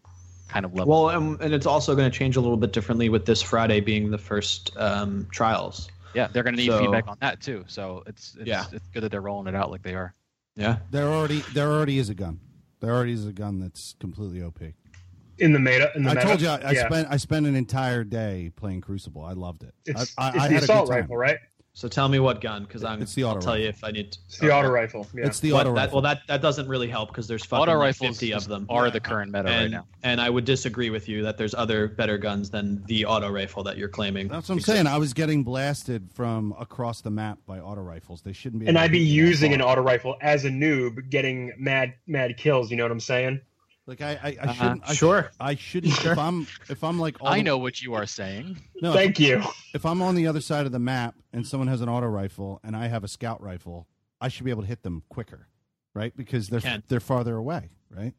kind 0.47 0.65
of 0.65 0.73
level. 0.73 1.03
Well, 1.05 1.09
and, 1.15 1.39
and 1.39 1.53
it's 1.53 1.67
also 1.67 1.95
going 1.95 2.09
to 2.09 2.17
change 2.17 2.35
a 2.35 2.41
little 2.41 2.57
bit 2.57 2.73
differently 2.73 3.09
with 3.09 3.25
this 3.27 3.43
Friday 3.43 3.79
being 3.79 4.09
the 4.09 4.17
first 4.17 4.71
um, 4.77 5.27
trials. 5.31 5.87
yeah, 6.15 6.25
they're 6.27 6.41
going 6.41 6.55
to 6.55 6.61
need 6.61 6.67
so- 6.71 6.79
feedback 6.79 7.07
on 7.07 7.17
that 7.21 7.41
too. 7.41 7.63
So 7.67 8.01
it's 8.07 8.35
it's, 8.39 8.47
Yeah. 8.47 8.63
it's 8.71 8.87
good 8.93 9.03
that 9.03 9.11
they're 9.11 9.21
rolling 9.21 9.47
it 9.47 9.55
out 9.55 9.69
like 9.69 9.83
they 9.83 9.93
are. 9.93 10.15
Yeah. 10.57 10.77
There 10.91 11.07
already 11.07 11.43
there 11.53 11.71
already 11.71 11.99
is 11.99 12.09
a 12.09 12.15
gun. 12.15 12.39
There 12.79 12.93
already 12.93 13.13
is 13.13 13.25
a 13.25 13.31
gun 13.31 13.59
that's 13.59 13.95
completely 13.99 14.41
opaque. 14.41 14.75
In 15.37 15.53
the 15.53 15.59
meta, 15.59 15.91
in 15.95 16.03
the 16.03 16.09
I 16.09 16.13
meta, 16.15 16.25
told 16.25 16.41
you 16.41 16.47
I, 16.49 16.57
I 16.57 16.71
yeah. 16.71 16.85
spent 16.87 17.07
I 17.09 17.17
spent 17.17 17.45
an 17.45 17.55
entire 17.55 18.03
day 18.03 18.51
playing 18.55 18.81
Crucible. 18.81 19.23
I 19.23 19.33
loved 19.33 19.63
it. 19.63 19.73
It's, 19.85 20.13
I, 20.17 20.23
I, 20.23 20.29
it's 20.29 20.37
I 20.37 20.47
the 20.47 20.53
had 20.53 20.61
a 20.61 20.63
assault 20.65 20.87
good 20.87 20.95
rifle, 20.95 21.15
right? 21.15 21.37
So 21.77 21.87
tell 21.87 22.09
me 22.09 22.17
what 22.17 22.41
gun, 22.41 22.63
because 22.63 22.83
I'm. 22.83 23.03
It's 23.03 23.13
the 23.13 23.23
I'll 23.23 23.29
auto 23.33 23.39
tell 23.39 23.55
you 23.55 23.67
if 23.67 23.83
I 23.83 23.91
need. 23.91 24.11
To, 24.11 24.17
It's 24.25 24.39
the 24.39 24.51
auto 24.51 24.67
rifle. 24.71 25.05
Yeah. 25.13 25.27
It's 25.27 25.39
the 25.39 25.51
But 25.51 25.57
auto 25.67 25.75
that, 25.75 25.81
rifle. 25.81 25.95
well, 25.97 26.01
that 26.01 26.21
that 26.27 26.41
doesn't 26.41 26.67
really 26.67 26.87
help 26.87 27.09
because 27.09 27.27
there's 27.27 27.45
fucking 27.45 27.61
Auto 27.61 27.73
like 27.73 27.79
rifles 27.89 28.17
50 28.17 28.31
of 28.31 28.37
just 28.37 28.49
them. 28.49 28.65
are 28.67 28.89
the 28.89 28.99
current 28.99 29.31
meta 29.31 29.43
right 29.43 29.53
and, 29.61 29.71
now. 29.73 29.85
and 30.01 30.19
I 30.19 30.27
would 30.31 30.43
disagree 30.43 30.89
with 30.89 31.07
you 31.07 31.21
that 31.21 31.37
there's 31.37 31.53
other 31.53 31.87
better 31.87 32.17
guns 32.17 32.49
than 32.49 32.83
the 32.87 33.05
auto 33.05 33.29
rifle 33.29 33.61
that 33.65 33.77
you're 33.77 33.89
claiming. 33.89 34.27
That's 34.27 34.49
what 34.49 34.53
I'm 34.53 34.57
Except- 34.57 34.75
saying. 34.75 34.87
I 34.87 34.97
was 34.97 35.13
getting 35.13 35.43
blasted 35.43 36.09
from 36.15 36.55
across 36.59 37.01
the 37.01 37.11
map 37.11 37.37
by 37.45 37.59
auto 37.59 37.81
rifles. 37.81 38.23
They 38.23 38.33
shouldn't 38.33 38.61
be. 38.61 38.67
and 38.67 38.75
I'd 38.75 38.91
be 38.91 38.97
hit 38.97 39.03
me 39.03 39.09
that 39.21 39.27
using 39.27 39.53
an 39.53 39.61
auto 39.61 39.83
rifle 39.83 40.17
as 40.19 40.45
a 40.45 40.49
noob, 40.49 41.11
getting 41.11 41.53
mad 41.59 41.93
mad 42.07 42.37
kills. 42.37 42.71
You 42.71 42.77
know 42.77 42.85
what 42.85 42.91
I'm 42.91 42.99
saying? 42.99 43.39
Like 43.87 44.01
I, 44.01 44.11
I, 44.11 44.37
I 44.41 44.43
Uh-huh. 44.43 44.53
shouldn't. 44.53 44.83
I, 44.89 44.93
Sure. 44.93 45.31
I 45.39 45.55
shouldn't. 45.55 46.05
If 46.05 46.17
I'm, 46.17 46.45
if 46.69 46.83
I'm 46.83 46.99
like, 46.99 47.15
all 47.21 47.29
I 47.29 47.37
the- 47.37 47.43
know 47.43 47.57
what 47.57 47.81
you 47.81 47.93
are 47.93 48.05
saying. 48.05 48.61
No, 48.81 48.89
if, 48.89 48.95
Thank 48.95 49.19
you. 49.19 49.41
if 49.73 49.85
I'm 49.85 50.01
on 50.01 50.13
the 50.15 50.27
other 50.27 50.41
side 50.41 50.65
of 50.65 50.71
the 50.73 50.79
map 50.79 51.15
and 51.33 51.47
someone 51.47 51.67
has 51.69 51.81
an 51.81 51.87
auto 51.89 52.07
rifle 52.07 52.59
and 52.63 52.75
I 52.75 52.87
have 52.87 53.03
a 53.03 53.07
scout 53.07 53.41
rifle, 53.41 53.87
I 54.19 54.27
should 54.27 54.43
be 54.45 54.51
able 54.51 54.63
to 54.63 54.67
hit 54.67 54.83
them 54.83 55.03
quicker, 55.09 55.47
right? 55.93 56.15
Because 56.17 56.49
they're 56.49 56.59
Can. 56.59 56.83
they're 56.89 56.99
farther 56.99 57.35
away, 57.37 57.69
right? 57.89 58.13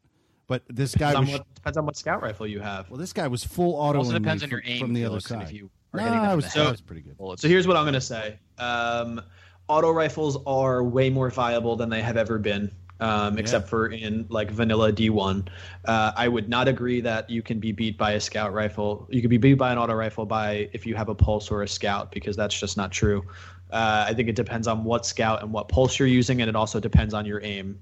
But 0.47 0.63
this 0.67 0.95
guy 0.95 1.11
Depends 1.11 1.29
was 1.31 1.39
on, 1.41 1.45
what, 1.45 1.55
depends 1.55 1.77
on 1.77 1.85
what 1.85 1.95
scout 1.97 2.23
rifle 2.23 2.47
you 2.47 2.59
have. 2.61 2.89
well. 2.89 2.97
This 2.99 3.13
guy 3.13 3.27
was 3.27 3.43
full 3.43 3.75
auto. 3.75 3.99
also 3.99 4.13
depends 4.13 4.41
on 4.41 4.49
your 4.49 4.63
aim 4.65 4.79
from 4.79 4.93
the 4.95 5.03
other 5.05 5.19
Felix, 5.19 5.29
and 5.31 5.41
side. 5.41 5.49
If 5.49 5.53
you 5.55 5.69
are 5.93 5.99
No, 5.99 6.03
hitting 6.05 6.19
I 6.19 6.35
was, 6.35 6.51
So- 6.51 6.63
that 6.63 6.71
was 6.71 6.81
pretty 6.81 7.01
good. 7.03 7.15
So 7.39 7.47
here's 7.47 7.67
what 7.67 7.77
I'm 7.77 7.83
going 7.83 7.93
to 7.93 8.01
say. 8.01 8.39
Um, 8.57 9.21
auto 9.67 9.91
rifles 9.91 10.39
are 10.47 10.83
way 10.83 11.11
more 11.11 11.29
viable 11.29 11.75
than 11.75 11.89
they 11.91 12.01
have 12.01 12.17
ever 12.17 12.39
been, 12.39 12.71
um, 12.99 13.37
except 13.37 13.69
for 13.69 13.87
in 13.87 14.25
like 14.29 14.51
vanilla 14.51 14.91
D1. 14.91 15.47
Uh, 15.85 16.11
I 16.15 16.27
would 16.27 16.49
not 16.49 16.67
agree 16.67 17.01
that 17.01 17.29
you 17.29 17.41
can 17.41 17.59
be 17.59 17.71
beat 17.71 17.97
by 17.97 18.11
a 18.13 18.19
scout 18.19 18.53
rifle. 18.53 19.07
You 19.09 19.21
could 19.21 19.29
be 19.29 19.37
beat 19.37 19.55
by 19.55 19.71
an 19.71 19.77
auto 19.77 19.93
rifle 19.93 20.25
by 20.25 20.69
if 20.73 20.85
you 20.85 20.95
have 20.95 21.09
a 21.09 21.15
pulse 21.15 21.49
or 21.51 21.63
a 21.63 21.67
scout 21.67 22.11
because 22.11 22.35
that's 22.35 22.59
just 22.59 22.77
not 22.77 22.91
true. 22.91 23.25
Uh, 23.71 24.05
I 24.07 24.13
think 24.13 24.27
it 24.29 24.35
depends 24.35 24.67
on 24.67 24.83
what 24.83 25.05
scout 25.05 25.43
and 25.43 25.53
what 25.53 25.67
pulse 25.69 25.99
you're 25.99 26.07
using, 26.07 26.41
and 26.41 26.49
it 26.49 26.55
also 26.55 26.79
depends 26.79 27.13
on 27.13 27.25
your 27.25 27.41
aim. 27.43 27.79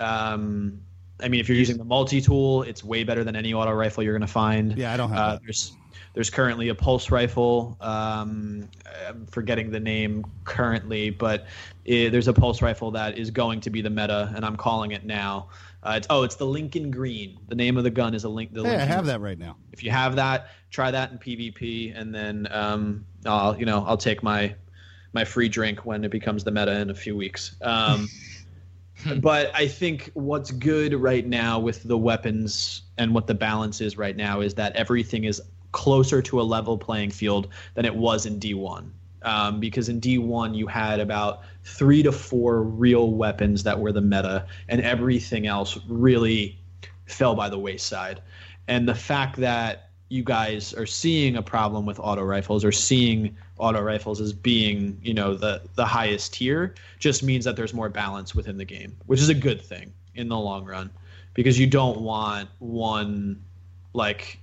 Um, 0.00 0.80
I 1.20 1.28
mean, 1.28 1.40
if 1.40 1.48
you're 1.48 1.58
using 1.58 1.78
the 1.78 1.84
multi 1.84 2.20
tool, 2.20 2.62
it's 2.62 2.84
way 2.84 3.04
better 3.04 3.24
than 3.24 3.34
any 3.36 3.52
auto 3.54 3.72
rifle 3.72 4.02
you're 4.04 4.12
going 4.12 4.26
to 4.26 4.32
find. 4.32 4.76
Yeah, 4.78 4.92
I 4.92 4.96
don't 4.96 5.10
have 5.10 5.18
Uh, 5.18 5.32
that. 5.32 5.42
there's 5.42 5.72
there's 6.18 6.30
currently 6.30 6.68
a 6.68 6.74
pulse 6.74 7.12
rifle. 7.12 7.76
Um, 7.80 8.68
I'm 9.06 9.24
forgetting 9.26 9.70
the 9.70 9.78
name 9.78 10.24
currently, 10.42 11.10
but 11.10 11.46
i 11.88 12.08
there's 12.10 12.26
a 12.26 12.32
pulse 12.32 12.60
rifle 12.60 12.90
that 12.90 13.16
is 13.16 13.30
going 13.30 13.60
to 13.60 13.70
be 13.70 13.82
the 13.82 13.90
meta, 13.90 14.32
and 14.34 14.44
I'm 14.44 14.56
calling 14.56 14.90
it 14.90 15.04
now. 15.04 15.50
Uh, 15.80 15.94
it's, 15.96 16.08
oh, 16.10 16.24
it's 16.24 16.34
the 16.34 16.44
Lincoln 16.44 16.90
Green. 16.90 17.38
The 17.46 17.54
name 17.54 17.76
of 17.76 17.84
the 17.84 17.90
gun 17.90 18.16
is 18.16 18.24
a 18.24 18.28
link. 18.28 18.52
The 18.52 18.64
Hey, 18.64 18.74
I 18.74 18.84
have 18.84 19.06
that 19.06 19.20
right 19.20 19.38
now. 19.38 19.58
if 19.70 19.84
you 19.84 19.92
have 19.92 20.16
that, 20.16 20.48
try 20.72 20.90
that 20.90 21.12
in 21.12 21.18
PvP, 21.18 21.96
and 21.96 22.12
then 22.12 22.48
um, 22.50 23.06
I'll 23.24 23.56
you 23.56 23.64
know 23.64 23.84
I'll 23.86 23.96
take 23.96 24.20
my 24.20 24.56
my 25.12 25.24
free 25.24 25.48
drink 25.48 25.86
when 25.86 26.02
it 26.02 26.10
becomes 26.10 26.42
the 26.42 26.50
meta 26.50 26.80
in 26.80 26.90
a 26.90 26.96
few 26.96 27.16
weeks. 27.16 27.54
Um, 27.62 28.08
but 29.20 29.52
I 29.54 29.68
think 29.68 30.10
what's 30.14 30.50
good 30.50 30.94
right 30.94 31.24
now 31.24 31.60
with 31.60 31.84
the 31.84 31.96
weapons 31.96 32.82
and 32.98 33.14
what 33.14 33.28
the 33.28 33.34
balance 33.34 33.80
is 33.80 33.96
right 33.96 34.16
now 34.16 34.40
is 34.40 34.54
that 34.54 34.74
everything 34.74 35.22
is 35.22 35.40
closer 35.72 36.22
to 36.22 36.40
a 36.40 36.42
level 36.42 36.78
playing 36.78 37.10
field 37.10 37.48
than 37.74 37.84
it 37.84 37.94
was 37.94 38.26
in 38.26 38.40
D1. 38.40 38.90
Um, 39.22 39.58
because 39.58 39.88
in 39.88 40.00
D1 40.00 40.56
you 40.56 40.68
had 40.68 41.00
about 41.00 41.42
three 41.64 42.02
to 42.04 42.12
four 42.12 42.62
real 42.62 43.10
weapons 43.10 43.64
that 43.64 43.78
were 43.78 43.92
the 43.92 44.00
meta, 44.00 44.46
and 44.68 44.80
everything 44.80 45.46
else 45.46 45.78
really 45.88 46.56
fell 47.06 47.34
by 47.34 47.48
the 47.48 47.58
wayside. 47.58 48.22
And 48.68 48.88
the 48.88 48.94
fact 48.94 49.36
that 49.36 49.88
you 50.08 50.22
guys 50.22 50.72
are 50.72 50.86
seeing 50.86 51.36
a 51.36 51.42
problem 51.42 51.84
with 51.84 51.98
auto 51.98 52.22
rifles 52.22 52.64
or 52.64 52.72
seeing 52.72 53.36
auto 53.58 53.82
rifles 53.82 54.20
as 54.20 54.32
being, 54.32 54.98
you 55.02 55.12
know, 55.12 55.34
the 55.34 55.62
the 55.74 55.84
highest 55.84 56.34
tier 56.34 56.74
just 56.98 57.22
means 57.22 57.44
that 57.44 57.56
there's 57.56 57.74
more 57.74 57.88
balance 57.88 58.34
within 58.34 58.56
the 58.56 58.64
game, 58.64 58.96
which 59.06 59.20
is 59.20 59.28
a 59.28 59.34
good 59.34 59.60
thing 59.60 59.92
in 60.14 60.28
the 60.28 60.38
long 60.38 60.64
run 60.64 60.90
because 61.34 61.58
you 61.58 61.66
don't 61.66 62.00
want 62.00 62.48
one 62.58 63.42
like 63.92 64.40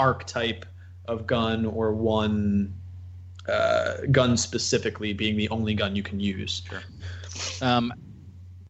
archetype 0.00 0.64
of 1.06 1.26
gun 1.26 1.66
or 1.66 1.92
one 1.92 2.74
uh, 3.48 3.98
gun 4.10 4.36
specifically 4.36 5.12
being 5.12 5.36
the 5.36 5.48
only 5.50 5.74
gun 5.74 5.94
you 5.94 6.02
can 6.02 6.18
use. 6.20 6.62
Um, 7.60 7.92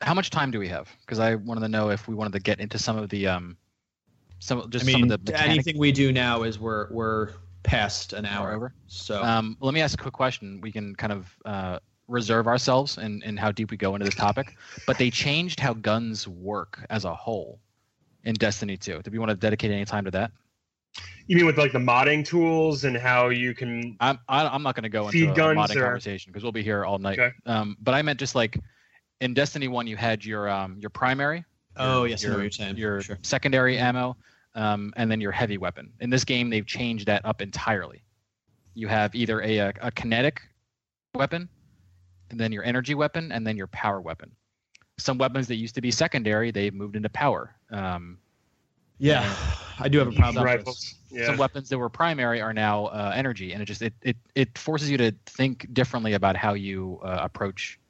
how 0.01 0.15
much 0.15 0.31
time 0.31 0.51
do 0.51 0.59
we 0.59 0.69
have? 0.69 0.89
Because 1.01 1.19
I 1.19 1.35
wanted 1.37 1.61
to 1.61 1.69
know 1.69 1.91
if 1.91 2.09
we 2.09 2.15
wanted 2.15 2.33
to 2.33 2.41
get 2.41 2.61
into 2.61 2.79
some 2.79 2.97
of 2.97 3.09
the 3.11 3.27
um, 3.29 3.57
some 4.39 4.69
just 4.71 4.87
I 4.87 4.93
some 4.93 5.03
mean, 5.03 5.13
of 5.13 5.25
the 5.25 5.41
anything 5.41 5.79
we 5.79 5.93
do 5.93 6.13
now 6.13 6.43
is 6.43 6.59
we're 6.59 6.89
we're 6.91 7.31
past 7.63 8.13
an 8.13 8.25
hour. 8.25 8.53
over. 8.53 8.75
So 8.87 9.23
Um, 9.23 9.57
let 9.61 9.75
me 9.75 9.81
ask 9.83 9.99
a 9.99 10.03
quick 10.03 10.15
question. 10.15 10.61
We 10.63 10.73
can 10.73 10.95
kind 10.97 11.13
of 11.13 11.37
uh, 11.45 11.79
reserve 12.09 12.47
ourselves 12.47 12.99
in, 12.99 13.23
in 13.23 13.37
how 13.37 13.53
deep 13.53 13.71
we 13.71 13.77
go 13.77 13.95
into 13.95 14.05
this 14.05 14.15
topic. 14.15 14.57
But 14.87 14.99
they 14.99 15.11
changed 15.11 15.61
how 15.61 15.75
guns 15.75 16.27
work 16.27 16.85
as 16.91 17.05
a 17.05 17.15
whole 17.15 17.61
in 18.25 18.35
Destiny 18.35 18.77
2. 18.77 19.03
Do 19.03 19.11
we 19.11 19.19
want 19.19 19.31
to 19.31 19.37
dedicate 19.37 19.71
any 19.71 19.85
time 19.85 20.05
to 20.07 20.11
that? 20.13 20.33
You 21.27 21.37
mean 21.37 21.47
with 21.47 21.59
like 21.59 21.73
the 21.73 21.79
modding 21.79 22.25
tools 22.25 22.85
and 22.85 22.97
how 22.97 23.29
you 23.29 23.55
can? 23.55 23.97
I'm 24.01 24.19
I, 24.29 24.47
I'm 24.49 24.65
not 24.65 24.75
going 24.75 24.83
to 24.83 24.89
go 24.89 25.07
into 25.09 25.31
a 25.31 25.35
modding 25.35 25.77
or- 25.77 25.83
conversation 25.83 26.33
because 26.33 26.43
we'll 26.43 26.51
be 26.51 26.63
here 26.63 26.85
all 26.85 26.99
night. 26.99 27.19
Okay. 27.21 27.33
Um, 27.47 27.77
but 27.81 27.95
I 27.95 28.03
meant 28.03 28.19
just 28.19 28.35
like 28.35 28.59
in 29.21 29.33
Destiny 29.33 29.69
1, 29.69 29.87
you 29.87 29.97
had 29.97 30.25
your 30.25 30.49
um 30.49 30.79
your 30.81 30.91
primary. 30.91 31.45
oh 31.77 32.01
your- 32.01 32.09
yes, 32.09 32.25
I 32.25 32.29
know 32.29 32.35
what 32.35 32.43
you're 32.43 32.51
saying. 32.51 32.77
Your 32.77 33.01
sure. 33.03 33.19
secondary 33.23 33.79
ammo, 33.79 34.17
um, 34.57 34.93
and 34.97 35.09
then 35.09 35.21
your 35.21 35.31
heavy 35.31 35.57
weapon. 35.57 35.93
In 36.01 36.11
this 36.11 36.25
game, 36.25 36.51
they've 36.51 36.67
changed 36.67 37.07
that 37.07 37.25
up 37.25 37.41
entirely. 37.41 38.03
You 38.75 38.89
have 38.89 39.15
either 39.15 39.41
a, 39.43 39.59
a, 39.59 39.73
a 39.83 39.91
kinetic 39.93 40.43
weapon, 41.15 41.49
and 42.31 42.41
then 42.41 42.51
your 42.51 42.65
energy 42.65 42.97
weapon, 42.97 43.31
and 43.31 43.47
then 43.47 43.57
your 43.57 43.69
power 43.69 44.01
weapon. 44.01 44.33
Some 44.99 45.17
weapons 45.17 45.47
that 45.47 45.57
used 45.57 45.77
to 45.77 45.81
be 45.81 45.93
secondary, 45.93 46.51
they've 46.51 46.75
moved 46.75 46.97
into 46.97 47.09
power. 47.09 47.55
Um, 47.71 48.19
Yeah, 49.01 49.35
I 49.79 49.89
do 49.89 49.99
have 49.99 50.09
a 50.09 50.13
problem. 50.13 50.45
with 50.45 50.53
rifles. 50.55 50.95
Yeah. 51.11 51.27
Some 51.27 51.39
weapons 51.39 51.69
that 51.71 51.79
were 51.79 51.89
primary 51.89 52.41
are 52.41 52.53
now 52.53 52.87
uh, 52.87 53.13
energy, 53.15 53.53
and 53.53 53.63
it 53.63 53.65
just 53.65 53.83
it, 53.83 53.95
it 54.03 54.17
it 54.35 54.57
forces 54.57 54.91
you 54.91 54.99
to 54.99 55.13
think 55.27 55.67
differently 55.73 56.13
about 56.13 56.37
how 56.37 56.55
you 56.55 57.01
uh, 57.03 57.19
approach. 57.23 57.81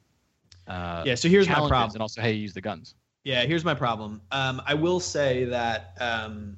Uh, 0.67 1.03
Yeah, 1.05 1.15
so 1.15 1.27
here's 1.27 1.47
my 1.47 1.55
challenges 1.55 1.69
problem. 1.71 1.91
and 1.95 2.01
also 2.01 2.21
how 2.21 2.27
you 2.27 2.39
use 2.39 2.53
the 2.53 2.61
guns. 2.61 2.95
Yeah, 3.23 3.43
here's 3.43 3.65
my 3.65 3.75
problem. 3.75 4.21
Um, 4.31 4.61
I 4.65 4.73
will 4.73 4.99
say 4.99 5.43
that 5.45 5.95
um, 5.99 6.57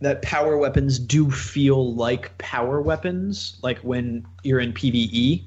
that 0.00 0.22
power 0.22 0.56
weapons 0.56 0.98
do 0.98 1.30
feel 1.30 1.94
like 1.94 2.36
power 2.38 2.80
weapons, 2.80 3.58
like 3.62 3.78
when 3.80 4.26
you're 4.42 4.60
in 4.60 4.72
PVE. 4.72 5.46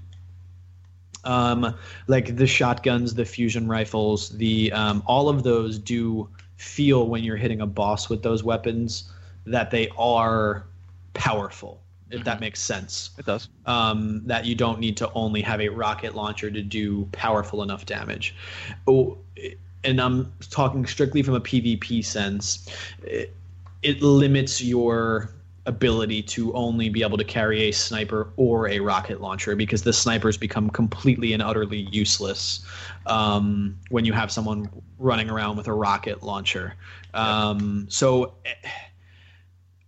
Um, 1.26 1.74
like 2.08 2.36
the 2.36 2.46
shotguns, 2.46 3.14
the 3.14 3.24
fusion 3.26 3.68
rifles, 3.68 4.30
the 4.30 4.72
um, 4.74 5.02
all 5.06 5.30
of 5.30 5.44
those 5.44 5.80
do 5.80 6.30
feel 6.64 7.08
when 7.08 7.24
you're 7.24 7.38
hitting 7.38 7.62
a 7.62 7.68
boss 7.68 8.10
with 8.10 8.24
those 8.24 8.44
weapons 8.44 9.12
that 9.46 9.70
they 9.70 9.90
are 9.98 10.64
powerful. 11.14 11.80
If 12.10 12.24
that 12.26 12.38
Mhm. 12.38 12.42
makes 12.42 12.60
sense 12.62 13.10
It 13.18 13.26
does. 13.26 13.50
um, 13.66 14.22
that 14.28 14.46
you 14.46 14.54
don't 14.56 14.80
need 14.80 14.98
to 14.98 15.12
only 15.14 15.42
have 15.42 15.60
a 15.60 15.70
rocket 15.70 16.16
launcher 16.16 16.52
to 16.52 16.62
do 16.62 17.08
powerful 17.12 17.64
enough 17.64 17.86
damage. 17.88 18.36
Oh, 18.88 19.18
and 19.84 20.00
I'm 20.00 20.32
talking 20.50 20.86
strictly 20.86 21.24
from 21.24 21.34
a 21.34 21.42
PvP 21.42 22.04
sense, 22.04 22.70
it, 23.04 23.34
it 23.82 24.02
limits 24.02 24.62
your 24.64 25.30
ability 25.66 26.22
to 26.22 26.54
only 26.54 26.90
be 26.90 27.04
able 27.04 27.18
to 27.18 27.24
carry 27.24 27.64
a 27.64 27.72
sniper 27.72 28.34
or 28.36 28.68
a 28.68 28.80
rocket 28.80 29.22
launcher 29.22 29.56
because 29.56 29.84
the 29.84 29.94
snipers 29.94 30.38
become 30.38 30.70
completely 30.70 31.32
and 31.32 31.42
utterly 31.42 31.88
useless 31.92 32.66
um, 33.06 33.78
when 33.90 34.04
you 34.04 34.12
have 34.12 34.32
someone 34.32 34.70
running 35.00 35.30
around 35.30 35.56
with 35.56 35.68
a 35.68 35.74
rocket 35.74 36.22
launcher. 36.22 36.76
Um, 37.14 37.88
so 37.90 38.34
eh, 38.46 38.70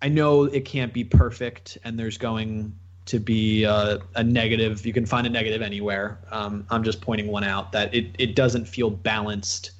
I 0.01 0.07
know 0.07 0.43
it 0.43 0.65
can't 0.65 0.93
be 0.93 1.03
perfect, 1.03 1.77
and 1.83 1.99
there's 1.99 2.17
going 2.17 2.73
to 3.07 3.19
be 3.19 3.63
a, 3.63 3.99
a 4.15 4.23
negative. 4.23 4.85
You 4.85 4.93
can 4.93 5.05
find 5.05 5.27
a 5.27 5.29
negative 5.29 5.61
anywhere. 5.61 6.19
Um, 6.31 6.65
I'm 6.69 6.83
just 6.83 7.01
pointing 7.01 7.27
one 7.27 7.43
out 7.43 7.71
that 7.73 7.93
it, 7.93 8.15
it 8.17 8.35
doesn't 8.35 8.65
feel 8.65 8.89
balanced 8.89 9.71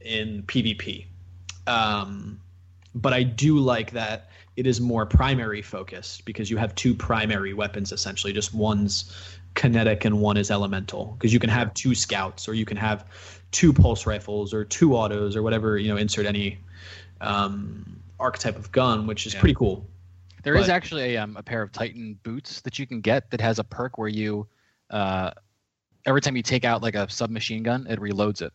in 0.00 0.42
PvP. 0.44 1.06
Um, 1.66 2.40
but 2.94 3.12
I 3.12 3.22
do 3.22 3.58
like 3.58 3.92
that 3.92 4.30
it 4.58 4.66
is 4.66 4.80
more 4.80 5.06
primary 5.06 5.62
focused 5.62 6.24
because 6.24 6.50
you 6.50 6.56
have 6.56 6.74
two 6.74 6.92
primary 6.92 7.54
weapons 7.54 7.92
essentially. 7.92 8.32
Just 8.32 8.52
one's 8.52 9.14
kinetic 9.54 10.04
and 10.04 10.20
one 10.20 10.36
is 10.36 10.50
elemental. 10.50 11.14
Because 11.16 11.32
you 11.32 11.38
can 11.38 11.48
have 11.48 11.72
two 11.74 11.94
scouts 11.94 12.48
or 12.48 12.54
you 12.54 12.64
can 12.64 12.76
have 12.76 13.04
two 13.52 13.72
pulse 13.72 14.04
rifles 14.04 14.52
or 14.52 14.64
two 14.64 14.96
autos 14.96 15.36
or 15.36 15.44
whatever 15.44 15.78
you 15.78 15.86
know. 15.86 15.96
Insert 15.96 16.26
any 16.26 16.58
um, 17.20 18.00
archetype 18.18 18.56
of 18.56 18.72
gun, 18.72 19.06
which 19.06 19.26
is 19.26 19.34
Yeah. 19.34 19.40
pretty 19.40 19.54
cool. 19.54 19.86
There 20.42 20.56
is 20.56 20.66
But- 20.66 20.72
actually 20.72 21.14
a, 21.14 21.18
um, 21.18 21.36
a 21.36 21.42
pair 21.42 21.62
of 21.62 21.70
Titan 21.70 22.18
boots 22.24 22.60
that 22.62 22.80
you 22.80 22.86
can 22.86 23.00
get 23.00 23.30
that 23.30 23.40
has 23.40 23.60
a 23.60 23.64
perk 23.64 23.96
where 23.96 24.08
you, 24.08 24.48
uh, 24.90 25.30
every 26.04 26.20
time 26.20 26.34
you 26.36 26.42
take 26.42 26.64
out 26.64 26.82
like 26.82 26.96
a 26.96 27.08
submachine 27.08 27.62
gun, 27.62 27.86
it 27.88 28.00
reloads 28.00 28.42
it. 28.42 28.52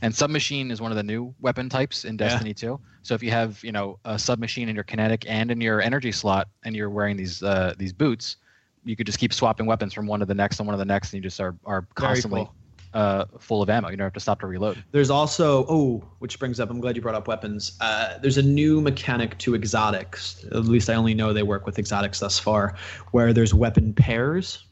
And 0.00 0.14
submachine 0.14 0.70
is 0.70 0.80
one 0.80 0.92
of 0.92 0.96
the 0.96 1.02
new 1.02 1.34
weapon 1.40 1.68
types 1.68 2.04
in 2.04 2.14
Yeah. 2.14 2.28
Destiny 2.28 2.54
2. 2.54 2.78
So 3.02 3.14
if 3.14 3.22
you 3.22 3.30
have 3.30 3.62
you 3.64 3.72
know 3.72 3.98
a 4.04 4.18
submachine 4.18 4.68
in 4.68 4.74
your 4.74 4.84
kinetic 4.84 5.24
and 5.28 5.50
in 5.50 5.60
your 5.60 5.80
energy 5.80 6.12
slot, 6.12 6.48
and 6.64 6.76
you're 6.76 6.90
wearing 6.90 7.16
these 7.16 7.42
uh, 7.42 7.74
these 7.78 7.92
boots, 7.92 8.36
you 8.84 8.96
could 8.96 9.06
just 9.06 9.18
keep 9.18 9.32
swapping 9.32 9.66
weapons 9.66 9.92
from 9.92 10.06
one 10.06 10.20
to 10.20 10.26
the 10.26 10.34
next 10.34 10.58
and 10.60 10.66
one 10.66 10.74
to 10.74 10.78
the 10.78 10.84
next, 10.84 11.12
and 11.12 11.22
you 11.22 11.28
just 11.28 11.40
are 11.40 11.56
are 11.64 11.86
constantly 11.94 12.44
cool. 12.44 12.54
uh, 12.94 13.24
full 13.38 13.62
of 13.62 13.70
ammo. 13.70 13.88
You 13.88 13.96
don't 13.96 14.04
have 14.04 14.12
to 14.14 14.20
stop 14.20 14.40
to 14.40 14.46
reload. 14.46 14.82
There's 14.92 15.10
also 15.10 15.64
oh, 15.68 16.04
which 16.18 16.38
brings 16.38 16.60
up. 16.60 16.70
I'm 16.70 16.80
glad 16.80 16.96
you 16.96 17.02
brought 17.02 17.14
up 17.14 17.28
weapons. 17.28 17.76
Uh, 17.80 18.18
there's 18.18 18.38
a 18.38 18.42
new 18.42 18.80
mechanic 18.80 19.38
to 19.38 19.54
exotics. 19.54 20.44
At 20.52 20.64
least 20.64 20.90
I 20.90 20.94
only 20.94 21.14
know 21.14 21.32
they 21.32 21.42
work 21.42 21.66
with 21.66 21.78
exotics 21.78 22.20
thus 22.20 22.38
far, 22.38 22.76
where 23.12 23.32
there's 23.32 23.54
weapon 23.54 23.94
pairs. 23.94 24.64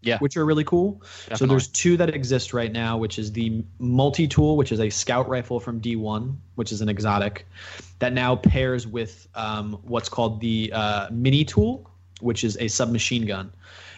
Yeah. 0.00 0.18
which 0.18 0.36
are 0.36 0.44
really 0.44 0.64
cool. 0.64 1.02
So 1.34 1.44
there's 1.44 1.66
two 1.66 1.96
that 1.96 2.14
exist 2.14 2.52
right 2.52 2.70
now, 2.70 2.96
which 2.96 3.18
is 3.18 3.32
the 3.32 3.64
multi-tool, 3.80 4.56
which 4.56 4.70
is 4.70 4.80
a 4.80 4.90
scout 4.90 5.28
rifle 5.28 5.58
from 5.58 5.80
D1, 5.80 6.36
which 6.54 6.70
is 6.70 6.80
an 6.80 6.88
exotic, 6.88 7.46
that 7.98 8.12
now 8.12 8.36
pairs 8.36 8.86
with 8.86 9.26
um, 9.34 9.78
what's 9.82 10.08
called 10.08 10.40
the 10.40 10.72
uh, 10.72 11.08
mini 11.10 11.44
tool, 11.44 11.90
which 12.20 12.44
is 12.44 12.56
a 12.60 12.68
submachine 12.68 13.26
gun. 13.26 13.52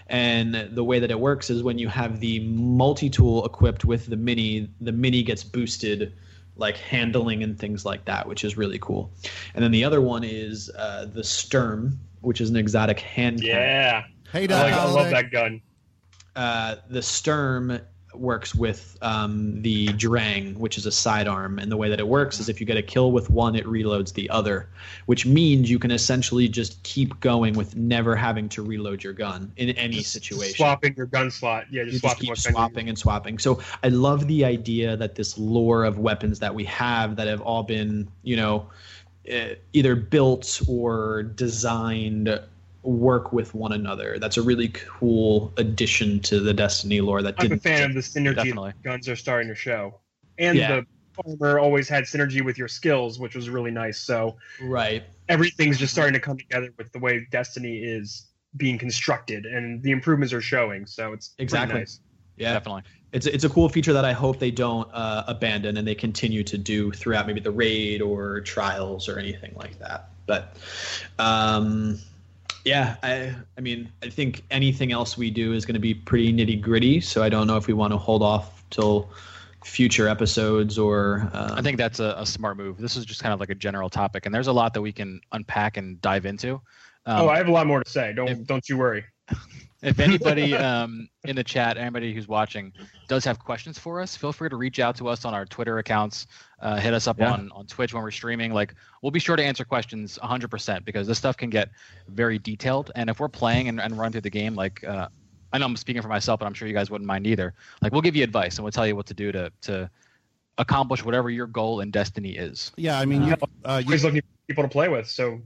And 0.07 0.71
the 0.73 0.83
way 0.83 0.99
that 0.99 1.11
it 1.11 1.21
works 1.21 1.51
is 1.51 1.63
when 1.63 1.79
you 1.79 1.89
have 1.89 2.19
the 2.19 2.41
multi-tool 2.41 3.45
equipped 3.45 3.85
with 3.85 4.07
the 4.07 4.17
mini, 4.17 4.69
the 4.81 4.93
mini 4.93 5.23
gets 5.23 5.45
boosted 5.45 6.15
like 6.57 6.77
handling 6.77 7.43
and 7.43 7.59
things 7.59 7.85
like 7.85 8.05
that, 8.07 8.27
which 8.27 8.45
is 8.45 8.57
really 8.57 8.79
cool. 8.79 9.11
And 9.55 9.65
then 9.65 9.71
the 9.71 9.85
other 9.85 10.01
one 10.01 10.25
is 10.25 10.71
uh, 10.77 11.07
the 11.07 11.25
Sturm, 11.25 11.99
which 12.21 12.41
is 12.41 12.51
an 12.51 12.57
exotic 12.57 13.01
hand 13.01 13.41
cannon 13.41 13.47
Yeah, 13.47 14.05
Hey, 14.33 14.47
I, 14.49 14.63
like, 14.63 14.75
I 14.75 14.85
love 14.85 15.11
that 15.11 15.31
gun. 15.31 15.63
Uh, 16.37 16.77
the 16.89 17.03
Sturm 17.03 17.81
works 18.15 18.55
with 18.55 18.99
um, 19.03 19.63
the 19.63 19.87
Drang, 19.93 20.59
which 20.59 20.77
is 20.77 20.87
a 20.87 20.91
sidearm. 20.93 21.59
And 21.59 21.71
the 21.71 21.77
way 21.77 21.89
that 21.89 22.01
it 22.01 22.09
works 22.09 22.41
is 22.41 22.49
if 22.49 22.61
you 22.61 22.67
get 22.67 22.77
a 22.77 22.83
kill 22.83 23.13
with 23.13 23.31
one, 23.31 23.55
it 23.55 23.65
reloads 23.67 24.13
the 24.15 24.29
other, 24.31 24.69
which 25.07 25.27
means 25.27 25.71
you 25.71 25.79
can 25.79 25.91
essentially 25.91 26.49
just 26.49 26.83
keep 26.83 27.19
going 27.21 27.55
with 27.55 27.77
never 27.77 28.17
having 28.17 28.49
to 28.51 28.63
reload 28.63 29.05
your 29.05 29.13
gun 29.13 29.53
in 29.57 29.71
any 29.71 29.99
Just 29.99 30.13
situation. 30.13 30.57
Swapping 30.57 30.95
your 30.97 31.07
gun 31.07 31.31
slot. 31.31 31.67
Yeah, 31.71 31.85
just 31.85 31.95
you 31.95 32.01
just 32.01 32.03
swapping 32.03 32.21
keep 32.21 32.29
what 32.31 32.43
gun 32.43 32.51
you- 32.51 32.55
swapping 32.55 32.89
and 32.89 32.99
swapping. 32.99 33.39
So 33.39 33.61
I 33.85 33.89
love 33.89 34.27
the 34.27 34.45
idea 34.45 34.97
that 34.97 35.15
this 35.15 35.39
lore 35.39 35.85
of 35.85 35.99
weapons 35.99 36.41
that 36.41 36.55
we 36.55 36.65
have 36.65 37.17
that 37.17 37.29
have 37.29 37.41
all 37.43 37.63
been, 37.63 38.09
you 38.23 38.37
know, 38.37 38.67
uh, 39.33 39.55
either 39.73 39.95
built 39.95 40.61
or 40.67 41.23
designed 41.23 42.41
work 42.83 43.33
with 43.33 43.55
one 43.55 43.73
another. 43.73 44.19
That's 44.19 44.37
a 44.37 44.43
really 44.43 44.69
cool 44.69 45.53
addition 45.57 46.21
to 46.21 46.41
the 46.41 46.55
Destiny 46.55 47.01
lore 47.01 47.23
that 47.23 47.35
I'm 47.39 47.53
a 47.53 47.57
fan 47.57 47.83
of 47.83 47.95
the 47.95 48.01
synergy 48.01 48.37
Definitely. 48.37 48.73
guns 48.83 49.09
are 49.09 49.17
starting 49.17 49.49
to 49.49 49.55
show, 49.55 50.01
and 50.39 50.57
Yeah. 50.57 50.81
the 50.81 50.87
armor 51.27 51.59
always 51.59 51.89
had 51.89 52.05
synergy 52.05 52.43
with 52.43 52.57
your 52.57 52.69
skills, 52.69 53.19
which 53.19 53.35
was 53.35 53.51
really 53.51 53.71
nice. 53.71 53.99
So 54.01 54.37
Right. 54.61 55.05
everything's 55.29 55.79
just 55.79 55.93
starting 55.93 56.15
to 56.15 56.21
come 56.21 56.39
together 56.39 56.73
with 56.79 56.91
the 56.93 56.99
way 56.99 57.27
Destiny 57.31 57.79
is 57.79 58.27
being 58.57 58.79
constructed, 58.79 59.47
and 59.47 59.83
the 59.83 59.91
improvements 59.91 60.33
are 60.33 60.41
showing. 60.41 60.87
So 60.87 61.13
it's 61.13 61.35
Exactly. 61.39 61.81
nice. 61.81 62.01
Yeah. 62.37 62.55
Definitely. 62.55 62.85
It's 63.13 63.27
it's 63.27 63.45
a 63.45 63.49
cool 63.49 63.69
feature 63.69 63.93
that 63.93 64.05
I 64.05 64.13
hope 64.13 64.39
they 64.39 64.51
don't 64.53 64.89
uh, 64.95 65.25
abandon 65.27 65.77
and 65.77 65.87
they 65.87 65.95
continue 65.97 66.43
to 66.45 66.57
do 66.57 66.91
throughout 66.93 67.27
maybe 67.27 67.41
the 67.41 67.51
raid 67.51 68.01
or 68.01 68.41
trials 68.41 69.09
or 69.09 69.19
anything 69.19 69.53
like 69.57 69.79
that. 69.81 70.11
But 70.27 70.57
um, 71.19 71.99
yeah, 72.65 72.97
I 73.03 73.35
I 73.57 73.61
mean 73.61 73.91
I 74.03 74.09
think 74.09 74.43
anything 74.51 74.93
else 74.93 75.17
we 75.17 75.31
do 75.31 75.53
is 75.53 75.65
going 75.65 75.75
to 75.75 75.81
be 75.81 75.95
pretty 75.95 76.33
nitty 76.33 76.61
gritty. 76.61 77.01
So 77.01 77.23
I 77.23 77.29
don't 77.29 77.47
know 77.47 77.57
if 77.57 77.67
we 77.67 77.75
want 77.75 77.93
to 77.93 77.97
hold 77.97 78.23
off 78.23 78.65
till 78.71 79.11
future 79.65 80.09
episodes 80.09 80.79
or 80.79 81.29
um, 81.35 81.53
I 81.53 81.63
think 81.63 81.77
that's 81.77 82.01
a, 82.01 82.15
a 82.17 82.25
smart 82.27 82.57
move. 82.57 82.79
This 82.79 82.97
is 82.97 83.05
just 83.05 83.23
kind 83.23 83.33
of 83.33 83.41
like 83.41 83.51
a 83.51 83.55
general 83.55 83.91
topic, 83.91 84.27
and 84.27 84.35
there's 84.35 84.47
a 84.47 84.53
lot 84.53 84.75
that 84.75 84.83
we 84.83 84.93
can 84.93 85.21
unpack 85.33 85.77
and 85.77 86.01
dive 86.01 86.25
into. 86.27 86.55
Um, 87.07 87.23
oh, 87.23 87.29
I 87.29 87.37
have 87.39 87.49
a 87.49 87.53
lot 87.53 87.67
more 87.67 87.83
to 87.83 87.91
say. 87.91 88.13
Don't 88.13 88.29
if- 88.29 88.47
don't 88.47 88.69
you 88.69 88.79
worry. 88.79 89.05
If 89.83 89.99
anybody 90.01 90.57
um, 90.57 91.09
in 91.25 91.37
the 91.37 91.45
chat, 91.45 91.79
anybody 91.79 92.13
who's 92.13 92.29
watching, 92.29 92.73
does 93.09 93.25
have 93.25 93.39
questions 93.39 93.79
for 93.79 94.01
us, 94.01 94.15
feel 94.17 94.33
free 94.33 94.49
to 94.49 94.57
reach 94.57 94.79
out 94.79 94.97
to 94.97 95.09
us 95.09 95.25
on 95.25 95.35
our 95.35 95.45
Twitter 95.47 95.79
accounts. 95.79 96.27
Uh, 96.61 96.77
hit 96.77 96.95
us 96.95 97.07
up 97.07 97.19
Yeah. 97.19 97.33
on 97.33 97.51
on 97.53 97.67
Twitch 97.67 97.93
when 97.95 98.03
we're 98.03 98.11
streaming. 98.11 98.53
Like 98.53 98.75
we'll 99.03 99.11
be 99.11 99.19
sure 99.19 99.37
to 99.37 99.43
answer 99.43 99.65
questions 99.65 100.19
100% 100.23 100.85
because 100.85 101.07
this 101.07 101.19
stuff 101.19 101.37
can 101.37 101.51
get 101.51 101.71
very 102.09 102.39
detailed. 102.39 102.91
And 102.95 103.09
if 103.11 103.19
we're 103.21 103.29
playing 103.29 103.69
and, 103.69 103.81
and 103.81 103.99
run 103.99 104.13
through 104.13 104.21
the 104.21 104.31
game, 104.31 104.55
like 104.55 104.85
uh, 104.85 105.09
I 105.53 105.59
know 105.59 105.67
I'm 105.67 105.77
speaking 105.77 106.03
for 106.03 106.09
myself, 106.09 106.39
but 106.41 106.47
I'm 106.47 106.55
sure 106.55 106.69
you 106.69 106.75
guys 106.75 106.91
wouldn't 106.91 107.09
mind 107.09 107.27
either. 107.27 107.55
Like 107.83 107.93
we'll 107.93 108.03
give 108.03 108.15
you 108.15 108.23
advice 108.23 108.57
and 108.59 108.65
we'll 108.65 108.73
tell 108.73 108.87
you 108.87 108.95
what 108.95 109.07
to 109.07 109.15
do 109.15 109.33
to 109.33 109.51
to 109.63 109.91
accomplish 110.59 111.03
whatever 111.05 111.31
your 111.31 111.47
goal 111.47 111.81
in 111.81 111.91
Destiny 111.91 112.37
is. 112.37 112.71
Yeah, 112.77 113.01
I 113.01 113.07
mean, 113.07 113.23
you, 113.25 113.33
uh, 113.65 113.79
you, 113.79 113.87
Always 113.87 114.05
looking 114.05 114.21
for 114.21 114.27
people 114.47 114.63
to 114.65 114.69
play 114.69 114.89
with. 114.89 115.09
So 115.09 115.41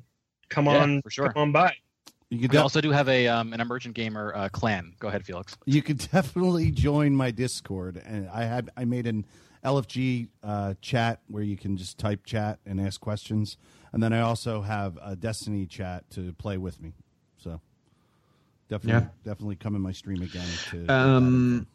come 0.48 0.66
Yeah, 0.66 0.82
on, 0.82 1.02
for 1.02 1.10
sure. 1.10 1.32
come 1.32 1.42
on 1.42 1.52
by. 1.52 1.74
You 2.36 2.42
could 2.42 2.52
We 2.52 2.56
def- 2.58 2.62
also 2.62 2.80
do 2.80 2.90
have 2.90 3.08
a 3.08 3.28
um, 3.28 3.52
an 3.52 3.60
emergent 3.60 3.94
gamer 3.94 4.32
uh, 4.34 4.48
clan. 4.50 4.92
Go 4.98 5.08
ahead, 5.08 5.24
Felix. 5.24 5.56
you 5.66 5.82
could 5.82 5.98
definitely 6.12 6.70
join 6.70 7.14
my 7.16 7.30
Discord, 7.30 8.02
and 8.04 8.28
I 8.30 8.44
had 8.44 8.70
I 8.76 8.84
made 8.84 9.06
an 9.06 9.24
LFG 9.64 10.28
uh, 10.42 10.74
chat 10.82 11.20
where 11.28 11.42
you 11.42 11.56
can 11.56 11.76
just 11.76 11.98
type 11.98 12.24
chat 12.24 12.58
and 12.66 12.80
ask 12.80 13.00
questions, 13.00 13.56
and 13.92 14.02
then 14.02 14.12
I 14.12 14.20
also 14.20 14.60
have 14.62 14.98
a 15.02 15.16
Destiny 15.16 15.66
chat 15.66 16.08
to 16.10 16.32
play 16.34 16.58
with 16.58 16.80
me. 16.82 16.92
So 17.38 17.60
definitely, 18.68 19.02
Yeah. 19.06 19.08
definitely 19.24 19.56
come 19.56 19.74
in 19.74 19.80
my 19.82 19.92
stream 19.92 20.22
again. 20.22 20.46
To 20.70 20.86
Um, 20.92 21.66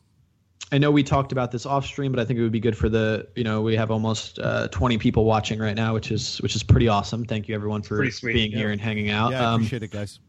I 0.72 0.78
know 0.78 0.92
we 0.92 1.02
talked 1.02 1.32
about 1.32 1.50
this 1.52 1.66
off 1.66 1.84
stream, 1.86 2.12
but 2.12 2.20
I 2.20 2.26
think 2.26 2.38
it 2.38 2.44
would 2.44 2.52
be 2.52 2.60
good 2.60 2.78
for 2.78 2.90
the 2.90 3.28
you 3.36 3.44
know 3.44 3.62
we 3.62 3.76
have 3.76 3.90
almost 3.90 4.38
uh, 4.38 4.68
20 4.68 5.00
people 5.00 5.26
watching 5.26 5.58
right 5.58 5.76
now, 5.76 5.96
which 5.96 6.12
is 6.12 6.40
which 6.44 6.56
is 6.56 6.62
pretty 6.62 6.88
awesome. 6.88 7.26
Thank 7.26 7.48
you 7.48 7.56
everyone 7.56 7.82
for 7.82 8.08
sweet, 8.12 8.34
being 8.34 8.52
yeah. 8.52 8.58
here 8.60 8.70
and 8.70 8.80
hanging 8.80 9.10
out. 9.10 9.32
yeah, 9.32 9.42
I 9.42 9.46
Um, 9.54 9.56
appreciate 9.62 9.82
it, 9.82 9.90
guys. 9.92 10.20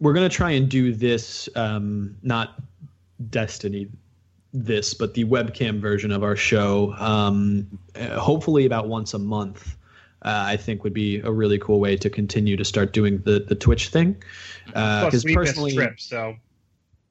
We're 0.00 0.12
gonna 0.12 0.28
try 0.28 0.50
and 0.52 0.68
do 0.68 0.92
this 0.94 1.48
um, 1.56 2.16
not 2.22 2.60
Destiny 3.30 3.88
this, 4.54 4.94
but 4.94 5.14
the 5.14 5.24
webcam 5.24 5.80
version 5.80 6.10
of 6.12 6.22
our 6.22 6.36
show. 6.36 6.94
Um, 6.98 7.66
uh, 7.96 8.18
hopefully 8.18 8.64
about 8.64 8.88
once 8.88 9.12
a 9.14 9.18
month. 9.18 9.76
Uh, 10.22 10.44
I 10.46 10.56
think 10.56 10.82
would 10.84 10.94
be 10.94 11.18
a 11.20 11.30
really 11.30 11.58
cool 11.58 11.78
way 11.80 11.96
to 11.96 12.08
continue 12.10 12.56
to 12.56 12.64
start 12.64 12.92
doing 12.92 13.18
the 13.24 13.40
the 13.40 13.54
Twitch 13.54 13.88
thing. 13.88 14.16
Because 14.66 15.24
we 15.24 15.34
missed 15.34 15.36
personally, 15.36 15.74
trip, 15.74 16.00
so 16.00 16.34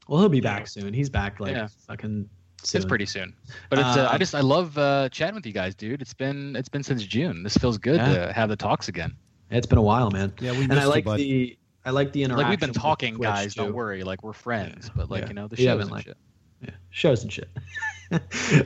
well, 0.07 0.19
he'll 0.21 0.29
be 0.29 0.41
back 0.41 0.67
soon. 0.67 0.93
He's 0.93 1.09
back 1.09 1.39
like 1.39 1.55
Yeah. 1.55 1.67
fucking. 1.87 2.29
Soon. 2.63 2.79
It's 2.81 2.87
pretty 2.87 3.05
soon, 3.05 3.33
but 3.69 3.79
it's 3.79 3.87
uh, 3.97 4.07
I 4.11 4.15
Uh, 4.15 4.17
just 4.17 4.33
I 4.33 4.41
love 4.41 4.77
uh, 4.77 5.09
chatting 5.09 5.35
with 5.35 5.45
you 5.45 5.53
guys, 5.53 5.75
dude. 5.75 6.01
It's 6.01 6.13
been 6.13 6.55
it's 6.55 6.67
been 6.69 6.83
since 6.83 7.03
June. 7.03 7.43
This 7.43 7.55
feels 7.55 7.77
good 7.77 7.97
Yeah. 7.97 8.25
to 8.27 8.33
have 8.33 8.49
the 8.49 8.55
talks 8.55 8.87
again. 8.87 9.13
It's 9.51 9.67
been 9.67 9.77
a 9.77 9.81
while, 9.83 10.09
man. 10.09 10.33
Yeah, 10.41 10.51
we 10.53 10.63
and 10.63 10.73
I 10.73 10.85
like 10.85 11.05
bud. 11.05 11.19
the 11.19 11.55
I 11.87 11.91
like 11.91 12.11
the 12.11 12.21
interaction. 12.23 12.43
Like 12.43 12.49
we've 12.49 12.59
been 12.59 12.73
talking, 12.73 13.17
guys. 13.17 13.55
too. 13.55 13.61
Don't 13.63 13.73
worry. 13.73 14.03
Like 14.03 14.21
we're 14.21 14.33
friends, 14.33 14.91
but 14.93 15.09
like 15.09 15.21
Yeah. 15.23 15.27
you 15.29 15.33
know 15.35 15.47
the 15.47 15.55
shows 15.55 15.81
and 15.81 15.89
like- 15.89 16.03
shit. 16.05 16.17
yeah, 16.61 16.71
shows 16.89 17.23
and 17.23 17.31
shit. 17.31 17.49
uh, 18.11 18.19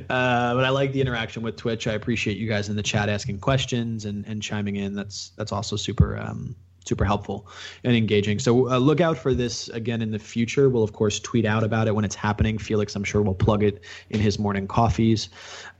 but 0.09 0.65
I 0.65 0.69
like 0.69 0.91
the 0.91 1.01
interaction 1.01 1.43
with 1.43 1.55
Twitch. 1.55 1.85
I 1.85 1.93
appreciate 1.93 2.37
you 2.37 2.47
guys 2.49 2.67
in 2.69 2.75
the 2.75 2.81
chat 2.83 3.09
asking 3.09 3.39
questions 3.39 4.05
and, 4.05 4.25
and 4.25 4.41
chiming 4.41 4.77
in. 4.77 4.95
That's 4.95 5.33
that's 5.37 5.51
also 5.51 5.75
super 5.75 6.17
um, 6.17 6.55
super 6.85 7.05
helpful 7.05 7.47
and 7.83 7.95
engaging. 7.95 8.39
So 8.39 8.69
uh, 8.69 8.77
look 8.77 9.01
out 9.01 9.17
for 9.17 9.33
this 9.33 9.69
again 9.69 10.01
in 10.01 10.11
the 10.11 10.19
future. 10.19 10.69
We'll 10.69 10.83
of 10.83 10.93
course 10.93 11.19
tweet 11.19 11.45
out 11.45 11.63
about 11.63 11.87
it 11.87 11.95
when 11.95 12.05
it's 12.05 12.15
happening. 12.15 12.57
Felix, 12.57 12.95
I'm 12.95 13.03
sure, 13.03 13.21
will 13.21 13.35
plug 13.35 13.63
it 13.63 13.83
in 14.09 14.19
his 14.19 14.39
morning 14.39 14.67
coffees. 14.67 15.29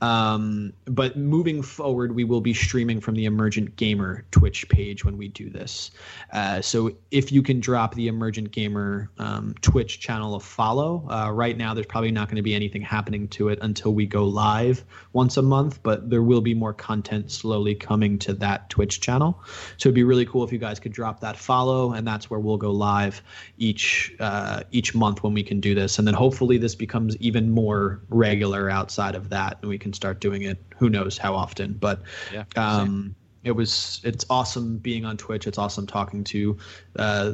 Um, 0.00 0.72
but 0.84 1.16
moving 1.16 1.62
forward, 1.62 2.14
we 2.14 2.24
will 2.24 2.40
be 2.40 2.54
streaming 2.54 3.00
from 3.00 3.14
the 3.14 3.24
Emergent 3.24 3.76
Gamer 3.76 4.24
Twitch 4.30 4.68
page 4.68 5.04
when 5.04 5.16
we 5.16 5.28
do 5.28 5.50
this. 5.50 5.90
Uh, 6.32 6.60
so 6.60 6.90
if 7.10 7.32
you 7.32 7.42
can 7.42 7.60
drop 7.60 7.94
the 7.94 8.08
Emergent 8.08 8.50
Gamer 8.50 9.10
um, 9.18 9.54
Twitch 9.60 10.00
channel 10.00 10.34
a 10.34 10.40
follow, 10.40 11.06
uh, 11.10 11.30
right 11.30 11.56
now 11.56 11.74
there's 11.74 11.86
probably 11.86 12.10
not 12.10 12.28
going 12.28 12.36
to 12.36 12.42
be 12.42 12.54
anything 12.54 12.82
happening 12.82 13.28
to 13.28 13.48
it 13.48 13.58
until 13.62 13.92
we 13.92 14.06
go 14.06 14.24
live 14.24 14.84
once 15.12 15.36
a 15.36 15.42
month, 15.42 15.82
but 15.82 16.10
there 16.10 16.22
will 16.22 16.40
be 16.40 16.54
more 16.54 16.72
content 16.72 17.30
slowly 17.30 17.74
coming 17.74 18.18
to 18.18 18.32
that 18.34 18.70
Twitch 18.70 19.00
channel. 19.00 19.42
So 19.76 19.88
it'd 19.88 19.94
be 19.94 20.04
really 20.04 20.26
cool 20.26 20.44
if 20.44 20.52
you 20.52 20.58
guys 20.58 20.80
could 20.80 20.91
drop 20.92 21.20
that 21.20 21.36
follow, 21.36 21.92
and 21.92 22.06
that's 22.06 22.30
where 22.30 22.38
we'll 22.38 22.56
go 22.58 22.70
live 22.70 23.22
each 23.58 24.14
uh, 24.20 24.62
each 24.70 24.94
month 24.94 25.22
when 25.22 25.34
we 25.34 25.42
can 25.42 25.60
do 25.60 25.74
this, 25.74 25.98
and 25.98 26.06
then 26.06 26.14
hopefully 26.14 26.58
this 26.58 26.74
becomes 26.74 27.16
even 27.16 27.50
more 27.50 28.00
regular 28.08 28.70
outside 28.70 29.14
of 29.14 29.30
that, 29.30 29.58
and 29.60 29.68
we 29.68 29.78
can 29.78 29.92
start 29.92 30.20
doing 30.20 30.42
it. 30.42 30.62
Who 30.78 30.88
knows 30.90 31.18
how 31.18 31.34
often? 31.34 31.74
But 31.74 32.02
Yeah. 32.32 32.44
um, 32.56 33.14
it 33.44 33.52
was 33.52 34.00
it's 34.04 34.24
awesome 34.30 34.78
being 34.78 35.04
on 35.04 35.16
Twitch. 35.16 35.46
It's 35.46 35.58
awesome 35.58 35.86
talking 35.86 36.22
to 36.24 36.56
uh, 36.96 37.32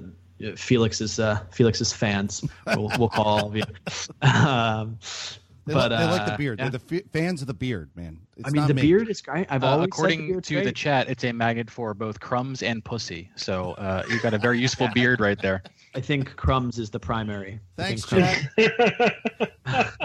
Felix's 0.56 1.18
uh, 1.18 1.40
Felix's 1.50 1.92
fans. 1.92 2.44
We'll, 2.66 2.90
we'll 2.98 3.08
call 3.10 3.26
all 3.26 3.46
of 3.48 3.56
you. 3.56 3.64
Um, 4.22 4.98
They, 5.68 5.74
but 5.74 5.90
like, 5.90 6.00
they 6.00 6.06
like 6.06 6.20
uh, 6.22 6.30
the 6.30 6.36
beard. 6.38 6.58
yeah. 6.58 6.68
They're 6.70 6.78
the 6.80 6.96
f- 6.96 7.10
fans 7.12 7.40
of 7.40 7.46
the 7.46 7.54
beard, 7.54 7.90
man. 7.94 8.18
It's 8.36 8.48
I 8.48 8.50
mean, 8.50 8.62
not 8.62 8.68
the 8.68 8.74
me. 8.74 8.82
beard 8.82 9.08
is 9.08 9.20
great. 9.22 9.46
I've 9.50 9.62
Uh, 9.62 9.66
always 9.68 9.84
said 9.84 9.90
the 9.90 9.94
according 9.94 10.26
beard's 10.28 10.48
to 10.48 10.64
the 10.64 10.72
chat, 10.72 11.08
it's 11.08 11.24
a 11.24 11.32
magnet 11.32 11.70
for 11.70 11.94
both 11.94 12.18
crumbs 12.20 12.62
and 12.62 12.84
pussy. 12.84 13.30
So 13.36 13.72
uh, 13.72 14.02
you've 14.08 14.22
got 14.22 14.34
a 14.34 14.38
very 14.38 14.58
useful 14.58 14.88
beard 14.94 15.20
right 15.20 15.40
there. 15.40 15.62
I 15.94 16.00
think 16.00 16.36
Crumbs 16.36 16.78
is 16.78 16.90
the 16.90 17.00
primary. 17.00 17.60
Thanks, 17.76 18.04
think 18.04 18.24
Crumbs- 18.56 18.70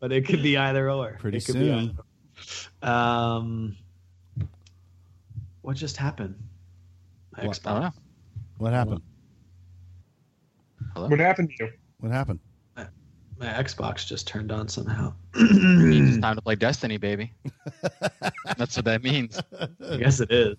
but 0.00 0.12
it 0.12 0.26
could 0.26 0.42
be 0.42 0.56
either 0.56 0.90
or. 0.90 1.16
Pretty 1.18 1.38
It 1.38 1.44
could 1.46 1.54
soon. 1.54 1.78
either 1.78 1.92
or. 2.82 2.88
Um, 2.88 3.76
what 5.62 5.76
just 5.76 5.96
happened? 5.96 6.34
My 7.36 7.46
What? 7.46 7.60
I 7.64 7.72
don't 7.72 7.82
know. 7.82 7.92
What 8.58 8.72
happened? 8.72 9.02
what 10.94 11.18
happened 11.20 11.50
to 11.58 11.64
you? 11.66 11.70
What 12.00 12.12
happened? 12.12 12.40
My 13.38 13.46
Xbox 13.46 14.04
just 14.06 14.26
turned 14.26 14.50
on 14.50 14.66
somehow. 14.68 15.12
It's 15.34 16.18
time 16.20 16.34
to 16.36 16.42
play 16.42 16.56
Destiny, 16.56 16.96
baby. 16.96 17.32
That's 18.56 18.74
what 18.76 18.84
that 18.86 19.02
means. 19.04 19.40
I 19.88 19.96
guess 19.96 20.18
it 20.20 20.32
is. 20.32 20.56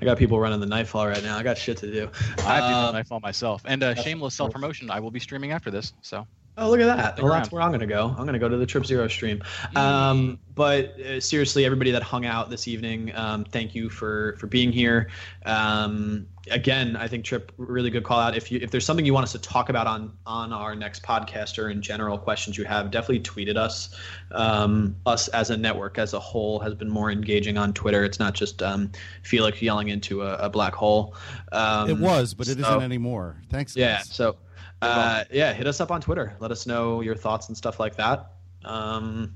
I 0.00 0.04
got 0.04 0.18
people 0.18 0.40
running 0.40 0.58
the 0.58 0.66
Nightfall 0.66 1.06
right 1.06 1.22
now. 1.22 1.38
I 1.38 1.44
got 1.44 1.56
shit 1.56 1.76
to 1.78 1.86
do. 1.92 2.10
I 2.38 2.42
have 2.42 2.58
to 2.70 2.76
Uh, 2.76 2.86
do 2.88 2.92
Nightfall 2.94 3.20
myself. 3.20 3.62
And 3.64 3.82
uh, 3.82 3.94
shameless 3.94 4.34
self 4.34 4.50
promotion. 4.52 4.90
I 4.90 4.98
will 4.98 5.12
be 5.12 5.20
streaming 5.20 5.52
after 5.52 5.70
this. 5.70 5.92
So 6.02 6.26
Oh, 6.58 6.70
look 6.70 6.80
at 6.80 6.86
that. 6.96 7.22
Well, 7.22 7.30
that's 7.30 7.52
where 7.52 7.60
I'm 7.60 7.68
going 7.68 7.80
to 7.80 7.86
go. 7.86 8.08
I'm 8.08 8.22
going 8.24 8.32
to 8.32 8.38
go 8.38 8.48
to 8.48 8.56
the 8.56 8.64
Trip 8.64 8.86
Zero 8.86 9.06
stream. 9.08 9.42
Um, 9.76 10.38
but 10.54 10.98
uh, 10.98 11.20
seriously, 11.20 11.66
everybody 11.66 11.90
that 11.90 12.02
hung 12.02 12.24
out 12.24 12.48
this 12.48 12.66
evening, 12.66 13.14
um, 13.14 13.44
thank 13.44 13.74
you 13.74 13.90
for 13.90 14.36
for 14.38 14.46
being 14.46 14.72
here. 14.72 15.10
Um, 15.44 16.26
again, 16.50 16.96
I 16.96 17.08
think 17.08 17.24
Trip 17.24 17.52
really 17.56 17.90
good 17.90 18.04
call 18.04 18.18
out. 18.18 18.36
If 18.36 18.50
you 18.50 18.58
if 18.62 18.70
there's 18.70 18.84
something 18.84 19.04
you 19.04 19.14
want 19.14 19.24
us 19.24 19.32
to 19.32 19.38
talk 19.38 19.68
about 19.68 19.86
on 19.86 20.12
on 20.26 20.52
our 20.52 20.74
next 20.74 21.02
podcast 21.02 21.58
or 21.58 21.70
in 21.70 21.82
general 21.82 22.18
questions 22.18 22.56
you 22.56 22.64
have, 22.64 22.90
definitely 22.90 23.20
tweet 23.20 23.48
at 23.48 23.56
us. 23.56 23.94
Um, 24.32 24.96
us 25.06 25.28
as 25.28 25.50
a 25.50 25.56
network 25.56 25.98
as 25.98 26.12
a 26.14 26.20
whole 26.20 26.58
has 26.60 26.74
been 26.74 26.88
more 26.88 27.10
engaging 27.10 27.58
on 27.58 27.72
Twitter. 27.72 28.04
It's 28.04 28.18
not 28.18 28.34
just 28.34 28.62
um, 28.62 28.90
Felix 29.22 29.60
yelling 29.60 29.88
into 29.88 30.22
a, 30.22 30.36
a 30.36 30.50
black 30.50 30.74
hole. 30.74 31.14
Um, 31.52 31.90
it 31.90 31.98
was, 31.98 32.34
but 32.34 32.48
it 32.48 32.54
so- 32.54 32.62
not 32.62 32.82
anymore. 32.82 33.40
Thanks. 33.50 33.76
yeah. 33.76 33.98
guys. 33.98 34.08
So, 34.10 34.36
uh, 34.82 35.24
yeah, 35.30 35.52
hit 35.52 35.66
us 35.66 35.80
up 35.80 35.90
on 35.90 36.00
Twitter. 36.00 36.36
Let 36.40 36.50
us 36.50 36.66
know 36.66 37.00
your 37.00 37.14
thoughts 37.14 37.48
and 37.48 37.56
stuff 37.56 37.80
like 37.80 37.96
that. 37.96 38.32
Um, 38.64 39.34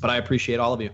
but 0.00 0.10
I 0.10 0.16
appreciate 0.16 0.60
all 0.60 0.72
of 0.72 0.80
you. 0.80 0.90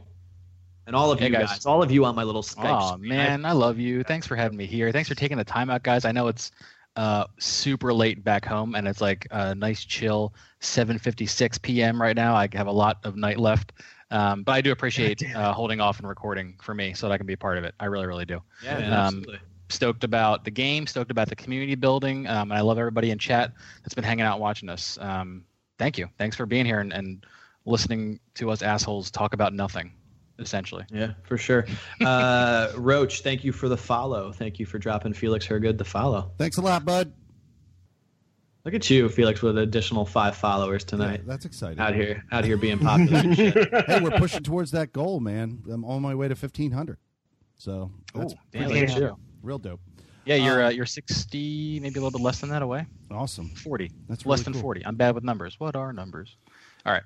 And 0.86 0.94
all 0.94 1.10
of 1.10 1.20
you 1.20 1.30
guys. 1.30 1.48
guys. 1.48 1.66
all 1.66 1.82
of 1.82 1.90
you 1.90 2.04
on 2.04 2.14
my 2.14 2.22
little 2.22 2.42
Skype. 2.42 2.94
Oh 2.94 2.96
man, 2.96 3.44
I 3.44 3.52
love 3.52 3.78
you. 3.78 4.04
Thanks 4.04 4.26
for 4.26 4.36
having 4.36 4.56
me 4.56 4.66
here. 4.66 4.92
Thanks 4.92 5.08
for 5.08 5.14
taking 5.16 5.36
the 5.36 5.44
time 5.44 5.68
out, 5.68 5.82
guys. 5.82 6.04
I 6.04 6.12
know 6.12 6.28
it's 6.28 6.52
uh, 6.94 7.26
super 7.38 7.92
late 7.92 8.22
back 8.24 8.44
home, 8.44 8.74
and 8.74 8.86
it's 8.86 9.00
like 9.00 9.26
a 9.30 9.54
nice 9.54 9.84
chill 9.84 10.32
7:56 10.60 11.60
p.m. 11.60 12.00
right 12.00 12.16
now. 12.16 12.34
I 12.34 12.48
have 12.52 12.68
a 12.68 12.72
lot 12.72 12.98
of 13.04 13.16
night 13.16 13.38
left, 13.38 13.72
um, 14.10 14.44
but 14.44 14.52
I 14.52 14.60
do 14.60 14.72
appreciate 14.72 15.22
uh, 15.34 15.52
holding 15.52 15.80
off 15.80 15.98
and 15.98 16.08
recording 16.08 16.54
for 16.62 16.74
me 16.74 16.94
so 16.94 17.08
that 17.08 17.14
I 17.14 17.18
can 17.18 17.26
be 17.26 17.34
a 17.34 17.38
part 17.38 17.58
of 17.58 17.64
it. 17.64 17.74
I 17.80 17.86
really, 17.86 18.06
really 18.06 18.24
do. 18.24 18.40
Yeah, 18.62 18.78
man, 18.78 18.92
Um, 18.92 18.98
absolutely. 18.98 19.38
Stoked 19.68 20.04
about 20.04 20.44
the 20.44 20.50
game. 20.52 20.86
Stoked 20.86 21.10
about 21.10 21.28
the 21.28 21.34
community 21.34 21.74
building, 21.74 22.28
um, 22.28 22.52
and 22.52 22.58
I 22.58 22.60
love 22.60 22.78
everybody 22.78 23.10
in 23.10 23.18
chat 23.18 23.52
that's 23.82 23.94
been 23.94 24.04
hanging 24.04 24.24
out 24.24 24.38
watching 24.38 24.68
us. 24.68 24.96
Um, 25.00 25.44
thank 25.78 25.98
you. 25.98 26.08
Thanks 26.18 26.36
for 26.36 26.46
being 26.46 26.64
here 26.64 26.78
and, 26.78 26.92
and 26.92 27.26
listening 27.64 28.20
to 28.34 28.50
us 28.52 28.62
assholes 28.62 29.10
talk 29.10 29.34
about 29.34 29.52
nothing, 29.52 29.92
essentially. 30.38 30.84
Yeah, 30.90 31.12
for 31.24 31.38
sure. 31.38 31.66
Uh, 32.04 32.72
Roach, 32.76 33.22
thank 33.22 33.44
you 33.44 33.52
for 33.52 33.68
the 33.68 33.76
follow. 33.76 34.32
Thank 34.32 34.58
you 34.58 34.66
for 34.66 34.78
dropping 34.78 35.12
Felix 35.14 35.46
Hergood 35.46 35.78
the 35.78 35.84
follow. 35.84 36.32
Thanks 36.38 36.58
a 36.58 36.62
lot, 36.62 36.84
bud. 36.84 37.12
Look 38.64 38.74
at 38.74 38.90
you, 38.90 39.08
Felix, 39.08 39.42
with 39.42 39.56
an 39.56 39.62
additional 39.62 40.04
five 40.04 40.36
followers 40.36 40.82
Yeah, 40.84 40.90
tonight. 40.90 41.20
that's 41.24 41.44
exciting. 41.44 41.78
Out 41.78 41.94
here, 41.94 42.24
out 42.32 42.44
here 42.44 42.56
being 42.56 42.80
popular. 42.80 43.20
and 43.20 43.36
shit. 43.36 43.54
hey, 43.86 44.00
we're 44.00 44.18
pushing 44.18 44.42
towards 44.42 44.72
that 44.72 44.92
goal, 44.92 45.20
man. 45.20 45.62
I'm 45.70 45.84
on 45.84 46.02
my 46.02 46.16
way 46.16 46.26
to 46.26 46.34
1500. 46.34 46.98
So 47.58 47.92
that's 48.12 48.32
Ooh, 48.32 48.36
damn, 48.50 48.64
pretty 48.70 48.86
look 48.92 49.02
at 49.02 49.12
real 49.42 49.58
dope. 49.58 49.80
Yeah, 50.24 50.34
you're 50.34 50.64
uh, 50.64 50.70
you're 50.70 50.84
60, 50.86 51.78
maybe 51.78 52.00
a 52.00 52.02
little 52.02 52.10
bit 52.10 52.20
less 52.20 52.40
than 52.40 52.50
that 52.50 52.62
away. 52.62 52.86
Awesome. 53.12 53.50
40. 53.50 53.92
That's 54.08 54.26
less 54.26 54.42
than 54.42 54.52
cool. 54.54 54.62
40. 54.62 54.84
I'm 54.84 54.96
bad 54.96 55.14
with 55.14 55.22
numbers. 55.22 55.60
What 55.60 55.76
are 55.76 55.92
numbers? 55.92 56.36
All 56.84 56.92
right. 56.92 57.04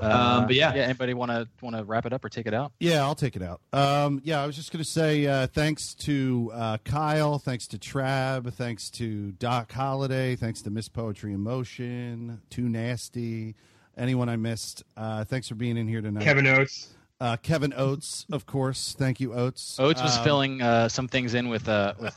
Um, 0.00 0.46
but 0.46 0.54
yeah. 0.54 0.74
yeah. 0.74 0.82
Anybody 0.82 1.14
want 1.14 1.30
to 1.30 1.48
want 1.60 1.76
to 1.76 1.84
wrap 1.84 2.06
it 2.06 2.12
up 2.12 2.24
or 2.24 2.28
take 2.28 2.46
it 2.46 2.54
out? 2.54 2.72
Yeah, 2.80 3.02
I'll 3.02 3.14
take 3.14 3.36
it 3.36 3.42
out. 3.42 3.60
Um, 3.72 4.20
yeah, 4.24 4.42
I 4.42 4.46
was 4.46 4.54
just 4.56 4.72
going 4.72 4.82
to 4.84 4.88
say 4.90 5.26
uh, 5.26 5.46
thanks 5.48 5.94
to 5.96 6.50
uh, 6.54 6.78
Kyle, 6.84 7.38
thanks 7.38 7.66
to 7.68 7.78
Trav, 7.78 8.52
thanks 8.54 8.90
to 8.90 9.32
Doc 9.32 9.72
Holiday, 9.72 10.36
thanks 10.36 10.62
to 10.62 10.70
Miss 10.70 10.88
Poetry 10.88 11.32
in 11.32 11.40
Motion, 11.40 12.40
Too 12.50 12.68
Nasty, 12.68 13.54
anyone 13.96 14.28
I 14.28 14.36
missed. 14.36 14.84
Uh, 14.96 15.24
thanks 15.24 15.48
for 15.48 15.54
being 15.54 15.76
in 15.76 15.88
here 15.88 16.00
tonight. 16.00 16.22
Kevin 16.24 16.46
Oates. 16.46 16.88
uh, 17.20 17.36
Kevin 17.38 17.72
Oates, 17.76 18.26
of 18.30 18.46
course. 18.46 18.94
Thank 18.98 19.18
you, 19.20 19.34
Oates. 19.34 19.78
Oates 19.80 20.00
was 20.02 20.16
Um, 20.18 20.24
filling 20.24 20.62
uh, 20.62 20.88
some 20.88 21.08
things 21.08 21.34
in 21.34 21.48
with 21.48 21.68
uh, 21.68 21.94
with 22.00 22.16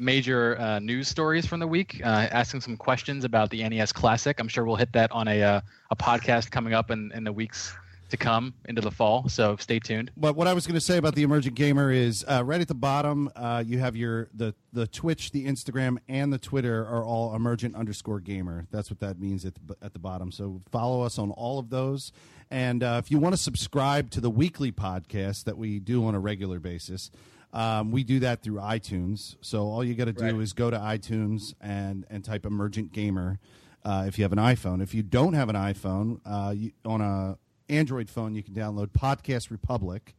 major 0.00 0.58
uh, 0.58 0.78
news 0.78 1.08
stories 1.08 1.46
from 1.46 1.60
the 1.60 1.66
week, 1.66 2.00
uh, 2.02 2.08
asking 2.08 2.62
some 2.62 2.76
questions 2.76 3.24
about 3.24 3.50
the 3.50 3.68
NES 3.68 3.92
Classic. 3.92 4.40
I'm 4.40 4.48
sure 4.48 4.64
we'll 4.64 4.76
hit 4.76 4.92
that 4.94 5.12
on 5.12 5.28
a 5.28 5.42
uh, 5.42 5.60
a 5.90 5.96
podcast 5.96 6.50
coming 6.50 6.74
up 6.74 6.90
in, 6.90 7.12
in 7.12 7.24
the 7.24 7.32
weeks 7.32 7.74
to 8.10 8.16
come 8.16 8.54
into 8.64 8.80
the 8.80 8.90
fall. 8.90 9.28
So 9.28 9.56
stay 9.56 9.78
tuned. 9.78 10.10
But 10.16 10.36
what 10.36 10.46
I 10.46 10.52
was 10.52 10.66
going 10.66 10.74
to 10.74 10.80
say 10.80 10.96
about 10.96 11.14
the 11.14 11.22
emergent 11.22 11.54
gamer 11.54 11.90
is 11.92 12.24
uh, 12.28 12.42
right 12.44 12.60
at 12.60 12.68
the 12.68 12.74
bottom, 12.74 13.30
uh, 13.36 13.62
you 13.64 13.78
have 13.78 13.96
your 13.96 14.28
the 14.34 14.54
the 14.72 14.86
Twitch, 14.86 15.30
the 15.30 15.46
Instagram, 15.46 15.98
and 16.08 16.32
the 16.32 16.38
Twitter 16.38 16.84
are 16.86 17.04
all 17.04 17.34
emergent 17.34 17.74
underscore 17.74 18.20
gamer. 18.20 18.66
That's 18.70 18.90
what 18.90 19.00
that 19.00 19.20
means 19.20 19.44
at 19.44 19.54
the, 19.54 19.76
at 19.82 19.92
the 19.92 19.98
bottom. 19.98 20.32
So 20.32 20.60
follow 20.70 21.02
us 21.02 21.18
on 21.18 21.30
all 21.30 21.58
of 21.58 21.70
those. 21.70 22.12
And 22.50 22.82
uh, 22.82 23.00
if 23.02 23.12
you 23.12 23.18
want 23.18 23.34
to 23.34 23.40
subscribe 23.40 24.10
to 24.10 24.20
the 24.20 24.30
weekly 24.30 24.72
podcast 24.72 25.44
that 25.44 25.56
we 25.56 25.78
do 25.78 26.04
on 26.04 26.16
a 26.16 26.20
regular 26.20 26.58
basis, 26.58 27.10
um, 27.52 27.90
we 27.90 28.04
do 28.04 28.20
that 28.20 28.42
through 28.42 28.56
iTunes. 28.56 29.36
So 29.40 29.62
all 29.64 29.82
you 29.84 29.94
got 29.94 30.04
to 30.06 30.12
do 30.12 30.24
Right. 30.24 30.34
is 30.36 30.52
go 30.52 30.70
to 30.70 30.78
iTunes 30.78 31.54
and 31.60 32.04
and 32.10 32.24
type 32.24 32.46
emergent 32.46 32.92
gamer. 32.92 33.38
Uh, 33.84 34.04
if 34.06 34.18
you 34.18 34.24
have 34.24 34.32
an 34.32 34.38
iPhone, 34.38 34.82
if 34.82 34.94
you 34.94 35.02
don't 35.02 35.32
have 35.32 35.48
an 35.48 35.56
iPhone, 35.56 36.20
uh, 36.26 36.52
you, 36.56 36.70
on 36.84 37.00
a 37.00 37.38
Android 37.68 38.10
phone, 38.10 38.34
you 38.34 38.42
can 38.42 38.52
download 38.54 38.88
Podcast 38.88 39.50
Republic, 39.50 40.14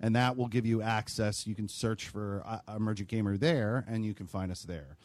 and 0.00 0.14
that 0.14 0.36
will 0.36 0.48
give 0.48 0.66
you 0.66 0.82
access. 0.82 1.46
You 1.46 1.54
can 1.54 1.66
search 1.68 2.08
for 2.08 2.42
uh, 2.44 2.58
Emergent 2.76 3.08
Gamer 3.08 3.38
there, 3.38 3.84
and 3.88 4.04
you 4.04 4.12
can 4.12 4.26
find 4.26 4.52
us 4.52 4.62
there. 4.62 4.98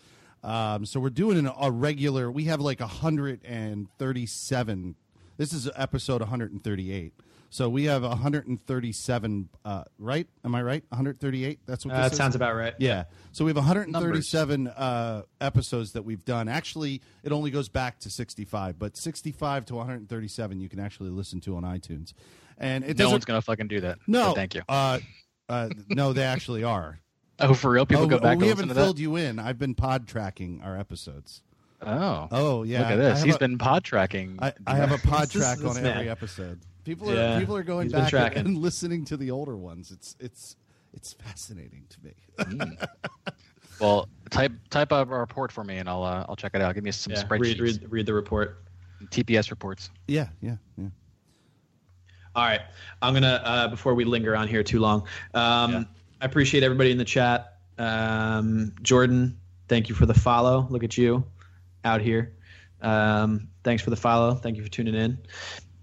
Um, 0.43 0.85
so 0.85 0.99
we're 0.99 1.09
doing 1.11 1.37
an, 1.37 1.49
a 1.59 1.71
regular. 1.71 2.29
We 2.31 2.45
have 2.45 2.59
like 2.59 2.79
137. 2.81 4.95
This 5.37 5.53
is 5.53 5.69
episode 5.75 6.21
138. 6.21 7.13
So 7.53 7.67
we 7.67 7.83
have 7.83 8.03
137. 8.03 9.49
Uh, 9.65 9.83
right? 9.99 10.25
Am 10.45 10.55
I 10.55 10.63
right? 10.63 10.83
138. 10.89 11.59
That's 11.65 11.85
what 11.85 11.93
Uh, 11.93 12.01
that 12.03 12.11
is? 12.13 12.17
sounds 12.17 12.33
about 12.35 12.55
right. 12.55 12.73
Yeah. 12.79 13.03
So 13.33 13.43
we 13.45 13.49
have 13.49 13.57
137 13.57 14.67
uh, 14.67 15.23
episodes 15.41 15.91
that 15.91 16.03
we've 16.03 16.23
done. 16.23 16.47
Actually, 16.47 17.01
it 17.23 17.31
only 17.33 17.51
goes 17.51 17.67
back 17.69 17.99
to 17.99 18.09
65, 18.09 18.79
but 18.79 18.95
65 18.97 19.65
to 19.65 19.75
137 19.75 20.61
you 20.61 20.69
can 20.69 20.79
actually 20.79 21.09
listen 21.09 21.41
to 21.41 21.55
on 21.57 21.63
iTunes. 21.63 22.13
And 22.57 22.83
it 22.85 22.97
no 22.97 23.09
one's 23.09 23.25
gonna 23.25 23.41
fucking 23.41 23.67
do 23.67 23.81
that. 23.81 23.99
no. 24.07 24.33
Thank 24.33 24.55
you. 24.55 24.61
Uh, 24.69 24.99
uh, 25.49 25.69
no, 25.89 26.13
they 26.13 26.23
actually 26.23 26.63
are. 26.63 26.99
Oh, 27.43 27.55
for 27.55 27.71
real? 27.71 27.87
People 27.87 28.03
oh, 28.03 28.07
go 28.07 28.19
back 28.19 28.37
we 28.37 28.49
haven't 28.49 28.67
to 28.67 28.75
filled 28.75 28.99
you 28.99 29.15
in. 29.15 29.39
I've 29.39 29.57
been 29.57 29.73
pod 29.73 30.07
tracking 30.07 30.61
our 30.63 30.77
episodes. 30.77 31.41
Oh, 31.81 32.27
Oh 32.31 32.61
yeah. 32.61 32.81
look 32.81 32.89
at 32.91 32.95
this. 32.97 33.23
He's 33.23 33.35
a- 33.35 33.39
been 33.39 33.57
pod 33.57 33.83
tracking. 33.83 34.37
I, 34.39 34.53
I 34.67 34.75
have 34.75 34.91
a 34.91 34.99
pod 34.99 35.31
track 35.31 35.57
on 35.65 35.75
every 35.83 36.07
episode. 36.07 36.59
People 36.83 37.11
are 37.11 37.15
Yeah, 37.15 37.39
people 37.39 37.55
are 37.55 37.63
going 37.63 37.91
he's 37.91 38.11
back 38.11 38.35
and, 38.35 38.47
and 38.47 38.57
listening 38.57 39.05
to 39.05 39.17
the 39.17 39.31
older 39.31 39.57
ones. 39.57 39.91
It's 39.91 40.15
it's 40.19 40.55
it's 40.93 41.13
fascinating 41.13 41.85
to 41.89 41.97
me. 42.03 42.13
Mm. 42.39 42.87
Well, 43.81 44.07
type 44.29 44.51
type 44.69 44.91
up 44.91 45.09
a 45.09 45.17
report 45.17 45.51
for 45.51 45.63
me, 45.63 45.77
and 45.77 45.89
I'll 45.89 46.03
uh, 46.03 46.23
I'll 46.29 46.35
check 46.35 46.51
it 46.53 46.61
out. 46.61 46.75
Give 46.75 46.83
me 46.83 46.91
some 46.91 47.13
Yeah, 47.13 47.23
spreadsheets, 47.23 47.39
read, 47.39 47.59
read 47.59 47.85
read 47.89 48.05
the 48.05 48.13
report. 48.13 48.63
TPS 49.05 49.49
reports. 49.49 49.89
Yeah, 50.07 50.27
yeah, 50.39 50.57
yeah. 50.77 50.89
All 52.35 52.45
right, 52.45 52.61
I'm 53.01 53.15
gonna 53.15 53.41
uh, 53.43 53.67
before 53.69 53.95
we 53.95 54.05
linger 54.05 54.35
on 54.35 54.47
here 54.47 54.61
too 54.61 54.79
long. 54.79 55.07
Um, 55.33 55.71
Yeah. 55.71 55.83
I 56.21 56.25
appreciate 56.25 56.61
everybody 56.61 56.91
in 56.91 56.99
the 56.99 57.05
chat. 57.05 57.57
Um, 57.79 58.75
Jordan, 58.83 59.39
thank 59.67 59.89
you 59.89 59.95
for 59.95 60.05
the 60.05 60.13
follow. 60.13 60.67
Look 60.69 60.83
at 60.83 60.95
you 60.95 61.25
out 61.83 62.01
here. 62.01 62.35
Um, 62.81 63.47
thanks 63.63 63.81
for 63.81 63.89
the 63.89 63.95
follow. 63.95 64.35
Thank 64.35 64.57
you 64.57 64.63
for 64.63 64.69
tuning 64.69 64.93
in. 64.93 65.17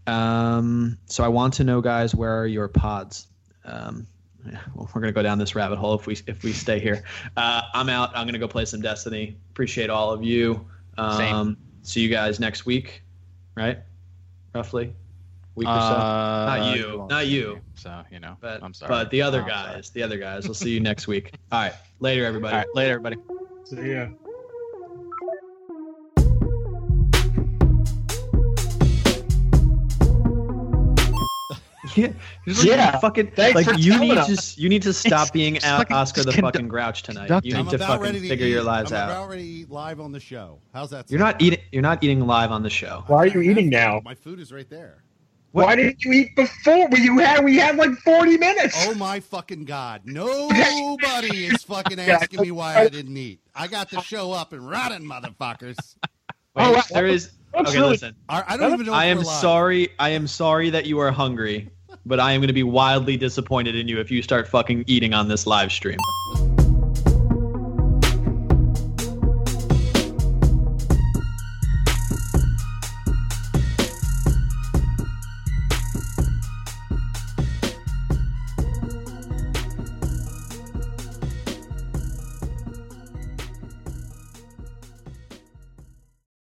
Um, 0.09 0.99
so 1.07 1.23
I 1.25 1.29
want 1.29 1.55
to 1.55 1.65
know, 1.65 1.81
guys, 1.81 2.15
where 2.15 2.37
are 2.41 2.47
your 2.47 2.69
pods? 2.69 3.27
Um, 3.65 4.07
yeah, 4.47 4.59
well, 4.75 4.89
we're 4.95 5.01
gonna 5.01 5.13
go 5.13 5.23
down 5.23 5.39
this 5.39 5.55
rabbit 5.55 5.77
hole 5.79 5.95
if 5.95 6.07
we 6.07 6.17
if 6.27 6.43
we 6.43 6.53
stay 6.53 6.79
here. 6.79 7.05
Uh, 7.37 7.63
I'm 7.75 7.89
out. 7.89 8.17
I'm 8.17 8.27
gonna 8.27 8.39
go 8.39 8.49
play 8.49 8.65
some 8.65 8.81
Destiny. 8.81 9.37
Appreciate 9.51 9.91
all 9.91 10.11
of 10.11 10.23
you. 10.25 10.65
Um, 10.97 11.17
Same. 11.17 11.57
See 11.83 12.01
you 12.01 12.09
guys 12.09 12.41
next 12.41 12.65
week, 12.67 13.03
right? 13.55 13.79
Roughly, 14.55 14.95
week 15.55 15.69
or 15.69 15.81
so. 15.81 15.97
Uh, 15.97 16.45
Not 16.47 16.77
you. 16.77 16.99
won't 17.11 17.27
you. 17.27 17.55
me, 17.57 17.61
So 17.75 18.03
you 18.11 18.21
know, 18.21 18.37
But 18.41 18.63
I'm 18.63 18.73
sorry. 18.73 18.89
but 18.89 19.11
the 19.11 19.21
other 19.23 19.41
Oh, 19.41 19.43
I'm 19.45 19.49
sorry. 19.51 19.75
guys, 19.75 19.91
the 19.91 20.03
other 20.03 20.17
guys. 20.19 20.45
We'll 20.45 20.55
see 20.55 20.71
you 20.71 20.81
next 20.81 21.07
week. 21.09 21.35
All 21.53 21.61
right, 21.61 21.75
later, 22.01 22.25
everybody. 22.25 22.55
All 22.55 22.59
right, 22.61 22.75
later, 22.75 22.95
everybody. 22.95 23.17
So 23.65 23.81
yeah. 23.81 24.09
Yeah, 31.97 32.13
Just 32.47 32.61
like, 32.61 32.69
Yeah. 32.69 32.99
fucking 32.99 33.33
Thanks 33.37 33.55
like 33.55 33.67
for 33.67 33.75
you 33.75 33.99
need 33.99 34.17
us. 34.19 34.55
to 34.55 34.61
you 34.61 34.69
need 34.69 34.83
to 34.83 34.93
stop 34.93 35.13
It's- 35.13 35.31
being 35.31 35.57
out 35.65 35.79
fucking- 35.79 35.97
Oscar 35.97 36.21
the 36.23 36.33
just 36.33 36.41
fucking 36.41 36.69
Grouch 36.69 37.03
tonight. 37.03 37.27
conducting. 37.27 37.51
You 37.51 37.57
need 37.57 37.61
I'm 37.65 37.69
to 37.71 37.79
fucking 37.79 38.13
to 38.15 38.21
figure 38.21 38.47
eat. 38.47 38.51
your 38.51 38.63
lives 38.63 38.93
I'm 38.93 38.99
out. 38.99 39.11
about 39.11 39.29
ready 39.31 39.43
to 39.43 39.49
eat 39.49 39.71
live 39.71 40.01
on 40.01 40.13
the 40.13 40.21
show. 40.21 40.59
How's 40.75 40.91
that? 40.91 41.11
You're 41.11 41.21
sound? 41.21 41.35
not 41.35 41.43
eating. 41.43 41.61
You're 41.73 41.83
not 41.83 42.03
eating 42.03 42.27
live 42.27 42.51
on 42.53 42.63
the 42.63 42.71
show. 42.71 43.05
Why 43.07 43.19
are 43.19 43.27
you 43.27 43.41
eating 43.43 43.69
now? 43.71 44.01
My 44.05 44.15
food 44.15 44.41
is 44.41 44.53
right 44.53 44.69
there. 44.69 45.03
Why 45.53 45.75
didn't 45.77 46.05
you 46.05 46.13
eat 46.13 46.37
before? 46.37 46.89
Well, 46.91 47.01
you 47.01 47.19
had 47.19 47.43
we 47.43 47.57
had 47.57 47.77
like 47.77 47.93
forty 48.05 48.37
minutes. 48.37 48.77
Oh 48.87 48.95
my 48.95 49.19
fucking 49.19 49.65
god! 49.65 50.03
Nobody 50.05 51.47
is 51.47 51.63
fucking 51.65 51.99
asking 51.99 52.43
me 52.43 52.51
why 52.51 52.77
I 52.77 52.89
didn't 52.89 53.17
eat. 53.17 53.41
I 53.55 53.67
got 53.67 53.91
the 53.91 54.01
show 54.03 54.31
up 54.33 54.53
and 54.53 54.69
running, 54.69 55.09
motherfuckers. 55.09 55.77
Wait, 56.55 56.65
Oh, 56.65 56.83
there 56.93 57.07
is. 57.07 57.31
Okay, 57.55 57.81
listen. 57.81 58.15
I, 58.29 58.45
I 58.47 58.57
don't 58.59 58.75
even 58.75 58.87
know. 58.87 58.93
I 58.93 59.07
am 59.07 59.25
sorry. 59.25 59.89
I 59.99 60.11
am 60.11 60.27
sorry 60.27 60.69
that 60.71 60.85
you 60.87 60.99
are 60.99 61.11
hungry, 61.11 61.71
but 62.09 62.19
I 62.19 62.33
am 62.33 62.41
going 62.41 62.49
to 62.49 62.55
be 62.55 62.63
wildly 62.63 63.17
disappointed 63.17 63.77
in 63.77 63.87
you 63.87 64.01
if 64.01 64.11
you 64.11 64.23
start 64.23 64.49
fucking 64.49 64.85
eating 64.87 65.13
on 65.13 65.29
this 65.29 65.47
live 65.47 65.71
stream. 65.71 65.99